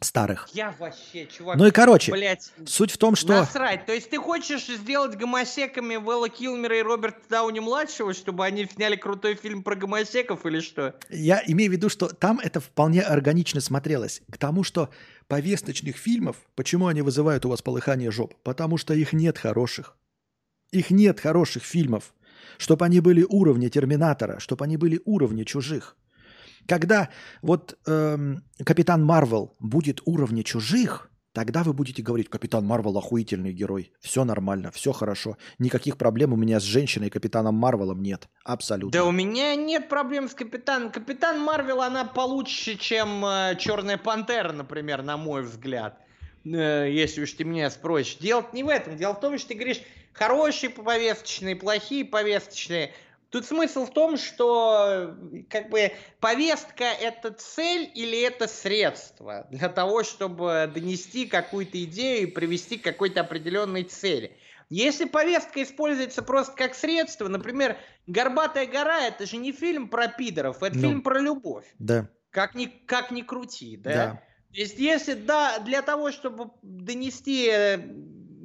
[0.00, 0.48] Старых.
[0.52, 1.56] Я вообще, чувак.
[1.56, 3.28] Ну и короче, Блядь, суть в том, что...
[3.28, 3.86] насрать.
[3.86, 9.34] То есть ты хочешь сделать гомосеками Вэлла Килмера и Роберта Дауни-младшего, чтобы они сняли крутой
[9.34, 10.94] фильм про гомосеков или что?
[11.08, 14.20] Я имею в виду, что там это вполне органично смотрелось.
[14.30, 14.90] К тому, что
[15.28, 18.34] повесточных фильмов, почему они вызывают у вас полыхание жоп?
[18.42, 19.96] Потому что их нет хороших.
[20.70, 22.12] Их нет хороших фильмов.
[22.58, 25.96] Чтобы они были уровня Терминатора, чтобы они были уровня чужих.
[26.66, 27.10] Когда
[27.42, 33.92] вот эм, Капитан Марвел будет уровня чужих, тогда вы будете говорить, Капитан Марвел охуительный герой,
[34.00, 38.92] все нормально, все хорошо, никаких проблем у меня с женщиной Капитаном Марвелом нет, абсолютно.
[38.92, 40.90] Да у меня нет проблем с Капитаном.
[40.90, 45.98] Капитан Марвел, она получше, чем э, Черная Пантера, например, на мой взгляд.
[46.44, 48.16] Э, если уж ты меня спросишь.
[48.18, 48.96] Дело не в этом.
[48.96, 52.92] Дело в том, что ты говоришь, хорошие повесточные, плохие повесточные.
[53.34, 55.90] Тут смысл в том, что э, как бы
[56.20, 62.84] повестка это цель или это средство для того, чтобы донести какую-то идею и привести к
[62.84, 64.36] какой-то определенной цели.
[64.70, 70.62] Если повестка используется просто как средство, например, «Горбатая гора»— это же не фильм про пидоров,
[70.62, 70.82] это Ну.
[70.82, 71.64] фильм про любовь.
[71.80, 73.90] Да, Как ни, как ни крути, да?
[73.92, 74.22] да.
[74.52, 77.78] То есть если да, для того, чтобы донести э,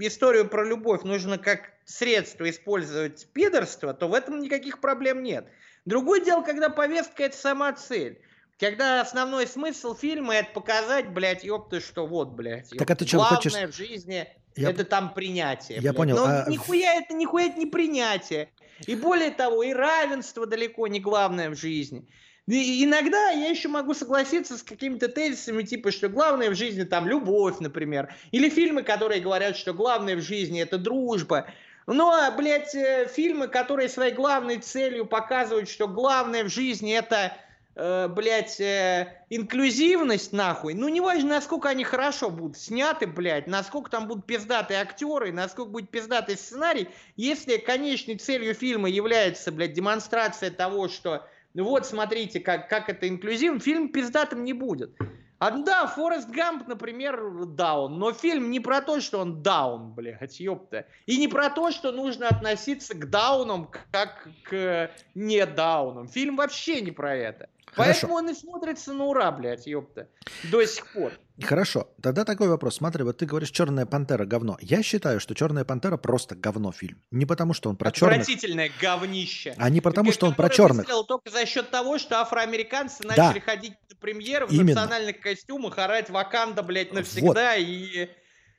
[0.07, 5.47] историю про любовь, нужно как средство использовать пидорство, то в этом никаких проблем нет.
[5.85, 8.21] Другое дело, когда повестка это сама цель.
[8.59, 12.69] Когда основной смысл фильма это показать, блядь, ёпты, что вот, блядь.
[12.71, 15.77] Так а ты ёпта, чё, главное хочешь- в жизни Я- это там принятие.
[15.77, 15.95] Я блядь.
[15.95, 18.49] понял, Но а- нихуя это, нихуя это не принятие.
[18.85, 22.05] И более того, и равенство далеко не главное в жизни.
[22.49, 27.07] И иногда я еще могу согласиться с какими-то тезисами, типа, что главное в жизни там
[27.07, 28.13] любовь, например.
[28.31, 31.47] Или фильмы, которые говорят, что главное в жизни это дружба.
[31.85, 37.37] Ну, а, блядь, э, фильмы, которые своей главной целью показывают, что главное в жизни это
[37.75, 44.07] э, блядь, э, инклюзивность, нахуй, ну, неважно, насколько они хорошо будут сняты, блядь, насколько там
[44.07, 50.89] будут пиздатые актеры, насколько будет пиздатый сценарий, если конечной целью фильма является, блядь, демонстрация того,
[50.89, 54.95] что, ну вот, смотрите, как, как это инклюзивно, фильм пиздатым не будет.
[55.39, 60.37] А, да, Форест Гамп, например, даун, но фильм не про то, что он даун, блядь,
[60.41, 60.85] ёпта.
[61.05, 66.09] И не про то, что нужно относиться к даунам как к не даунам.
[66.09, 67.47] Фильм вообще не про это.
[67.73, 68.07] Хорошо.
[68.07, 70.07] Поэтому он и смотрится на ура, блядь, ёпта.
[70.51, 71.13] До сих пор.
[71.41, 71.89] Хорошо.
[72.01, 72.75] Тогда такой вопрос.
[72.75, 74.57] Смотри, вот ты говоришь, Черная пантера говно.
[74.61, 77.01] Я считаю, что Черная пантера просто говно фильм.
[77.11, 78.21] Не потому, что он про черных.
[78.21, 79.53] Отвратительное говнище.
[79.57, 80.87] А не потому, что он про черных.
[81.07, 83.45] только за счет того, что афроамериканцы начали да.
[83.45, 84.81] ходить на премьеры в Именно.
[84.81, 87.59] национальных костюмах, орать Ваканда, блядь, навсегда вот.
[87.59, 88.09] и...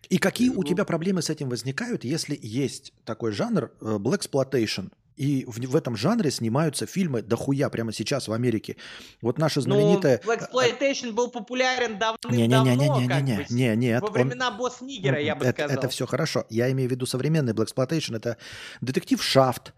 [0.09, 4.91] И какие у тебя проблемы с этим возникают, если есть такой жанр э, Black Exploitation,
[5.20, 8.76] и в, в этом жанре снимаются фильмы дохуя прямо сейчас в Америке.
[9.20, 10.18] Вот наша ну, знаменитая...
[10.24, 12.65] Ну, Blaxploitation был популярен давным-давно.
[12.65, 13.47] Не-не-не-не-не-не.
[13.50, 14.00] Не, нет.
[14.00, 14.57] Во времена он...
[14.57, 15.76] босс Нигера, я бы это, сказал.
[15.76, 16.47] Это все хорошо.
[16.49, 18.16] Я имею в виду современный Blaxploitation.
[18.16, 18.39] Это
[18.81, 19.74] детектив Шафт.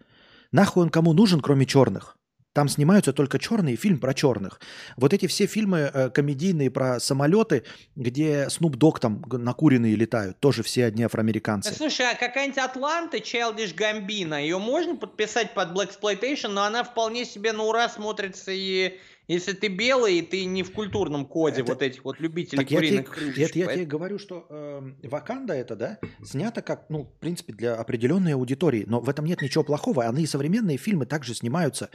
[0.53, 2.15] Нахуй он кому нужен, кроме черных?
[2.53, 4.61] Там снимаются только черные, фильм про черных.
[4.95, 7.63] Вот эти все фильмы э, комедийные про самолеты,
[7.95, 11.73] где Снуп Дог там накуренные летают, тоже все одни афроамериканцы.
[11.73, 17.25] Слушай, а какая-нибудь Атланта, Childish Гамбина, ее можно подписать под Black Exploitation, но она вполне
[17.25, 21.71] себе на ура смотрится и если ты белый, и ты не в культурном коде это...
[21.71, 25.53] вот этих вот любителей так куриных я тебе, я, я тебе говорю, что э, Ваканда
[25.53, 29.63] это, да, снято как, ну, в принципе, для определенной аудитории, но в этом нет ничего
[29.63, 30.03] плохого.
[30.03, 31.89] Они и современные фильмы также снимаются,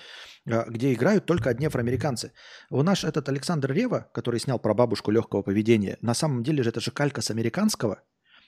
[0.47, 2.33] э, где играют только одни афроамериканцы.
[2.71, 6.71] У наш этот Александр Рева, который снял про бабушку легкого поведения, на самом деле же
[6.71, 8.03] это же калька с американского,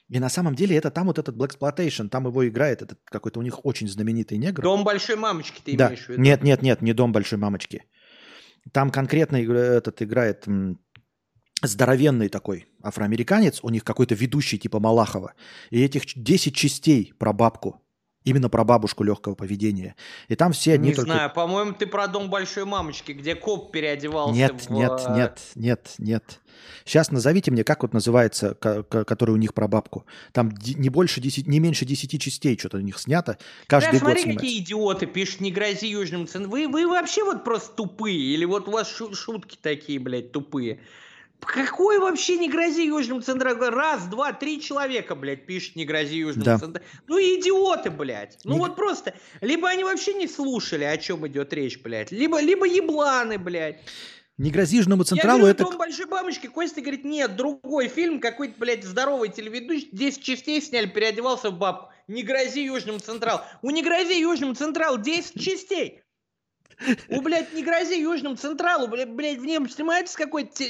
[0.09, 3.39] и на самом деле это там вот этот Black Exploitation, там его играет этот какой-то
[3.39, 4.61] у них очень знаменитый негр.
[4.61, 5.87] Дом большой мамочки ты да.
[5.87, 6.21] имеешь в виду?
[6.21, 7.85] Нет, нет, нет, не дом большой мамочки.
[8.71, 10.45] Там конкретно этот играет
[11.61, 15.33] здоровенный такой афроамериканец, у них какой-то ведущий типа Малахова.
[15.69, 17.81] И этих 10 частей про бабку.
[18.23, 19.95] Именно про бабушку легкого поведения.
[20.27, 21.11] И там все одни Не только...
[21.11, 24.69] знаю, по-моему, ты про дом большой мамочки, где коп переодевался Нет, в...
[24.69, 26.39] нет, э, нет, нет, нет.
[26.85, 30.05] Сейчас назовите мне, как вот называется, который у них про бабку.
[30.33, 33.37] Там не больше 10, не меньше 10 частей что-то у них снято.
[33.67, 34.45] Каждый да, год смотри, снимается.
[34.45, 36.47] какие идиоты пишут, не грози южным цен.
[36.47, 38.19] Вы, вы вообще вот просто тупые.
[38.19, 40.79] Или вот у вас шутки такие, блядь, тупые.
[41.45, 43.69] Какой вообще не грози Южному Централу?
[43.69, 46.57] Раз, два, три человека, блядь, пишет не грози Южному да.
[46.57, 46.87] Централу.
[47.07, 48.37] Ну идиоты, блядь.
[48.43, 48.59] Ну не...
[48.59, 53.37] вот просто, либо они вообще не слушали, о чем идет речь, блядь, либо, либо ебланы,
[53.37, 53.81] блядь.
[54.37, 55.77] Не грози Южному Централу, Я говорю, это...
[55.77, 61.51] большой бабочки, Костя говорит, нет, другой фильм, какой-то, блядь, здоровый телеведущий, 10 частей сняли, переодевался
[61.51, 61.91] в бабку.
[62.07, 63.41] Не грози Южному Централу.
[63.61, 66.01] У не грози Южному Централу 10 частей.
[67.09, 70.63] У, блядь, не грози Южному Централу, блядь, блядь в нем снимается какой-то...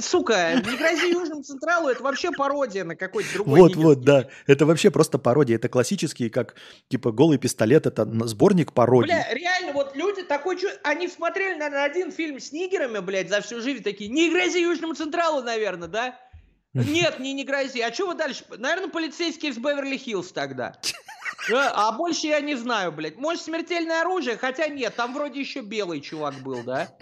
[0.00, 3.60] Сука, не грози Южному Централу, это вообще пародия на какой-то другой...
[3.60, 4.28] Вот, вот, да.
[4.46, 5.56] Это вообще просто пародия.
[5.56, 6.54] Это классические, как,
[6.88, 9.12] типа, голый пистолет, это сборник пародий.
[9.12, 10.58] Бля, реально, вот люди такой...
[10.82, 14.94] Они смотрели, наверное, один фильм с нигерами, блядь, за всю жизнь, такие, не грози Южному
[14.94, 16.18] Централу, наверное, да?
[16.74, 17.80] Нет, не, не грози.
[17.80, 18.44] А что вы дальше?
[18.56, 20.76] Наверное, полицейские из Беверли-Хиллз тогда.
[21.48, 23.16] А больше я не знаю, блядь.
[23.16, 24.36] Может, смертельное оружие?
[24.36, 26.88] Хотя нет, там вроде еще белый чувак был, да?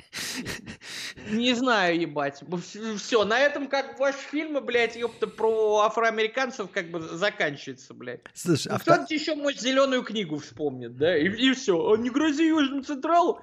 [1.31, 2.43] Не знаю, ебать.
[2.97, 8.21] Все, на этом как ваши фильмы, блядь, ёпта, про афроамериканцев как бы заканчивается, блядь.
[8.33, 11.19] Слушай, а кто-то еще, может, зеленую книгу вспомнит, да?
[11.19, 11.93] И, и все.
[11.93, 13.41] А не грози Южному Централу.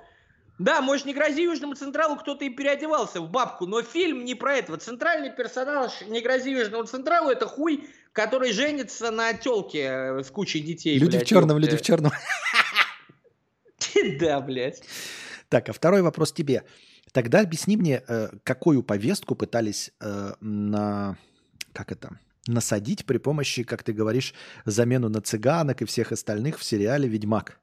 [0.58, 4.56] Да, может, не грози Южному Централу, кто-то и переодевался в бабку, но фильм не про
[4.56, 4.78] этого.
[4.78, 10.62] Центральный персонаж не грози Южному Централу, это хуй, который женится на телке э, с кучей
[10.62, 10.98] детей.
[10.98, 12.12] Люди блядь, в черном, люди в черном.
[14.20, 14.84] Да, блядь.
[15.50, 16.64] Так, а второй вопрос тебе.
[17.12, 21.18] Тогда объясни мне, э, какую повестку пытались э, на...
[21.74, 22.20] Как это?
[22.48, 24.36] насадить при помощи, как ты говоришь,
[24.66, 27.60] замену на цыганок и всех остальных в сериале «Ведьмак».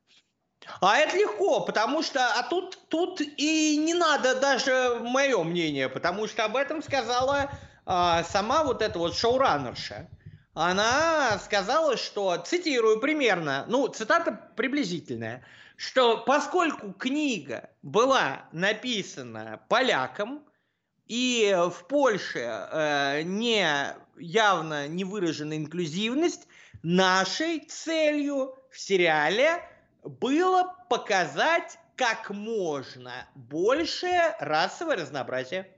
[0.80, 6.26] А это легко, потому что, а тут, тут и не надо даже мое мнение, потому
[6.26, 7.52] что об этом сказала
[7.86, 10.08] а, сама вот эта вот шоураннерша.
[10.54, 15.44] Она сказала, что, цитирую примерно, ну, цитата приблизительная,
[15.76, 20.44] что поскольку книга была написана поляком,
[21.06, 23.66] и в Польше э, не
[24.18, 26.46] явно не выражена инклюзивность,
[26.82, 29.62] нашей целью в сериале
[30.04, 35.68] было показать как можно больше расовое разнообразие.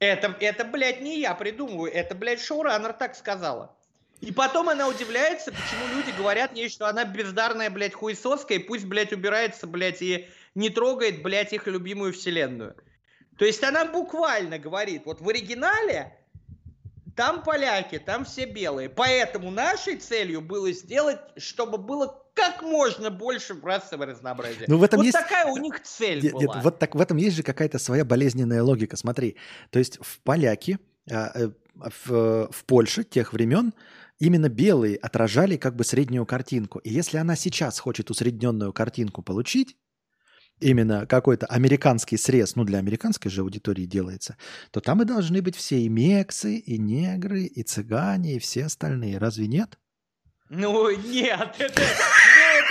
[0.00, 3.76] Это, это, блядь, не я придумываю, это, блядь, шоураннер так сказала.
[4.20, 8.86] И потом она удивляется, почему люди говорят ей, что она бездарная, блядь, хуесоска, и пусть,
[8.86, 12.74] блядь, убирается, блядь, и не трогает, блядь, их любимую вселенную.
[13.38, 16.16] То есть она буквально говорит, вот в оригинале
[17.14, 18.88] там поляки, там все белые.
[18.88, 24.64] Поэтому нашей целью было сделать, чтобы было как можно больше расового разнообразия.
[24.66, 25.18] Ну, в этом вот есть...
[25.18, 26.42] такая у них цель Нет, была.
[26.42, 28.96] нет, вот так в этом есть же какая-то своя болезненная логика.
[28.96, 29.36] Смотри,
[29.70, 30.78] то есть в поляки,
[31.10, 33.72] а, э, в, в Польше тех времен
[34.18, 36.78] именно белые отражали как бы среднюю картинку.
[36.80, 39.76] И если она сейчас хочет усредненную картинку получить,
[40.60, 44.36] именно какой-то американский срез, ну для американской же аудитории делается,
[44.70, 49.18] то там и должны быть все и мексы, и негры, и цыгане, и все остальные.
[49.18, 49.78] Разве нет?
[50.50, 52.02] Ну, нет, это, это,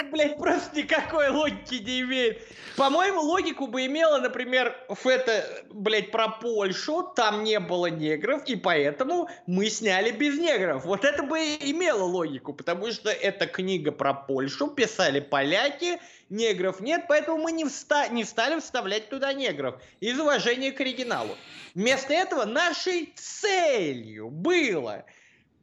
[0.09, 2.41] блядь, просто никакой логики не имеет.
[2.75, 9.29] По-моему, логику бы имело, например, это, блядь, про Польшу, там не было негров, и поэтому
[9.47, 10.85] мы сняли без негров.
[10.85, 17.05] Вот это бы имело логику, потому что это книга про Польшу, писали поляки, негров нет,
[17.07, 21.35] поэтому мы не, вста- не стали вставлять туда негров из уважения к оригиналу.
[21.75, 25.05] Вместо этого нашей целью было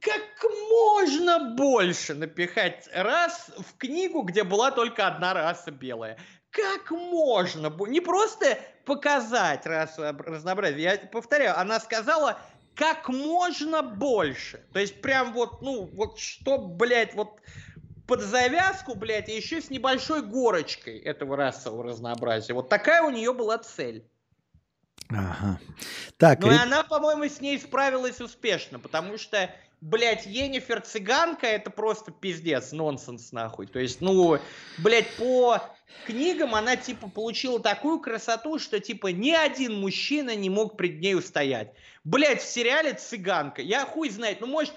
[0.07, 6.17] как можно больше напихать раз в книгу, где была только одна раса белая.
[6.51, 10.83] Как можно Не просто показать расу разнообразие.
[10.83, 12.39] Я повторяю, она сказала
[12.77, 14.65] как можно больше.
[14.73, 17.41] То есть прям вот, ну, вот что, блядь, вот
[18.07, 22.55] под завязку, блядь, и еще с небольшой горочкой этого расового разнообразия.
[22.55, 24.07] Вот такая у нее была цель.
[25.09, 25.59] Ага.
[26.17, 29.51] Так, Ну и она, по-моему, с ней справилась успешно, потому что,
[29.87, 33.67] блядь, Енифер цыганка это просто пиздец, нонсенс нахуй.
[33.67, 34.39] То есть, ну,
[34.79, 35.63] блядь, по
[36.07, 41.15] книгам она типа получила такую красоту, что типа ни один мужчина не мог пред ней
[41.15, 41.73] устоять.
[42.03, 43.63] Блядь, в сериале цыганка.
[43.63, 44.75] Я хуй знает, ну может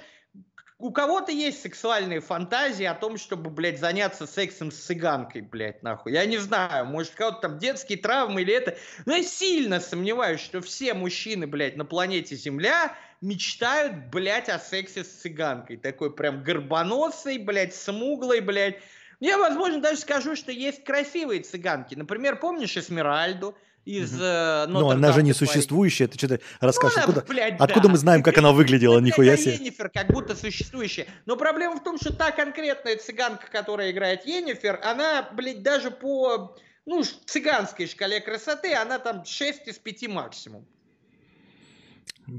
[0.78, 6.14] у кого-то есть сексуальные фантазии о том, чтобы, блядь, заняться сексом с цыганкой, блядь, нахуй.
[6.14, 8.78] Я не знаю, может, у кого-то там детские травмы или это.
[9.06, 15.04] Но я сильно сомневаюсь, что все мужчины, блядь, на планете Земля мечтают, блядь, о сексе
[15.04, 15.78] с цыганкой.
[15.78, 18.78] Такой прям горбоносой, блядь, смуглой, блядь.
[19.20, 21.96] Я, возможно, даже скажу, что есть красивые цыганки.
[21.96, 27.06] Например, помнишь Эсмеральду из э, ну, она же не существующая, ты что-то Ну, расскажешь, она,
[27.06, 27.90] откуда, блядь, откуда да.
[27.90, 29.54] мы знаем, как она выглядела, Ну, нихуя себе.
[29.54, 31.08] Йеннифер как будто существующая.
[31.26, 36.56] Но проблема в том, что та конкретная цыганка, которая играет Йеннифер, она, блядь, даже по
[36.86, 40.66] ну, цыганской шкале красоты, она там 6 из 5 максимум.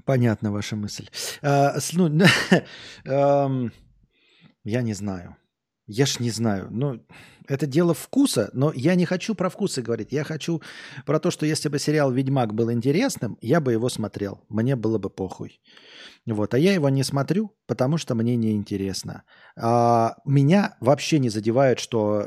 [0.04, 1.08] Понятна ваша мысль.
[1.42, 2.08] А, ну,
[3.04, 3.72] эм,
[4.64, 5.36] я не знаю.
[5.86, 6.68] Я ж не знаю.
[6.70, 7.04] Ну,
[7.48, 10.12] это дело вкуса, но я не хочу про вкусы говорить.
[10.12, 10.62] Я хочу
[11.06, 14.44] про то, что если бы сериал «Ведьмак» был интересным, я бы его смотрел.
[14.48, 15.60] Мне было бы похуй.
[16.26, 16.54] Вот.
[16.54, 19.24] А я его не смотрю, потому что мне неинтересно.
[19.56, 22.26] А, меня вообще не задевает, что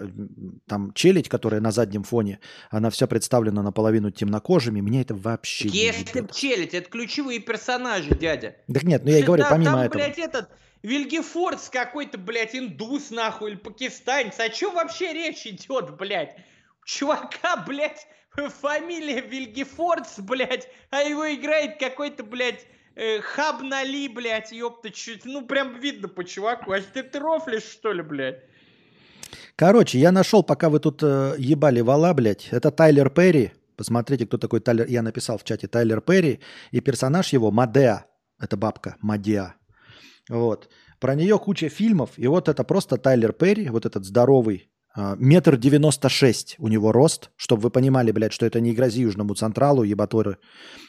[0.67, 4.79] там челядь, которая на заднем фоне, она вся представлена наполовину темнокожими.
[4.79, 8.55] Меня это вообще не Если б челядь, это ключевые персонажи, дядя.
[8.71, 9.93] Так нет, ну я и говорю, помимо там, этого.
[9.93, 10.49] блядь, этот
[10.83, 14.37] Вильгефордс какой-то, блядь, индус, нахуй, или пакистанец.
[14.39, 16.35] О чем вообще речь идет, блядь?
[16.85, 25.25] Чувака, блядь, фамилия Вильгефордс, блядь, а его играет какой-то, блядь, э, Хабнали, блядь, ёпта, чуть,
[25.25, 26.71] ну прям видно по чуваку.
[26.71, 28.43] А ты, ты рофлишь, что ли, блядь?
[29.55, 32.49] Короче, я нашел, пока вы тут э, ебали вала, блядь.
[32.51, 33.51] Это Тайлер Перри.
[33.75, 34.87] Посмотрите, кто такой Тайлер.
[34.87, 36.39] Я написал в чате Тайлер Перри.
[36.71, 38.05] И персонаж его Мадеа.
[38.39, 39.55] Это бабка Мадеа.
[40.29, 40.69] Вот.
[40.99, 42.11] Про нее куча фильмов.
[42.17, 44.69] И вот это просто Тайлер Перри, вот этот здоровый.
[44.95, 49.01] А, Метр девяносто шесть у него рост, чтобы вы понимали, блядь, что это не грози
[49.01, 50.37] Южному Централу, ебаторы.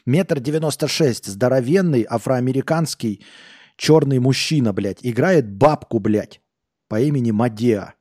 [0.05, 3.25] Метр девяносто шесть, здоровенный, афроамериканский,
[3.77, 4.99] черный мужчина, блядь.
[5.03, 6.43] Играет бабку, блядь,
[6.89, 7.95] по имени Мадеа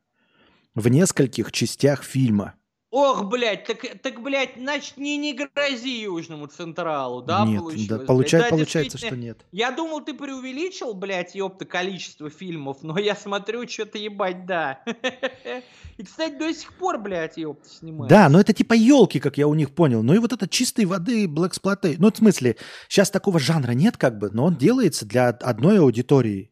[0.76, 2.56] в нескольких частях фильма.
[2.96, 7.98] Ох, блядь, так, так, блядь, значит, не, не грози Южному Централу, да, нет, получилось, да,
[8.06, 9.44] получай- Да, получается, что нет.
[9.52, 14.84] Я думал, ты преувеличил, блядь, ёпта, количество фильмов, но я смотрю, что-то ебать, да.
[15.98, 18.12] И, кстати, до сих пор, блядь, ёпта, снимают.
[18.12, 20.04] Да, но это типа елки, как я у них понял.
[20.04, 21.58] Ну и вот это чистой воды Black
[21.98, 22.58] Ну, в смысле,
[22.90, 26.52] сейчас такого жанра нет как бы, но он делается для одной аудитории.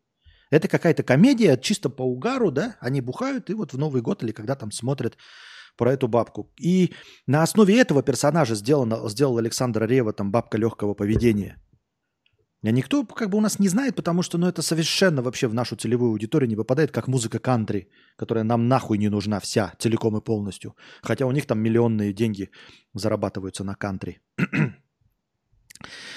[0.49, 2.77] Это какая-то комедия чисто по угару, да?
[2.79, 5.17] Они бухают и вот в Новый год или когда там смотрят
[5.77, 6.51] про эту бабку.
[6.59, 6.93] И
[7.27, 11.57] на основе этого персонажа сделано, сделал Александр Рева там бабка легкого поведения.
[12.63, 15.53] А никто как бы у нас не знает, потому что ну, это совершенно вообще в
[15.53, 20.15] нашу целевую аудиторию не попадает, как музыка кантри, которая нам нахуй не нужна вся, целиком
[20.17, 20.75] и полностью.
[21.01, 22.51] Хотя у них там миллионные деньги
[22.93, 24.21] зарабатываются на кантри.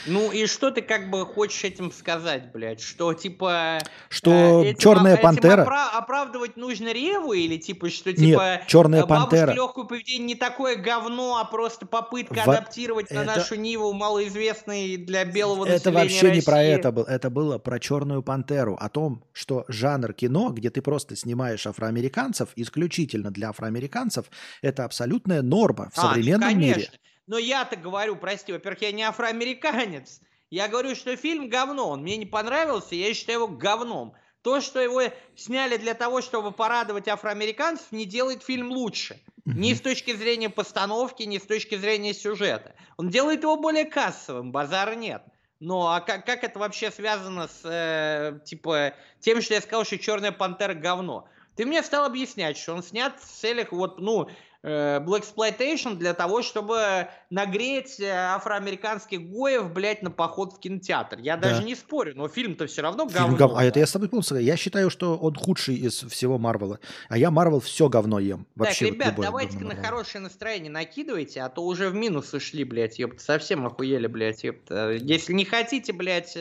[0.07, 2.81] Ну и что ты как бы хочешь этим сказать, блядь?
[2.81, 3.79] Что типа...
[4.09, 5.65] Что э, Черная Пантера...
[5.65, 8.23] Опра- оправдывать нужно Реву или типа что типа...
[8.23, 9.53] Нет, Черная Пантера...
[9.53, 12.49] легкое поведение не такое говно, а просто попытка в...
[12.49, 13.15] адаптировать это...
[13.17, 16.41] на нашу Ниву малоизвестный для белого это вообще России.
[16.41, 17.07] не про это было.
[17.07, 18.77] Это было про Черную Пантеру.
[18.81, 24.27] О том, что жанр кино, где ты просто снимаешь афроамериканцев, исключительно для афроамериканцев,
[24.63, 26.89] это абсолютная норма в а, современном ну, мире.
[27.27, 30.21] Но я-то говорю, прости, во-первых, я не афроамериканец.
[30.51, 31.91] Я говорю, что фильм говно.
[31.91, 34.15] Он мне не понравился, я считаю его говном.
[34.43, 35.03] То, что его
[35.35, 39.19] сняли для того, чтобы порадовать афроамериканцев, не делает фильм лучше.
[39.47, 42.75] Ни с точки зрения постановки, ни с точки зрения сюжета.
[42.97, 45.23] Он делает его более кассовым, базара нет.
[45.61, 49.99] Но а как, как это вообще связано с э, типа тем, что я сказал, что
[49.99, 51.27] Черная пантера говно?
[51.57, 54.29] Ты мне стал объяснять, что он снят в целях вот, ну,
[54.65, 61.19] э, Black Exploitation для того, чтобы нагреть э, афроамериканских гоев, блядь, на поход в кинотеатр.
[61.19, 61.51] Я да.
[61.51, 63.27] даже не спорю, но фильм-то все равно говно.
[63.27, 63.53] Фильм гов...
[63.57, 66.81] А это я с тобой полностью Я считаю, что он худший из всего Марвела.
[67.09, 68.47] А я Марвел все говно ем.
[68.57, 72.65] Вообще, так, ребят, вот давайте-ка на хорошее настроение накидывайте, а то уже в минус ушли,
[72.65, 73.23] блядь, ёпта.
[73.23, 74.93] Совсем охуели, блядь, ёпта.
[74.93, 76.37] Если не хотите, блядь...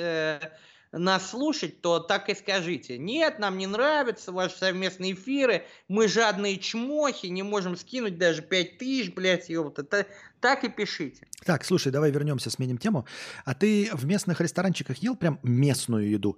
[0.95, 2.99] Нас слушать, то так и скажите.
[2.99, 8.77] Нет, нам не нравятся ваши совместные эфиры, мы жадные чмохи, не можем скинуть даже 5
[8.77, 10.05] тысяч, блядь, ёпта.
[10.39, 11.25] Так и пишите.
[11.45, 13.07] Так, слушай, давай вернемся, сменим тему.
[13.43, 16.37] А ты в местных ресторанчиках ел прям местную еду?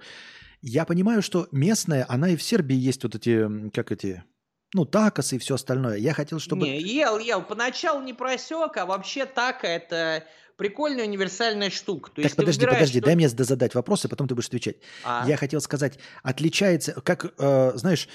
[0.61, 4.23] Я понимаю, что местная, она и в Сербии есть вот эти, как эти,
[4.73, 5.97] ну, такосы и все остальное.
[5.97, 6.65] Я хотел, чтобы...
[6.65, 7.41] Не, ел, ел.
[7.41, 10.23] Поначалу не просек, а вообще тако это
[10.57, 12.09] прикольная универсальная штука.
[12.09, 13.05] То так есть подожди, подожди, что...
[13.05, 14.77] дай мне задать вопрос, и потом ты будешь отвечать.
[15.03, 15.25] А?
[15.27, 18.07] Я хотел сказать, отличается, как, э, знаешь,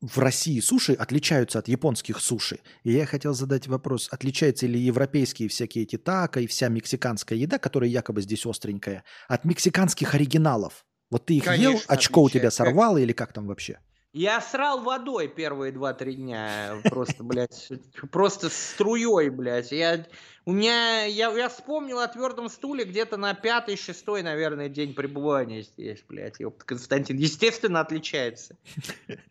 [0.00, 2.60] в России суши отличаются от японских суши.
[2.82, 7.58] И я хотел задать вопрос, отличаются ли европейские всякие эти тако и вся мексиканская еда,
[7.58, 10.84] которая якобы здесь остренькая, от мексиканских оригиналов?
[11.10, 13.02] Вот ты их Конечно, ел, очко у тебя сорвало как...
[13.02, 13.78] или как там вообще?
[14.14, 16.76] Я срал водой первые два-три дня.
[16.84, 17.72] Просто, блядь,
[18.12, 19.72] просто струей, блядь.
[19.72, 20.06] Я,
[20.44, 26.04] у меня, я, я вспомнил о твердом стуле где-то на пятый-шестой, наверное, день пребывания здесь,
[26.08, 26.38] блядь.
[26.38, 28.56] Ёпта, Константин, естественно, отличается.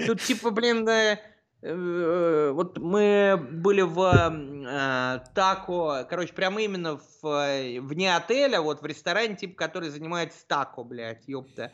[0.05, 1.17] Тут, типа, блин, э,
[1.61, 8.81] э, вот мы были в э, тако, короче, прямо именно в, э, вне отеля, вот
[8.81, 11.71] в ресторане, типа, который занимается тако, блядь, ёпта.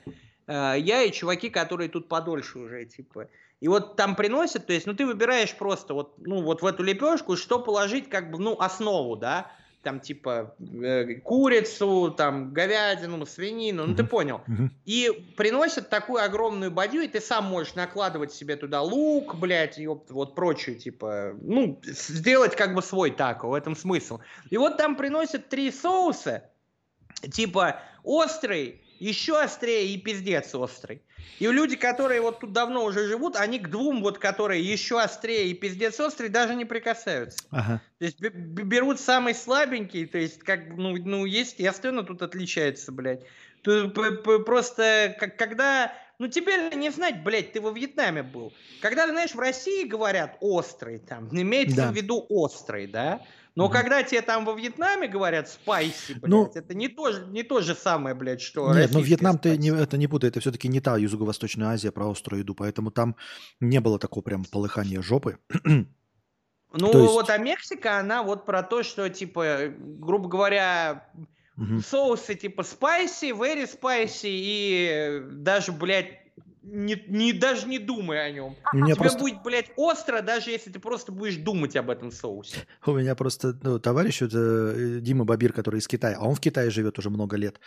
[0.50, 3.28] Э, я и чуваки, которые тут подольше уже, типа.
[3.62, 6.82] И вот там приносят, то есть, ну, ты выбираешь просто вот, ну, вот в эту
[6.82, 9.52] лепешку, что положить, как бы, ну, основу, да,
[9.84, 14.42] там, типа, э, курицу, там, говядину, свинину, ну, ты понял.
[14.86, 19.88] И приносят такую огромную бадью, и ты сам можешь накладывать себе туда лук, блядь, и
[19.88, 24.20] вот прочее, типа, ну, сделать как бы свой тако, в этом смысл.
[24.50, 26.50] И вот там приносят три соуса,
[27.32, 31.02] типа, острый, еще острее и пиздец острый.
[31.40, 35.48] И люди, которые вот тут давно уже живут, они к двум вот, которые еще острее
[35.48, 37.44] и пиздец острый, даже не прикасаются.
[37.50, 37.82] Ага.
[37.98, 43.22] То есть берут самый слабенький, то есть как, ну, ну естественно, тут отличается, блядь.
[43.62, 43.94] Тут
[44.46, 48.54] просто, как, когда ну теперь не знать, блядь, ты во Вьетнаме был.
[48.82, 51.92] Когда, знаешь, в России говорят острый, там, имеется да.
[51.92, 53.22] в виду острый, да?
[53.56, 57.44] Но mm когда тебе там во Вьетнаме говорят спайси, блядь, ну, это не то, не
[57.44, 60.68] то же самое, блядь, что Нет, но Вьетнам ты не, это не путай, это все-таки
[60.68, 63.16] не та Юго-Восточная Азия про острую еду, поэтому там
[63.60, 65.38] не было такого прям полыхания жопы.
[66.72, 67.12] Ну есть...
[67.14, 71.10] вот, а Мексика, она вот про то, что, типа, грубо говоря,
[71.58, 71.82] угу.
[71.82, 76.29] соусы типа спайси, very spicy и даже, блядь,
[76.62, 78.56] не, не, даже не думай о нем.
[78.74, 79.20] У меня Тебе просто...
[79.20, 82.58] будет, блядь, остро, даже если ты просто будешь думать об этом соусе.
[82.86, 86.70] У меня просто ну, товарищ, это Дима Бабир, который из Китая, а он в Китае
[86.70, 87.60] живет уже много лет.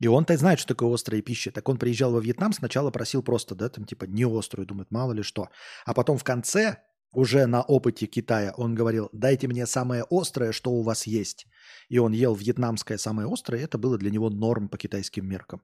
[0.00, 1.50] И он-то знает, что такое острая пища.
[1.52, 5.12] Так он приезжал во Вьетнам, сначала просил просто, да, там типа не острую, думает, мало
[5.12, 5.48] ли что.
[5.84, 6.78] А потом в конце,
[7.12, 11.46] уже на опыте Китая, он говорил, дайте мне самое острое, что у вас есть.
[11.88, 15.62] И он ел вьетнамское самое острое, это было для него норм по китайским меркам.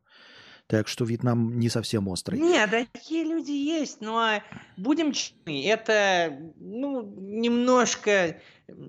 [0.67, 2.41] Так что Вьетнам не совсем острый.
[2.41, 4.43] Нет, такие люди есть, но
[4.77, 8.41] будем честны, это ну, немножко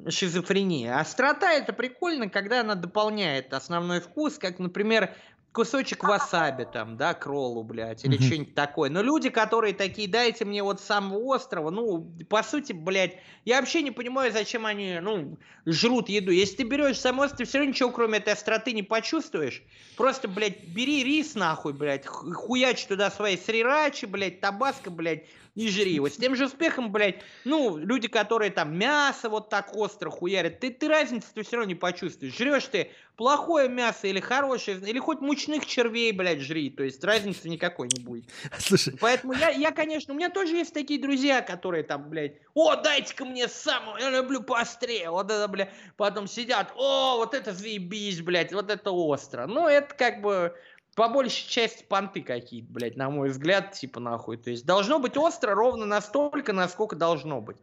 [0.09, 0.99] шизофрения.
[0.99, 5.15] Острота это прикольно, когда она дополняет основной вкус, как, например,
[5.51, 8.23] кусочек васаби там, да, к роллу, блядь, или Мгм.
[8.23, 8.89] что-нибудь такое.
[8.91, 13.81] Но люди, которые такие, дайте мне вот самого острова, ну, по сути, блядь, я вообще
[13.81, 16.31] не понимаю, зачем они, ну, жрут еду.
[16.31, 19.63] Если ты берешь сам остров, ты все равно ничего, кроме этой остроты, не почувствуешь.
[19.95, 25.23] Просто, блядь, бери рис, нахуй, блядь, ху- хуячь туда свои срирачи, блядь, табаско, блядь,
[25.57, 26.07] и жри его.
[26.07, 30.69] С тем же успехом, блядь, ну, люди, которые там мясо вот так остро хуярят, ты,
[30.69, 32.37] ты разницы ты все равно не почувствуешь.
[32.37, 36.69] Жрешь ты плохое мясо или хорошее, или хоть мучных червей, блядь, жри.
[36.69, 38.25] То есть разницы никакой не будет.
[38.59, 42.75] Слушай, Поэтому я, я, конечно, у меня тоже есть такие друзья, которые там, блядь, о,
[42.75, 48.21] дайте-ка мне самого, я люблю поострее, вот это, блядь, потом сидят, о, вот это заебись,
[48.21, 49.47] блядь, вот это остро.
[49.47, 50.55] Ну, это как бы
[50.97, 54.35] по большей части понты какие-то, блядь, на мой взгляд, типа нахуй.
[54.37, 57.57] То есть должно быть остро ровно настолько, насколько должно быть.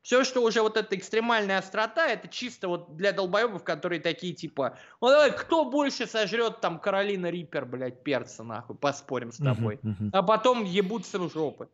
[0.00, 4.78] Все, что уже вот эта экстремальная острота, это чисто вот для долбоебов, которые такие типа,
[5.02, 9.78] ну давай, кто больше сожрет там Каролина Риппер, блядь, перца, нахуй, поспорим с тобой.
[9.82, 10.10] Мгм, мгм.
[10.14, 11.68] А потом ебутся в жопы.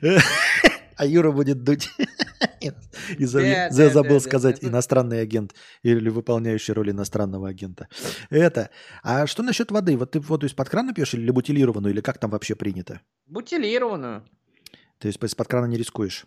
[0.98, 1.88] А Юра будет дуть.
[2.60, 7.88] И да, забыл сказать иностранный агент или выполняющий роль иностранного агента.
[8.30, 8.70] Это.
[9.04, 9.96] А что насчет воды?
[9.96, 13.00] Вот ты воду из-под крана пьешь или бутилированную, или как там вообще принято?
[13.26, 14.24] Бутилированную.
[14.98, 16.26] То есть из-под крана не рискуешь?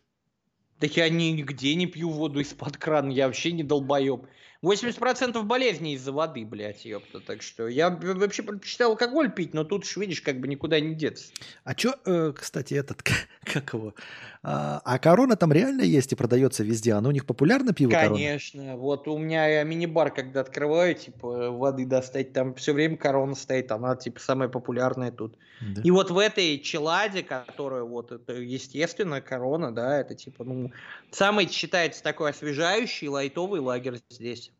[0.79, 4.25] Да я ни- нигде не пью воду из-под крана, я вообще не долбоеб.
[4.63, 7.19] 80% болезней из-за воды, блядь, ёпта.
[7.19, 11.31] Так что я вообще предпочитал алкоголь пить, но тут, видишь, как бы никуда не деться.
[11.63, 13.01] А чё, э, кстати, этот,
[13.43, 13.95] как его?
[14.43, 16.93] А, а корона там реально есть и продается везде?
[16.93, 18.15] Оно у них популярно пиво корона?
[18.15, 18.77] Конечно.
[18.77, 23.71] Вот у меня я мини-бар, когда открываю, типа, воды достать, там все время корона стоит,
[23.71, 25.37] она, типа, самая популярная тут.
[25.61, 25.81] Да.
[25.83, 30.71] И вот в этой челаде, которая вот, это, естественно, корона, да, это, типа, ну,
[31.11, 34.50] самый считается такой освежающий, лайтовый лагерь здесь.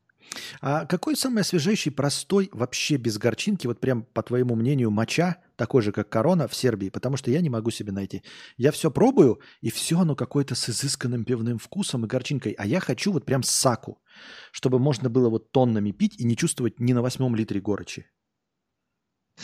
[0.62, 5.82] А какой самый освежающий, простой, вообще без горчинки, вот прям, по твоему мнению, моча, такой
[5.82, 6.90] же, как корона в Сербии?
[6.90, 8.24] Потому что я не могу себе найти.
[8.58, 12.54] Я все пробую, и все оно какое-то с изысканным пивным вкусом и горчинкой.
[12.54, 14.02] А я хочу вот прям саку,
[14.52, 18.08] чтобы можно было вот тоннами пить и не чувствовать ни на восьмом литре горечи.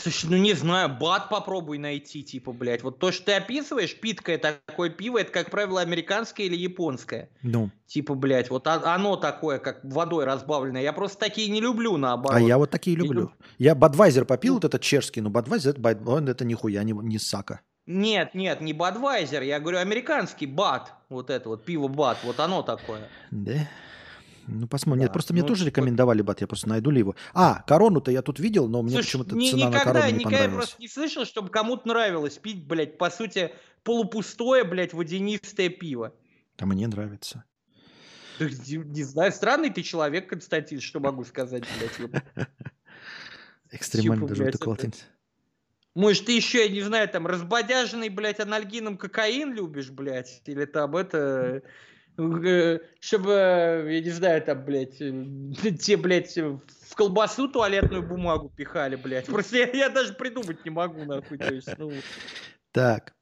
[0.01, 2.84] Слушай, ну не знаю, бат попробуй найти, типа, блядь.
[2.84, 7.30] Вот то, что ты описываешь, питкое такое пиво, это, как правило, американское или японское.
[7.42, 10.82] Ну, Типа, блядь, вот оно такое, как водой разбавленное.
[10.82, 12.38] Я просто такие не люблю, наоборот.
[12.38, 13.22] а я вот такие люблю.
[13.22, 14.58] люб- Я Бадвайзер попил, Ну.
[14.58, 17.61] вот этот чешский, но Бадвайзер, это, он- это нихуя не, не сака.
[17.85, 20.93] Нет, нет, не Бадвайзер, я говорю американский бат.
[21.09, 23.08] Вот это вот, пиво бат, вот оно такое.
[23.32, 23.53] Да?
[24.48, 25.01] Ну, посмотрим.
[25.01, 27.16] Нет, Да, просто мне ну, тоже вот- рекомендовали бат, я просто найду ли его.
[27.34, 30.38] А, корону-то я тут видел, но мне почему-то ни- цена на никогда, корону не никогда
[30.38, 30.67] я понравилась.
[30.69, 33.53] просто не слышал, чтобы кому-то нравилось пить, блядь, по сути,
[33.84, 36.14] полупустое, блядь, водянистое пиво.
[36.58, 37.43] А мне нравится.
[38.40, 42.24] Да Не, не знаю, странный ты человек, Константин, что могу сказать, блядь.
[43.72, 44.92] Экстремально даже оттенка.
[45.93, 50.43] Может, ты еще, я не знаю, там, разбодяженный, блядь, анальгином кокаин любишь, блядь?
[50.45, 51.64] Или там это...
[52.18, 58.52] э, Чтобы, э, я не знаю, там, блядь, э, те, блядь, в колбасу туалетную бумагу
[58.56, 59.26] пихали, блядь.
[59.28, 61.38] Просто я, я даже придумать не могу, нахуй.
[61.38, 61.92] То есть, ну,
[62.72, 63.14] Так.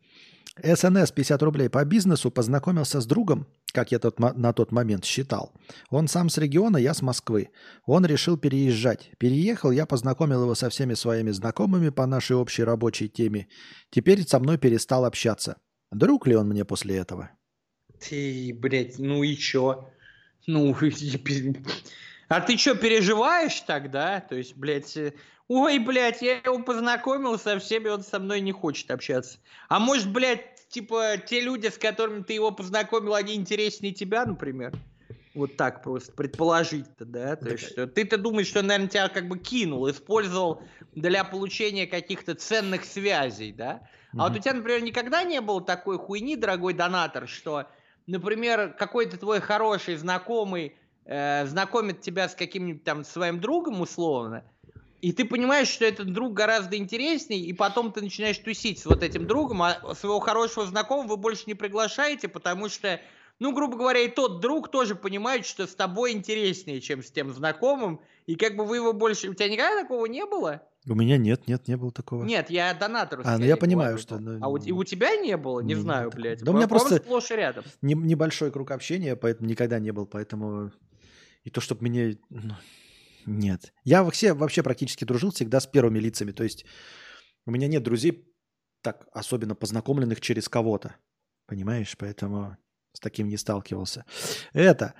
[0.63, 5.51] СНС 50 рублей по бизнесу познакомился с другом, как я тот, на тот момент считал.
[5.89, 7.49] Он сам с региона, я с Москвы.
[7.85, 9.11] Он решил переезжать.
[9.19, 13.49] Переехал, я познакомил его со всеми своими знакомыми по нашей общей рабочей теме.
[13.89, 15.57] Теперь со мной перестал общаться.
[15.91, 17.31] Друг ли он мне после этого?
[17.99, 19.89] Ты, блядь, ну и чё?
[20.47, 20.75] Ну,
[22.29, 24.19] а ты чё, переживаешь тогда?
[24.21, 25.13] То есть, блядь, э,
[25.47, 29.39] ой, блядь, я его познакомил со всеми, он со мной не хочет общаться.
[29.69, 34.77] А может, блядь, типа, те люди, с которыми ты его познакомил, они интереснее тебя, например?
[35.33, 37.35] Вот так просто, предположить-то, да?
[37.35, 41.87] То есть, что ты-то думаешь, что он, наверное, тебя как бы кинул, использовал для получения
[41.87, 43.83] каких-то ценных связей, да?
[44.15, 44.37] А вот Мгм.
[44.37, 47.69] у тебя, например, никогда не было такой хуйни, дорогой донатор, что,
[48.07, 50.75] например, какой-то твой хороший знакомый
[51.05, 54.43] э, знакомит тебя с каким-нибудь там своим другом условно,
[55.05, 59.03] и ты понимаешь, что этот друг гораздо интересней, и потом ты начинаешь тусить с вот
[59.03, 62.99] этим другом, а своего хорошего знакомого вы больше не приглашаете, потому что,
[63.37, 67.31] ну, грубо говоря, и тот друг тоже понимает, что с тобой интереснее, чем с тем
[67.31, 69.29] знакомым, и как бы вы его больше...
[69.29, 70.63] У тебя никогда такого не было?
[70.87, 72.23] У меня нет, нет, не было такого.
[72.23, 73.23] Нет, я донатору.
[73.25, 75.59] А, ну я понимаю, что, ну, А у, и у тебя не было?
[75.61, 76.21] Не не, не знаю, такого.
[76.21, 76.43] блядь.
[76.43, 77.63] Да у меня просто- сплошь и рядом.
[77.81, 80.71] Не- небольшой круг общения, поэтому никогда не был, поэтому
[81.43, 82.53] и то, чтобы мне ну,
[83.25, 83.73] нет.
[83.83, 86.65] Я вообще вообще практически дружил всегда с первыми лицами, то есть
[87.45, 88.31] у меня нет друзей
[88.81, 90.95] так особенно познакомленных через кого-то,
[91.47, 92.57] понимаешь, поэтому
[92.95, 94.05] С таким не сталкивался.
[94.53, 94.93] Это.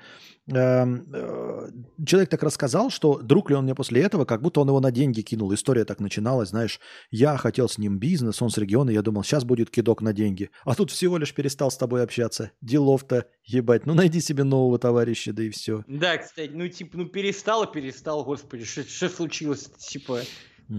[0.48, 1.70] эм, э,
[2.06, 4.92] Человек так рассказал, что друг ли он мне после этого, как будто он его на
[4.92, 5.54] деньги кинул.
[5.54, 9.44] История так начиналась, знаешь, я хотел с ним бизнес, он с региона, я думал, сейчас
[9.46, 10.52] будет кидок на деньги.
[10.66, 12.52] А тут всего лишь перестал с тобой общаться.
[12.62, 15.84] Делов-то, ебать, ну найди себе нового товарища, да и все.
[15.88, 19.72] Да, кстати, ну типа, ну перестал перестал, господи, что случилось?
[19.80, 20.20] Типа,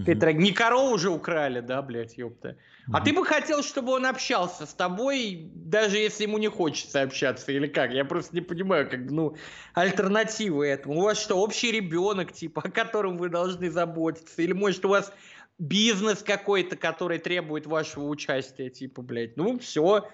[0.05, 2.57] это не корову уже украли, да, блядь, ёпта.
[2.91, 7.51] А ты бы хотел, чтобы он общался с тобой, даже если ему не хочется общаться,
[7.51, 7.93] или как?
[7.93, 9.35] Я просто не понимаю, как, ну,
[9.73, 10.99] альтернативы этому.
[10.99, 14.41] У вас что, общий ребенок, типа, о котором вы должны заботиться?
[14.41, 15.13] Или, может, у вас
[15.57, 20.09] бизнес какой-то, который требует вашего участия, типа, блядь, ну, все.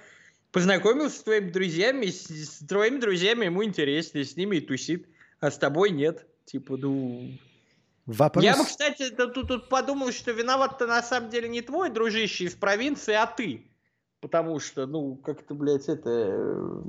[0.52, 5.08] Познакомился с твоими друзьями, с, с твоими друзьями ему интереснее, с ними и тусит,
[5.40, 6.28] а с тобой нет.
[6.46, 7.32] Типа, ну,
[8.06, 8.44] Вопрос...
[8.44, 12.54] я бы, кстати, тут, тут подумал, что виноват-то на самом деле не твой дружище из
[12.54, 13.72] провинции, а ты.
[14.20, 16.10] Потому что, ну, как-то, блядь, это...
[16.10, 16.82] э,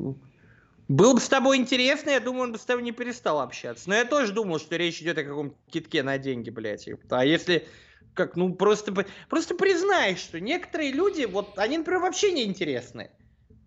[0.88, 3.88] Было бы с тобой интересно, я думаю, он бы с тобой не перестал общаться.
[3.88, 6.88] Но я тоже думал, что речь идет о каком-то китке на деньги, блядь.
[7.10, 7.66] А если
[8.14, 8.92] как, ну, просто,
[9.28, 13.10] просто признай, что некоторые люди, вот, они, например, вообще не интересны.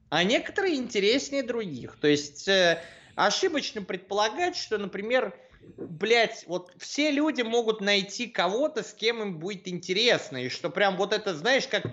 [0.09, 1.97] А некоторые интереснее других.
[1.99, 2.81] То есть э,
[3.15, 5.35] ошибочно предполагать, что, например,
[5.75, 10.37] блядь, вот все люди могут найти кого-то, с кем им будет интересно.
[10.37, 11.83] И что прям вот это, знаешь, как,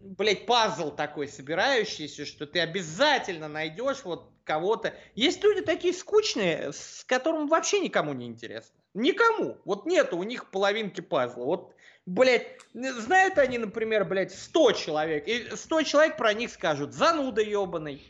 [0.00, 4.94] блядь, пазл такой собирающийся, что ты обязательно найдешь вот кого-то.
[5.14, 8.74] Есть люди такие скучные, с которым вообще никому не интересно.
[8.94, 9.58] Никому.
[9.64, 11.44] Вот нету у них половинки пазла.
[11.44, 11.74] Вот,
[12.06, 15.28] блядь, знают они, например, блядь, 100 человек.
[15.28, 18.02] И 100 человек про них скажут, зануда ебаный.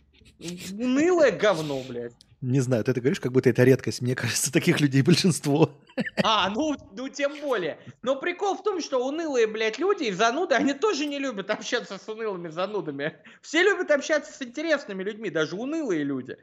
[0.72, 2.14] Унылое говно, блядь.
[2.40, 4.00] Не знаю, ты это говоришь, как будто это редкость.
[4.00, 5.70] Мне кажется, таких людей большинство.
[6.22, 7.78] А, ну, ну тем более.
[8.02, 11.98] Но прикол в том, что унылые, блядь, люди и зануды, они тоже не любят общаться
[11.98, 13.16] с унылыми занудами.
[13.42, 16.36] Все любят общаться с интересными людьми, даже унылые люди.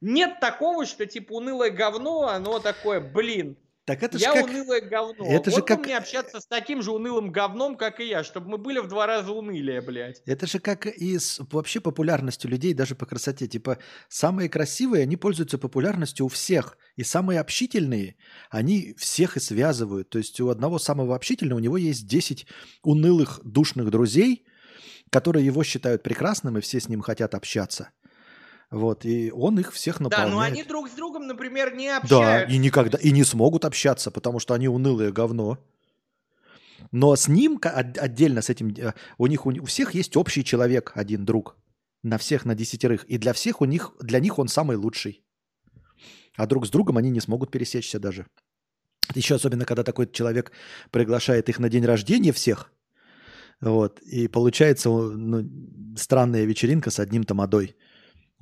[0.00, 4.44] Нет такого, что типа унылое говно, оно такое, блин, Так это же я как...
[4.44, 5.26] унылое говно.
[5.26, 8.22] это же вот как- бы мне общаться с таким же унылым говном, как и я,
[8.22, 10.22] чтобы мы были в два раза унылее, блядь.
[10.24, 13.48] Это же как и с вообще популярностью людей, даже по красоте.
[13.48, 13.78] Типа,
[14.08, 16.78] самые красивые, они пользуются популярностью у всех.
[16.94, 18.16] И самые общительные,
[18.50, 20.10] они всех и связывают.
[20.10, 22.46] То есть у одного самого общительного, у него есть 10
[22.84, 24.44] унылых, душных друзей,
[25.10, 27.90] которые его считают прекрасным, и все с ним хотят общаться.
[28.72, 30.32] Вот, и он их всех Да, наполняет.
[30.32, 32.54] но они друг с другом, например, не Да, общаются.
[32.54, 35.58] и никогда, и не смогут общаться, потому что они унылые говно.
[36.90, 40.92] Но с ним отдельно с этим, э, у них у, у всех есть общий человек,
[40.94, 41.56] один друг.
[42.02, 43.04] На всех, на десятерых.
[43.04, 45.22] И для всех у них, для них он самый лучший.
[46.36, 48.26] А друг с другом они не смогут пересечься даже.
[49.14, 50.50] Еще особенно, когда такой человек
[50.90, 52.72] приглашает их на день рождения всех.
[53.60, 54.00] Вот.
[54.00, 55.46] И получается ну,
[55.96, 57.76] странная вечеринка с одним тамадой,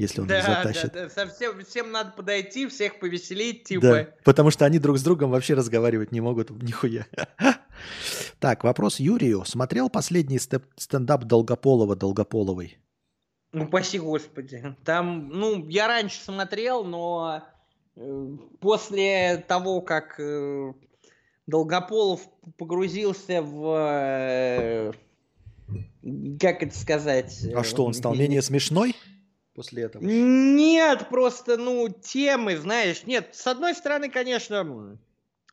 [0.01, 0.93] если он их Да, да, затащит.
[0.93, 4.09] да, совсем всем надо подойти, всех повеселить, Да, типа.
[4.25, 7.07] потому что они друг с другом вообще разговаривать не могут нихуя.
[8.39, 9.45] Так, вопрос Юрию.
[9.45, 12.79] Смотрел последний стендап Долгополова Долгополовой?
[13.53, 14.77] Ну, упаси господи.
[14.85, 17.43] Там, ну, я раньше смотрел, но
[17.97, 20.73] э, после того, как э,
[21.47, 22.21] Долгополов
[22.59, 23.77] погрузился в...
[23.77, 24.93] э,
[26.41, 27.45] как это сказать?
[27.55, 28.95] А что, он стал менее смешной
[29.61, 30.03] после этого?
[30.05, 34.99] Нет, просто, ну, темы, знаешь, нет, с одной стороны, конечно,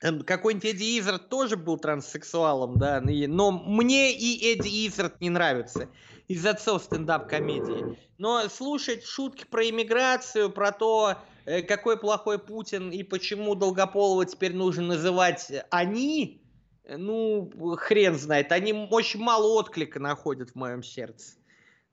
[0.01, 5.89] м, какой-нибудь Эдди Изард тоже был транссексуалом, да, но мне и Эдди Изард не нравится
[6.27, 7.89] из отцов стендап-комедии.
[8.17, 14.53] Но слушать шутки про иммиграцию, про то, э, какой плохой Путин и почему Долгополова теперь
[14.53, 16.41] нужно называть «они»,
[16.89, 21.37] ну, хрен знает, они очень мало отклика находят в моем сердце.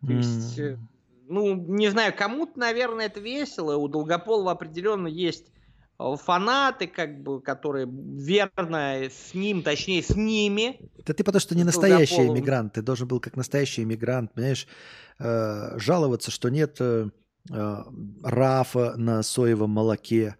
[0.06, 0.88] То есть, М.
[1.28, 3.76] ну, не знаю, кому-то, наверное, это весело.
[3.76, 5.46] У Долгополова определенно есть
[5.98, 10.80] э, фанаты, как бы, которые верно с ним, точнее, с ними.
[11.04, 12.38] Да ты потому что не настоящий Долгополовым.
[12.38, 12.72] иммигрант.
[12.74, 14.66] Ты должен был как настоящий иммигрант, понимаешь,
[15.18, 17.08] э, жаловаться, что нет э,
[17.50, 17.76] э,
[18.22, 20.36] рафа на соевом молоке.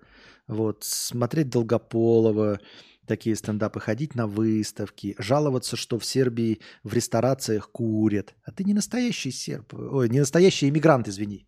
[0.47, 2.61] Вот, смотреть Долгополова,
[3.07, 8.35] такие стендапы, ходить на выставки, жаловаться, что в Сербии в ресторациях курят.
[8.45, 9.75] А ты не настоящий серб.
[9.75, 11.47] Ой, не настоящий иммигрант, извини.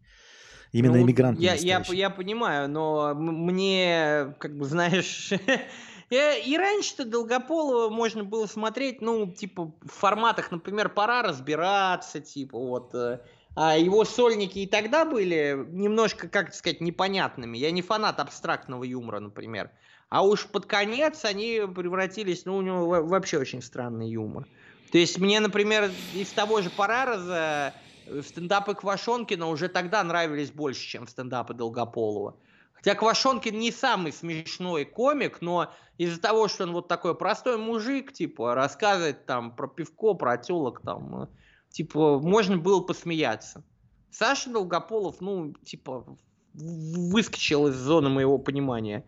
[0.72, 1.38] Именно Ну, иммигрант.
[1.38, 5.32] Я, я, я понимаю, но мне, как бы, знаешь...
[6.10, 12.58] э, И раньше-то Долгополова можно было смотреть, ну, типа, в форматах, например, «Пора разбираться», типа,
[12.58, 12.94] вот.
[12.94, 13.20] э,
[13.54, 17.56] А его сольники и тогда были немножко, как сказать, непонятными.
[17.56, 19.70] Я не фанат абстрактного юмора, например.
[20.08, 24.46] А уж под конец они превратились, ну, у него во- вообще очень странный юмор.
[24.92, 27.74] То есть мне, например, из того же Парараза
[28.22, 32.36] стендапы Квашонкина уже тогда нравились больше, чем стендапы Долгополова.
[32.72, 38.12] Хотя Квашонкин не самый смешной комик, но из-за того, что он вот такой простой мужик,
[38.12, 41.26] типа, рассказывает там про пивко, про телок, там, э,
[41.70, 43.64] типа, можно было посмеяться.
[44.12, 46.16] Саша Долгополов, ну, типа,
[46.54, 49.04] выскочил из зоны моего понимания.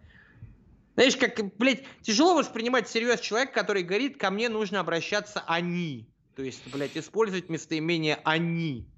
[0.98, 6.12] Знаешь, как, блядь, тяжело воспринимать всерьез человека, который говорит, ко мне нужно обращаться они.
[6.34, 8.90] То есть, блядь, использовать местоимение они.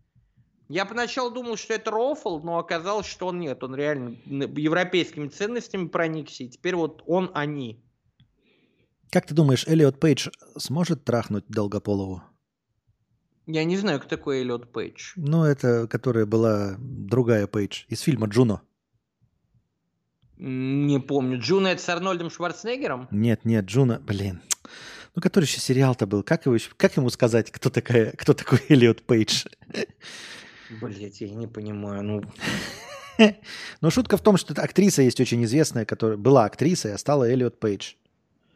[0.70, 3.62] Я поначалу думал, что это рофл, но оказалось, что он нет.
[3.62, 7.84] Он реально европейскими ценностями проникся, и теперь вот он они.
[9.10, 12.22] Как ты думаешь, Элliot Пейдж сможет трахнуть Долгополову?
[13.46, 15.12] Я не знаю, кто такой Эллиот Пейдж.
[15.16, 18.62] Ну, это которая была другая Пейдж из фильма «Джуно».
[20.41, 21.39] Не помню.
[21.39, 23.09] Джуно это с Арнольдом Шварценеггером?
[23.10, 24.41] Нет, нет, Джуно, блин.
[25.15, 26.23] Ну, который еще сериал-то был.
[26.23, 29.44] Как, его, как ему сказать, кто, такая, кто такой Эллиот Пейдж?
[30.81, 32.02] Блять, я не понимаю.
[32.02, 32.23] Ну...
[33.83, 37.60] Но шутка в том, что актриса есть очень известная, которая была актрисой, а стала Эллиот
[37.60, 37.93] Пейдж.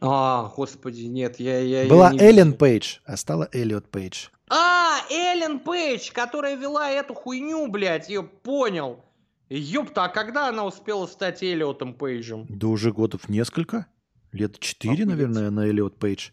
[0.01, 1.59] А, господи, нет, я...
[1.59, 4.29] я была я не Эллен Пейдж, а стала Эллиот Пейдж.
[4.49, 9.03] А, Эллен Пейдж, которая вела эту хуйню, блядь, ее понял.
[9.49, 12.45] Ёпта, а когда она успела стать Эллиотом Пейджем?
[12.49, 13.87] Да уже годов несколько.
[14.31, 16.31] Лет четыре, наверное, на Эллиот Пейдж.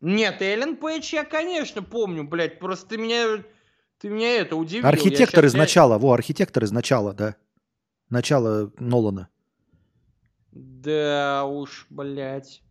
[0.00, 2.58] Нет, Эллен Пейдж я, конечно, помню, блядь.
[2.60, 3.42] Просто ты меня,
[3.98, 4.86] ты меня это удивил.
[4.86, 7.36] Архитектор из начала, во, архитектор из начала, да.
[8.10, 9.28] Начало Нолана.
[10.52, 12.62] Да уж, блядь.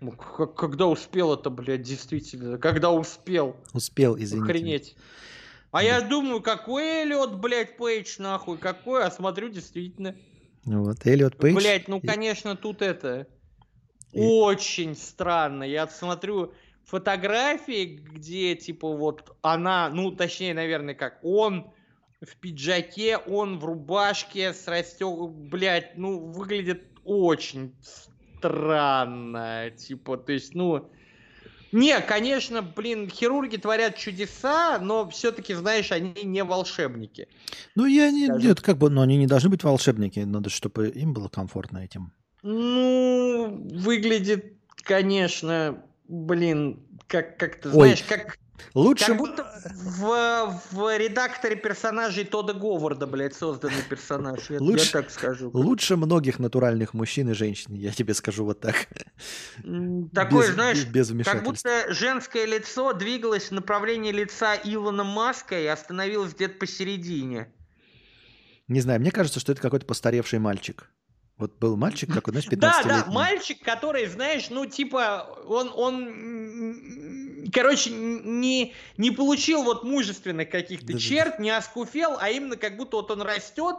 [0.00, 2.58] Ну, когда успел это, блядь, действительно?
[2.58, 3.56] Когда успел?
[3.72, 4.44] Успел, извините.
[4.44, 4.96] Охренеть.
[5.74, 10.14] А я думаю, какой Эллиот, блядь, Пейдж, нахуй, какой, а смотрю, действительно.
[10.64, 11.56] Вот, Эллиот Пейдж.
[11.56, 13.26] Блядь, ну, конечно, тут это...
[14.12, 14.20] И...
[14.20, 15.64] Очень странно.
[15.64, 16.54] Я смотрю
[16.84, 21.72] фотографии, где, типа, вот она, ну, точнее, наверное, как он
[22.20, 29.72] в пиджаке, он в рубашке с растек, блядь, ну, выглядит очень странно.
[29.76, 30.88] Типа, то есть, ну...
[31.74, 37.26] Не, конечно, блин, хирурги творят чудеса, но все-таки, знаешь, они не волшебники.
[37.74, 38.28] Ну, я не...
[38.28, 40.20] Нет, как бы, но они не должны быть волшебники.
[40.20, 42.12] Надо, чтобы им было комфортно этим.
[42.42, 44.54] Ну, выглядит,
[44.84, 48.38] конечно, блин, как, как ты знаешь, как...
[48.74, 49.06] Лучше...
[49.06, 54.50] Как будто в, в редакторе персонажей Тода Говарда, блядь, созданный персонаж.
[54.50, 55.50] Я, лучше, я так скажу.
[55.52, 58.88] Лучше многих натуральных мужчин и женщин, я тебе скажу вот так.
[60.12, 65.66] Такое, без, знаешь, без как будто женское лицо двигалось в направлении лица Илона Маска и
[65.66, 67.48] остановилось где-то посередине.
[68.68, 70.88] Не знаю, мне кажется, что это какой-то постаревший мальчик.
[71.36, 77.50] Вот был мальчик такой, знаешь, 15 Да, да, мальчик, который, знаешь, ну, типа, он, он
[77.52, 81.42] короче, не, не получил вот мужественных каких-то да, черт, да.
[81.42, 83.76] не оскуфел, а именно как будто вот он растет,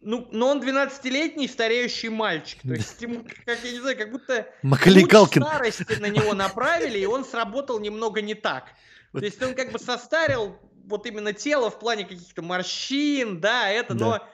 [0.00, 2.60] ну, но он 12-летний стареющий мальчик.
[2.62, 5.42] То есть, ему, как я не знаю, как будто Макалей Калкин.
[5.42, 8.64] старости на него направили, и он сработал немного не так.
[9.12, 13.94] То есть он как бы состарил вот именно тело в плане каких-то морщин, да, это,
[13.94, 14.04] да.
[14.04, 14.28] но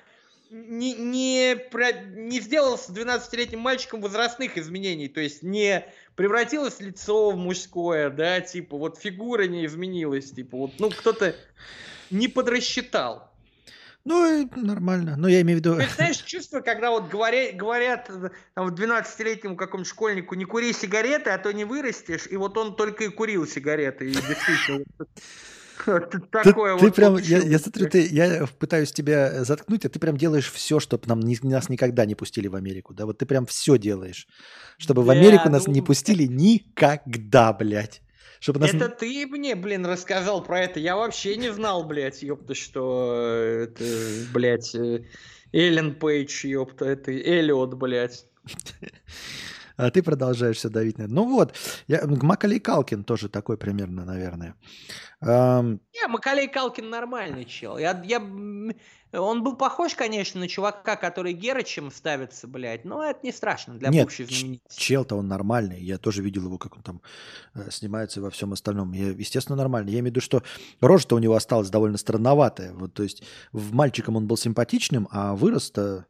[0.51, 7.31] не, не, про, не сделал с 12-летним мальчиком возрастных изменений, то есть не превратилось лицо
[7.31, 11.35] в мужское, да, типа вот фигура не изменилась, типа вот, ну кто-то
[12.11, 13.29] не подрасчитал.
[14.05, 15.17] Ну, нормально.
[15.19, 15.77] Но я имею в виду...
[15.77, 18.11] Ты знаешь, чувство, когда вот говорят, говорят
[18.55, 23.05] там, 12-летнему какому-то школьнику, не кури сигареты, а то не вырастешь, и вот он только
[23.05, 24.85] и курил сигареты, и действительно...
[26.33, 26.81] Такое ты, вот.
[26.81, 30.81] Ты прям, я, я смотрю, ты, я пытаюсь тебя заткнуть, а ты прям делаешь все,
[30.81, 33.07] чтобы нам не, нас никогда не пустили в Америку, да?
[33.07, 34.27] Вот ты прям все делаешь,
[34.79, 38.03] чтобы в Америку нас не ну, пустили никогда, блядь.
[38.41, 38.73] Чтобы нас...
[38.73, 40.79] Это ты мне, блин, рассказал про это.
[40.79, 43.85] Я вообще не знал, блядь, ёпта, что это,
[44.33, 45.05] блядь, э,
[45.53, 48.27] Эллен Пейдж, ёпта, это Эллиот, блядь.
[49.79, 51.13] А ты продолжаешь все давить на это.
[51.13, 51.55] Ну вот,
[51.87, 54.57] я, Макалей Калкин тоже такой примерно, наверное.
[55.23, 55.79] Um...
[55.95, 57.79] Не, Макалей Калкин нормальный чел.
[57.79, 58.19] Я, я,
[59.13, 63.91] он был похож, конечно, на чувака, который Герычем ставится, блядь, но это не страшно для
[63.91, 64.11] Нет,
[64.69, 65.81] чел-то он нормальный.
[65.81, 67.01] Я тоже видел его, как он там
[67.55, 68.91] э, снимается во всем остальном.
[68.91, 69.93] Я, естественно, нормальный.
[69.93, 70.43] Я имею в виду, что
[70.81, 72.73] рожа-то у него осталась довольно странноватая.
[72.73, 76.07] Вот, то есть в мальчиком он был симпатичным, а вырос-то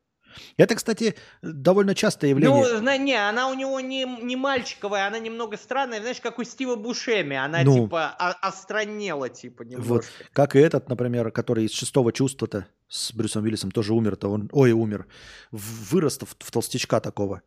[0.57, 2.81] это, кстати, довольно частое явление.
[2.81, 6.76] Ну, не, она у него не, не мальчиковая, она немного странная, знаешь, как у Стива
[6.76, 9.92] Бушеми, она ну, типа остранела, типа, немножко.
[9.92, 14.48] Вот, как и этот, например, который из шестого чувства-то с Брюсом Уиллисом тоже умер-то, он,
[14.52, 15.07] ой, умер,
[15.50, 17.42] вырос в, в толстячка такого.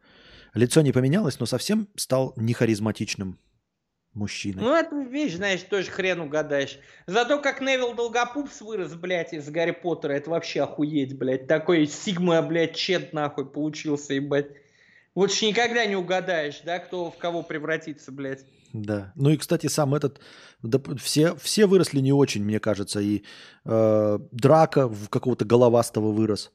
[0.53, 3.39] Лицо не поменялось, но совсем стал нехаризматичным.
[4.13, 4.61] Мужчиной.
[4.61, 6.79] Ну, это вещь, знаешь, тоже хрен угадаешь.
[7.07, 11.47] Зато как Невил Долгопупс вырос, блядь, из Гарри Поттера, это вообще охуеть, блядь.
[11.47, 14.47] Такой Сигма, блядь, чет нахуй получился, ебать.
[15.13, 18.45] Вот ж никогда не угадаешь, да, кто в кого превратится, блядь.
[18.73, 19.11] Да.
[19.15, 20.21] Ну и, кстати, сам этот...
[20.63, 23.01] да, все, все выросли не очень, мне кажется.
[23.01, 23.23] И
[23.65, 26.51] э, Драка в какого-то головастого вырос.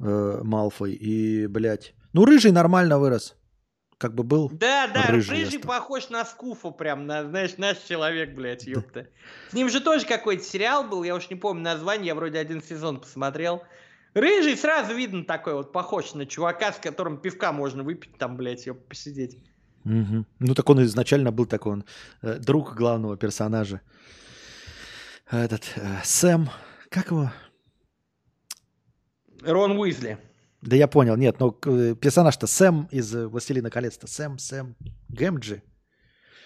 [0.00, 0.94] Э, Малфой.
[0.94, 1.94] И, блядь...
[2.14, 3.36] Ну, Рыжий нормально вырос.
[4.02, 8.34] Как бы был Да, да, рыжий рыжий, похож на Скуфа прям, на, знаешь, наш человек,
[8.34, 9.06] блядь, ёпта.
[9.50, 12.60] С ним же тоже какой-то сериал был, я уж не помню название, я вроде один
[12.64, 13.62] сезон посмотрел.
[14.14, 18.66] Рыжий сразу видно такой вот, похож на чувака, с которым пивка можно выпить там, блядь,
[18.66, 19.38] ёп, посидеть.
[19.84, 20.26] Мгм.
[20.40, 21.84] Ну, так он изначально был такой, он
[22.22, 23.82] э, друг главного персонажа.
[25.30, 26.50] Этот э, Сэм,
[26.88, 27.30] как его?
[29.42, 30.18] Рон Уизли.
[30.62, 34.06] Да я понял, нет, но э, персонаж-то Сэм из э, «Властелина колец»-то.
[34.06, 34.76] Сэм, Сэм,
[35.08, 35.62] Гэмджи.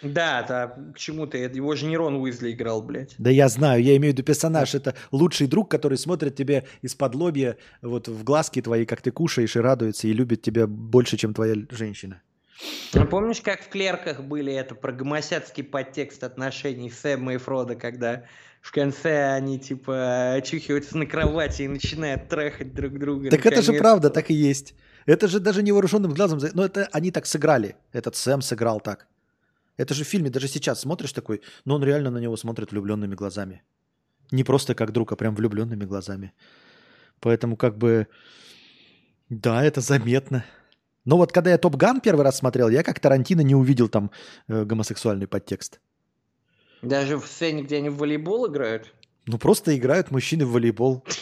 [0.03, 3.15] Да, да, к чему ты, его же не Рон Уизли играл, блядь.
[3.19, 4.75] Да я знаю, я имею в виду персонаж.
[4.75, 9.57] Это лучший друг, который смотрит тебе из-под лобья вот в глазки твои, как ты кушаешь
[9.57, 12.23] и радуется, и любит тебя больше, чем твоя женщина.
[12.95, 18.25] А помнишь, как в «Клерках» были это про гомосядский подтекст отношений Сэма и Фрода, когда
[18.67, 23.31] в конце они типа очухиваются на кровати и начинают трахать друг друга.
[23.31, 24.75] Так это же правда, так и есть.
[25.07, 26.41] Это же даже невооруженным глазом...
[26.53, 27.77] Но это они так сыграли.
[27.93, 29.07] Этот Сэм сыграл так.
[29.77, 33.15] Это же в фильме, даже сейчас смотришь такой, но он реально на него смотрит влюбленными
[33.15, 33.63] глазами.
[34.33, 36.33] Не просто как друг, а прям влюбленными глазами.
[37.21, 38.09] Поэтому как бы...
[39.29, 40.45] Да, это заметно.
[41.05, 44.11] Но вот когда я Топ Ган первый раз смотрел, я как Тарантино не увидел там
[44.49, 45.79] э, гомосексуальный подтекст.
[46.89, 48.93] Даже в сцене, где они в волейбол играют.
[49.27, 51.05] Ну просто играют мужчины в волейбол.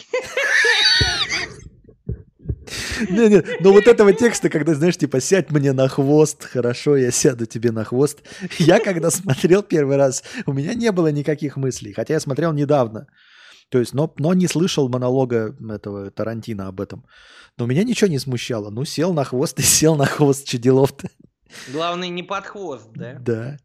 [3.09, 7.11] Не, не, но вот этого текста, когда, знаешь, типа, сядь мне на хвост, хорошо, я
[7.11, 8.23] сяду тебе на хвост.
[8.57, 13.07] Я когда смотрел первый раз, у меня не было никаких мыслей, хотя я смотрел недавно.
[13.69, 17.05] То есть, но, но не слышал монолога этого Тарантино об этом.
[17.57, 18.69] Но меня ничего не смущало.
[18.69, 21.09] Ну, сел на хвост и сел на хвост, че делов-то.
[21.71, 23.17] Главное, не под хвост, да?
[23.19, 23.57] Да.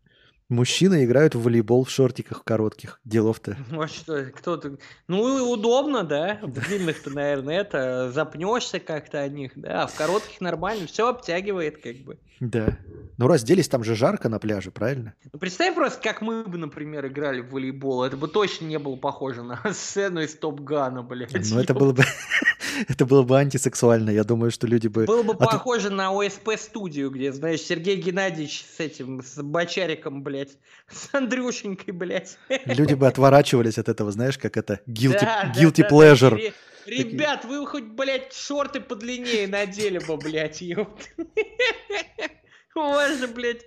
[0.51, 3.01] Мужчины играют в волейбол в шортиках коротких.
[3.05, 3.57] Делов-то.
[3.71, 4.79] Ну а что, кто-то...
[5.07, 6.41] Ну, удобно, да?
[6.43, 9.85] В длинных-то, наверное, это запнешься как-то о них, да?
[9.85, 12.19] А в коротких нормально, все обтягивает, как бы.
[12.41, 12.79] Да.
[13.17, 15.15] Ну, разделись, там же жарко на пляже, правильно?
[15.33, 18.03] Ну, представь просто, как мы бы, например, играли в волейбол.
[18.03, 21.31] Это бы точно не было похоже на сцену из Топ Гана, блядь.
[21.51, 22.03] Ну, это было бы...
[22.89, 24.11] Это было бы антисексуально.
[24.11, 25.05] Я думаю, что люди бы...
[25.05, 30.23] Было бы А ты- похоже на ОСП-студию, где, знаешь, Сергей Геннадьевич с этим, с Бочариком,
[30.23, 30.57] блядь,
[30.89, 32.39] с Андрюшенькой, блядь.
[32.67, 36.35] Люди бы отворачивались от этого, знаешь, как это guilty, Да, да, guilty да, pleasure.
[36.37, 36.53] Ре-
[36.87, 41.05] Ребят, вы хоть, блядь, шорты подлиннее надели бы, блядь, ёпта.
[42.75, 43.65] У вас же, блядь,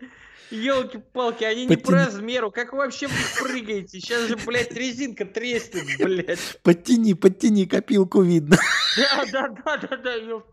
[0.52, 2.52] елки-палки, они не по размеру.
[2.52, 3.08] Как вы вообще
[3.40, 4.00] прыгаете?
[4.00, 6.62] Сейчас же, блядь, резинка треснет, блядь.
[6.62, 8.58] Подтяни, подтяни, копилку видно.
[8.98, 10.44] Да, да, да, да, да.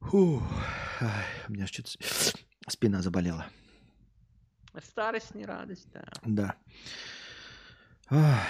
[0.00, 0.42] Фу.
[1.00, 1.90] Ай, у меня что-то
[2.68, 3.46] спина заболела.
[4.82, 6.54] Старость не радость, да.
[8.10, 8.46] Да.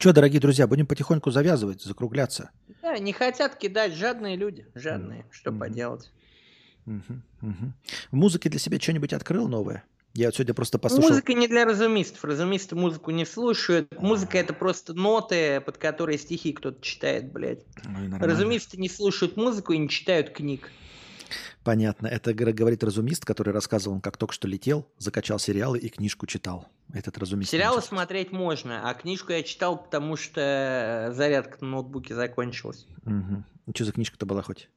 [0.00, 2.52] Что, дорогие друзья, будем потихоньку завязывать, закругляться.
[2.80, 5.60] Да, не хотят кидать, жадные люди, жадные, что Мгм.
[5.60, 6.10] поделать.
[6.86, 7.74] Мгм, мгм.
[8.10, 9.84] В музыке для себя что-нибудь открыл новое?
[10.14, 11.10] Я вот сегодня просто послушал.
[11.10, 12.24] Музыка не для разумистов.
[12.24, 13.92] Разумисты музыку не слушают.
[14.00, 17.66] Музыка это просто ноты, под которые стихи кто-то читает, блядь.
[17.84, 18.18] Нормально.
[18.20, 20.70] Разумисты не слушают музыку и не читают книг.
[21.62, 22.06] Понятно.
[22.06, 26.68] Это говорит разумист, который рассказывал, как только что летел, закачал сериалы и книжку читал.
[26.92, 27.50] Этот разумист.
[27.50, 27.88] Сериалы значит.
[27.88, 32.86] смотреть можно, а книжку я читал, потому что зарядка на ноутбуке закончилась.
[33.04, 33.44] Мгм.
[33.74, 34.68] Что за книжка-то была хоть?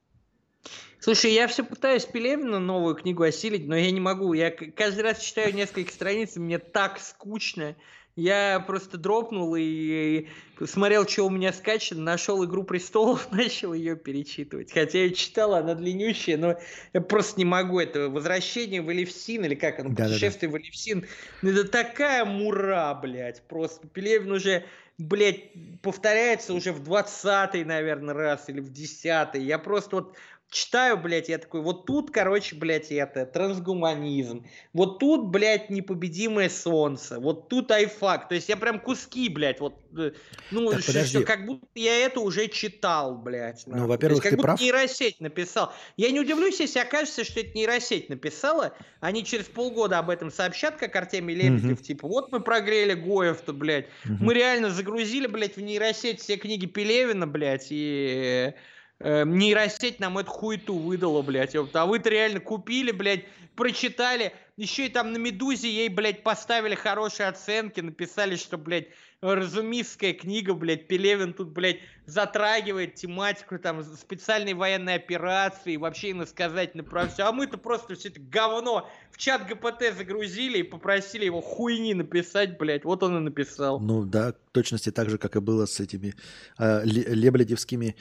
[1.00, 4.34] Слушай, я все пытаюсь Пелевина новую книгу осилить, но я не могу.
[4.34, 7.76] Я каждый раз читаю несколько страниц, и мне так скучно.
[8.16, 10.28] Я просто дропнул и
[10.64, 14.72] смотрел, что у меня скачано, нашел «Игру престолов», начал ее перечитывать.
[14.72, 16.60] Хотя я читал, она длиннющая, но
[16.94, 17.80] я просто не могу.
[17.80, 20.14] Это «Возвращение в Элевсин», или как оно, Да-да-да.
[20.14, 21.08] «Путешествие в Элевсин».
[21.42, 23.88] Ну, Это такая мура, блядь, просто.
[23.88, 24.64] Пелевин уже,
[25.00, 25.52] блядь,
[25.82, 29.42] повторяется уже в 20-й, наверное, раз, или в 10-й.
[29.42, 30.16] Я просто вот
[30.54, 34.46] читаю, блядь, я такой, вот тут, короче, блядь, это, трансгуманизм.
[34.72, 37.20] Вот тут, блядь, непобедимое солнце.
[37.20, 38.30] Вот тут айфак.
[38.30, 40.12] То есть я прям куски, блядь, вот, э,
[40.52, 41.18] ну, Так, что- подожди.
[41.18, 43.64] что как будто я это уже читал, блядь.
[43.66, 44.62] Ну, во-первых, есть ты как будто прав.
[44.62, 45.74] нейросеть написал.
[45.98, 48.76] Я не удивлюсь, если окажется, что это нейросеть написала.
[49.00, 51.82] Они через полгода об этом сообщат, как Артемий Лебедев.
[51.82, 53.88] Типа, вот мы прогрели Гоев-то, блядь.
[54.06, 54.18] Мгм.
[54.26, 58.54] Мы реально загрузили, блядь, в нейросеть все книги Пелевина, блядь, и
[59.00, 61.56] э, нейросеть нам эту хуету выдала, блядь.
[61.56, 64.34] А вы-то реально купили, блядь, прочитали.
[64.56, 70.54] Еще и там на Медузе ей, блядь, поставили хорошие оценки, написали, что, блядь, разумистская книга,
[70.54, 77.24] блядь, Пелевин тут, блядь, затрагивает тематику там специальной военной операции, вообще иносказательно про все.
[77.24, 82.60] А мы-то просто все это говно в чат ГПТ загрузили и попросили его хуйни написать,
[82.60, 82.84] блядь.
[82.84, 83.80] Вот он и написал.
[83.80, 86.14] Ну да, в точности так же, как и было с этими
[86.60, 87.96] э, ле- лебледевскими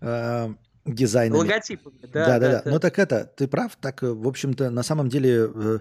[0.00, 1.38] э, дизайнами.
[1.38, 2.62] Логотипами, да, Да, да, да.
[2.64, 2.70] да.
[2.70, 5.78] Ну так это, ты прав, так, э, в общем-то, на самом деле э,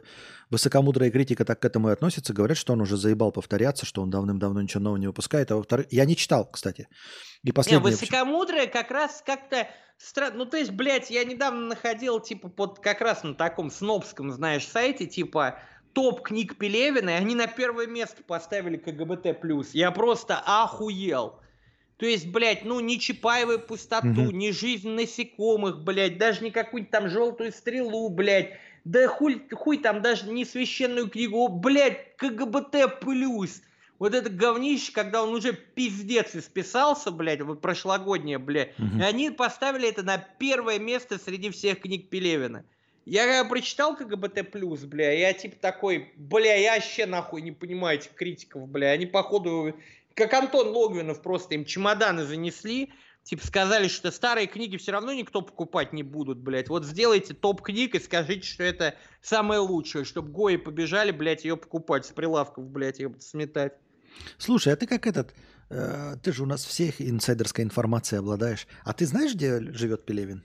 [0.50, 2.34] высокомудрая критика так к этому и относится.
[2.34, 5.52] Говорят, что он уже заебал повторяться, что он давным-давно ничего нового не выпускает.
[5.52, 6.88] А во-вторых, я не читал, кстати.
[7.44, 7.92] И Не, последнее...
[7.92, 9.68] высокомудрое как раз как-то
[9.98, 10.40] странно.
[10.40, 14.68] Ну, то есть, блядь, я недавно находил, типа, под как раз на таком снобском, знаешь,
[14.68, 15.60] сайте, типа,
[15.94, 19.38] топ книг Пелевина, и они на первое место поставили КГБТ+.
[19.74, 21.40] Я просто охуел.
[22.04, 24.38] То есть, блядь, ну, не Чапаевой пустоту, Мгм.
[24.38, 30.02] не жизнь насекомых, блядь, даже не какую-нибудь там желтую стрелу, блядь, да хуй, хуй там
[30.02, 33.62] даже не священную книгу, блядь, КГБТ плюс.
[34.00, 38.78] Вот это говнище, когда он уже пиздец исписался, блядь, вот прошлогоднее, блядь.
[38.78, 39.00] Мгм.
[39.00, 42.66] И они поставили это на первое место среди всех книг Пелевина.
[43.06, 47.98] Я когда прочитал КГБТ плюс, бля, я типа такой, бля, я вообще нахуй не понимаю
[48.00, 48.92] этих критиков, бля.
[48.92, 49.74] Они, походу,
[50.16, 52.94] как Антон Логвинов, просто им чемоданы занесли,
[53.24, 56.70] типа сказали, что старые книги все равно никто покупать не будут, блядь.
[56.70, 61.58] Вот сделайте топ книг и скажите, что это самое лучшее, чтобы Гои побежали, блядь, ее
[61.58, 63.74] покупать с прилавков, блядь, ее сметать.
[64.38, 65.34] Слушай, а ты как этот...
[65.70, 68.68] э, ты же у нас всех инсайдерской информацией обладаешь.
[68.84, 70.44] А ты знаешь, где живет Пелевин?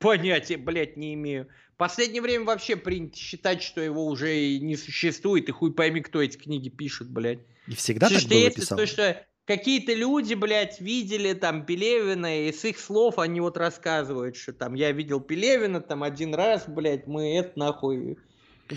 [0.00, 1.48] Понятия, блядь, не имею.
[1.74, 6.00] В последнее время вообще принято считать, что его уже и не существует, и хуй пойми,
[6.00, 7.40] кто эти книги пишет, блядь.
[7.66, 8.78] И всегда Слушай, так что было, если писал?
[8.78, 14.36] то, что какие-то люди, блядь, видели там Пелевина, и с их слов они вот рассказывают,
[14.36, 18.16] что там я видел Пелевина там один раз, блядь, мы это нахуй...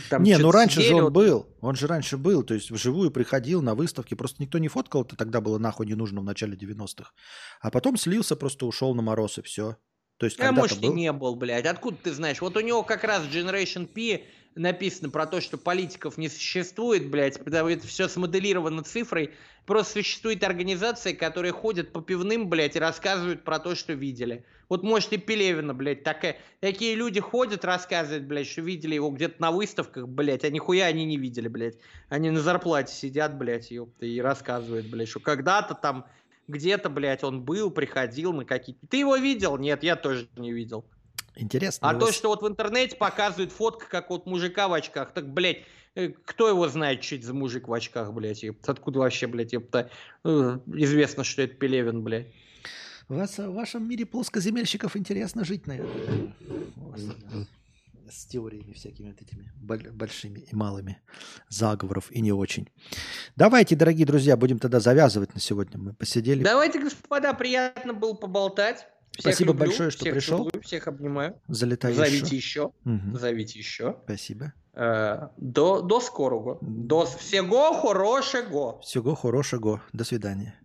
[0.09, 1.47] там не, ну раньше же сидели, он вот был.
[1.61, 2.43] Он же раньше был.
[2.43, 4.13] То есть вживую приходил на выставки.
[4.13, 5.03] Просто никто не фоткал.
[5.03, 7.11] Это тогда было нахуй не нужно в начале 90-х.
[7.61, 9.77] А потом слился, просто ушел на мороз и все.
[10.23, 10.93] То есть А может и был.
[10.93, 11.65] не был, блядь.
[11.65, 12.39] Откуда ты знаешь?
[12.39, 14.23] Вот у него как раз Generation P
[14.55, 19.31] написано про то, что политиков не существует, блядь, потому это все смоделировано цифрой.
[19.65, 24.45] Просто существует организация, которая ходит по пивным, блядь, и рассказывают про то, что видели.
[24.69, 29.41] Вот может и Пелевина, блядь, такая, такие люди ходят, рассказывают, блядь, что видели его где-то
[29.41, 31.75] на выставках, блядь, а нихуя они не видели, блядь.
[32.07, 36.05] Они на зарплате сидят, блядь, ёпта, и рассказывают, блядь, что когда-то там
[36.47, 38.85] где-то, блядь, он был, приходил на какие-то...
[38.87, 39.57] Ты его видел?
[39.57, 40.85] Нет, я тоже не видел.
[41.35, 41.89] Интересно.
[41.89, 45.13] А у то, вас- что вот в интернете показывают фотка, как вот мужика в очках,
[45.13, 45.63] так, блядь,
[45.95, 48.71] э, кто его знает, что это за мужик в очках, блядь, ёпта?
[48.71, 49.89] Откуда вообще, блядь, ёпта,
[50.23, 52.27] э, известно, что это Пелевин, блядь.
[53.09, 56.35] У вас, в вашем мире плоскоземельщиков интересно жить, наверное.
[58.09, 60.99] С теориями всякими вот этими боль- большими и малыми
[61.49, 62.69] заговоров и не очень.
[63.35, 65.77] Давайте, дорогие друзья, будем тогда завязывать на сегодня.
[65.79, 66.43] Мы посидели.
[66.43, 68.87] Давайте, господа, приятно было поболтать.
[69.11, 70.37] Всех Спасибо люблю, большое, что всех пришел.
[70.49, 71.39] целую, всех обнимаю.
[71.47, 72.35] Залетай Зовите еще.
[72.35, 72.71] еще.
[72.83, 73.17] Мгм.
[73.17, 73.97] Зовите еще.
[74.05, 74.53] Спасибо.
[74.73, 76.57] Э, До, до скорого.
[76.61, 78.81] До всего хорошего.
[78.81, 79.81] Всего хорошего.
[79.93, 80.55] До свидания.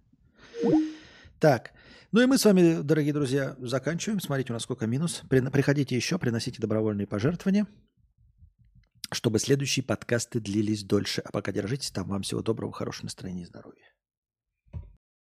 [1.39, 1.73] Так.
[2.11, 4.21] Ну и мы с вами, дорогие друзья, заканчиваем.
[4.21, 5.23] Смотрите, у нас сколько минус.
[5.29, 7.67] При- Приходите еще, приносите добровольные пожертвования,
[9.13, 11.21] чтобы следующие подкасты длились дольше.
[11.21, 12.09] А пока держитесь там.
[12.09, 13.93] Вам всего доброго, хорошего настроения и здоровья.